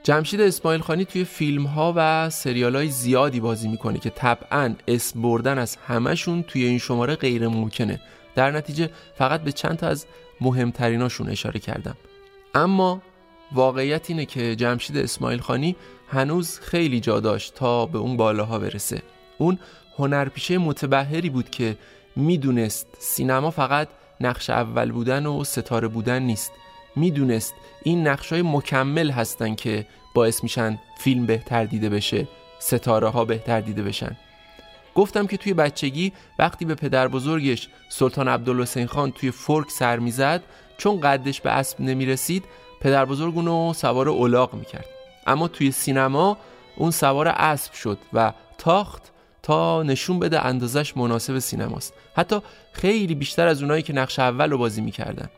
جمشید 0.04 0.40
اسماعیل 0.40 0.80
خانی 0.80 1.04
توی 1.04 1.24
فیلم 1.24 1.66
ها 1.66 1.92
و 1.96 2.30
سریال 2.30 2.76
های 2.76 2.88
زیادی 2.88 3.40
بازی 3.40 3.68
می‌کنه 3.68 3.98
که 3.98 4.10
طبعا 4.10 4.74
اسم 4.88 5.22
بردن 5.22 5.58
از 5.58 5.76
همشون 5.76 6.42
توی 6.42 6.64
این 6.64 6.78
شماره 6.78 7.16
غیر 7.16 7.48
ممکنه. 7.48 8.00
در 8.34 8.50
نتیجه 8.50 8.90
فقط 9.18 9.40
به 9.42 9.52
چند 9.52 9.76
تا 9.76 9.86
از 9.86 10.06
مهمتریناشون 10.40 11.28
اشاره 11.28 11.60
کردم. 11.60 11.96
اما 12.54 13.02
واقعیت 13.52 14.10
اینه 14.10 14.24
که 14.26 14.56
جمشید 14.56 14.96
اسماعیل 14.96 15.40
خانی 15.40 15.76
هنوز 16.08 16.60
خیلی 16.60 17.00
جا 17.00 17.20
داشت 17.20 17.54
تا 17.54 17.86
به 17.86 17.98
اون 17.98 18.16
بالاها 18.16 18.58
برسه. 18.58 19.02
اون 19.38 19.58
هنرپیشه 19.98 20.58
متبهری 20.58 21.30
بود 21.30 21.50
که 21.50 21.76
می‌دونست 22.16 22.86
سینما 22.98 23.50
فقط 23.50 23.88
نقش 24.20 24.50
اول 24.50 24.92
بودن 24.92 25.26
و 25.26 25.44
ستاره 25.44 25.88
بودن 25.88 26.22
نیست. 26.22 26.52
می‌دونست 26.96 27.54
این 27.82 28.08
نقش 28.08 28.32
های 28.32 28.42
مکمل 28.42 29.10
هستن 29.10 29.54
که 29.54 29.86
باعث 30.14 30.42
میشن 30.42 30.78
فیلم 30.98 31.26
بهتر 31.26 31.64
دیده 31.64 31.88
بشه 31.88 32.28
ستاره 32.58 33.08
ها 33.08 33.24
بهتر 33.24 33.60
دیده 33.60 33.82
بشن. 33.82 34.16
گفتم 34.94 35.26
که 35.26 35.36
توی 35.36 35.54
بچگی 35.54 36.12
وقتی 36.38 36.64
به 36.64 36.74
پدر 36.74 37.08
بزرگش 37.08 37.68
سلطان 37.88 38.28
عبدالحسین 38.28 38.86
خان 38.86 39.12
توی 39.12 39.30
فرک 39.30 39.70
سر 39.70 39.98
می‌زد 39.98 40.42
چون 40.78 41.00
قدش 41.00 41.40
به 41.40 41.50
اسب 41.50 41.80
نمی‌رسید 41.80 42.44
پدر 42.80 43.04
بزرگ 43.04 43.36
اونو 43.36 43.72
سوار 43.72 44.08
اولاغ 44.08 44.54
می‌کرد. 44.54 44.86
اما 45.26 45.48
توی 45.48 45.72
سینما 45.72 46.38
اون 46.76 46.90
سوار 46.90 47.28
اسب 47.28 47.72
شد 47.72 47.98
و 48.12 48.32
تاخت 48.58 49.02
تا 49.42 49.82
نشون 49.82 50.18
بده 50.18 50.46
اندازش 50.46 50.96
مناسب 50.96 51.38
سینماست. 51.38 51.94
حتی 52.16 52.40
خیلی 52.72 53.14
بیشتر 53.14 53.46
از 53.46 53.62
اونایی 53.62 53.82
که 53.82 53.92
نقش 53.92 54.18
اول 54.18 54.50
رو 54.50 54.58
بازی 54.58 54.80
می‌کردن. 54.80 55.28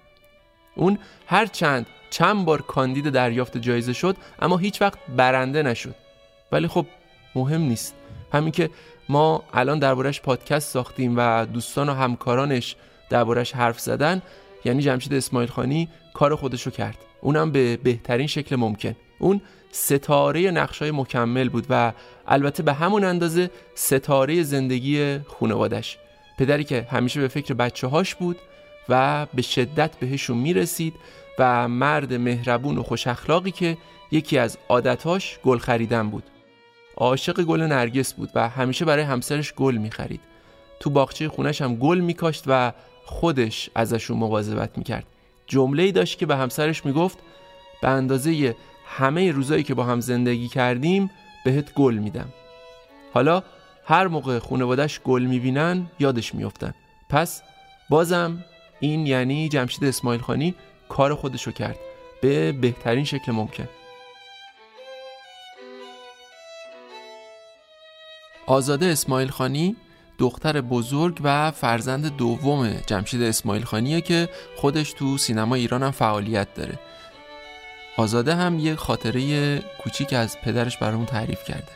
اون 0.75 0.99
هر 1.27 1.47
چند 1.47 1.87
چند 2.11 2.45
بار 2.45 2.63
کاندید 2.63 3.11
دریافت 3.11 3.57
جایزه 3.59 3.93
شد 3.93 4.17
اما 4.39 4.57
هیچ 4.57 4.83
وقت 4.83 4.99
برنده 5.17 5.63
نشد. 5.63 5.95
ولی 6.53 6.69
خب 6.69 6.87
مهم 7.35 7.61
نیست. 7.61 7.95
همین 8.33 8.53
که 8.53 8.71
ما 9.09 9.45
الان 9.53 9.79
دربارش 9.79 10.21
پادکست 10.21 10.73
ساختیم 10.73 11.15
و 11.17 11.47
دوستان 11.47 11.89
و 11.89 11.93
همکارانش 11.93 12.77
دربارش 13.11 13.53
حرف 13.53 13.81
زدن 13.81 14.23
یعنی 14.65 14.83
جمشید 14.83 15.15
اسماعیل 15.15 15.51
خانی 15.51 15.89
کار 16.15 16.37
خودشو 16.37 16.71
کرد. 16.71 16.99
اونم 17.21 17.53
به 17.53 17.77
بهترین 17.77 18.27
شکل 18.27 18.57
ممکن. 18.57 18.97
اون 19.19 19.41
ستاره 19.71 20.51
نقشای 20.51 20.91
مکمل 20.91 21.49
بود 21.49 21.67
و 21.71 21.93
البته 22.27 22.63
به 22.63 22.73
همون 22.73 23.05
اندازه 23.05 23.51
ستاره 23.75 24.43
زندگی 24.43 25.19
خانوادش 25.19 25.99
پدری 26.39 26.65
که 26.65 26.87
همیشه 26.91 27.21
به 27.21 27.29
فکر 27.29 27.55
بچه 27.55 27.87
هاش 27.87 28.15
بود 28.15 28.39
و 28.89 29.27
به 29.35 29.43
شدت 29.43 29.97
بهشون 29.97 30.37
می‌رسید 30.37 30.95
و 31.39 31.69
مرد 31.69 32.15
مهربون 32.15 32.79
و 32.79 32.83
خوش 32.83 33.07
اخلاقی 33.07 33.51
که 33.51 33.77
یکی 34.11 34.39
از 34.39 34.59
عادتاش 34.69 35.39
گل 35.45 35.59
خریدن 35.59 36.11
بود. 36.11 36.25
عاشق 36.97 37.43
گل 37.43 37.61
نرگس 37.63 38.15
بود 38.15 38.31
و 38.35 38.49
همیشه 38.49 38.85
برای 38.85 39.05
همسرش 39.05 39.55
گل 39.55 39.77
می‌خرید. 39.77 40.21
تو 40.81 40.91
باغچه 40.91 41.29
خونش 41.29 41.63
هم 41.63 41.77
گل 41.77 41.99
میکاشت 41.99 42.45
و 42.47 42.73
خودش 43.05 43.71
ازشون 43.75 44.17
مواظبت 44.17 44.79
می‌کرد. 44.79 45.07
جمله 45.47 45.83
ای 45.83 45.93
داشت 45.93 46.19
که 46.19 46.27
به 46.27 46.37
همسرش 46.37 46.87
می‌گفت 46.87 47.19
به 47.83 47.89
اندازه 47.89 48.57
همه 48.87 49.33
روزایی 49.33 49.63
که 49.63 49.75
با 49.75 49.85
هم 49.85 50.01
زندگی 50.01 50.49
کردیم 50.49 51.11
بهت 51.45 51.75
گل 51.75 51.95
میدم. 51.95 52.29
حالا 53.15 53.43
هر 53.85 54.07
موقع 54.07 54.39
خانوادش 54.39 55.01
گل 55.01 55.23
می‌بینن 55.23 55.87
یادش 56.01 56.35
میفتن 56.35 56.75
پس 57.11 57.43
بازم 57.91 58.45
این 58.85 59.07
یعنی 59.07 59.49
جمشید 59.49 59.85
اسماعیل 59.85 60.21
خانی 60.21 60.55
کار 60.89 61.15
خودشو 61.15 61.53
کرد 61.53 61.79
به 62.23 62.53
بهترین 62.53 63.05
شکل 63.05 63.33
ممکن. 63.33 63.69
آزاده 68.47 68.87
اسماعیل 68.87 69.29
خانی 69.29 69.77
دختر 70.19 70.61
بزرگ 70.61 71.21
و 71.25 71.51
فرزند 71.51 72.17
دوم 72.17 72.71
جمشید 72.87 73.23
اسماعیل 73.23 73.65
خانیه 73.65 74.01
که 74.01 74.29
خودش 74.57 74.93
تو 74.93 75.19
سینما 75.19 75.55
ایران 75.55 75.83
هم 75.83 75.91
فعالیت 75.91 76.55
داره. 76.55 76.79
آزاده 77.97 78.35
هم 78.35 78.59
یه 78.59 78.77
خاطره 78.77 79.59
کوچیک 79.59 80.13
از 80.13 80.37
پدرش 80.41 80.79
برامون 80.79 81.07
تعریف 81.07 81.45
کرده. 81.45 81.73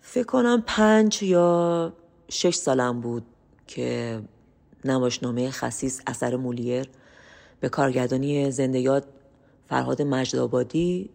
فکر 0.00 0.26
کنم 0.26 0.62
پنج 0.66 1.22
یا 1.22 1.92
شش 2.28 2.54
سالم 2.54 3.00
بود 3.00 3.26
که 3.66 4.20
نمایشنامه 4.84 5.50
خصیص 5.50 6.00
اثر 6.06 6.36
مولیر 6.36 6.88
به 7.60 7.68
کارگردانی 7.68 8.50
زندیات 8.50 9.04
فرهاد 9.66 10.02
مجدآبادی 10.02 11.10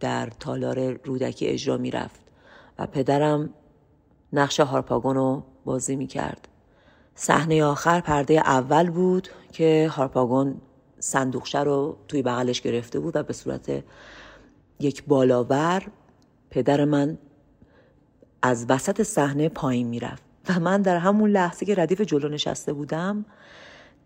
در 0.00 0.30
تالار 0.40 0.92
رودکی 1.04 1.46
اجرا 1.46 1.76
می 1.76 1.90
رفت 1.90 2.20
و 2.78 2.86
پدرم 2.86 3.50
نقش 4.32 4.60
هارپاگون 4.60 5.16
رو 5.16 5.42
بازی 5.64 5.96
می 5.96 6.06
کرد. 6.06 6.48
صحنه 7.14 7.64
آخر 7.64 8.00
پرده 8.00 8.34
اول 8.34 8.90
بود 8.90 9.28
که 9.52 9.90
هارپاگون 9.92 10.60
صندوقشه 10.98 11.62
رو 11.62 11.96
توی 12.08 12.22
بغلش 12.22 12.60
گرفته 12.60 13.00
بود 13.00 13.16
و 13.16 13.22
به 13.22 13.32
صورت 13.32 13.84
یک 14.80 15.04
بالاور 15.04 15.82
پدر 16.50 16.84
من 16.84 17.18
از 18.42 18.66
وسط 18.68 19.02
صحنه 19.02 19.48
پایین 19.48 19.86
می‌رفت 19.86 20.27
و 20.48 20.60
من 20.60 20.82
در 20.82 20.96
همون 20.96 21.30
لحظه 21.30 21.66
که 21.66 21.74
ردیف 21.74 22.00
جلو 22.00 22.28
نشسته 22.28 22.72
بودم 22.72 23.24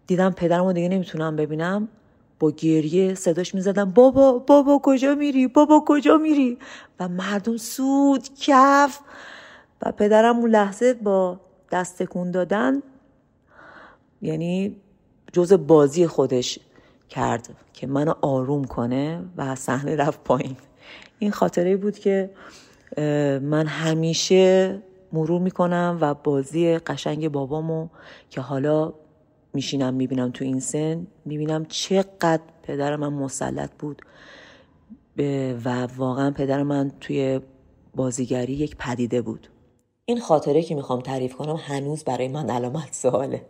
دیدم 0.06 0.30
پدرم 0.30 0.72
دیگه 0.72 0.88
نمی‌تونم 0.88 1.36
ببینم. 1.36 1.88
با 2.38 2.50
گریه 2.50 3.14
صداش 3.14 3.54
می‌زدم 3.54 3.90
بابا 3.90 4.38
بابا 4.38 4.80
کجا 4.82 5.14
میری؟ 5.14 5.46
بابا 5.46 5.84
کجا 5.86 6.16
میری؟ 6.16 6.58
و 7.00 7.08
مردم 7.08 7.56
سود 7.56 8.28
کف. 8.40 8.98
و 9.82 9.92
پدرم 9.92 10.36
اون 10.36 10.50
لحظه 10.50 10.94
با 10.94 11.40
دست 11.72 12.02
تکون 12.02 12.30
دادن 12.30 12.82
یعنی 14.22 14.76
جز 15.32 15.52
بازی 15.52 16.06
خودش 16.06 16.58
کرد 17.08 17.48
که 17.72 17.86
منو 17.86 18.14
آروم 18.20 18.64
کنه 18.64 19.24
و 19.36 19.54
صحنه 19.54 19.96
رفت 19.96 20.24
پایین. 20.24 20.56
این 21.18 21.30
خاطره 21.30 21.76
بود 21.76 21.98
که 21.98 22.30
من 23.42 23.66
همیشه 23.66 24.78
مرور 25.12 25.40
می‌کنم 25.40 25.98
و 26.00 26.14
بازی 26.14 26.78
قشنگ 26.78 27.28
بابامو 27.28 27.88
که 28.30 28.40
حالا 28.40 28.92
میشینم 29.54 29.94
می‌بینم 29.94 30.30
تو 30.30 30.44
این 30.44 30.60
سن 30.60 31.06
می‌بینم 31.24 31.64
چقدر 31.64 32.40
پدر 32.62 32.96
من 32.96 33.12
مسلط 33.12 33.70
بود. 33.78 34.02
و 35.64 35.86
واقعا 35.96 36.30
پدر 36.30 36.62
من 36.62 36.92
توی 37.00 37.40
بازیگری 37.94 38.52
یک 38.52 38.76
پدیده 38.76 39.22
بود. 39.22 39.48
این 40.04 40.20
خاطره 40.20 40.62
که 40.62 40.74
می‌خوام 40.74 41.00
تعریف 41.00 41.34
کنم 41.34 41.56
هنوز 41.56 42.04
برای 42.04 42.28
من 42.28 42.50
علامت 42.50 42.88
سواله. 42.94 43.46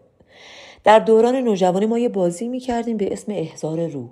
در 0.85 0.99
دوران 0.99 1.37
نوجوانی 1.37 1.87
ما 1.87 1.99
یه 1.99 2.09
بازی 2.09 2.49
می‌کردیم 2.49 2.97
به 2.97 3.13
اسم 3.13 3.33
احزار 3.33 3.87
رو 3.87 4.11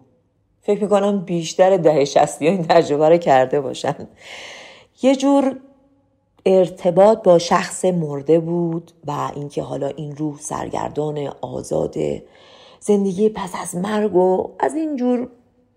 فکر 0.62 0.82
می‌کنم 0.82 1.20
بیشتر 1.20 1.76
ده 1.76 2.04
شستی 2.04 2.48
این 2.48 2.62
تجربه 2.62 3.08
رو 3.08 3.16
کرده 3.16 3.60
باشن. 3.60 4.08
یه 5.02 5.16
جور 5.16 5.56
ارتباط 6.46 7.22
با 7.22 7.38
شخص 7.38 7.84
مرده 7.84 8.40
بود 8.40 8.90
و 9.06 9.30
اینکه 9.34 9.62
حالا 9.62 9.86
این 9.86 10.16
روح 10.16 10.38
سرگردان 10.38 11.32
آزاد 11.40 11.94
زندگی 12.80 13.28
پس 13.28 13.52
از 13.62 13.76
مرگ 13.76 14.14
و 14.16 14.50
از 14.58 14.74
اینجور 14.74 15.28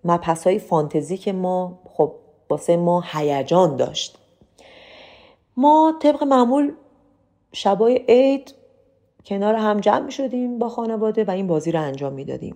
مپس 0.04 0.48
های 0.48 0.60
فانتزی 0.60 1.18
که 1.18 1.34
ما 1.34 1.80
خب 1.86 2.12
واسه 2.50 2.78
ما 2.78 3.04
هیجان 3.12 3.76
داشت. 3.76 4.18
ما 5.58 5.94
طبق 6.02 6.24
معمول 6.24 6.74
شبای 7.52 8.06
عید 8.08 8.54
کنار 9.26 9.56
هم 9.56 9.80
جمع 9.80 10.10
شدیم 10.10 10.60
با 10.60 10.70
خانواده 10.70 11.24
و 11.24 11.32
این 11.32 11.48
بازی 11.48 11.72
رو 11.72 11.82
انجام 11.82 12.14
می‌دادیم. 12.14 12.56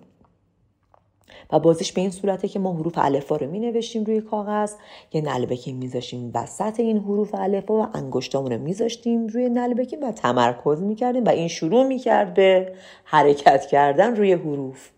و 1.52 1.58
بازیش 1.58 1.92
به 1.92 2.00
این 2.00 2.10
صورته 2.10 2.48
که 2.48 2.58
ما 2.58 2.72
حروف 2.72 2.98
الفا 2.98 3.36
رو 3.36 3.50
می 3.50 3.60
نوشتیم 3.60 4.04
روی 4.04 4.20
کاغذ 4.20 4.72
یه 5.12 5.20
نلبکی 5.20 5.72
میذاشتیم 5.72 6.30
وسط 6.34 6.80
این 6.80 6.98
حروف 6.98 7.34
الفا 7.34 7.74
و 7.74 7.86
انگشتامون 7.94 8.52
رو 8.52 8.58
میذاشتیم 8.58 9.26
روی 9.26 9.48
نلبکی 9.48 9.96
و 9.96 10.12
تمرکز 10.12 10.82
می‌کردیم 10.82 11.24
و 11.24 11.28
این 11.28 11.48
شروع 11.48 11.86
می‌کرد 11.86 12.34
به 12.34 12.72
حرکت 13.04 13.66
کردن 13.66 14.16
روی 14.16 14.32
حروف. 14.32 14.90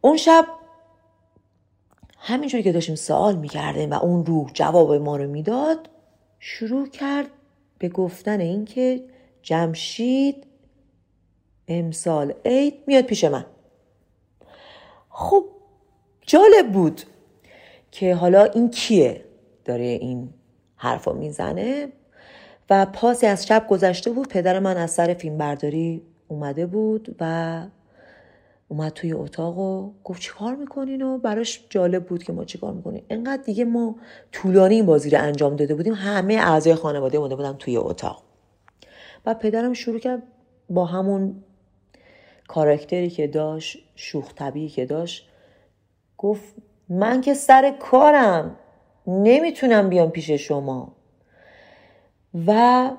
اون 0.00 0.16
شب 0.16 0.46
همینجوری 2.18 2.62
که 2.62 2.72
داشتیم 2.72 2.94
سوال 2.94 3.36
می‌کردیم 3.36 3.90
و 3.90 3.94
اون 3.94 4.26
روح 4.26 4.50
جواب 4.52 4.94
ما 4.94 5.16
رو 5.16 5.30
می‌داد 5.30 5.88
شروع 6.38 6.88
کرد 6.88 7.26
به 7.78 7.88
گفتن 7.88 8.40
اینکه 8.40 9.04
جمشید 9.42 10.46
امسال 11.68 12.34
عید 12.44 12.74
میاد 12.86 13.04
پیش 13.04 13.24
من. 13.24 13.46
خب 15.18 15.44
جالب 16.20 16.72
بود 16.72 17.02
که 17.90 18.14
حالا 18.14 18.44
این 18.44 18.70
کیه 18.70 19.24
داره 19.64 19.84
این 19.84 20.28
حرفا 20.76 21.12
می‌زنه 21.12 21.88
و 22.70 22.86
پاسی 22.86 23.26
از 23.26 23.46
شب 23.46 23.66
گذشته 23.68 24.10
بود 24.10 24.28
پدر 24.28 24.58
من 24.58 24.76
از 24.76 24.90
سر 24.90 25.14
فیلم 25.14 25.38
برداری 25.38 26.02
اومده 26.28 26.66
بود 26.66 27.16
و 27.20 27.62
اومد 28.68 28.92
توی 28.92 29.12
اتاق 29.12 29.58
و 29.58 29.90
گفت 30.04 30.22
چیکار 30.22 30.54
می‌کنین 30.54 31.02
و 31.02 31.18
براش 31.18 31.66
جالب 31.70 32.06
بود 32.06 32.22
که 32.22 32.32
ما 32.32 32.44
چیکار 32.44 32.72
می‌کنیم. 32.72 33.04
انقدر 33.10 33.42
دیگه 33.42 33.64
ما 33.64 33.96
طولانی 34.32 34.74
این 34.74 34.86
بازی 34.86 35.10
رو 35.10 35.22
انجام 35.22 35.56
داده 35.56 35.74
بودیم 35.74 35.94
همه 35.94 36.34
اعضای 36.34 36.74
خانواده 36.74 37.18
مونده 37.18 37.36
بودن 37.36 37.52
توی 37.52 37.76
اتاق. 37.76 38.22
و 39.26 39.34
پدرم 39.34 39.72
شروع 39.72 39.98
کرد 39.98 40.22
با 40.70 40.84
همون 40.84 41.42
کارکتری 42.48 43.10
که 43.10 43.26
داشت 43.26 43.78
شوخ 43.94 44.34
طبیعی 44.34 44.68
که 44.68 44.86
داشت 44.86 45.28
گفت 46.18 46.54
من 46.88 47.20
که 47.20 47.34
سر 47.34 47.76
کارم 47.80 48.56
نمی‌تونم 49.06 49.88
بیام 49.88 50.10
پیش 50.10 50.30
شما. 50.30 50.96
و 52.46 52.90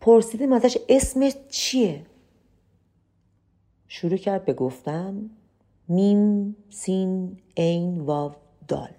پرسیدیم 0.00 0.52
ازش 0.52 0.78
اسمش 0.88 1.32
چیه؟ 1.48 2.06
شروع 3.88 4.16
کرد 4.16 4.44
به 4.44 4.52
گفتن 4.52 5.30
میم 5.88 6.56
سین 6.70 7.40
این 7.54 8.00
واو 8.00 8.32
دال. 8.68 8.90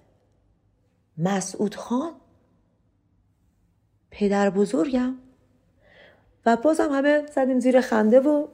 مسعود 1.18 1.74
خان؟ 1.74 2.12
پدر 4.10 4.50
بزرگم؟ 4.50 5.14
و 6.46 6.56
بازم 6.56 6.92
همه 6.92 7.26
زدیم 7.26 7.60
زیر 7.60 7.80
خنده 7.80 8.20
و 8.20 8.46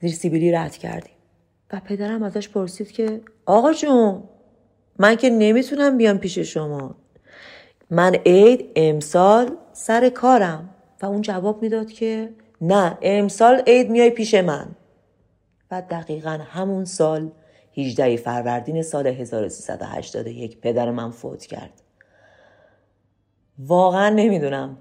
زیر 0.00 0.10
سیبیلی 0.10 0.52
رد 0.52 0.76
کردیم. 0.76 1.12
و 1.72 1.80
پدرم 1.84 2.22
ازش 2.22 2.48
پرسید 2.48 2.92
که 2.92 3.20
آقا 3.46 3.72
جون 3.72 4.22
من 4.98 5.16
که 5.16 5.30
نمی‌تونم 5.30 5.96
بیام 5.96 6.18
پیش 6.18 6.38
شما. 6.38 6.96
من 7.90 8.14
عید 8.14 8.70
امسال 8.76 9.56
سر 9.72 10.08
کارم. 10.08 10.74
و 11.02 11.06
اون 11.06 11.20
جواب 11.20 11.62
می‌داد 11.62 11.92
که 11.92 12.34
نه 12.60 12.98
امسال 13.02 13.62
عید 13.66 13.90
میای 13.90 14.10
پیش 14.10 14.34
من. 14.34 14.76
و 15.70 15.82
دقیقا 15.82 16.38
همون 16.50 16.84
سال 16.84 17.30
18 17.76 18.16
فروردین 18.16 18.82
سال 18.82 19.06
1381 19.06 20.60
پدر 20.60 20.90
من 20.90 21.10
فوت 21.10 21.46
کرد. 21.46 21.82
واقعا 23.58 24.08
نمی‌دونم 24.08 24.78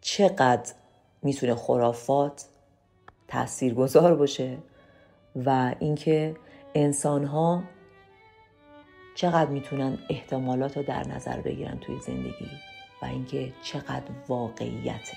چقدر 0.00 0.72
می‌تونه 1.22 1.54
خرافات 1.54 2.47
تاثیرگذار 3.28 4.14
باشه 4.14 4.58
و 5.46 5.74
اینکه 5.78 6.36
انسان 6.74 7.24
ها 7.24 7.62
چقدر 9.14 9.50
می‌تونن 9.50 9.98
احتمالات 10.10 10.76
رو 10.76 10.82
در 10.82 11.08
نظر 11.08 11.40
بگیرن 11.40 11.78
توی 11.78 12.00
زندگی 12.00 12.50
و 13.02 13.06
اینکه 13.06 13.52
چقدر 13.62 14.10
واقعیته. 14.28 15.16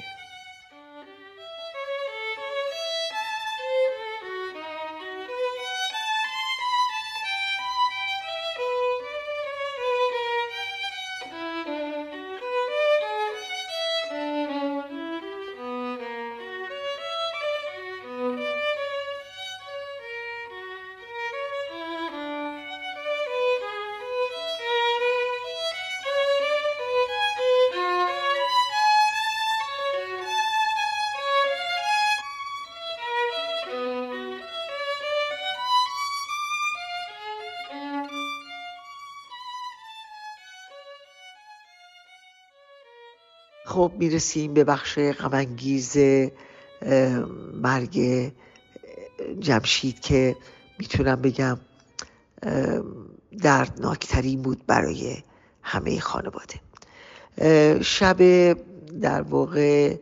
می‌رسیم 44.02 44.53
به 44.53 44.64
بخش 44.64 44.99
غمانگیز 44.99 45.98
مرگ 47.53 48.32
جمشید 49.40 49.99
که 49.99 50.36
می‌تونم 50.80 51.22
بگم 51.22 51.57
دردناکترین 53.41 54.41
بود 54.41 54.65
برای 54.68 55.18
همه 55.61 55.99
خانواده. 55.99 56.60
شب 57.82 58.18
در 59.02 59.22
واقع 59.22 59.95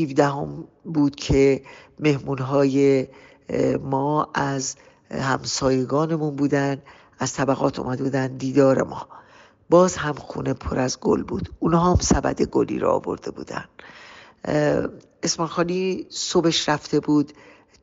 17 0.00 0.26
هم 0.26 0.64
بود 0.84 1.16
که 1.16 1.62
مهمون 1.98 2.38
های 2.38 3.06
ما 3.80 4.30
از 4.34 4.76
همسایگانمون 5.10 6.36
بودن 6.36 6.82
از 7.18 7.32
طبقات 7.32 7.78
اومده 7.78 8.04
بودن 8.04 8.36
دیدار 8.36 8.82
ما. 8.82 9.08
باز 9.70 9.96
هم 9.96 10.12
خونه 10.12 10.54
پر 10.54 10.78
از 10.78 11.00
گل 11.00 11.22
بود. 11.22 11.48
اونها 11.58 11.90
هم 11.90 11.98
سبد 12.00 12.42
گلی 12.42 12.78
را 12.78 12.92
آورده 12.92 13.30
بودن. 13.30 13.64
اسمان 15.22 15.48
خانی 15.48 16.06
صبحش 16.10 16.68
رفته 16.68 17.00
بود 17.00 17.32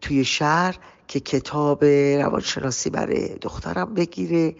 توی 0.01 0.25
شهر 0.25 0.77
که 1.07 1.19
کتاب 1.19 1.83
روانشناسی 1.85 2.89
برای 2.89 3.37
دخترم 3.37 3.93
بگیره. 3.93 4.55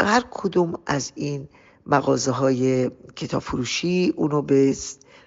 هر 0.00 0.24
کدوم 0.30 0.74
از 0.86 1.12
این 1.14 1.48
مغازه 1.86 2.30
های 2.30 2.90
کتاب 3.16 3.42
فروشی 3.42 4.12
اونو 4.16 4.42
به 4.42 4.76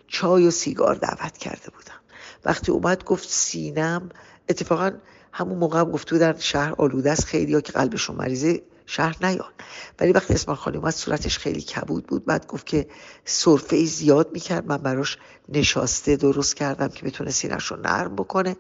چای 0.07 0.47
و 0.47 0.51
سیگار 0.51 0.95
دعوت 0.95 1.37
کرده 1.37 1.69
بودن. 1.75 1.99
وقتی 2.45 2.71
اومد 2.71 3.03
گفت 3.03 3.29
سینم 3.29 4.09
اتفاقا 4.49 4.91
همون 5.31 5.57
موقع 5.57 5.79
هم 5.79 5.91
گفته 5.91 6.15
بودن 6.15 6.35
شهر 6.39 6.73
آلوده 6.77 7.11
است 7.11 7.25
خیلی 7.25 7.53
ها 7.53 7.61
که 7.61 7.71
قلبشون 7.71 8.15
مریضه. 8.15 8.61
شهر 8.85 9.25
نیان 9.25 9.51
ولی 9.99 10.11
وقتی 10.11 10.33
اسمان 10.33 10.55
خانی 10.55 10.77
اومد 10.77 10.93
صورتش 10.93 11.37
خیلی 11.37 11.61
کبود 11.61 12.07
بود. 12.07 12.25
بعد 12.25 12.47
گفت 12.47 12.65
که 12.65 12.87
صرفه 13.25 13.75
ای 13.75 13.85
زیاد 13.85 14.31
می‌کرد. 14.31 14.67
من 14.67 14.77
براش 14.77 15.17
نشاسته 15.49 16.15
درست 16.15 16.55
کردم 16.55 16.87
که 16.87 17.05
بتونه 17.05 17.31
سینش 17.31 17.65
رو 17.65 17.77
نرم 17.77 18.15
بکنه. 18.15 18.55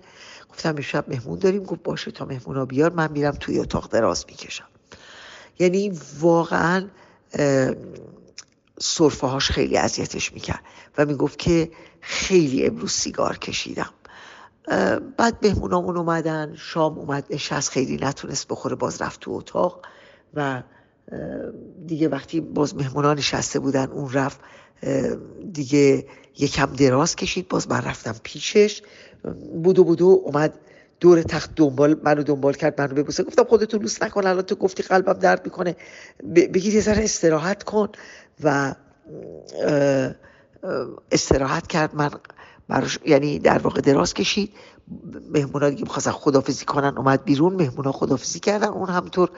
گفتم 0.49 0.69
امشب 0.69 1.05
مهمون 1.07 1.39
داریم. 1.39 1.63
گفت 1.63 1.83
باشه 1.83 2.11
تا 2.11 2.25
مهمونا 2.25 2.65
بیار. 2.65 2.91
من 2.91 3.11
میرم 3.11 3.31
توی 3.31 3.59
اتاق 3.59 3.89
دراز 3.89 4.25
می‌کشم. 4.27 4.67
یعنی 5.59 5.99
واقعا 6.19 6.87
صرفه 8.79 9.27
هاش 9.27 9.51
خیلی 9.51 9.77
اذیتش 9.77 10.33
می‌کرد 10.33 10.63
و 10.97 11.05
می‌گفت 11.05 11.39
که 11.39 11.71
خیلی 12.01 12.65
امروز 12.65 12.91
سیگار 12.91 13.37
کشیدم. 13.37 13.89
بعد 15.17 15.37
مهمونامون 15.41 15.97
اومدن. 15.97 16.55
شام 16.57 16.99
اومد. 16.99 17.25
نشست. 17.29 17.69
خیلی 17.69 17.97
نتونست 18.01 18.47
بخوره. 18.47 18.75
باز 18.75 19.01
رفت 19.01 19.19
تو 19.19 19.31
اتاق. 19.31 19.81
و 20.35 20.63
دیگه 21.85 22.07
وقتی 22.07 22.41
باز 22.41 22.75
مهمونان 22.75 23.17
نشسته 23.17 23.59
بودن 23.59 23.85
اون 23.91 24.13
رفت 24.13 24.39
دیگه 25.53 26.05
یکم 26.37 26.65
دراز 26.65 27.15
کشید 27.15 27.47
باز 27.47 27.69
من 27.69 27.81
رفتم 27.81 28.15
پیشش. 28.23 28.81
بودو 29.63 29.83
بودو 29.83 30.21
اومد 30.25 30.53
دور 30.99 31.21
تخت 31.21 31.55
دنبال 31.55 31.95
منو 32.03 32.23
دنبال 32.23 32.53
کرد 32.53 32.81
منو 32.81 32.93
ببوسه. 32.93 33.23
گفتم 33.23 33.43
خودتو 33.43 33.77
لوس 33.77 34.03
نکن 34.03 34.27
الان 34.27 34.41
تو 34.41 34.55
گفتی 34.55 34.83
قلبم 34.83 35.13
درد 35.13 35.45
می‌کنه. 35.45 35.75
بگید 36.35 36.73
یه 36.73 36.81
ذره 36.81 37.03
استراحت 37.03 37.63
کن. 37.63 37.89
و 38.43 38.75
استراحت 41.11 41.67
کرد. 41.67 41.95
من 41.95 42.09
براش 42.67 42.99
یعنی 43.05 43.39
در 43.39 43.57
واقع 43.57 43.81
دراز 43.81 44.13
کشید. 44.13 44.53
مهمونا 45.33 45.69
دیگه 45.69 45.83
می‌خواستن 45.83 46.11
خدافزی 46.11 46.65
کنن 46.65 46.97
اومد 46.97 47.23
بیرون. 47.23 47.53
مهمونا 47.53 47.91
خدافزی 47.91 48.39
کردن. 48.39 48.67
اون 48.67 48.89
همطور 48.89 49.29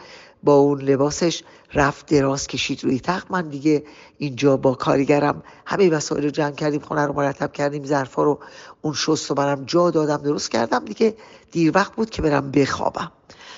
با 0.44 0.56
اون 0.56 0.82
لباسش 0.82 1.44
رفت 1.74 2.06
دراز 2.06 2.48
کشید 2.48 2.84
روی 2.84 3.00
تخت. 3.00 3.32
من 3.32 3.50
دیگه 3.50 3.84
اینجا 4.18 4.58
با 4.58 4.74
کارگرم 4.74 5.44
همه 5.66 5.90
وسایل 5.90 6.24
رو 6.24 6.30
جمع 6.30 6.52
کردیم 6.52 6.82
خونه 6.82 7.06
رو 7.06 7.14
مرتب 7.14 7.52
کردیم 7.52 7.86
ظرفا 7.86 8.24
رو 8.24 8.40
اون 8.82 8.94
شست 8.94 9.32
و 9.32 9.34
برم 9.34 9.64
جا 9.66 9.92
دادم 9.92 10.18
درست 10.18 10.52
کردم. 10.52 10.86
دیگه 10.86 11.16
دیر 11.52 11.72
وقت 11.76 11.96
بود 11.96 12.10
که 12.10 12.22
برم 12.22 12.52
بخوابم. 12.52 13.12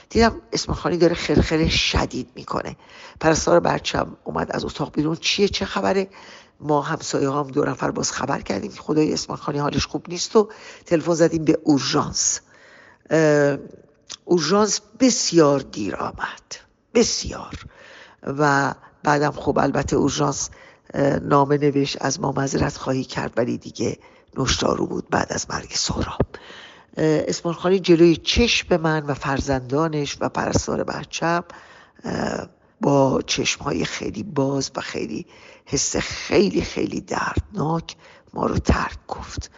دیدم 0.10 0.42
اسمخانی 0.54 0.98
داره 0.98 1.16
خرخره 1.16 1.70
شدید 1.70 2.30
می‌کنه. 2.36 2.76
پرستار 3.20 3.60
بچم 3.60 4.18
اومد 4.24 4.52
از 4.52 4.66
اتاق 4.66 4.92
بیرون. 4.92 5.16
چیه؟ 5.16 5.48
چه 5.48 5.66
خبره؟ 5.66 6.10
ما 6.60 6.82
همسایه 6.82 7.32
هم 7.32 7.48
دو 7.48 7.66
نفر 7.66 7.92
باز 7.92 8.12
خبر 8.12 8.42
کردیم 8.42 8.72
که 8.72 8.82
خدای 8.82 9.14
اسمان 9.14 9.38
خانی 9.38 9.60
حالش 9.60 9.86
خوب 9.86 10.06
نیست 10.10 10.36
و 10.36 10.50
تلفن 10.86 11.14
زدیم 11.14 11.44
به 11.46 11.60
اورژانس. 11.64 12.40
اورژانس 14.26 14.82
بسیار 15.00 15.60
دیر 15.60 15.96
آمد. 15.96 16.69
بسیار. 17.00 17.54
و 18.24 18.74
بعدم 19.04 19.32
خب 19.32 19.58
البته 19.58 19.96
اورژانس 19.96 20.50
نامه 21.22 21.58
نوشت 21.58 21.98
از 22.02 22.20
ما 22.20 22.32
مذرت 22.32 22.78
خواهی 22.78 23.04
کرد 23.04 23.34
ولی 23.38 23.58
دیگه 23.58 23.98
نشتارو 24.38 24.88
بود 24.88 25.10
بعد 25.10 25.34
از 25.34 25.46
مرگ 25.50 25.72
سهراب. 25.74 26.22
اسمان 26.98 27.54
خانی 27.54 27.80
جلوی 27.80 28.16
چشم 28.16 28.78
من 28.78 29.06
و 29.06 29.14
فرزندانش 29.14 30.18
و 30.22 30.30
پرستار 30.30 30.84
بچم 30.84 31.44
با 32.82 33.22
چشم 33.22 33.64
های 33.64 33.86
خیلی 33.86 34.24
باز 34.24 34.72
و 34.76 34.82
خیلی 34.82 35.26
حس 35.66 35.96
خیلی 35.98 36.62
خیلی 36.62 37.02
دردناک 37.02 37.96
ما 38.34 38.46
رو 38.46 38.58
ترک 38.58 38.98
گفت. 39.08 39.52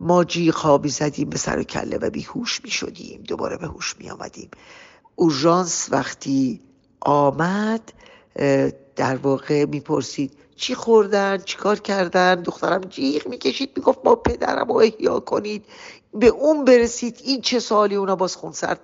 ما 0.00 0.24
جی 0.24 0.52
خوابی 0.52 0.88
زدیم 0.88 1.28
به 1.28 1.38
سر 1.38 1.58
و 1.58 1.62
کله 1.62 1.98
و 1.98 2.10
بیهوش 2.10 2.64
می 2.64 2.70
شدیم 2.70 3.22
دوباره 3.22 3.56
به 3.56 3.66
هوش 3.66 3.96
می 3.98 4.10
آمدیم 4.10 4.50
اورژانس 5.16 5.88
وقتی 5.90 6.60
آمد 7.00 7.92
در 8.96 9.16
واقع 9.16 9.64
می‌پرسید 9.64 10.32
چی 10.56 10.74
خوردن؟ 10.74 11.38
چی 11.38 11.56
کار 11.56 11.78
کردن؟ 11.78 12.34
دخترم 12.34 12.80
جیغ 12.80 13.28
می‌کشید 13.28 13.72
می‌گفت 13.76 13.98
ما 14.04 14.14
پدرم 14.14 14.68
رو 14.68 14.76
احیا 14.76 15.20
کنید. 15.20 15.64
به 16.14 16.26
اون 16.26 16.64
برسید 16.64 17.20
این 17.24 17.40
چه 17.40 17.60
سالی 17.60 17.94
اونا 17.94 18.16
باز 18.16 18.36
خونسرد 18.36 18.80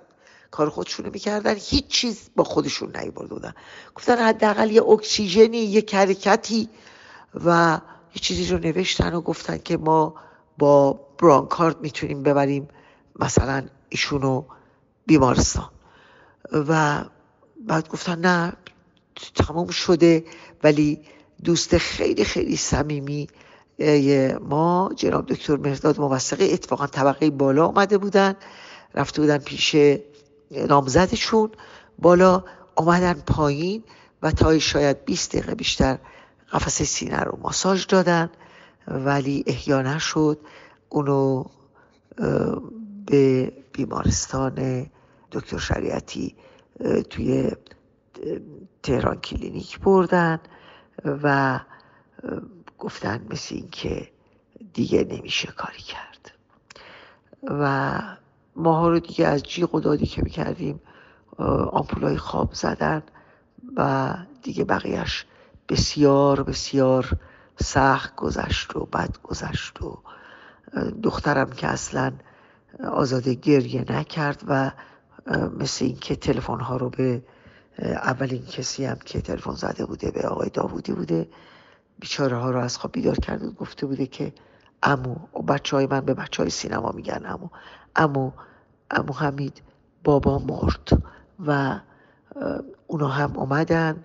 کار 0.51 0.69
خودشونو 0.69 1.09
می‌کردن. 1.13 1.55
هیچ 1.57 1.87
چیز 1.87 2.29
با 2.35 2.43
خودشون 2.43 2.97
نیبرده 2.97 3.33
بودن 3.33 3.53
گفتن 3.95 4.17
حداقل 4.17 4.71
یه 4.71 4.83
اکسیژنی 4.83 5.57
یه 5.57 5.83
حرکتی 5.93 6.69
و 7.45 7.79
یه 8.15 8.21
چیزی 8.21 8.47
رو 8.47 8.57
نوشتن 8.57 9.13
و 9.13 9.21
گفتن 9.21 9.57
که 9.57 9.77
ما 9.77 10.15
با 10.57 10.99
برانکارد 11.17 11.81
می‌تونیم 11.81 12.23
ببریم 12.23 12.67
مثلا 13.19 13.63
ایشونو 13.89 14.43
بیمارستان. 15.05 15.69
و 16.51 17.03
بعد 17.67 17.89
گفتن 17.89 18.19
نه 18.19 18.53
تمام 19.35 19.67
شده 19.67 20.25
ولی 20.63 20.99
دوست 21.43 21.77
خیلی 21.77 22.23
خیلی 22.25 22.55
صمیمی 22.55 23.27
ما 24.41 24.91
جناب 24.95 25.25
دکتر 25.25 25.55
مرداد 25.55 25.99
موثقی 25.99 26.53
اتفاقا 26.53 26.87
طبقه 26.87 27.29
بالا 27.29 27.65
آمده 27.67 27.97
بودن 27.97 28.35
رفته 28.95 29.21
بودن 29.21 29.37
پیش 29.37 29.75
نامزدشون 30.51 31.49
بالا 31.99 32.43
آمدن 32.75 33.13
پایین 33.13 33.83
و 34.21 34.31
تا 34.31 34.59
شاید 34.59 35.05
20 35.05 35.31
دقیقه 35.31 35.55
بیشتر 35.55 35.97
قفس 36.51 36.81
سینه 36.81 37.19
رو 37.19 37.39
ماساژ 37.41 37.85
دادن 37.87 38.29
ولی 38.87 39.43
احیا 39.47 39.81
نشد. 39.81 40.39
اونو 40.89 41.45
به 43.05 43.51
بیمارستان 43.73 44.85
دکتر 45.31 45.57
شریعتی 45.57 46.35
توی 47.09 47.51
تهران 48.83 49.19
کلینیک 49.21 49.79
بردن 49.79 50.39
و 51.05 51.59
گفتن 52.79 53.25
مثل 53.29 53.55
این 53.55 53.67
که 53.71 54.09
دیگه 54.73 55.03
نمیشه 55.03 55.47
کاری 55.47 55.81
کرد. 55.81 56.31
و 57.43 58.01
ماها 58.55 58.87
رو 58.89 58.99
دیگه 58.99 59.27
از 59.27 59.43
جیغ 59.43 59.75
و 59.75 59.79
دادی 59.79 60.05
که 60.05 60.21
می‌کردیم 60.23 60.81
آمپولای 61.71 62.17
خواب 62.17 62.53
زدن 62.53 63.03
و 63.77 64.13
دیگه 64.41 64.63
بقیهش 64.63 65.25
بسیار 65.69 66.43
بسیار 66.43 67.09
سخت 67.59 68.15
گذشت 68.15 68.75
و 68.75 68.85
بد 68.85 69.17
گذشت 69.23 69.81
و 69.81 69.97
دخترم 71.03 71.49
که 71.49 71.67
اصلا 71.67 72.13
آزاده 72.91 73.33
گریه 73.33 73.85
نکرد 73.91 74.43
و 74.47 74.71
مثل 75.59 75.85
اینکه 75.85 76.15
تلفن 76.15 76.59
ها 76.59 76.77
رو 76.77 76.89
به 76.89 77.23
اولین 77.79 78.45
کسی 78.45 78.85
هم 78.85 78.97
که 79.05 79.21
تلفن 79.21 79.51
زده 79.51 79.85
بوده 79.85 80.11
به 80.11 80.27
آقای 80.27 80.49
داوودی 80.49 80.93
بوده. 80.93 81.27
بیچاره 81.99 82.37
ها 82.37 82.51
رو 82.51 82.59
از 82.59 82.77
خواب 82.77 82.91
بیدار 82.91 83.15
کرده 83.15 83.49
گفته 83.49 83.85
بوده 83.85 84.05
که 84.05 84.33
امو 84.83 85.15
بچه 85.47 85.75
های 85.75 85.87
من 85.87 85.99
به 86.01 86.13
بچه 86.13 86.43
های 86.43 86.49
سینما 86.49 86.91
میگن 86.91 87.21
امو 87.25 87.49
امو 87.95 88.31
امو 88.91 89.13
حمید 89.13 89.61
بابا 90.03 90.39
مرد 90.39 91.03
و 91.45 91.79
اونا 92.87 93.07
هم 93.07 93.37
اومدن. 93.37 94.03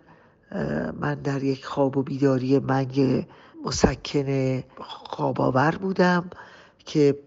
من 1.01 1.14
در 1.14 1.42
یک 1.42 1.64
خواب 1.64 1.97
و 1.97 2.02
بیداری 2.02 2.59
منگ 2.59 3.26
مسکن 3.64 4.62
خواب 5.05 5.76
بودم 5.76 6.30
که 6.78 7.18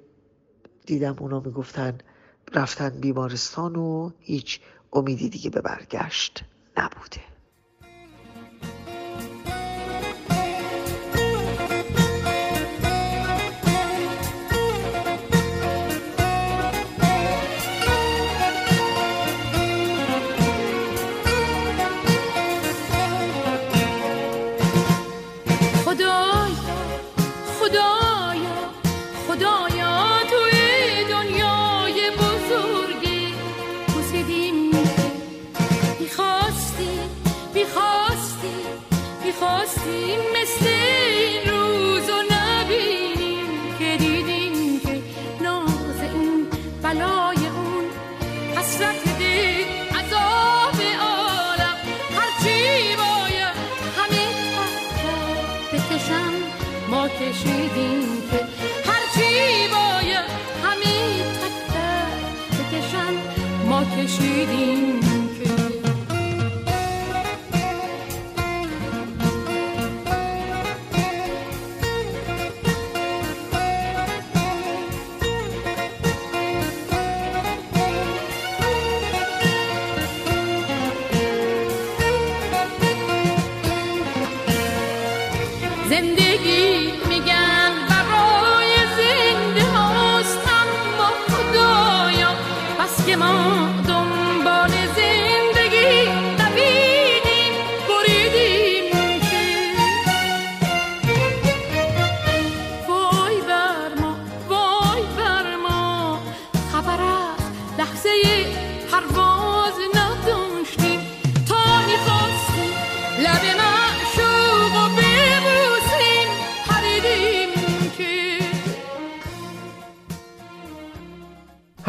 دیدم 0.85 1.15
اونا 1.19 1.39
می‌گفتن 1.39 1.97
رفتن 2.53 2.89
بیمارستان 2.89 3.75
و 3.75 4.11
هیچ 4.19 4.59
امیدی 4.93 5.29
دیگه 5.29 5.49
به 5.49 5.61
برگشت 5.61 6.43
نبوده. 6.77 7.21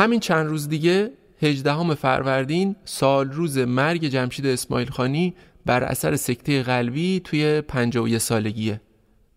همین 0.05 0.21
چند 0.21 0.47
روز 0.47 0.69
دیگه 0.69 1.11
18 1.43 1.95
فروردین 1.95 2.77
سال 2.85 3.31
روز 3.31 3.59
مرگ 3.59 4.05
جمشید 4.05 4.47
اسماعیل 4.47 4.91
خانی 4.91 5.35
بر 5.67 5.85
اثر 5.85 6.17
سکته 6.17 6.63
قلبی 6.63 7.21
توی 7.21 7.61
51 7.61 8.19
سالگیه. 8.19 8.81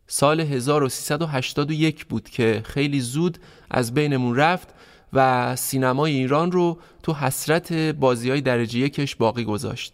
سال 0.07 0.39
1381 0.39 2.05
بود 2.05 2.29
که 2.29 2.61
خیلی 2.65 2.99
زود 2.99 3.37
از 3.71 3.93
بینمون 3.93 4.35
رفت 4.35 4.67
و 5.13 5.55
سینمای 5.55 6.11
ایران 6.11 6.51
رو 6.51 6.79
تو 7.03 7.13
حسرت 7.13 7.73
بازی 7.73 8.29
های 8.29 8.41
درجه 8.41 8.79
یکش 8.79 9.15
باقی 9.15 9.43
گذاشت. 9.43 9.93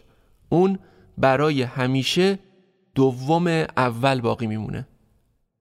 اون 0.49 0.79
برای 1.17 1.61
همیشه 1.61 2.39
دوم 2.95 3.47
اول 3.77 4.21
باقی 4.21 4.47
میمونه. 4.47 4.87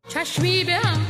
چشمی 0.09 0.65
به 0.65 0.75
هم 0.75 1.01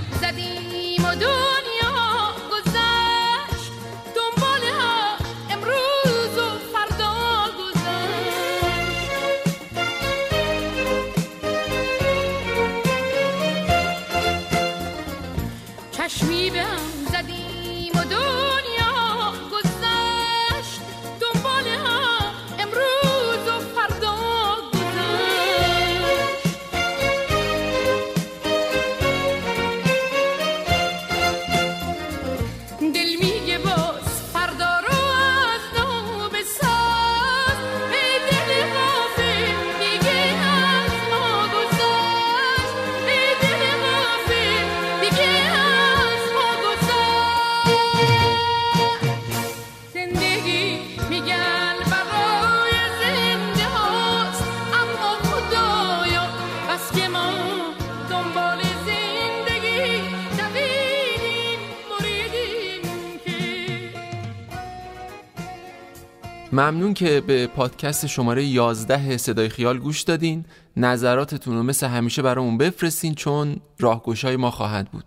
ممنون 66.52 66.94
که 66.94 67.20
به 67.20 67.46
پادکست 67.46 68.06
شماره 68.06 68.44
11 68.44 69.16
صدای 69.16 69.48
خیال 69.48 69.78
گوش 69.78 70.02
دادین. 70.02 70.44
نظراتتون 70.76 71.56
رو 71.56 71.62
مثل 71.62 71.86
همیشه 71.86 72.22
برامون 72.22 72.58
بفرستین 72.58 73.14
چون 73.14 73.56
راهگشای 73.78 74.36
ما 74.36 74.50
خواهد 74.50 74.90
بود. 74.90 75.04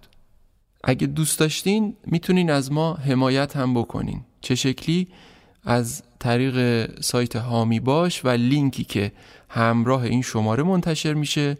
اگه 0.83 1.07
دوست 1.07 1.39
داشتین 1.39 1.95
می‌تونین 2.05 2.49
از 2.49 2.71
ما 2.71 2.93
حمایت 2.93 3.57
هم 3.57 3.73
بکنین. 3.73 4.21
چه 4.41 4.55
شکلی؟ 4.55 5.07
از 5.63 6.03
طریق 6.19 6.87
سایت 7.01 7.35
هامی 7.35 7.79
باش 7.79 8.25
و 8.25 8.29
لینکی 8.29 8.83
که 8.83 9.11
همراه 9.49 10.03
این 10.03 10.21
شماره 10.21 10.63
منتشر 10.63 11.13
میشه 11.13 11.57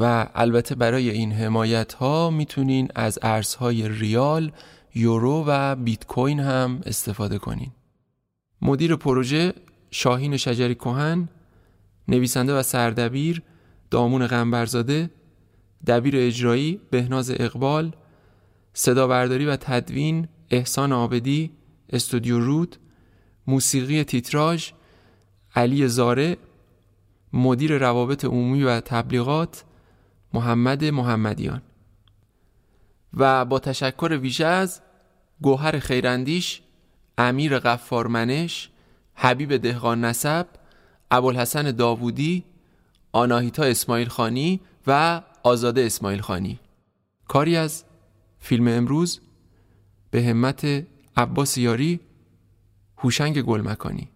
و 0.00 0.26
البته 0.34 0.74
برای 0.74 1.10
این 1.10 1.32
حمایت 1.32 1.92
ها 1.92 2.30
می‌تونین 2.30 2.88
از 2.94 3.18
ارزهای 3.22 3.88
ریال، 3.88 4.52
یورو 4.94 5.44
و 5.46 5.76
بیت 5.76 6.06
کوین 6.06 6.40
هم 6.40 6.80
استفاده 6.86 7.38
کنین. 7.38 7.70
مدیر 8.62 8.96
پروژه 8.96 9.52
شاهین 9.90 10.36
شجری 10.36 10.74
کهن، 10.74 11.28
نویسنده 12.08 12.58
و 12.58 12.62
سردبیر 12.62 13.42
دامون 13.90 14.26
غنبرزاده، 14.26 15.10
دبیر 15.86 16.14
اجرایی 16.16 16.80
بهناز 16.90 17.30
اقبال، 17.30 17.92
صدابرداری 18.72 19.46
و 19.46 19.56
تدوین 19.56 20.28
احسان 20.50 20.92
آبدی، 20.92 21.50
استودیو 21.90 22.40
رود، 22.40 22.76
موسیقی 23.46 24.04
تیتراژ 24.04 24.70
علی 25.54 25.88
زاره، 25.88 26.36
مدیر 27.32 27.78
روابط 27.78 28.24
عمومی 28.24 28.62
و 28.62 28.80
تبلیغات 28.80 29.64
محمد 30.34 30.84
محمدیان. 30.84 31.62
و 33.14 33.44
با 33.44 33.58
تشکر 33.58 34.18
ویژه 34.22 34.46
از 34.46 34.80
گوهر 35.40 35.78
خیراندیش 35.78 36.62
امیر 37.28 37.58
غفارمنش 37.58 38.68
حبیب 39.14 39.56
دهقان 39.56 40.04
نسب 40.04 40.46
ابوالحسن 41.10 41.70
داوودی 41.70 42.44
آناهیتا 43.12 43.62
اسماعیل 43.62 44.08
خانی 44.08 44.60
و 44.86 45.22
آزاده 45.42 45.80
اسماعیل 45.80 46.20
خانی. 46.20 46.58
کاری 47.28 47.56
از 47.56 47.84
فیلم 48.38 48.68
امروز 48.68 49.20
به 50.10 50.22
همت 50.22 50.86
عباس 51.16 51.58
یاری 51.58 52.00
هوشنگ 52.98 53.42
گلمکانی. 53.42 54.08